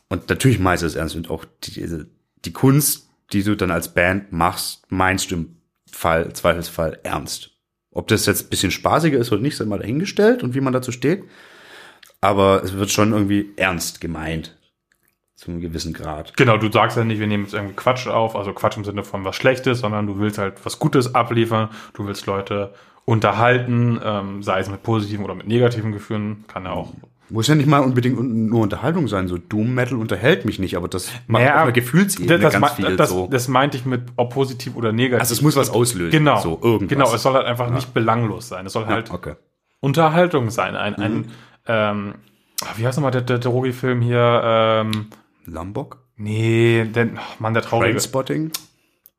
Und 0.09 0.27
natürlich 0.29 0.59
meinst 0.59 0.81
du 0.81 0.87
es 0.87 0.95
ernst 0.95 1.15
und 1.15 1.29
auch 1.29 1.45
die, 1.63 2.05
die 2.43 2.53
Kunst, 2.53 3.07
die 3.33 3.43
du 3.43 3.55
dann 3.55 3.71
als 3.71 3.93
Band 3.93 4.31
machst, 4.31 4.85
meinst 4.89 5.31
du 5.31 5.35
im 5.35 5.55
Fall, 5.91 6.33
Zweifelsfall 6.33 6.99
ernst. 7.03 7.51
Ob 7.91 8.07
das 8.07 8.25
jetzt 8.25 8.45
ein 8.45 8.49
bisschen 8.49 8.71
spaßiger 8.71 9.17
ist 9.17 9.31
oder 9.31 9.41
nicht, 9.41 9.55
sei 9.55 9.65
mal 9.65 9.79
dahingestellt 9.79 10.43
und 10.43 10.55
wie 10.55 10.61
man 10.61 10.73
dazu 10.73 10.91
steht. 10.91 11.23
Aber 12.21 12.63
es 12.63 12.73
wird 12.73 12.89
schon 12.89 13.11
irgendwie 13.11 13.51
ernst 13.57 14.01
gemeint. 14.01 14.57
Zu 15.35 15.51
einem 15.51 15.61
gewissen 15.61 15.93
Grad. 15.93 16.37
Genau, 16.37 16.57
du 16.57 16.71
sagst 16.71 16.95
ja 16.95 17.03
nicht, 17.03 17.19
wir 17.19 17.27
nehmen 17.27 17.43
jetzt 17.43 17.53
irgendwie 17.53 17.75
Quatsch 17.75 18.07
auf, 18.07 18.35
also 18.35 18.53
Quatsch 18.53 18.77
im 18.77 18.85
Sinne 18.85 19.03
von 19.03 19.25
was 19.25 19.35
Schlechtes, 19.35 19.79
sondern 19.79 20.07
du 20.07 20.17
willst 20.17 20.37
halt 20.37 20.63
was 20.63 20.79
Gutes 20.79 21.13
abliefern, 21.13 21.69
du 21.93 22.07
willst 22.07 22.25
Leute 22.25 22.73
unterhalten, 23.05 23.99
ähm, 24.01 24.41
sei 24.41 24.59
es 24.59 24.69
mit 24.69 24.83
positiven 24.83 25.25
oder 25.25 25.35
mit 25.35 25.47
negativen 25.47 25.91
Gefühlen, 25.91 26.45
kann 26.47 26.63
ja 26.63 26.71
auch. 26.71 26.93
Muss 27.33 27.47
ja 27.47 27.55
nicht 27.55 27.65
mal 27.67 27.79
unbedingt 27.79 28.17
un- 28.17 28.45
nur 28.45 28.61
Unterhaltung 28.61 29.07
sein. 29.07 29.27
So 29.27 29.37
Doom 29.39 29.73
Metal 29.73 29.97
unterhält 29.97 30.45
mich 30.45 30.59
nicht, 30.59 30.77
aber 30.77 30.87
das 30.87 31.11
macht 31.27 31.41
Naja, 31.43 31.55
auf 31.55 31.61
einer 31.63 31.71
Gefühlsebene 31.71 32.37
das, 32.39 32.53
ganz 32.53 32.71
viel 32.73 32.95
das, 32.95 33.09
so. 33.09 33.27
das 33.27 33.47
meinte 33.47 33.75
ich 33.77 33.85
mit 33.85 34.03
ob 34.17 34.33
positiv 34.33 34.75
oder 34.75 34.91
negativ. 34.91 35.21
also 35.21 35.33
es 35.33 35.41
muss 35.41 35.55
was 35.55 35.69
auslösen. 35.71 36.11
genau, 36.11 36.39
So 36.39 36.59
irgendwas. 36.61 36.89
genau, 36.89 37.13
es 37.15 37.23
soll 37.23 37.33
halt 37.33 37.47
einfach 37.47 37.69
nicht 37.71 37.93
belanglos 37.93 38.47
sein. 38.49 38.65
Es 38.67 38.73
soll 38.73 38.85
halt 38.85 39.09
okay. 39.11 39.33
Unterhaltung 39.79 40.49
sein. 40.51 40.75
Ein, 40.75 40.95
ein 40.95 41.25
ähm, 41.67 42.15
ah, 42.61 42.67
wie 42.77 42.85
heißt 42.85 42.97
nochmal 42.99 43.11
der, 43.11 43.21
der 43.21 43.39
Drogi-Film 43.39 44.01
hier? 44.01 44.41
Ähm, 44.45 45.07
Lombok? 45.45 45.97
nee, 46.15 46.85
der, 46.85 47.07
oh 47.15 47.19
Mann, 47.39 47.53
der 47.55 47.63
traurige. 47.63 47.93
Trainspotting? 47.93 48.51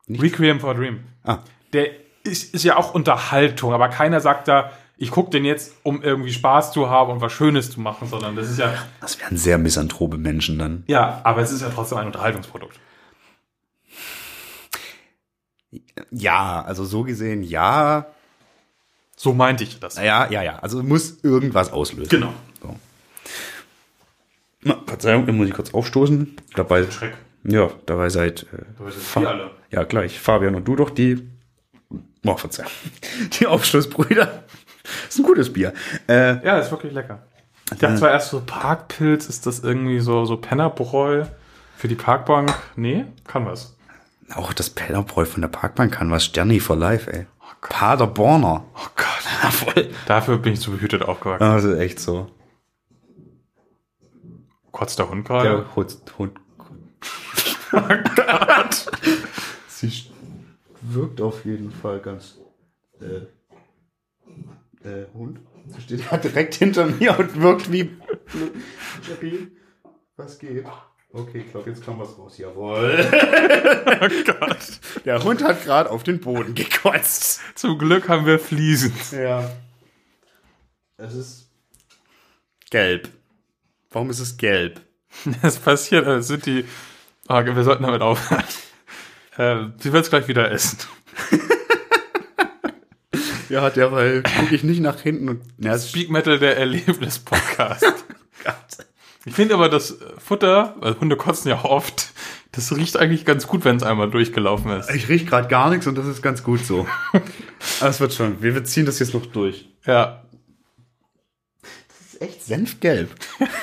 Requiem 0.09 0.59
for 0.59 0.71
a 0.71 0.73
Dream. 0.73 0.99
Ah, 1.23 1.39
Der 1.73 1.87
ist, 2.23 2.53
ist 2.53 2.63
ja 2.63 2.77
auch 2.77 2.93
Unterhaltung, 2.93 3.73
aber 3.73 3.89
keiner 3.89 4.21
sagt 4.21 4.47
da, 4.47 4.71
ich 4.97 5.11
gucke 5.11 5.29
den 5.29 5.45
jetzt, 5.45 5.73
um 5.83 6.01
irgendwie 6.01 6.31
Spaß 6.31 6.71
zu 6.71 6.89
haben 6.89 7.11
und 7.11 7.21
was 7.21 7.33
Schönes 7.33 7.71
zu 7.71 7.81
machen, 7.81 8.07
sondern 8.07 8.35
das 8.35 8.49
ist 8.49 8.59
ja, 8.59 8.73
das 9.01 9.19
wären 9.19 9.37
sehr 9.37 9.57
misanthrope 9.57 10.17
Menschen 10.17 10.57
dann. 10.57 10.83
ja, 10.87 11.21
aber 11.23 11.41
es 11.41 11.51
ist 11.51 11.61
ja 11.61 11.69
trotzdem 11.69 11.97
ein 11.97 12.07
Unterhaltungsprodukt. 12.07 12.79
Ja, 16.11 16.61
also 16.61 16.85
so 16.85 17.03
gesehen, 17.03 17.43
ja. 17.43 18.07
So 19.17 19.33
meinte 19.33 19.63
ich 19.63 19.79
das. 19.79 19.97
Ja, 19.97 20.29
ja, 20.29 20.43
ja. 20.43 20.59
Also 20.59 20.81
muss 20.83 21.23
irgendwas 21.23 21.71
auslösen. 21.71 22.09
Genau. 22.09 22.33
So. 22.61 22.75
Na, 24.61 24.81
Verzeihung, 24.85 25.33
muss 25.35 25.47
ich 25.47 25.53
kurz 25.53 25.73
aufstoßen. 25.73 26.35
Dabei, 26.55 26.89
Schreck. 26.89 27.15
ja, 27.43 27.69
dabei 27.85 28.09
seid 28.09 28.43
äh, 28.53 28.63
Dabei 28.77 28.91
sind 28.91 29.25
alle. 29.25 29.51
Ja, 29.71 29.83
gleich. 29.83 30.19
Fabian 30.19 30.55
und 30.55 30.65
du 30.67 30.75
doch 30.75 30.89
die. 30.89 31.27
Oh, 32.25 32.35
Verzeihung. 32.37 32.71
Die 33.39 33.47
Aufstoßbrüder. 33.47 34.43
Ist 35.15 35.19
ein 35.19 35.23
gutes 35.25 35.51
Bier. 35.51 35.73
Äh, 36.07 36.45
Ja, 36.45 36.57
ist 36.59 36.71
wirklich 36.71 36.93
lecker. 36.93 37.23
Ich 37.71 37.79
dachte 37.79 37.95
zwar 37.95 38.11
erst 38.11 38.29
so 38.29 38.41
Parkpilz, 38.45 39.27
ist 39.27 39.45
das 39.47 39.59
irgendwie 39.59 39.99
so, 39.99 40.25
so 40.25 40.37
Pennerbräu 40.37 41.25
für 41.77 41.87
die 41.87 41.95
Parkbank? 41.95 42.53
Nee, 42.75 43.05
kann 43.25 43.45
was. 43.45 43.75
auch 44.35 44.53
das 44.53 44.69
Pellerbräu 44.69 45.25
von 45.25 45.41
der 45.41 45.47
Parkbank 45.49 45.93
kann 45.93 46.11
was. 46.11 46.23
Sterni 46.25 46.59
for 46.59 46.75
life, 46.75 47.11
ey. 47.11 47.25
Paderborner. 47.61 48.63
Oh 48.75 48.87
Gott. 48.95 49.05
Voll. 49.51 49.89
Dafür 50.05 50.37
bin 50.37 50.53
ich 50.53 50.61
zu 50.61 50.71
behütet 50.71 51.01
aufgewachsen. 51.01 51.43
Das 51.43 51.63
ist 51.63 51.77
echt 51.79 51.99
so. 51.99 52.27
Kotzt 54.71 54.99
der 54.99 55.09
Hund 55.09 55.25
gerade? 55.25 55.49
Der 55.49 55.75
Hund. 55.75 55.97
Hund. 56.19 56.39
Sie 59.67 59.91
wirkt 60.81 61.21
auf 61.21 61.43
jeden 61.45 61.71
Fall 61.71 61.99
ganz. 61.99 62.37
Äh, 63.01 63.25
äh, 64.85 65.05
Hund? 65.13 65.39
Sie 65.67 65.81
steht 65.81 66.11
ja 66.11 66.17
direkt 66.17 66.55
hinter 66.55 66.85
mir 66.85 67.17
und 67.17 67.41
wirkt 67.41 67.71
wie. 67.71 67.97
Was 70.15 70.39
geht? 70.39 70.65
Okay, 71.11 71.43
ich 71.45 71.51
glaube, 71.51 71.69
jetzt 71.69 71.83
kam 71.85 71.97
was 71.99 72.17
raus. 72.17 72.37
Jawohl. 72.37 73.05
Oh 74.01 74.33
Gott. 74.39 74.79
Der 75.05 75.23
Hund 75.23 75.43
hat 75.43 75.63
gerade 75.63 75.89
auf 75.89 76.03
den 76.03 76.19
Boden 76.19 76.53
gekotzt. 76.55 77.39
Zum 77.55 77.77
Glück 77.77 78.09
haben 78.09 78.25
wir 78.25 78.37
Fliesen. 78.37 78.93
Ja. 79.11 79.49
Es 80.97 81.13
ist 81.13 81.49
gelb. 82.69 83.09
Warum 83.91 84.09
ist 84.09 84.19
es 84.19 84.37
gelb? 84.37 84.81
Das 85.41 85.57
passiert, 85.57 86.05
äh, 86.05 86.21
sind 86.21 86.45
die. 86.45 86.65
Ah, 87.27 87.45
wir 87.45 87.63
sollten 87.63 87.83
damit 87.83 88.01
aufhören. 88.01 88.43
Äh, 89.37 89.67
sie 89.79 89.93
wird 89.93 90.03
es 90.03 90.09
gleich 90.09 90.27
wieder 90.27 90.51
essen. 90.51 90.79
Ja, 93.55 93.69
derweil 93.69 94.21
gucke 94.23 94.53
ich 94.53 94.63
nicht 94.65 94.81
nach 94.81 94.99
hinten 94.99 95.29
und. 95.29 95.41
Ja, 95.59 95.79
Speak 95.79 96.09
Metal, 96.09 96.37
der 96.39 96.57
Erlebnis-Podcast. 96.57 97.85
Ich 99.27 99.33
finde 99.33 99.55
aber, 99.55 99.69
das 99.69 99.97
Futter, 100.19 100.75
weil 100.81 100.99
Hunde 100.99 101.15
kotzen 101.17 101.49
ja 101.49 101.65
oft, 101.65 102.09
das 102.51 102.75
riecht 102.75 102.95
eigentlich 102.95 103.25
ganz 103.25 103.47
gut, 103.47 103.65
wenn 103.65 103.75
es 103.77 103.81
einmal 103.81 104.11
durchgelaufen 104.11 104.69
ist. 104.73 104.91
Ich 104.91 105.09
riech 105.09 105.25
gerade 105.25 105.47
gar 105.47 105.71
nichts 105.71 105.87
und 105.87 105.97
das 105.97 106.05
ist 106.05 106.21
ganz 106.21 106.43
gut 106.43 106.63
so. 106.63 106.85
Aber 107.79 107.89
es 107.89 107.99
wird 107.99 108.13
schon. 108.13 108.43
Wir 108.43 108.63
ziehen 108.65 108.85
das 108.85 108.99
jetzt 108.99 109.15
noch 109.15 109.25
durch. 109.25 109.67
Ja. 109.87 110.23
Das 111.63 112.13
ist 112.13 112.21
echt 112.21 112.43
senfgelb. 112.45 113.09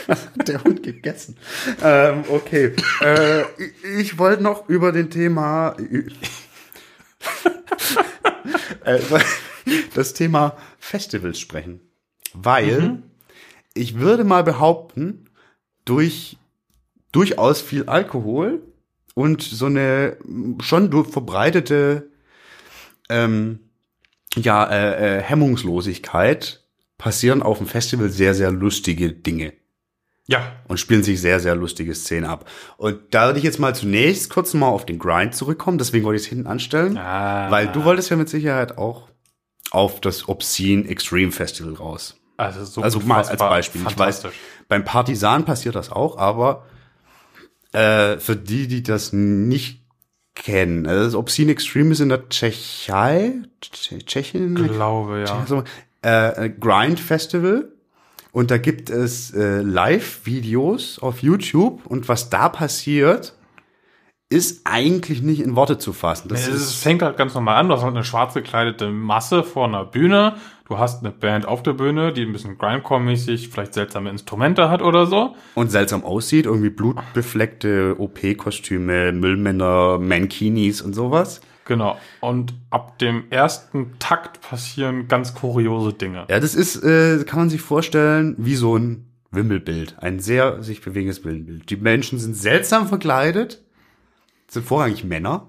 Was 0.09 0.27
hat 0.39 0.49
der 0.49 0.65
Hund 0.65 0.83
gegessen? 0.83 1.37
Ähm, 1.81 2.25
okay. 2.29 2.73
Äh, 3.01 3.43
ich- 3.43 3.85
ich 4.01 4.19
wollte 4.19 4.43
noch 4.43 4.69
über 4.69 4.91
den 4.91 5.11
Thema. 5.11 5.77
äh, 8.85 8.99
das 9.95 10.15
Thema 10.15 10.57
Festivals 10.79 11.39
sprechen. 11.39 11.81
Weil 12.35 13.03
ich 13.75 13.99
würde 13.99 14.25
mal 14.25 14.43
behaupten, 14.45 15.27
durch 15.85 16.37
durchaus 17.13 17.61
viel 17.61 17.85
Alkohol 17.89 18.63
und 19.15 19.43
so 19.43 19.67
eine 19.67 20.17
schon 20.63 21.05
verbreitete 21.05 22.09
ähm, 23.11 23.61
ja, 24.37 24.65
äh, 24.71 25.19
äh, 25.19 25.21
Hemmungslosigkeit 25.23 26.63
passieren 26.97 27.43
auf 27.43 27.59
dem 27.59 27.67
Festival 27.67 28.09
sehr, 28.09 28.35
sehr 28.35 28.51
lustige 28.51 29.13
Dinge 29.13 29.53
Ja. 30.27 30.53
und 30.69 30.79
spielen 30.81 31.03
sich 31.03 31.21
sehr, 31.21 31.41
sehr 31.41 31.55
lustige 31.55 31.95
Szenen 31.95 32.25
ab. 32.25 32.49
Und 32.79 33.01
da 33.11 33.27
würde 33.27 33.39
ich 33.41 33.45
jetzt 33.45 33.59
mal 33.59 33.75
zunächst 33.75 34.31
kurz 34.31 34.55
mal 34.55 34.69
auf 34.69 34.87
den 34.87 34.99
Grind 34.99 35.35
zurückkommen, 35.35 35.77
deswegen 35.79 36.05
wollte 36.05 36.17
ich 36.17 36.23
es 36.23 36.29
hinten 36.29 36.47
anstellen, 36.47 36.97
Ah. 36.97 37.51
weil 37.51 37.67
du 37.69 37.85
wolltest 37.85 38.09
ja 38.09 38.17
mit 38.17 38.29
Sicherheit 38.31 38.79
auch 38.79 39.09
auf 39.73 40.01
das 40.01 40.29
Obscene 40.29 40.89
Extreme 40.89 41.33
Festival 41.33 41.75
raus. 41.75 42.17
Also, 42.37 42.65
so 42.65 42.83
Also 42.83 43.01
mal 43.01 43.19
als 43.25 43.37
Beispiel. 43.37 43.83
Ich 43.89 43.99
weiß, 43.99 44.27
beim 44.69 44.85
Partisan 44.85 45.45
passiert 45.45 45.75
das 45.75 45.91
auch, 45.91 46.19
aber 46.19 46.67
äh, 47.73 48.19
für 48.19 48.37
die, 48.37 48.69
die 48.69 48.83
das 48.83 49.13
nicht 49.13 49.83
kennen, 50.35 50.87
also 50.87 51.05
das 51.05 51.15
Obscene 51.15 51.53
Extreme 51.53 51.93
ist 51.93 52.01
in 52.01 52.09
der 52.09 52.29
Tschechei, 52.29 53.35
Tsch- 53.63 54.05
Tschechien, 54.07 54.55
Glaube, 54.55 55.25
ja. 55.27 55.39
also, 55.39 55.63
äh, 56.03 56.51
Grind 56.51 56.99
Festival. 57.01 57.69
Und 58.33 58.51
da 58.51 58.57
gibt 58.57 58.89
es 58.89 59.33
äh, 59.35 59.61
Live-Videos 59.61 60.99
auf 61.01 61.23
YouTube. 61.23 61.85
Und 61.85 62.09
was 62.09 62.31
da 62.31 62.49
passiert, 62.49 63.35
ist 64.33 64.63
eigentlich 64.65 65.23
nicht 65.23 65.41
in 65.41 65.55
Worte 65.55 65.79
zu 65.79 65.93
fassen. 65.93 66.29
Das 66.29 66.49
Es 66.49 66.55
ist, 66.55 66.75
fängt 66.75 67.03
halt 67.03 67.17
ganz 67.17 67.35
normal 67.35 67.57
an. 67.57 67.69
Du 67.69 67.75
hast 67.75 67.83
halt 67.83 67.95
eine 67.95 68.05
schwarz 68.05 68.35
gekleidete 68.35 68.91
Masse 68.91 69.45
vor 69.45 69.67
einer 69.67 69.85
Bühne. 69.85 70.35
Du 70.69 70.79
hast 70.79 71.05
eine 71.05 71.13
Band 71.13 71.47
auf 71.47 71.63
der 71.63 71.75
Bühne, 71.75 72.13
die 72.13 72.23
ein 72.23 72.33
bisschen 72.33 72.57
Grindcore-mäßig 72.57 73.49
vielleicht 73.51 73.75
seltsame 73.75 74.09
Instrumente 74.11 74.71
hat 74.71 74.81
oder 74.81 75.07
so. 75.07 75.37
und 75.55 75.71
seltsam 75.71 76.03
aussieht. 76.03 76.47
Irgendwie 76.47 76.71
blutbefleckte 76.71 77.97
OP-Kostüme, 77.99 79.13
Müllmänner, 79.13 79.99
Mankinis 79.99 80.81
und 80.81 80.95
sowas. 80.95 81.41
Genau. 81.65 81.97
Und 82.21 82.55
ab 82.71 82.99
dem 82.99 83.25
ersten 83.31 83.99
Takt 83.99 84.41
passieren 84.41 85.09
ganz 85.09 85.35
kuriose 85.35 85.93
Dinge. 85.93 86.25
Ja, 86.29 86.41
das 86.41 86.55
ist, 86.55 86.83
äh, 86.83 87.23
kann 87.25 87.39
man 87.39 87.51
sich 87.51 87.61
vorstellen, 87.61 88.35
wie 88.39 88.57
so 88.57 88.77
ein 88.77 89.07
Wimmelbild. 89.31 89.97
Ein 89.99 90.19
sehr 90.19 90.63
sich 90.63 90.81
bewegendes 90.83 91.25
Wimmelbild. 91.25 91.71
Die 91.71 91.77
Menschen 91.77 92.19
sind 92.19 92.37
seltsam 92.37 92.89
verkleidet. 92.89 93.63
Sind 94.53 94.67
vorrangig 94.67 95.05
Männer. 95.05 95.49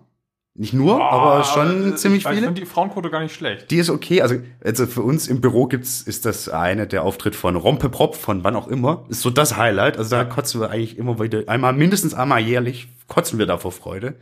Nicht 0.55 0.73
nur, 0.73 1.03
aber 1.03 1.43
schon 1.45 1.93
äh, 1.93 1.95
ziemlich 1.95 2.21
ich, 2.21 2.25
Ich 2.29 2.31
viele. 2.35 2.45
finde 2.45 2.61
die 2.61 2.67
Frauenquote 2.67 3.09
gar 3.09 3.21
nicht 3.21 3.33
schlecht. 3.33 3.71
Die 3.71 3.77
ist 3.77 3.89
okay. 3.89 4.21
Also, 4.21 4.35
also 4.63 4.85
für 4.85 5.01
uns 5.01 5.27
im 5.27 5.41
Büro 5.41 5.65
gibt's, 5.65 6.01
ist 6.03 6.27
das 6.27 6.47
eine, 6.47 6.85
der 6.85 7.01
Auftritt 7.03 7.35
von 7.35 7.55
Rompeprop, 7.55 8.15
von 8.15 8.43
wann 8.43 8.55
auch 8.55 8.67
immer, 8.67 9.03
ist 9.09 9.21
so 9.21 9.31
das 9.31 9.57
Highlight. 9.57 9.97
Also 9.97 10.15
da 10.15 10.25
kotzen 10.25 10.61
wir 10.61 10.69
eigentlich 10.69 10.99
immer 10.99 11.19
wieder, 11.19 11.41
einmal, 11.47 11.73
mindestens 11.73 12.13
einmal 12.13 12.39
jährlich, 12.39 12.87
kotzen 13.07 13.39
wir 13.39 13.47
da 13.47 13.57
vor 13.57 13.71
Freude. 13.71 14.15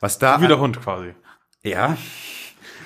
Was 0.00 0.18
da, 0.18 0.40
Wie 0.42 0.48
der 0.48 0.58
Hund 0.58 0.82
quasi. 0.82 1.14
ja, 1.62 1.96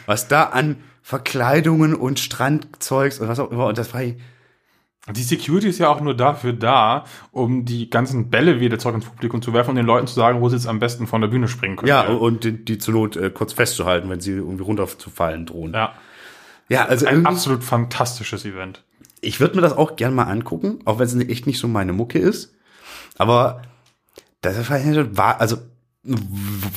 was 0.05 0.29
da 0.29 0.45
an 0.45 0.77
Verkleidungen 1.03 1.95
und 1.95 2.20
Strandzeugs 2.20 3.19
und 3.19 3.29
was 3.29 3.41
auch 3.41 3.51
immer, 3.51 3.66
und 3.66 3.79
das 3.79 3.95
war, 3.95 4.03
Die 5.15 5.23
Security 5.23 5.69
ist 5.69 5.78
ja 5.78 5.89
auch 5.89 6.01
nur 6.01 6.15
dafür 6.16 6.53
da, 6.53 7.05
um 7.32 7.65
die 7.65 7.91
ganzen 7.91 8.31
Bälle 8.31 8.61
wieder 8.61 8.78
zurück 8.78 8.97
ins 8.97 9.05
Publikum 9.07 9.43
zu 9.43 9.53
werfen 9.53 9.70
und 9.70 9.77
den 9.77 9.87
Leuten 9.87 10.07
zu 10.07 10.15
sagen, 10.15 10.41
wo 10.41 10.49
sie 10.49 10.57
jetzt 10.57 10.66
am 10.66 10.78
besten 10.78 11.07
von 11.07 11.20
der 11.20 11.28
Bühne 11.28 11.49
springen 11.49 11.77
können. 11.77 11.89
ja, 11.89 12.03
und 12.09 12.45
die, 12.45 12.65
die 12.65 12.78
zur 12.78 12.95
Not 12.95 13.16
äh, 13.16 13.31
kurz 13.31 13.53
festzuhalten, 13.53 14.09
wenn 14.11 14.20
sie 14.20 14.32
irgendwie 14.32 14.62
runterzufallen 14.65 15.47
drohen. 15.47 15.73
ja. 15.73 15.93
Ja, 16.69 16.85
also 16.85 17.05
Ein 17.07 17.15
irgendwie- 17.15 17.28
absolut 17.31 17.65
fantastisches 17.65 18.45
Event. 18.45 18.85
ich 19.20 19.41
würde 19.41 19.57
mir 19.57 19.61
das 19.62 19.73
auch 19.77 19.97
gern 19.97 20.15
mal 20.15 20.24
angucken, 20.24 20.78
auch 20.85 21.01
wenn 21.01 21.07
es 21.07 21.15
echt 21.28 21.49
nicht 21.49 21.59
so 21.59 21.66
meine 21.66 21.93
Mucke 21.93 22.20
ist. 22.20 22.55
Aber 23.19 23.62
das 24.41 24.70
war, 24.70 25.41
also 25.41 25.57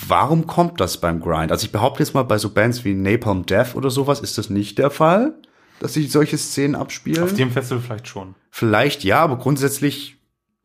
warum 0.07 0.47
kommt 0.47 0.79
das 0.81 0.97
beim 0.97 1.19
Grind? 1.21 1.51
Also 1.51 1.65
ich 1.65 1.71
behaupte 1.71 2.01
jetzt 2.03 2.13
mal 2.13 2.23
bei 2.23 2.37
so 2.37 2.49
Bands 2.49 2.83
wie 2.85 2.93
Napalm 2.93 3.45
Death 3.45 3.75
oder 3.75 3.89
sowas 3.89 4.19
ist 4.19 4.37
das 4.37 4.49
nicht 4.49 4.77
der 4.79 4.89
Fall, 4.89 5.35
dass 5.79 5.93
sich 5.93 6.11
solche 6.11 6.37
Szenen 6.37 6.75
abspielen. 6.75 7.23
Auf 7.23 7.33
dem 7.33 7.51
Festival 7.51 7.81
vielleicht 7.83 8.07
schon. 8.07 8.35
Vielleicht 8.51 9.03
ja, 9.03 9.19
aber 9.19 9.37
grundsätzlich 9.37 10.17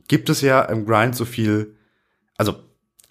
gibt 0.06 0.28
es 0.28 0.40
ja 0.40 0.62
im 0.62 0.86
Grind 0.86 1.16
so 1.16 1.24
viel, 1.24 1.76
also 2.36 2.54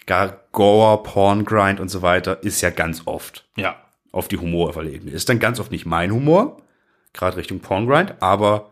gar 0.06 0.42
Gore, 0.52 1.04
Porn 1.04 1.46
Grind 1.46 1.80
und 1.80 1.90
so 1.90 2.02
weiter 2.02 2.42
ist 2.44 2.62
ja 2.62 2.70
ganz 2.70 3.04
oft 3.06 3.48
Ja. 3.58 3.76
auf 4.12 4.28
die 4.28 4.38
humorvolle 4.38 4.90
Ebene. 4.92 5.12
Ist 5.12 5.30
dann 5.30 5.40
ganz 5.40 5.60
oft 5.60 5.72
nicht 5.72 5.86
mein 5.86 6.12
Humor, 6.12 6.62
gerade 7.14 7.38
Richtung 7.38 7.60
Porngrind, 7.60 8.16
aber 8.22 8.72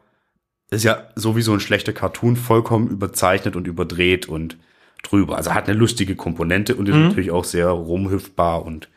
ist 0.71 0.83
ja 0.83 1.09
sowieso 1.15 1.53
ein 1.53 1.59
schlechter 1.59 1.93
Cartoon 1.93 2.35
vollkommen 2.35 2.87
überzeichnet 2.89 3.55
und 3.55 3.67
überdreht 3.67 4.27
und 4.27 4.57
drüber. 5.03 5.37
Also 5.37 5.53
hat 5.53 5.67
eine 5.69 5.77
lustige 5.77 6.15
Komponente 6.15 6.75
und 6.75 6.89
ist 6.89 6.95
natürlich 6.95 7.29
auch 7.31 7.43
sehr 7.43 7.67
rumhüpfbar 7.67 8.65
und 8.65 8.89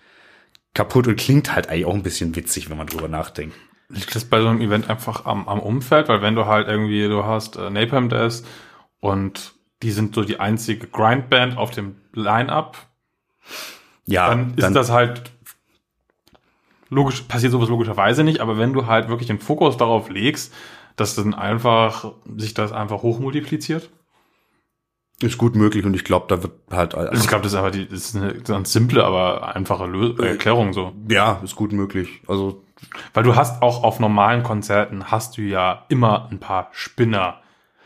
kaputt 0.74 1.06
und 1.09 1.16
klingt 1.16 1.55
halt 1.55 1.68
eigentlich 1.68 1.84
auch 1.84 1.94
ein 1.94 2.02
bisschen 2.02 2.34
witzig, 2.36 2.70
wenn 2.70 2.78
man 2.78 2.86
drüber 2.86 3.09
nachdenkt. 3.09 3.55
Liegt 3.90 4.15
das 4.15 4.24
bei 4.27 4.40
so 4.40 4.48
einem 4.48 4.60
Event 4.60 4.90
einfach 4.90 5.24
am, 5.24 5.48
am 5.48 5.60
Umfeld? 5.60 6.09
Weil 6.09 6.20
wenn 6.20 6.35
du 6.35 6.47
halt 6.47 6.69
irgendwie, 6.69 7.09
du 7.09 7.24
hast 7.24 7.56
äh, 7.56 7.70
Napalm 7.70 8.09
Death 8.09 8.43
und 9.01 9.55
die 9.82 9.93
sind 9.93 10.15
so 10.15 10.24
die 10.24 10.40
einzige 10.40 10.86
Grindband 10.86 11.56
auf 11.56 11.70
dem 11.70 11.97
Line-Up, 12.12 12.77
Ja, 14.06 14.28
dann 14.28 14.55
ist 14.56 14.73
das 14.74 14.90
halt 14.90 15.31
logisch, 16.90 17.23
passiert 17.23 17.52
sowas 17.52 17.69
logischerweise 17.69 18.24
nicht, 18.24 18.40
aber 18.40 18.59
wenn 18.59 18.73
du 18.73 18.86
halt 18.86 19.09
wirklich 19.09 19.28
den 19.28 19.39
Fokus 19.39 19.77
darauf 19.77 20.10
legst, 20.10 20.52
dass 20.97 21.15
dann 21.15 21.35
einfach, 21.35 22.12
sich 22.36 22.55
das 22.55 22.73
einfach 22.73 23.02
hochmultipliziert. 23.02 23.90
ist 25.23 25.39
gut 25.39 25.55
möglich 25.55 25.85
und 25.85 25.94
ich 25.94 26.05
glaube, 26.05 26.27
da 26.28 26.43
wird 26.43 26.52
halt, 26.70 26.94
Also 26.94 27.23
ich 27.23 27.28
glaube, 27.28 27.43
das 27.44 27.52
ist 27.52 27.59
aber 27.59 27.70
die, 27.70 27.89
das 27.89 27.98
ist 28.01 28.16
eine 28.16 28.35
ganz 28.35 28.73
simple, 28.73 29.05
aber 29.05 29.55
einfache 29.55 29.86
Lö 29.86 30.15
Erklärung 30.20 30.73
so. 30.73 30.93
ja, 31.09 31.40
ist 31.44 31.56
gut 31.56 31.73
möglich. 31.73 32.23
Also, 32.27 32.65
Weil 33.14 33.22
du 33.24 33.34
hast 33.36 33.62
auch 33.62 33.82
auf 33.84 34.00
normalen 34.00 34.42
Konzerten 34.42 35.10
hast 35.10 35.36
du 35.36 35.42
ja 35.42 35.84
immer 35.88 36.28
ein 36.30 36.38
paar 36.38 36.68
Spinner, 36.72 37.40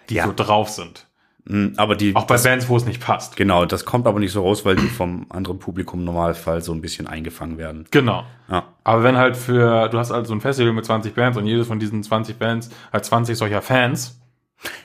die 0.09 0.14
Ja. 0.16 0.27
so 0.27 0.32
drauf 0.35 0.69
sind. 0.69 1.06
mh, 1.44 1.73
aber 1.77 1.97
die, 1.97 2.14
Auch 2.14 2.27
bei 2.27 2.35
das, 2.35 2.44
Bands, 2.44 2.69
wo 2.69 2.77
es 2.77 2.85
nicht 2.85 3.01
passt. 3.05 3.35
genau, 3.36 3.64
das 3.64 3.85
kommt 3.85 4.06
aber 4.06 4.20
nicht 4.20 4.32
so 4.32 4.43
raus, 4.43 4.64
weil 4.64 4.77
die 4.77 4.86
vom 4.89 5.27
anderen 5.31 5.59
Publikum 5.59 6.01
im 6.01 6.05
Normalfall 6.06 6.60
so 6.62 6.73
ein 6.73 6.81
bisschen 6.81 7.06
eingefangen 7.06 7.59
werden. 7.59 7.86
Genau. 7.90 8.24
Ja. 8.48 8.64
Aber 8.85 9.02
wenn 9.02 9.16
halt 9.16 9.36
für, 9.36 9.89
du 9.89 9.98
hast 9.98 10.12
also 10.12 10.28
so 10.28 10.35
ein 10.35 10.40
Festival 10.40 10.73
mit 10.73 10.85
20 10.85 11.14
Bands 11.14 11.36
und 11.39 11.47
jedes 11.47 11.66
von 11.66 11.78
diesen 11.78 12.02
20 12.02 12.39
Bands 12.39 12.70
hat 12.93 13.05
20 13.05 13.36
solcher 13.36 13.62
Fans, 13.62 14.20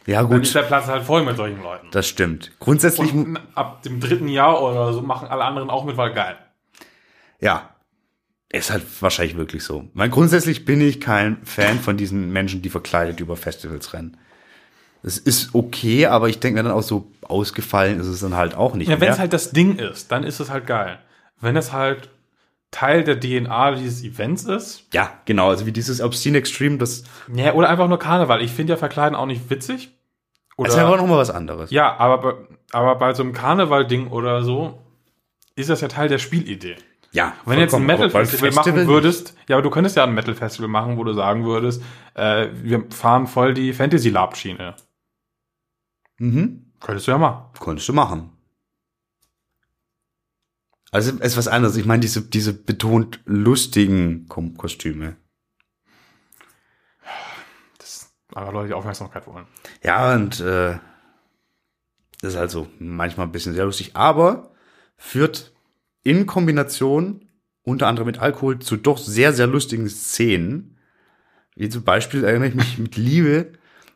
Ja, 0.07 0.21
dann 0.21 0.29
gut, 0.31 0.41
ist 0.43 0.55
der 0.55 0.63
Platz 0.63 0.87
halt 0.87 1.03
voll 1.03 1.23
mit 1.23 1.37
solchen 1.37 1.61
Leuten. 1.61 1.87
das 1.91 2.07
stimmt. 2.07 2.51
Grundsätzlich, 2.59 3.13
Und 3.13 3.39
ab 3.53 3.83
dem 3.83 3.99
dritten 3.99 4.27
Jahr 4.27 4.59
oder 4.63 4.93
so 4.93 5.01
machen 5.03 5.27
alle 5.27 5.43
anderen 5.43 5.69
auch 5.69 5.83
mit, 5.85 5.97
weil 5.97 6.13
geil. 6.13 6.37
ja, 7.39 7.69
ist 8.49 8.71
halt 8.71 8.83
wahrscheinlich 9.01 9.37
wirklich 9.37 9.63
so. 9.63 9.85
Weil 9.93 10.09
grundsätzlich 10.09 10.65
bin 10.65 10.81
ich 10.81 11.01
kein 11.01 11.43
Fan 11.43 11.79
von 11.79 11.97
diesen 11.97 12.31
Menschen, 12.31 12.61
die 12.61 12.69
verkleidet 12.69 13.19
über 13.19 13.35
Festivals 13.35 13.93
rennen. 13.93 14.17
Das 15.03 15.17
ist 15.17 15.53
okay, 15.53 16.07
aber 16.07 16.29
ich 16.29 16.39
denke 16.39 16.57
mir 16.61 16.67
dann 16.67 16.77
auch 16.77 16.83
so, 16.83 17.11
ausgefallen 17.21 17.99
ist 17.99 18.07
es 18.07 18.21
dann 18.21 18.35
halt 18.35 18.55
auch 18.55 18.73
nicht 18.73 18.89
Ja, 18.89 18.99
wenn 18.99 19.11
es 19.11 19.19
halt 19.19 19.33
das 19.33 19.51
Ding 19.51 19.77
ist, 19.77 20.11
dann 20.11 20.23
ist 20.23 20.39
es 20.39 20.49
halt 20.49 20.65
geil. 20.65 20.99
Wenn 21.39 21.55
es 21.55 21.71
halt 21.71 22.09
Teil 22.71 23.03
der 23.03 23.19
DNA 23.19 23.75
dieses 23.75 24.03
Events 24.03 24.45
ist, 24.45 24.85
ja, 24.93 25.11
genau, 25.25 25.49
also 25.49 25.65
wie 25.65 25.71
dieses 25.71 26.01
Obscene 26.01 26.37
Extreme, 26.37 26.77
das, 26.77 27.03
ja, 27.33 27.53
oder 27.53 27.69
einfach 27.69 27.87
nur 27.87 27.99
Karneval. 27.99 28.41
Ich 28.41 28.51
finde 28.51 28.73
ja 28.73 28.77
Verkleiden 28.77 29.15
auch 29.15 29.25
nicht 29.25 29.49
witzig. 29.49 29.91
Oder, 30.57 30.67
das 30.67 30.75
ist 30.75 30.81
ja 30.81 30.87
aber 30.87 30.97
noch 30.97 31.07
mal 31.07 31.17
was 31.17 31.29
anderes. 31.29 31.69
ja, 31.69 31.95
aber, 31.97 32.47
aber 32.71 32.95
bei 32.95 33.13
so 33.13 33.23
einem 33.23 33.33
Karneval-Ding 33.33 34.07
oder 34.07 34.43
so 34.43 34.81
ist 35.55 35.69
das 35.69 35.81
ja 35.81 35.87
Teil 35.87 36.09
der 36.09 36.17
Spielidee. 36.17 36.75
Ja, 37.11 37.35
Wenn 37.45 37.55
du 37.55 37.61
jetzt 37.61 37.73
ein 37.73 37.85
Metal-Festival 37.85 38.51
Festival 38.51 38.73
machen 38.73 38.87
würdest, 38.87 39.35
ja, 39.47 39.55
aber 39.55 39.63
du 39.63 39.69
könntest 39.69 39.95
ja 39.95 40.03
ein 40.03 40.13
Metal-Festival 40.13 40.67
machen, 40.67 40.97
wo 40.97 41.03
du 41.03 41.13
sagen 41.13 41.45
würdest, 41.45 41.81
äh, 42.13 42.49
wir 42.61 42.85
fahren 42.91 43.27
voll 43.27 43.53
die 43.53 43.73
Fantasy-Lab-Schiene. 43.73 44.75
Mhm. 46.19 46.73
Könntest 46.79 47.07
du 47.07 47.11
ja 47.11 47.17
machen. 47.17 47.45
Konntest 47.59 47.87
du 47.89 47.93
machen. 47.93 48.31
Also 50.91 51.11
es 51.11 51.31
ist 51.31 51.37
was 51.37 51.47
anderes. 51.47 51.75
Ich 51.75 51.85
meine, 51.85 52.01
diese, 52.01 52.21
diese 52.21 52.53
betont 52.53 53.19
lustigen 53.25 54.27
Kostüme. 54.27 55.17
Das 57.77 58.13
aber 58.33 58.51
Leute 58.51 58.67
die 58.69 58.73
Aufmerksamkeit 58.73 59.27
wollen. 59.27 59.47
Ja, 59.83 60.13
und 60.13 60.39
äh, 60.39 60.77
das 62.21 62.33
ist 62.33 62.37
also 62.37 62.67
manchmal 62.79 63.27
ein 63.27 63.31
bisschen 63.31 63.53
sehr 63.53 63.65
lustig, 63.65 63.95
aber 63.95 64.51
führt 64.95 65.53
in 66.07 66.25
Kombination 66.25 67.25
unter 67.63 67.87
anderem 67.87 68.05
mit 68.05 68.19
Alkohol 68.19 68.59
zu 68.59 68.77
doch 68.77 68.97
sehr, 68.97 69.33
sehr 69.33 69.45
lustigen 69.45 69.89
Szenen. 69.89 70.77
Wie 71.57 71.67
zum 71.67 71.83
Beispiel 71.83 72.23
erinnere 72.23 72.47
ich 72.47 72.55
mich 72.55 72.77
mit 72.77 72.95
Liebe 72.95 73.51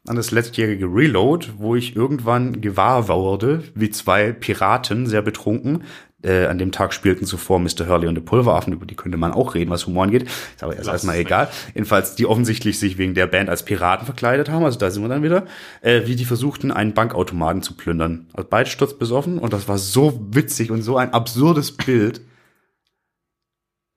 an 0.06 0.18
das 0.18 0.32
letztjährige 0.32 0.88
Reload, 0.88 1.54
wo 1.56 1.78
ich 1.78 1.96
irgendwann 1.96 2.60
gewahr 2.60 3.08
wurde, 3.08 3.64
wie 3.76 3.90
zwei 3.92 4.34
Piraten, 4.34 5.08
sehr 5.08 5.22
betrunken, 5.22 5.84
äh, 6.24 6.46
an 6.46 6.58
dem 6.58 6.72
Tag 6.72 6.94
spielten 6.94 7.26
zuvor 7.26 7.60
Mr. 7.60 7.88
Hurley 7.88 8.08
und 8.08 8.16
der 8.16 8.22
Pulveraffen, 8.22 8.74
über 8.74 8.86
die 8.86 8.96
könnte 8.96 9.18
man 9.18 9.32
auch 9.32 9.56
reden, 9.56 9.70
was 9.70 9.88
Humor 9.88 10.04
angeht. 10.04 10.24
Ist 10.24 10.64
aber 10.64 10.76
erst 10.76 10.90
erstmal 10.90 11.18
egal. 11.18 11.50
Jedenfalls, 11.74 12.16
die 12.16 12.26
offensichtlich 12.26 12.80
sich 12.80 12.98
wegen 12.98 13.14
der 13.14 13.28
Band 13.28 13.50
als 13.50 13.64
Piraten 13.64 14.06
verkleidet 14.06 14.50
haben, 14.50 14.64
also 14.66 14.78
da 14.78 14.92
sind 14.92 15.04
wir 15.04 15.10
dann 15.10 15.24
wieder, 15.24 15.46
äh, 15.82 16.02
wie 16.06 16.16
die 16.16 16.26
versuchten, 16.26 16.72
einen 16.72 16.94
Bankautomaten 16.94 17.62
zu 17.62 17.76
plündern. 17.76 18.28
Also 18.34 18.48
beide 18.50 18.70
sturzbesoffen 18.70 19.38
und 19.38 19.54
das 19.54 19.68
war 19.68 19.78
so 19.78 20.20
witzig 20.32 20.72
und 20.72 20.82
so 20.82 20.98
ein 20.98 21.14
absurdes 21.14 21.72
Bild. 21.72 22.22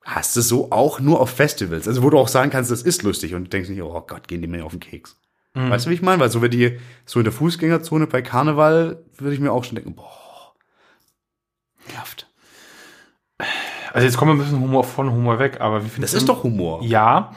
Hast 0.03 0.35
du 0.35 0.41
so 0.41 0.71
auch 0.71 0.99
nur 0.99 1.19
auf 1.19 1.31
Festivals, 1.31 1.87
also 1.87 2.03
wo 2.03 2.11
du 2.11 2.19
auch 2.19 2.27
sagen 2.27 2.51
kannst, 2.51 2.69
das 2.69 2.83
ist 2.83 3.01
lustig 3.01 3.33
und 3.33 3.45
du 3.45 3.49
denkst 3.49 3.69
nicht, 3.69 3.81
oh 3.81 4.03
Gott, 4.07 4.27
gehen 4.27 4.41
die 4.41 4.47
mir 4.47 4.63
auf 4.63 4.71
den 4.71 4.79
Keks. 4.79 5.17
Mhm. 5.55 5.71
Weißt 5.71 5.85
du, 5.85 5.89
wie 5.89 5.95
ich 5.95 6.01
meine? 6.03 6.19
Weil 6.19 6.29
so 6.29 6.41
wenn 6.41 6.51
die 6.51 6.77
so 7.05 7.19
in 7.19 7.23
der 7.23 7.33
Fußgängerzone 7.33 8.05
bei 8.05 8.21
Karneval, 8.21 9.03
würde 9.17 9.33
ich 9.33 9.39
mir 9.39 9.51
auch 9.51 9.63
schon 9.63 9.75
denken, 9.75 9.95
boah, 9.95 10.24
nervt. 11.93 12.27
Also 13.93 14.05
jetzt 14.05 14.17
kommen 14.17 14.31
wir 14.31 14.35
ein 14.43 14.45
bisschen 14.45 14.61
Humor 14.61 14.83
von 14.83 15.11
Humor 15.11 15.39
weg, 15.39 15.59
aber 15.61 15.81
wie 15.81 15.85
Das 15.85 15.93
findest 15.93 16.13
ist 16.15 16.27
du- 16.27 16.33
doch 16.33 16.43
Humor. 16.43 16.83
Ja. 16.83 17.33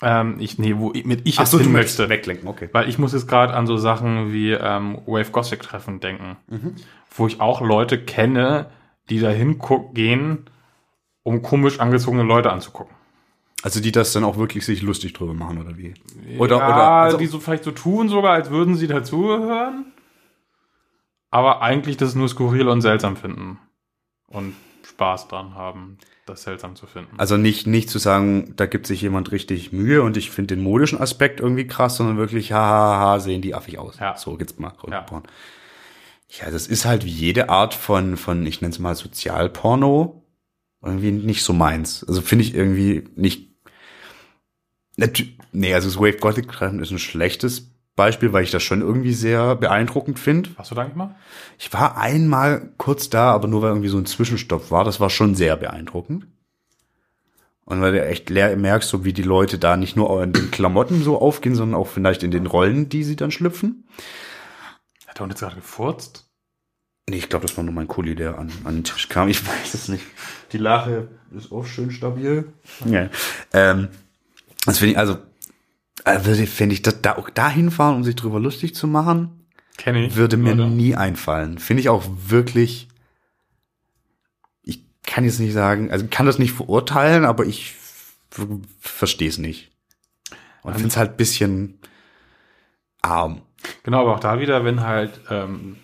Ähm, 0.00 0.36
ich, 0.40 0.58
nee, 0.58 0.74
wo 0.76 0.92
ich- 0.92 1.04
mit 1.04 1.20
ich 1.28 1.36
Ach 1.36 1.40
jetzt 1.42 1.50
so, 1.52 1.58
du 1.58 1.64
hin 1.64 1.72
möchtest 1.72 1.98
möchte. 2.00 2.10
weglenken, 2.10 2.48
okay. 2.48 2.68
Weil 2.72 2.88
ich 2.88 2.98
muss 2.98 3.12
jetzt 3.12 3.28
gerade 3.28 3.54
an 3.54 3.66
so 3.68 3.76
Sachen 3.76 4.32
wie 4.32 4.50
ähm, 4.52 4.98
Wave 5.06 5.30
Gothic 5.30 5.60
Treffen 5.62 6.00
denken, 6.00 6.36
wo 7.14 7.26
ich 7.26 7.40
auch 7.40 7.60
Leute 7.60 7.98
kenne, 8.02 8.66
die 9.10 9.20
dahin 9.20 9.58
guck- 9.58 9.94
gehen, 9.94 10.50
um 11.22 11.42
komisch 11.42 11.78
angezogene 11.78 12.24
Leute 12.24 12.50
anzugucken. 12.50 12.94
Also 13.62 13.78
die 13.80 13.92
das 13.92 14.12
dann 14.12 14.24
auch 14.24 14.38
wirklich 14.38 14.66
sich 14.66 14.82
lustig 14.82 15.12
drüber 15.12 15.34
machen, 15.34 15.58
oder 15.60 15.78
wie? 15.78 15.94
Oder, 16.36 16.56
ja, 16.58 16.66
oder 16.68 16.90
also, 16.90 17.16
die 17.18 17.26
so 17.26 17.38
vielleicht 17.38 17.62
so 17.62 17.70
tun 17.70 18.08
sogar, 18.08 18.32
als 18.32 18.50
würden 18.50 18.74
sie 18.74 18.88
dazugehören, 18.88 19.91
aber 21.32 21.62
eigentlich 21.62 21.96
das 21.96 22.14
nur 22.14 22.28
skurril 22.28 22.68
und 22.68 22.82
seltsam 22.82 23.16
finden 23.16 23.58
und 24.28 24.54
Spaß 24.84 25.28
dran 25.28 25.54
haben, 25.54 25.98
das 26.26 26.42
seltsam 26.42 26.76
zu 26.76 26.86
finden. 26.86 27.18
also 27.18 27.36
nicht, 27.36 27.66
nicht 27.66 27.88
zu 27.88 27.98
sagen, 27.98 28.52
da 28.56 28.66
gibt 28.66 28.86
sich 28.86 29.00
jemand 29.00 29.32
richtig 29.32 29.72
Mühe 29.72 30.02
und 30.02 30.16
ich 30.16 30.30
finde 30.30 30.54
den 30.54 30.62
modischen 30.62 31.00
Aspekt 31.00 31.40
irgendwie 31.40 31.66
krass, 31.66 31.96
sondern 31.96 32.18
wirklich, 32.18 32.52
hahaha, 32.52 33.18
sehen 33.18 33.40
die 33.42 33.54
affig 33.54 33.78
aus. 33.78 33.98
Ja. 33.98 34.16
So 34.16 34.36
geht's 34.36 34.58
mal. 34.58 34.74
Ja. 34.88 35.06
Ja. 35.10 35.22
ja, 36.28 36.50
das 36.50 36.66
ist 36.66 36.84
halt 36.84 37.04
wie 37.04 37.10
jede 37.10 37.48
Art 37.48 37.74
von, 37.74 38.16
von 38.16 38.44
ich 38.46 38.60
nenne 38.60 38.72
es 38.72 38.78
mal 38.78 38.94
Sozialporno, 38.94 40.24
irgendwie 40.82 41.12
nicht 41.12 41.42
so 41.42 41.54
meins. 41.54 42.04
Also 42.04 42.20
finde 42.20 42.44
ich 42.44 42.54
irgendwie 42.54 43.08
nicht. 43.16 43.50
Nee, 45.52 45.74
also 45.74 45.88
das 45.88 45.98
Wave 45.98 46.18
Gothic 46.18 46.48
ist 46.60 46.90
ein 46.90 46.98
schlechtes 46.98 47.71
Beispiel, 47.94 48.32
weil 48.32 48.44
ich 48.44 48.50
das 48.50 48.62
schon 48.62 48.80
irgendwie 48.80 49.12
sehr 49.12 49.54
beeindruckend 49.56 50.18
finde. 50.18 50.50
Hast 50.56 50.70
du 50.70 50.74
da 50.74 50.84
nicht 50.84 50.96
mal? 50.96 51.14
Ich 51.58 51.72
war 51.72 51.98
einmal 51.98 52.70
kurz 52.78 53.10
da, 53.10 53.32
aber 53.32 53.48
nur 53.48 53.62
weil 53.62 53.70
irgendwie 53.70 53.88
so 53.88 53.98
ein 53.98 54.06
Zwischenstopp 54.06 54.70
war. 54.70 54.84
Das 54.84 54.98
war 54.98 55.10
schon 55.10 55.34
sehr 55.34 55.56
beeindruckend. 55.56 56.26
Und 57.64 57.80
weil 57.80 57.92
du 57.92 58.04
echt 58.04 58.28
leer 58.30 58.56
merkst, 58.56 58.88
so 58.88 59.04
wie 59.04 59.12
die 59.12 59.22
Leute 59.22 59.58
da 59.58 59.76
nicht 59.76 59.96
nur 59.96 60.22
in 60.22 60.32
den 60.32 60.50
Klamotten 60.50 61.02
so 61.02 61.20
aufgehen, 61.20 61.54
sondern 61.54 61.80
auch 61.80 61.86
vielleicht 61.86 62.22
in 62.22 62.30
den 62.30 62.46
Rollen, 62.46 62.88
die 62.88 63.04
sie 63.04 63.16
dann 63.16 63.30
schlüpfen. 63.30 63.86
Hat 65.06 65.18
der 65.18 65.24
Hund 65.24 65.32
jetzt 65.32 65.40
gerade 65.40 65.56
gefurzt? 65.56 66.28
Nee, 67.08 67.16
ich 67.16 67.28
glaube, 67.28 67.46
das 67.46 67.56
war 67.56 67.64
nur 67.64 67.74
mein 67.74 67.88
Kuli, 67.88 68.14
der 68.14 68.38
an, 68.38 68.50
an 68.64 68.76
den 68.76 68.84
Tisch 68.84 69.08
kam. 69.08 69.28
Ich 69.28 69.46
weiß 69.46 69.74
es 69.74 69.88
nicht. 69.88 70.04
Die 70.52 70.58
Lache 70.58 71.08
ist 71.36 71.52
auch 71.52 71.66
schön 71.66 71.90
stabil. 71.90 72.52
Ja. 72.86 73.10
Ähm, 73.52 73.88
das 74.64 74.78
finde 74.78 74.92
ich, 74.92 74.98
also, 74.98 75.18
also 76.04 76.34
finde 76.46 76.74
ich, 76.74 76.82
da 76.82 77.16
auch 77.16 77.30
dahin 77.30 77.70
fahren, 77.70 77.96
um 77.96 78.04
sich 78.04 78.16
drüber 78.16 78.40
lustig 78.40 78.74
zu 78.74 78.86
machen, 78.86 79.46
Kenne 79.76 80.06
ich. 80.06 80.16
würde 80.16 80.36
mir 80.36 80.54
Leute. 80.54 80.70
nie 80.70 80.94
einfallen. 80.94 81.58
Finde 81.58 81.80
ich 81.80 81.88
auch 81.88 82.04
wirklich. 82.26 82.88
Ich 84.62 84.84
kann 85.04 85.24
jetzt 85.24 85.40
nicht 85.40 85.52
sagen, 85.52 85.90
also 85.90 86.06
kann 86.10 86.26
das 86.26 86.38
nicht 86.38 86.52
verurteilen, 86.52 87.24
aber 87.24 87.46
ich 87.46 87.74
verstehe 88.80 89.28
es 89.28 89.38
nicht. 89.38 89.70
Und 90.62 90.74
finde 90.74 90.88
es 90.88 90.96
halt 90.96 91.16
bisschen 91.16 91.78
arm. 93.00 93.42
Genau, 93.82 94.00
aber 94.02 94.14
auch 94.14 94.20
da 94.20 94.40
wieder, 94.40 94.64
wenn 94.64 94.80
halt 94.80 95.20
ähm, 95.30 95.76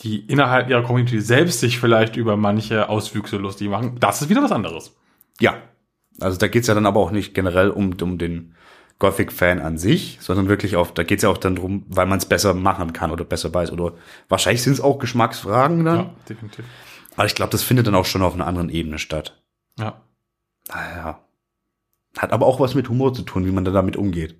die 0.00 0.20
innerhalb 0.20 0.68
ihrer 0.68 0.82
Community 0.82 1.20
selbst 1.20 1.60
sich 1.60 1.78
vielleicht 1.78 2.16
über 2.16 2.36
manche 2.36 2.88
Auswüchse 2.88 3.36
lustig 3.36 3.68
machen, 3.68 3.96
das 4.00 4.22
ist 4.22 4.28
wieder 4.28 4.42
was 4.42 4.52
anderes. 4.52 4.94
Ja. 5.40 5.56
Also 6.20 6.38
da 6.38 6.46
geht's 6.48 6.68
ja 6.68 6.74
dann 6.74 6.86
aber 6.86 7.00
auch 7.00 7.10
nicht 7.10 7.34
generell 7.34 7.70
um, 7.70 7.94
um 8.00 8.18
den 8.18 8.54
Gothic-Fan 8.98 9.60
an 9.60 9.76
sich, 9.76 10.18
sondern 10.20 10.48
wirklich 10.48 10.76
auf, 10.76 10.94
da 10.94 11.02
geht's 11.02 11.22
ja 11.22 11.28
auch 11.28 11.38
dann 11.38 11.56
drum, 11.56 11.84
weil 11.88 12.06
man 12.06 12.18
es 12.18 12.26
besser 12.26 12.54
machen 12.54 12.92
kann 12.92 13.10
oder 13.10 13.24
besser 13.24 13.52
weiß. 13.52 13.72
Oder 13.72 13.94
wahrscheinlich 14.28 14.62
sind 14.62 14.74
es 14.74 14.80
auch 14.80 14.98
Geschmacksfragen 14.98 15.84
dann. 15.84 15.98
Ja, 15.98 16.14
definitiv. 16.28 16.64
Aber 17.16 17.26
ich 17.26 17.34
glaube, 17.34 17.50
das 17.50 17.62
findet 17.62 17.86
dann 17.86 17.94
auch 17.94 18.06
schon 18.06 18.22
auf 18.22 18.34
einer 18.34 18.46
anderen 18.46 18.70
Ebene 18.70 18.98
statt. 18.98 19.42
Ja. 19.78 20.00
Naja. 20.68 21.20
Hat 22.16 22.32
aber 22.32 22.46
auch 22.46 22.60
was 22.60 22.74
mit 22.74 22.88
Humor 22.88 23.12
zu 23.12 23.22
tun, 23.22 23.46
wie 23.46 23.52
man 23.52 23.64
da 23.64 23.72
damit 23.72 23.96
umgeht. 23.96 24.36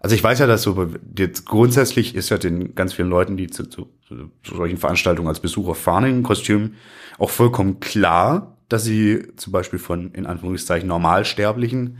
Also 0.00 0.14
ich 0.14 0.22
weiß 0.22 0.38
ja, 0.38 0.46
dass 0.46 0.62
so 0.62 0.88
jetzt 1.16 1.44
grundsätzlich 1.44 2.14
ist 2.14 2.28
ja 2.28 2.38
den 2.38 2.76
ganz 2.76 2.92
vielen 2.92 3.08
Leuten, 3.08 3.36
die 3.36 3.48
zu, 3.48 3.64
zu, 3.64 3.88
zu 4.06 4.30
solchen 4.44 4.78
Veranstaltungen 4.78 5.28
als 5.28 5.40
Besucher 5.40 5.74
fahren 5.74 6.04
in 6.04 6.22
Kostüm, 6.22 6.74
auch 7.18 7.30
vollkommen 7.30 7.80
klar, 7.80 8.56
dass 8.68 8.84
sie 8.84 9.26
zum 9.36 9.52
Beispiel 9.52 9.80
von 9.80 10.12
in 10.12 10.26
Anführungszeichen 10.26 10.88
Normalsterblichen 10.88 11.98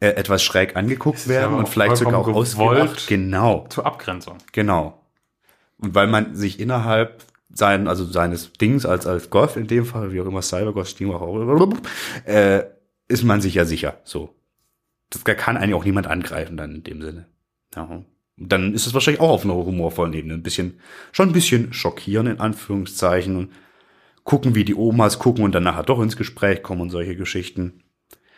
äh, 0.00 0.08
etwas 0.08 0.42
schräg 0.42 0.76
angeguckt 0.76 1.28
werden 1.28 1.54
und 1.54 1.64
auch 1.64 1.68
vielleicht 1.68 1.96
sogar 1.98 2.18
auch 2.18 2.24
vollkommen 2.24 2.44
gewollt. 2.44 2.80
ausgelacht. 2.80 3.06
Genau, 3.06 3.66
Zur 3.68 3.86
Abgrenzung. 3.86 4.38
genau. 4.52 4.98
Und 5.78 5.94
weil 5.94 6.06
man 6.08 6.34
sich 6.34 6.58
innerhalb 6.60 7.22
sein, 7.52 7.88
also 7.88 8.04
seines 8.04 8.52
Dings 8.52 8.86
als, 8.86 9.06
als 9.06 9.30
Golf 9.30 9.56
in 9.56 9.66
dem 9.66 9.84
Fall, 9.84 10.12
wie 10.12 10.20
auch 10.20 10.26
immer 10.26 10.42
Cybergolf, 10.42 10.88
Steamrock, 10.88 11.78
äh, 12.24 12.62
ist 13.08 13.24
man 13.24 13.40
sich 13.40 13.54
ja 13.54 13.64
sicher, 13.64 13.98
so. 14.04 14.34
Das 15.10 15.24
da 15.24 15.34
kann 15.34 15.56
eigentlich 15.56 15.74
auch 15.74 15.84
niemand 15.84 16.06
angreifen 16.06 16.56
dann 16.56 16.76
in 16.76 16.84
dem 16.84 17.02
Sinne. 17.02 17.26
Ja. 17.74 18.02
Dann 18.36 18.72
ist 18.72 18.86
es 18.86 18.94
wahrscheinlich 18.94 19.20
auch 19.20 19.30
auf 19.30 19.44
einer 19.44 19.54
humorvollen 19.54 20.14
Ebene 20.14 20.34
ein 20.34 20.42
bisschen, 20.42 20.80
schon 21.12 21.30
ein 21.30 21.32
bisschen 21.32 21.72
schockierend 21.72 22.28
in 22.28 22.40
Anführungszeichen 22.40 23.36
und 23.36 23.52
gucken, 24.22 24.54
wie 24.54 24.64
die 24.64 24.74
Omas 24.76 25.18
gucken 25.18 25.44
und 25.44 25.54
dann 25.54 25.64
nachher 25.64 25.82
doch 25.82 26.00
ins 26.00 26.16
Gespräch 26.16 26.62
kommen 26.62 26.82
und 26.82 26.90
solche 26.90 27.16
Geschichten. 27.16 27.79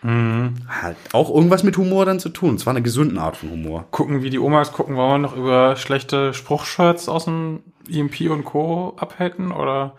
Hat 0.05 0.97
auch 1.13 1.31
irgendwas 1.33 1.63
mit 1.63 1.77
Humor 1.77 2.05
dann 2.07 2.19
zu 2.19 2.29
tun. 2.29 2.51
Und 2.51 2.59
zwar 2.59 2.73
eine 2.73 2.83
gesunden 2.83 3.19
Art 3.19 3.37
von 3.37 3.51
Humor. 3.51 3.87
Gucken, 3.93 4.23
wie 4.23 4.31
die 4.31 4.39
Omas 4.41 4.73
gucken, 4.73 4.97
wollen 4.97 5.11
wir 5.13 5.19
noch 5.29 5.37
über 5.37 5.77
schlechte 5.77 6.35
Spruchshirts 6.35 7.09
aus 7.09 7.27
dem 7.27 7.61
EMP 7.89 8.29
und 8.31 8.45
Co. 8.45 8.95
abhalten 8.99 9.53
oder 9.53 9.95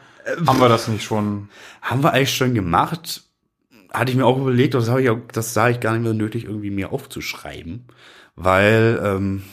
haben 0.47 0.59
wir 0.59 0.69
das 0.69 0.88
nicht 0.88 1.03
schon? 1.03 1.49
Haben 1.81 2.03
wir 2.03 2.13
eigentlich 2.13 2.35
schon 2.35 2.53
gemacht. 2.53 3.23
Hatte 3.93 4.11
ich 4.11 4.17
mir 4.17 4.25
auch 4.25 4.38
überlegt, 4.39 4.73
das 4.73 4.89
habe 4.89 5.01
ich 5.03 5.09
auch, 5.09 5.19
das 5.31 5.53
sah 5.53 5.69
ich 5.69 5.80
gar 5.80 5.93
nicht 5.93 6.03
mehr 6.03 6.13
nötig, 6.13 6.45
irgendwie 6.45 6.71
mir 6.71 6.91
aufzuschreiben. 6.91 7.85
Weil, 8.35 8.99
ähm, 9.03 9.43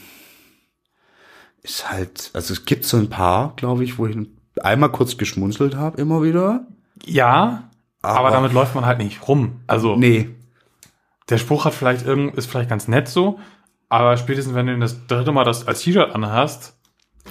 ist 1.63 1.91
halt, 1.91 2.31
also 2.33 2.53
es 2.55 2.65
gibt 2.65 2.85
so 2.85 2.97
ein 2.97 3.11
paar, 3.11 3.53
glaube 3.57 3.85
ich, 3.85 3.99
wo 3.99 4.07
ich 4.07 4.17
einmal 4.63 4.91
kurz 4.91 5.17
geschmunzelt 5.19 5.77
habe, 5.77 6.01
immer 6.01 6.23
wieder. 6.23 6.67
Ja, 7.05 7.69
aber, 8.03 8.19
Aber- 8.21 8.31
damit 8.31 8.53
läuft 8.53 8.75
man 8.75 8.87
halt 8.87 8.99
nicht 8.99 9.29
rum. 9.29 9.61
Also 9.67 9.97
Nee. 9.97 10.31
Der 11.31 11.39
Spruch 11.39 11.65
hat 11.65 11.75
vielleicht 11.75 12.05
irgend, 12.07 12.35
ist 12.37 12.47
vielleicht 12.47 12.71
ganz 12.71 12.89
nett 12.89 13.09
so, 13.09 13.39
aber 13.89 14.17
spätestens 14.17 14.55
wenn 14.55 14.67
du 14.67 14.73
ihn 14.75 14.81
das 14.81 15.07
dritte 15.07 15.33
Mal 15.33 15.45
das 15.45 15.67
als 15.67 15.83
T-Shirt 15.83 16.15
anhast, 16.15 16.77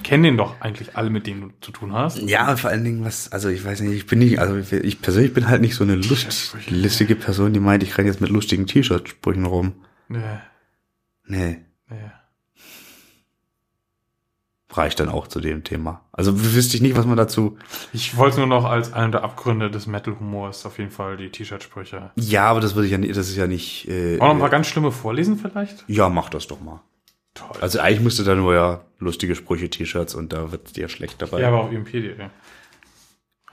kennen 0.02 0.22
den 0.22 0.36
doch 0.36 0.60
eigentlich 0.60 0.96
alle, 0.96 1.10
mit 1.10 1.26
denen 1.26 1.40
du 1.40 1.48
zu 1.60 1.72
tun 1.72 1.92
hast. 1.92 2.18
Ja, 2.18 2.56
vor 2.56 2.70
allen 2.70 2.84
Dingen, 2.84 3.04
was, 3.04 3.32
also 3.32 3.48
ich 3.48 3.64
weiß 3.64 3.80
nicht, 3.80 3.96
ich 3.96 4.06
bin 4.06 4.20
nicht, 4.20 4.38
also 4.38 4.56
ich 4.56 5.00
persönlich 5.02 5.34
bin 5.34 5.48
halt 5.48 5.60
nicht 5.60 5.74
so 5.74 5.84
eine 5.84 5.96
lustige 5.96 7.16
Person, 7.16 7.52
die 7.52 7.60
meint, 7.60 7.82
ich 7.82 7.96
renne 7.98 8.08
jetzt 8.08 8.20
mit 8.20 8.30
lustigen 8.30 8.66
T-Shirt-Sprüchen 8.66 9.44
rum. 9.46 9.74
Nee, 10.08 10.20
Nee. 11.26 11.58
nee. 11.88 11.96
Reicht 14.72 15.00
dann 15.00 15.08
auch 15.08 15.26
zu 15.26 15.40
dem 15.40 15.64
Thema. 15.64 16.04
Also 16.12 16.40
wüsste 16.54 16.76
ich 16.76 16.82
nicht, 16.82 16.96
was 16.96 17.04
man 17.04 17.16
dazu. 17.16 17.58
Ich 17.92 18.16
wollte 18.16 18.38
nur 18.38 18.46
noch 18.46 18.64
als 18.64 18.92
einer 18.92 19.10
der 19.10 19.24
Abgründe 19.24 19.68
des 19.70 19.86
Metal-Humors 19.88 20.64
auf 20.64 20.78
jeden 20.78 20.92
Fall 20.92 21.16
die 21.16 21.28
T-Shirt-Sprüche. 21.30 22.12
Ja, 22.14 22.44
aber 22.44 22.60
das 22.60 22.76
würde 22.76 22.86
ich 22.86 22.92
ja 22.92 22.98
nicht, 22.98 23.16
das 23.16 23.28
ist 23.28 23.36
ja 23.36 23.48
nicht. 23.48 23.88
Äh, 23.88 24.18
Auch 24.20 24.26
noch 24.28 24.34
ein 24.34 24.38
paar 24.38 24.48
ganz 24.50 24.68
schlimme 24.68 24.92
vorlesen 24.92 25.36
vielleicht? 25.38 25.84
ja, 25.88 26.08
mach 26.08 26.28
das 26.28 26.46
doch 26.46 26.60
mal. 26.60 26.82
Toll. 27.34 27.56
Also 27.60 27.80
eigentlich 27.80 28.00
müsste 28.00 28.22
da 28.22 28.34
nur 28.36 28.54
ja 28.54 28.84
lustige 29.00 29.34
Sprüche, 29.34 29.70
T-Shirts 29.70 30.14
und 30.14 30.32
da 30.32 30.52
wird 30.52 30.76
dir 30.76 30.88
schlecht 30.88 31.20
dabei. 31.20 31.40
ja, 31.40 31.48
aber 31.48 31.62
auf 31.64 31.72
EMP.de. 31.72 32.14
das 32.16 32.28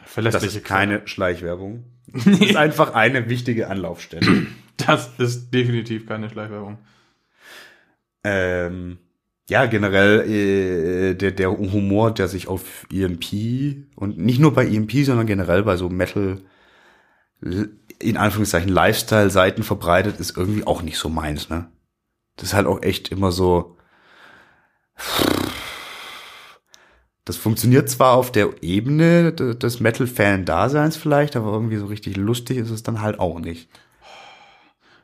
Verlässliche 0.06 0.58
ist 0.60 0.66
keine 0.66 1.08
Schleichwerbung. 1.08 1.84
Das 2.14 2.26
ist 2.40 2.56
einfach 2.56 2.94
eine 2.94 3.28
wichtige 3.28 3.70
Anlaufstelle. 3.70 4.46
Das 4.86 5.10
ist 5.18 5.52
definitiv 5.54 6.06
keine 6.08 6.30
Schleichwerbung. 6.30 6.78
ähm, 8.24 8.98
ja, 9.50 9.66
generell 9.66 10.30
äh, 10.30 11.16
der, 11.16 11.32
der 11.32 11.52
Humor, 11.52 12.12
der 12.12 12.28
sich 12.28 12.48
auf 12.48 12.86
EMP 12.92 13.88
und 13.96 14.18
nicht 14.18 14.40
nur 14.40 14.54
bei 14.54 14.66
EMP, 14.68 15.06
sondern 15.06 15.28
generell 15.28 15.64
bei 15.64 15.78
so 15.78 15.90
Metal 15.90 16.42
in 18.00 18.18
Anführungszeichen 18.18 18.70
Lifestyle-Seiten 18.70 19.64
verbreitet, 19.64 20.20
ist 20.20 20.36
irgendwie 20.38 20.66
auch 20.66 20.82
nicht 20.82 20.98
so 20.98 21.10
meins, 21.10 21.50
ne? 21.50 21.70
Das 22.36 22.50
ist 22.50 22.54
halt 22.54 22.68
auch 22.68 22.82
echt 22.84 23.10
immer 23.10 23.32
so. 23.32 23.78
Das 27.26 27.36
funktioniert 27.38 27.90
zwar 27.90 28.14
auf 28.14 28.32
der 28.32 28.52
Ebene 28.62 29.34
de- 29.34 29.56
des 29.56 29.80
Metal-Fan-Daseins 29.80 30.96
vielleicht, 30.96 31.36
aber 31.36 31.52
irgendwie 31.52 31.78
so 31.78 31.88
richtig 31.88 32.16
lustig 32.18 32.58
ist 32.58 32.70
es 32.70 32.84
dann 32.84 33.02
halt 33.02 33.20
auch 33.20 33.40
nicht. 33.40 33.70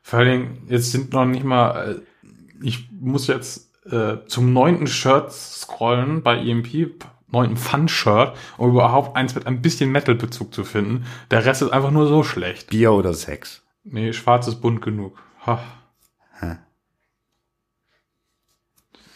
Vor 0.02 0.20
allen 0.20 0.30
Dingen, 0.30 0.68
jetzt 0.70 0.91
sind 0.91 1.14
noch 1.14 1.26
nicht 1.26 1.44
mal, 1.44 1.95
äh, 2.24 2.28
ich 2.61 2.90
muss 2.91 3.28
jetzt 3.28 3.73
äh, 3.89 4.18
zum 4.27 4.53
neunten 4.53 4.88
Shirt 4.88 5.31
scrollen 5.31 6.23
bei 6.23 6.38
EMP, 6.38 7.03
neunten 7.27 7.57
Fun-Shirt, 7.57 8.35
um 8.57 8.69
überhaupt 8.69 9.15
eins 9.15 9.35
mit 9.35 9.47
ein 9.47 9.61
bisschen 9.61 9.91
Metal-Bezug 9.91 10.53
zu 10.53 10.64
finden. 10.64 11.05
Der 11.31 11.45
Rest 11.45 11.61
ist 11.61 11.72
einfach 11.72 11.91
nur 11.91 12.07
so 12.07 12.23
schlecht. 12.23 12.69
Bier 12.69 12.93
oder 12.93 13.14
Sex. 13.14 13.64
Nee, 13.84 14.14
schwarz 14.14 14.47
ist 14.47 14.61
bunt 14.61 14.81
genug. 14.81 15.18
Ha. 15.45 15.60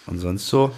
Und 0.07 0.19
sonst 0.19 0.47
so? 0.47 0.73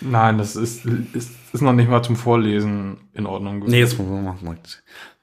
Nein, 0.00 0.38
das 0.38 0.56
ist, 0.56 0.86
ist, 0.86 1.32
ist 1.52 1.60
noch 1.60 1.72
nicht 1.72 1.90
mal 1.90 2.02
zum 2.02 2.16
Vorlesen 2.16 3.08
in 3.12 3.26
Ordnung. 3.26 3.58
Nee, 3.66 3.80
jetzt 3.80 3.98
muss 3.98 4.08
man 4.08 4.24
machen. 4.24 4.58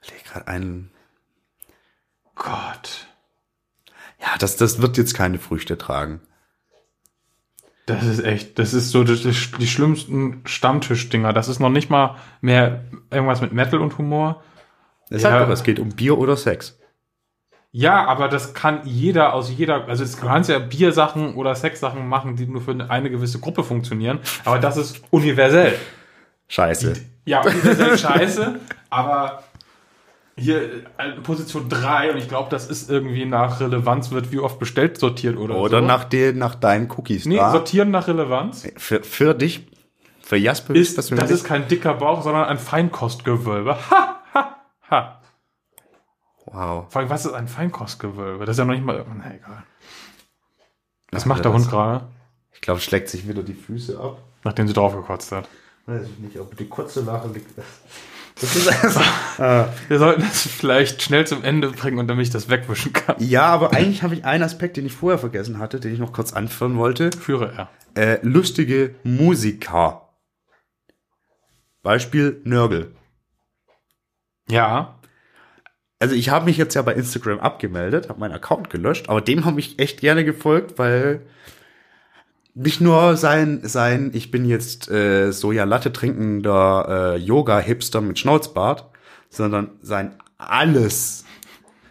Ich 0.02 0.10
leg 0.10 0.24
gerade 0.24 0.46
einen. 0.48 0.90
Gott. 2.34 3.06
Ja, 4.20 4.36
das, 4.38 4.56
das 4.56 4.82
wird 4.82 4.98
jetzt 4.98 5.14
keine 5.14 5.38
Früchte 5.38 5.78
tragen. 5.78 6.20
Das 7.86 8.02
ist 8.04 8.24
echt, 8.24 8.58
das 8.58 8.72
ist 8.72 8.90
so 8.90 9.04
die, 9.04 9.14
die 9.16 9.66
schlimmsten 9.66 10.40
Stammtischdinger. 10.46 11.32
Das 11.32 11.48
ist 11.48 11.60
noch 11.60 11.68
nicht 11.70 11.90
mal 11.90 12.16
mehr 12.40 12.84
irgendwas 13.10 13.40
mit 13.42 13.52
Metal 13.52 13.80
und 13.80 13.98
Humor. 13.98 14.42
Es, 15.10 15.22
Ja. 15.22 15.38
doch, 15.44 15.50
es 15.50 15.62
geht 15.64 15.78
um 15.78 15.90
Bier 15.90 16.16
oder 16.16 16.36
Sex. 16.36 16.78
Ja, 17.72 18.06
aber 18.06 18.28
das 18.28 18.54
kann 18.54 18.82
jeder 18.84 19.34
aus 19.34 19.50
jeder, 19.50 19.88
also 19.88 20.04
es 20.04 20.16
kannst 20.16 20.48
ja 20.48 20.60
Biersachen 20.60 21.34
oder 21.34 21.54
Sexsachen 21.56 22.08
machen, 22.08 22.36
die 22.36 22.46
nur 22.46 22.62
für 22.62 22.88
eine 22.88 23.10
gewisse 23.10 23.40
Gruppe 23.40 23.64
funktionieren, 23.64 24.20
aber 24.44 24.60
das 24.60 24.76
ist 24.76 25.02
universell. 25.10 25.74
Scheiße. 26.46 26.94
Ja, 27.24 27.40
universell 27.40 27.98
scheiße, 27.98 28.60
aber 28.90 29.42
hier 30.36 30.84
äh, 30.98 31.12
Position 31.22 31.68
3 31.68 32.10
und 32.12 32.16
ich 32.18 32.28
glaube, 32.28 32.50
das 32.50 32.66
ist 32.68 32.90
irgendwie 32.90 33.24
nach 33.24 33.60
Relevanz 33.60 34.10
wird 34.10 34.32
wie 34.32 34.40
oft 34.40 34.58
bestellt 34.58 34.98
sortiert 34.98 35.36
oder, 35.36 35.56
Oder 35.56 35.80
so. 35.80 35.86
nach, 35.86 36.04
den, 36.04 36.38
nach 36.38 36.54
deinen 36.56 36.90
Cookies 36.90 37.24
Nee, 37.26 37.36
da. 37.36 37.52
sortieren 37.52 37.90
nach 37.92 38.08
Relevanz 38.08 38.66
Für, 38.76 39.02
für 39.04 39.34
dich, 39.34 39.66
für 40.20 40.36
Jasper 40.36 40.74
ist, 40.74 40.98
das 40.98 41.08
persönlich. 41.08 41.34
ist 41.36 41.44
kein 41.44 41.68
dicker 41.68 41.94
Bauch, 41.94 42.22
sondern 42.22 42.44
ein 42.46 42.58
Feinkostgewölbe. 42.58 43.76
Ha, 43.90 44.20
ha, 44.34 44.56
ha. 44.90 45.20
wow. 46.46 46.86
Vor 46.92 47.00
allem, 47.00 47.10
was 47.10 47.24
ist 47.26 47.32
ein 47.32 47.46
Feinkostgewölbe? 47.48 48.44
Das 48.44 48.54
ist 48.54 48.58
ja 48.58 48.64
noch 48.64 48.74
nicht 48.74 48.84
mal, 48.84 49.04
na 49.16 49.34
egal. 49.34 49.62
Was 51.12 51.22
Ach, 51.22 51.26
macht 51.26 51.44
der 51.44 51.52
das- 51.52 51.62
Hund 51.62 51.70
gerade, 51.70 52.06
Ich 52.52 52.60
glaube, 52.60 52.80
schlägt 52.80 53.08
sich 53.08 53.28
wieder 53.28 53.42
die 53.44 53.54
Füße 53.54 54.00
ab. 54.00 54.18
nachdem 54.42 54.66
sie 54.66 54.74
draufgekotzt 54.74 55.30
hat? 55.32 55.48
Weiß 55.86 56.02
ich 56.08 56.18
nicht, 56.18 56.38
ob 56.40 56.56
die 56.56 56.66
kurze 56.66 57.02
Lache 57.02 57.28
liegt. 57.28 57.50
Das 58.40 58.56
ist 58.56 58.68
einfach. 58.68 59.68
Wir 59.88 59.98
sollten 59.98 60.22
das 60.22 60.46
vielleicht 60.46 61.02
schnell 61.02 61.26
zum 61.26 61.44
Ende 61.44 61.70
bringen 61.70 61.98
und 61.98 62.08
damit 62.08 62.26
ich 62.26 62.32
das 62.32 62.48
wegwischen 62.48 62.92
kann. 62.92 63.16
ja, 63.18 63.46
aber 63.46 63.72
eigentlich 63.72 64.02
habe 64.02 64.14
ich 64.14 64.24
einen 64.24 64.42
Aspekt, 64.42 64.76
den 64.76 64.86
ich 64.86 64.92
vorher 64.92 65.18
vergessen 65.18 65.58
hatte, 65.58 65.78
den 65.80 65.92
ich 65.92 66.00
noch 66.00 66.12
kurz 66.12 66.32
anführen 66.32 66.76
wollte. 66.76 67.10
Führe 67.12 67.52
er. 67.56 67.70
Äh, 67.94 68.18
lustige 68.22 68.96
Musiker. 69.04 70.08
Beispiel 71.82 72.40
Nörgel. 72.44 72.94
Ja. 74.48 74.98
Also 76.00 76.14
ich 76.14 76.30
habe 76.30 76.46
mich 76.46 76.56
jetzt 76.56 76.74
ja 76.74 76.82
bei 76.82 76.94
Instagram 76.94 77.38
abgemeldet, 77.38 78.08
habe 78.08 78.20
meinen 78.20 78.34
Account 78.34 78.68
gelöscht, 78.68 79.08
aber 79.08 79.20
dem 79.20 79.44
habe 79.44 79.60
ich 79.60 79.78
echt 79.78 80.00
gerne 80.00 80.24
gefolgt, 80.24 80.78
weil 80.78 81.22
nicht 82.54 82.80
nur 82.80 83.16
sein, 83.16 83.60
sein 83.64 84.10
ich 84.14 84.30
bin 84.30 84.44
jetzt 84.44 84.90
äh, 84.90 85.32
Soja-Latte 85.32 85.92
trinkender 85.92 87.14
äh, 87.14 87.16
Yoga-Hipster 87.18 88.00
mit 88.00 88.18
Schnauzbart, 88.18 88.90
sondern 89.28 89.72
sein 89.82 90.16
alles. 90.38 91.24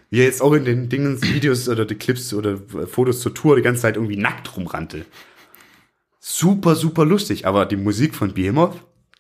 Wie 0.10 0.19
er 0.19 0.26
jetzt 0.26 0.41
auch 0.41 0.53
in 0.53 0.64
den 0.64 0.90
Dingen, 0.90 1.22
Videos 1.22 1.68
oder 1.68 1.85
die 1.85 1.95
Clips 1.95 2.34
oder 2.34 2.57
Fotos 2.88 3.19
zur 3.19 3.34
Tour 3.34 3.56
die 3.56 3.61
ganze 3.61 3.81
Zeit 3.81 3.95
irgendwie 3.95 4.18
nackt 4.18 4.56
rumrannte. 4.56 5.06
Super, 6.19 6.76
super 6.76 7.03
lustig, 7.03 7.45
aber 7.45 7.65
die 7.65 7.76
Musik 7.76 8.15
von 8.15 8.34
Behemoth, 8.34 8.76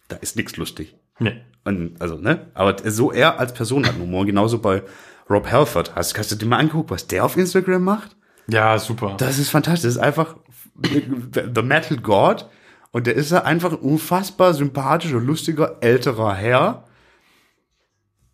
da 0.07 0.15
ist 0.17 0.37
nichts 0.37 0.55
lustig. 0.55 0.95
Nee. 1.19 1.41
Und, 1.65 2.01
also, 2.01 2.17
ne? 2.17 2.51
Aber 2.53 2.75
so 2.89 3.11
er 3.11 3.39
als 3.39 3.53
Person 3.53 3.85
hat 3.85 3.97
Humor. 3.97 4.25
Genauso 4.25 4.59
bei 4.59 4.83
Rob 5.29 5.49
Halford. 5.51 5.95
Hast, 5.95 6.17
hast 6.17 6.31
du 6.31 6.35
dir 6.35 6.45
mal 6.45 6.57
angeguckt, 6.57 6.91
was 6.91 7.07
der 7.07 7.25
auf 7.25 7.37
Instagram 7.37 7.83
macht? 7.83 8.15
Ja, 8.47 8.77
super. 8.77 9.15
Das 9.17 9.39
ist 9.39 9.49
fantastisch. 9.49 9.83
Das 9.83 9.95
ist 9.95 10.01
einfach 10.01 10.35
The 10.75 11.61
Metal 11.61 11.97
God. 11.97 12.49
Und 12.91 13.07
der 13.07 13.15
ist 13.15 13.31
ja 13.31 13.43
einfach 13.43 13.71
ein 13.71 13.79
unfassbar 13.79 14.53
sympathischer, 14.53 15.19
lustiger, 15.19 15.77
älterer 15.81 16.35
Herr, 16.35 16.87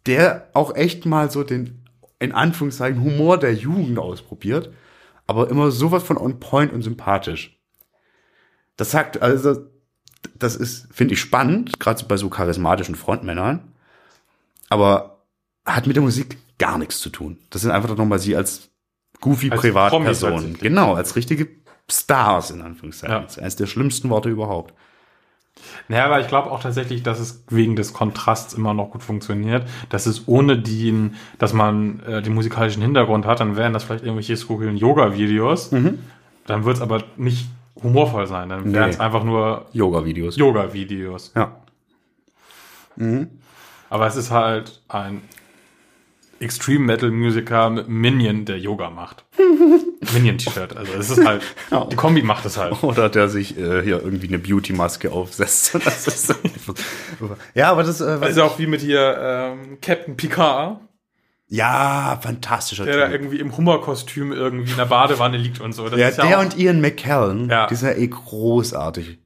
der 0.06 0.50
auch 0.54 0.76
echt 0.76 1.06
mal 1.06 1.32
so 1.32 1.44
den, 1.44 1.86
in 2.20 2.34
Anführungszeichen, 2.34 3.02
Humor 3.02 3.38
der 3.38 3.54
Jugend 3.54 4.00
ausprobiert. 4.00 4.74
Aber 5.28 5.50
immer 5.50 5.72
sowas 5.72 6.04
von 6.04 6.18
on 6.18 6.40
point 6.40 6.74
und 6.74 6.82
sympathisch. 6.82 7.58
Das 8.76 8.92
sagt, 8.92 9.22
also, 9.22 9.68
das 10.36 10.56
ist, 10.56 10.88
finde 10.92 11.14
ich 11.14 11.20
spannend, 11.20 11.80
gerade 11.80 12.04
bei 12.06 12.18
so 12.18 12.30
charismatischen 12.30 12.96
Frontmännern. 12.96 13.74
Aber 14.70 15.26
hat 15.66 15.88
mit 15.88 15.96
der 15.96 16.04
Musik 16.04 16.38
gar 16.58 16.78
nichts 16.78 17.00
zu 17.00 17.10
tun. 17.10 17.38
Das 17.50 17.62
sind 17.62 17.72
einfach 17.72 17.96
nochmal 17.96 18.20
sie 18.20 18.36
als 18.36 18.70
Goofy 19.22 19.50
Privatpersonen. 19.50 20.58
Genau, 20.58 20.96
als 20.96 21.16
richtige 21.16 21.48
Stars 21.92 22.52
in 22.52 22.62
Anführungszeichen. 22.62 23.14
Ja. 23.16 23.22
Das 23.22 23.34
ist 23.34 23.40
eines 23.40 23.56
der 23.56 23.66
schlimmsten 23.68 24.10
Worte 24.10 24.30
überhaupt. 24.30 24.74
Naja, 25.90 26.06
aber 26.06 26.22
ich 26.22 26.28
glaube 26.28 26.50
auch 26.52 26.62
tatsächlich, 26.62 27.04
dass 27.04 27.20
es 27.20 27.44
wegen 27.50 27.76
des 27.76 27.92
Kontrasts 27.94 28.54
immer 28.54 28.74
noch 28.74 28.92
gut 28.92 29.04
funktioniert. 29.04 29.68
Dass 29.90 30.06
es 30.06 30.28
ohne 30.28 30.58
den, 30.58 31.16
dass 31.38 31.52
man 31.52 32.00
äh, 32.04 32.22
den 32.22 32.34
musikalischen 32.34 32.82
Hintergrund 32.82 33.26
hat, 33.26 33.42
dann 33.42 33.58
wären 33.58 33.74
das 33.74 33.84
vielleicht 33.84 34.04
irgendwelche 34.06 34.38
skurrilen 34.38 34.78
Yoga-Videos. 34.78 35.72
Dann 36.48 36.66
wird 36.66 36.78
es 36.78 36.82
aber 36.82 37.04
nicht 37.18 37.48
humorvoll 37.84 38.26
sein. 38.28 38.50
Dann 38.50 38.72
wären 38.74 38.90
es 38.90 38.98
Nee. 38.98 39.04
einfach 39.04 39.24
nur 39.24 39.66
Yoga-Videos. 39.74 40.38
Yoga-Videos. 40.38 41.34
Ja. 41.36 41.56
Aber 43.90 44.08
es 44.08 44.16
ist 44.16 44.32
halt 44.32 44.82
ein 44.88 45.22
Extreme 46.40 46.86
Metal 46.86 47.12
Musiker 47.12 47.70
mit 47.70 47.86
einem 47.88 48.02
Minion, 48.02 48.46
der 48.46 48.58
Yoga 48.60 48.90
macht. 48.90 49.26
Minion-T-Shirt. 50.14 50.76
Also 50.76 50.94
es 50.94 51.10
ist 51.10 51.26
halt, 51.26 51.42
die 51.92 51.96
Kombi 51.96 52.22
macht 52.22 52.46
es 52.46 52.58
halt. 52.58 52.82
Oder 52.84 53.10
der 53.10 53.28
sich 53.30 53.58
äh, 53.58 53.84
hier 53.84 54.02
irgendwie 54.04 54.28
eine 54.28 54.40
Beauty-Maske 54.40 55.12
aufsetzt. 55.12 55.78
Das 55.84 56.08
ist 56.08 56.28
so- 56.28 56.36
ja, 57.54 57.72
aber 57.72 57.84
das. 57.84 58.02
Äh, 58.02 58.20
Das 58.20 58.32
ist 58.32 58.38
ja 58.38 58.44
auch 58.46 58.58
wie 58.60 58.68
mit 58.68 58.82
hier 58.82 59.18
ähm, 59.20 59.78
Captain 59.82 60.16
Picard, 60.16 60.80
ja, 61.48 62.20
fantastischer 62.22 62.86
der 62.86 62.98
da 62.98 63.06
Typ. 63.06 63.14
irgendwie 63.14 63.40
im 63.40 63.56
Hummerkostüm 63.58 64.32
irgendwie 64.32 64.70
in 64.72 64.78
der 64.78 64.86
Badewanne 64.86 65.38
liegt 65.38 65.60
und 65.62 65.74
so. 65.74 65.90
Das 65.90 66.00
Ja, 66.00 66.08
ist 66.10 66.18
ja 66.20 66.26
der 66.28 66.40
auch, 66.40 66.44
und 66.44 66.58
Ian 66.58 66.80
McKellen, 66.82 67.50
Ja. 67.50 67.68
die 67.68 67.76
sind 67.76 67.90
ja 67.90 67.96
eh 67.96 68.08
großartig. 68.08 69.20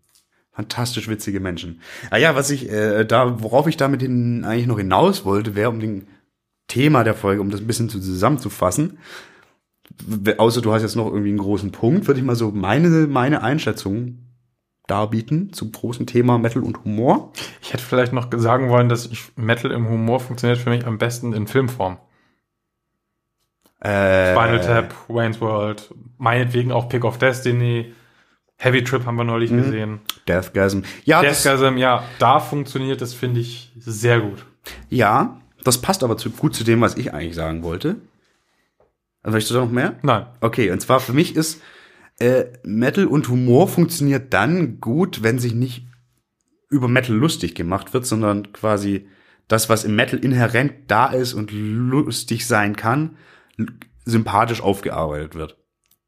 Fantastisch 0.56 1.08
witzige 1.10 1.40
Menschen. 1.40 1.82
Ah 2.12 2.18
ja, 2.18 2.36
was 2.36 2.50
ich 2.52 2.70
äh, 2.72 3.06
da, 3.06 3.42
worauf 3.42 3.68
ich 3.68 3.76
damit 3.76 4.02
hin, 4.04 4.46
eigentlich 4.46 4.68
noch 4.68 4.78
hinaus 4.78 5.26
wollte, 5.26 5.56
wäre 5.56 5.70
um 5.70 5.80
den 5.80 6.08
Thema 6.68 7.04
der 7.04 7.14
Folge, 7.14 7.42
um 7.42 7.50
das 7.50 7.62
ein 7.62 7.68
bisschen 7.68 7.90
zu, 7.90 8.00
zusammenzufassen. 8.00 8.98
Außer 10.38 10.62
du 10.62 10.74
hast 10.74 10.82
jetzt 10.82 10.96
noch 10.96 11.08
irgendwie 11.08 11.30
einen 11.30 11.38
großen 11.38 11.72
Punkt, 11.72 12.08
würde 12.08 12.20
ich 12.20 12.26
mal 12.26 12.36
so 12.36 12.52
meine, 12.52 12.90
meine 13.08 13.44
Einschätzung 13.44 14.20
darbieten 14.88 15.54
zum 15.54 15.72
großen 15.72 16.08
Thema 16.08 16.38
Metal 16.38 16.64
und 16.64 16.84
Humor. 16.84 17.32
ich 17.62 17.74
hätte 17.74 17.84
vielleicht 17.84 18.12
noch 18.14 18.28
sagen 18.36 18.70
wollen, 18.70 18.90
dass 18.90 19.06
ich 19.06 19.22
Metal 19.38 19.72
im 19.72 19.88
Humor 19.88 20.20
funktioniert 20.20 20.58
für 20.60 20.70
mich 20.72 20.86
am 20.86 20.98
besten 20.98 21.34
in 21.34 21.48
Filmform. 21.48 21.98
Äh, 23.80 24.34
Final 24.34 24.62
Tap, 24.62 24.94
Wayne's 25.10 25.42
World, 25.42 25.94
meinetwegen 26.18 26.72
auch 26.72 26.88
Pick 26.88 27.04
of 27.04 27.18
Destiny, 27.18 27.94
Heavy 28.58 28.84
Trip 28.84 29.06
haben 29.06 29.16
wir 29.18 29.26
neulich 29.26 29.52
Mhm. 29.52 29.58
gesehen. 29.58 30.00
Deathgasm. 30.28 30.82
Ja, 31.04 31.22
Deathgasm, 31.22 31.78
ja, 31.78 32.04
da 32.20 32.40
funktioniert 32.40 33.02
das, 33.02 33.14
finde 33.14 33.42
ich, 33.42 33.74
sehr 33.78 34.22
gut. 34.22 34.46
ja, 34.90 35.40
das 35.64 35.80
passt 35.82 36.04
aber 36.04 36.18
zu, 36.18 36.30
gut 36.30 36.56
zu 36.56 36.64
dem, 36.64 36.82
was 36.82 36.96
ich 36.98 37.14
eigentlich 37.14 37.36
sagen 37.36 37.64
wollte. 37.64 37.98
Also, 39.22 39.36
Möchtest 39.36 39.52
du 39.52 39.56
da 39.56 39.62
noch 39.66 39.72
mehr? 39.72 39.96
Nein. 40.02 40.26
Okay, 40.42 40.72
und 40.72 40.82
zwar 40.82 41.00
für 41.00 41.14
mich 41.14 41.36
ist 41.36 41.62
äh, 42.20 42.46
Metal 42.64 43.06
und 43.06 43.30
Humor 43.30 43.68
funktioniert 43.68 44.34
dann 44.34 44.80
gut, 44.80 45.24
wenn 45.24 45.40
sich 45.40 45.54
nicht 45.54 45.86
über 46.70 46.88
Metal 46.88 47.16
lustig 47.16 47.56
gemacht 47.56 47.94
wird, 47.94 48.06
sondern 48.06 48.52
quasi 48.52 49.08
das, 49.48 49.70
was 49.70 49.84
im 49.84 49.96
Metal 49.96 50.20
inhärent 50.20 50.74
da 50.88 51.08
ist 51.08 51.34
und 51.34 51.52
lustig 51.52 52.48
sein 52.48 52.76
kann, 52.76 53.18
sympathisch 54.06 54.62
aufgearbeitet 54.62 55.36
wird. 55.36 55.58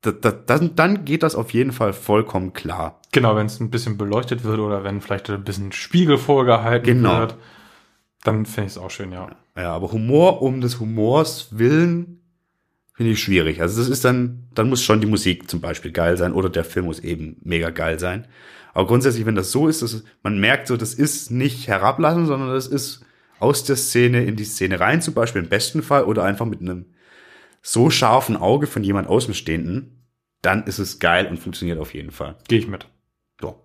Da, 0.02 0.11
da, 0.11 0.32
dann, 0.32 0.76
dann 0.76 1.06
geht 1.06 1.23
das 1.23 1.36
auf 1.36 1.52
jeden 1.52 1.72
Fall 1.72 1.94
vollkommen 1.94 2.53
klar. 2.53 3.02
Genau, 3.11 3.36
wenn 3.36 3.48
es 3.48 3.60
ein 3.60 3.72
bisschen 3.72 3.98
beleuchtet 3.98 4.44
wird 4.44 4.60
oder 4.60 4.84
wenn 4.84 5.02
vielleicht 5.02 5.30
ein 5.30 5.44
bisschen 5.44 5.72
Spiegel 5.72 6.18
vorgehalten 6.18 6.86
Genau. 6.86 7.19
wird, 7.19 7.36
dann 8.26 8.46
finde 8.46 8.68
ich 8.68 8.74
es 8.74 8.78
auch 8.78 8.92
schön, 8.92 9.12
ja. 9.12 9.30
Ja, 9.56 9.74
aber 9.74 9.92
Humor 9.92 10.42
um 10.42 10.62
des 10.62 10.80
Humors 10.80 11.58
willen 11.58 12.22
finde 12.94 13.12
ich 13.12 13.22
schwierig. 13.22 13.62
Also 13.62 13.80
das 13.80 13.90
ist 13.90 14.06
dann, 14.06 14.48
dann 14.54 14.70
muss 14.70 14.82
schon 14.82 15.02
die 15.02 15.08
Musik 15.08 15.50
zum 15.50 15.62
Beispiel 15.62 15.92
geil 15.92 16.18
sein 16.18 16.34
oder 16.34 16.50
der 16.50 16.64
Film 16.64 16.86
muss 16.86 17.00
eben 17.00 17.38
mega 17.44 17.70
geil 17.70 18.00
sein. 18.00 18.28
Aber 18.74 18.88
grundsätzlich, 18.88 19.26
wenn 19.26 19.36
das 19.36 19.52
so 19.52 19.68
ist, 19.68 19.82
dass 19.82 20.04
man 20.24 20.40
merkt 20.40 20.68
so, 20.68 20.78
das 20.78 20.94
ist 20.94 21.30
nicht 21.30 21.68
herablassen, 21.68 22.26
sondern 22.26 22.50
das 22.50 22.68
ist 22.68 23.06
aus 23.40 23.64
der 23.64 23.76
Szene 23.76 24.24
in 24.24 24.36
die 24.36 24.46
Szene 24.46 24.80
rein, 24.80 25.02
zum 25.02 25.14
Beispiel 25.14 25.44
im 25.44 25.50
besten 25.50 25.84
Fall 25.84 26.06
oder 26.06 26.24
einfach 26.24 26.46
mit 26.46 26.62
einem 26.62 26.86
so 27.62 27.90
scharfen 27.90 28.38
Auge 28.38 28.68
von 28.68 28.84
jemand 28.84 29.08
Außenstehenden, 29.08 30.06
dann 30.42 30.64
ist 30.64 30.80
es 30.80 31.00
geil 31.00 31.28
und 31.28 31.38
funktioniert 31.38 31.80
auf 31.80 31.94
jeden 31.94 32.12
Fall. 32.12 32.38
Gehe 32.48 32.60
ich 32.60 32.68
mit. 32.68 32.88
So. 33.42 33.62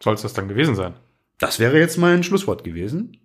Soll 0.00 0.14
es 0.14 0.22
das 0.22 0.32
dann 0.32 0.48
gewesen 0.48 0.74
sein? 0.74 0.94
Das 1.38 1.58
wäre 1.58 1.78
jetzt 1.78 1.98
mein 1.98 2.22
Schlusswort 2.22 2.64
gewesen. 2.64 3.18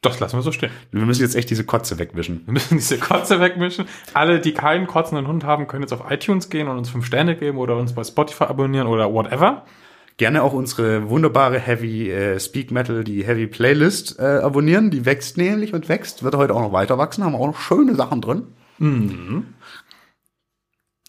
Das 0.00 0.20
lassen 0.20 0.36
wir 0.36 0.42
so 0.42 0.52
stehen. 0.52 0.70
Wir 0.92 1.04
müssen 1.04 1.22
jetzt 1.22 1.34
echt 1.34 1.50
diese 1.50 1.64
Kotze 1.64 1.98
wegwischen. 1.98 2.42
Wir 2.46 2.52
müssen 2.52 2.76
diese 2.76 2.98
Kotze 2.98 3.40
wegmischen. 3.40 3.86
Alle, 4.14 4.40
die 4.40 4.54
keinen 4.54 4.86
kotzenden 4.86 5.26
Hund 5.26 5.42
haben, 5.42 5.66
können 5.66 5.82
jetzt 5.82 5.92
auf 5.92 6.08
iTunes 6.08 6.50
gehen 6.50 6.68
und 6.68 6.78
uns 6.78 6.90
fünf 6.90 7.04
Sterne 7.04 7.36
geben 7.36 7.58
oder 7.58 7.76
uns 7.76 7.94
bei 7.94 8.04
Spotify 8.04 8.44
abonnieren 8.44 8.86
oder 8.86 9.12
whatever. 9.12 9.64
Gerne 10.16 10.42
auch 10.42 10.52
unsere 10.52 11.10
wunderbare 11.10 11.58
Heavy 11.58 12.10
äh, 12.10 12.38
Speak 12.38 12.70
Metal, 12.70 13.02
die 13.02 13.24
Heavy 13.24 13.48
Playlist 13.48 14.18
äh, 14.18 14.22
abonnieren. 14.22 14.90
Die 14.90 15.04
wächst 15.04 15.36
nämlich 15.36 15.74
und 15.74 15.88
wächst, 15.88 16.22
wird 16.22 16.36
heute 16.36 16.54
auch 16.54 16.60
noch 16.60 16.72
weiter 16.72 16.98
wachsen, 16.98 17.24
haben 17.24 17.34
auch 17.34 17.46
noch 17.46 17.60
schöne 17.60 17.96
Sachen 17.96 18.20
drin. 18.20 18.46
Mhm. 18.78 19.54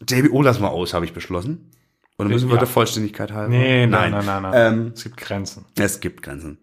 JBO 0.07 0.41
lassen 0.41 0.61
wir 0.61 0.71
aus, 0.71 0.93
habe 0.93 1.05
ich 1.05 1.13
beschlossen. 1.13 1.71
Oder 2.19 2.29
müssen 2.29 2.49
wir 2.49 2.55
Ja. 2.55 2.59
der 2.59 2.67
Vollständigkeit 2.67 3.31
halber? 3.31 3.49
Nee, 3.49 3.87
nein, 3.87 4.11
nein, 4.11 4.25
nein, 4.25 4.41
nein. 4.43 4.51
Ähm, 4.53 4.91
es 4.93 5.03
gibt 5.03 5.17
Grenzen. 5.17 5.65
es 5.77 5.99
gibt 5.99 6.21
Grenzen. 6.21 6.57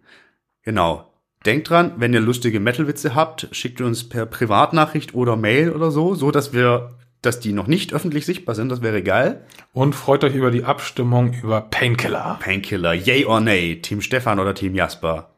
Genau. 0.63 1.13
Denkt 1.45 1.71
dran, 1.71 1.95
wenn 1.97 2.13
ihr 2.13 2.21
lustige 2.21 2.61
Metal-Witze 2.61 3.15
habt, 3.15 3.49
schickt 3.53 3.81
uns 3.81 4.09
per 4.09 4.27
Privatnachricht 4.27 5.15
oder 5.15 5.37
Mail 5.37 5.71
oder 5.73 5.91
so, 5.91 6.15
so 6.15 6.31
dass 6.31 6.53
wir, 6.53 6.95
dass 7.23 7.39
die 7.41 7.53
noch 7.53 7.69
nicht 7.69 7.95
öffentlich 7.95 8.27
sichtbar 8.27 8.55
sind. 8.55 8.69
Das 8.69 8.83
wäre 8.83 9.03
geil. 9.03 9.47
Und 9.73 9.95
freut 9.95 10.25
euch 10.25 10.35
über 10.35 10.51
die 10.51 10.65
Abstimmung 10.65 11.33
über 11.35 11.61
Painkiller. 11.63 12.39
Painkiller, 12.41 12.93
yay 12.95 13.25
or 13.25 13.41
nay, 13.41 13.81
Team 13.81 14.01
Stefan 14.03 14.41
oder 14.41 14.55
Team 14.55 14.75
Jasper 14.75 15.31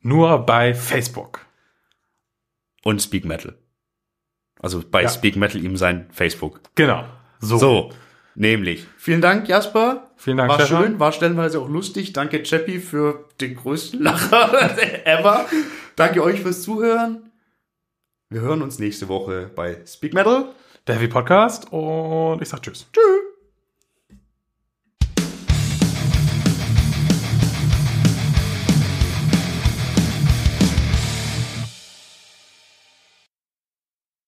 Nur 0.00 0.38
bei 0.44 0.74
Facebook. 0.74 1.40
und 2.82 3.00
Speak 3.00 3.24
Metal. 3.24 3.54
Also 4.60 4.82
bei 4.90 5.02
Ja. 5.02 5.08
Speak 5.08 5.36
Metal 5.36 5.62
ihm 5.64 5.76
sein 5.76 6.06
Facebook. 6.10 6.60
Genau. 6.74 7.04
So. 7.38 7.58
So, 7.58 7.90
nämlich. 8.34 8.86
Vielen 8.96 9.20
Dank, 9.20 9.48
Jasper. 9.48 10.10
Vielen 10.16 10.36
Dank, 10.38 10.50
War 10.50 10.60
Stefan. 10.60 10.82
schön, 10.84 11.00
war 11.00 11.12
stellenweise 11.12 11.60
auch 11.60 11.68
lustig. 11.68 12.12
Danke, 12.12 12.42
Chappie, 12.42 12.78
für 12.78 13.28
den 13.40 13.56
größten 13.56 14.02
Lacher 14.02 14.50
ever. 15.06 15.46
Danke 15.96 16.22
euch 16.22 16.40
fürs 16.40 16.62
Zuhören. 16.62 17.30
Wir 18.30 18.40
hören 18.40 18.62
uns 18.62 18.78
nächste 18.78 19.08
Woche 19.08 19.50
bei 19.54 19.78
Speak 19.86 20.14
Metal. 20.14 20.46
Der 20.86 20.96
Heavy 20.96 21.08
Podcast 21.08 21.72
und 21.72 22.42
ich 22.42 22.48
sag 22.48 22.62
Tschüss. 22.62 22.86
Tschüss. 22.92 23.33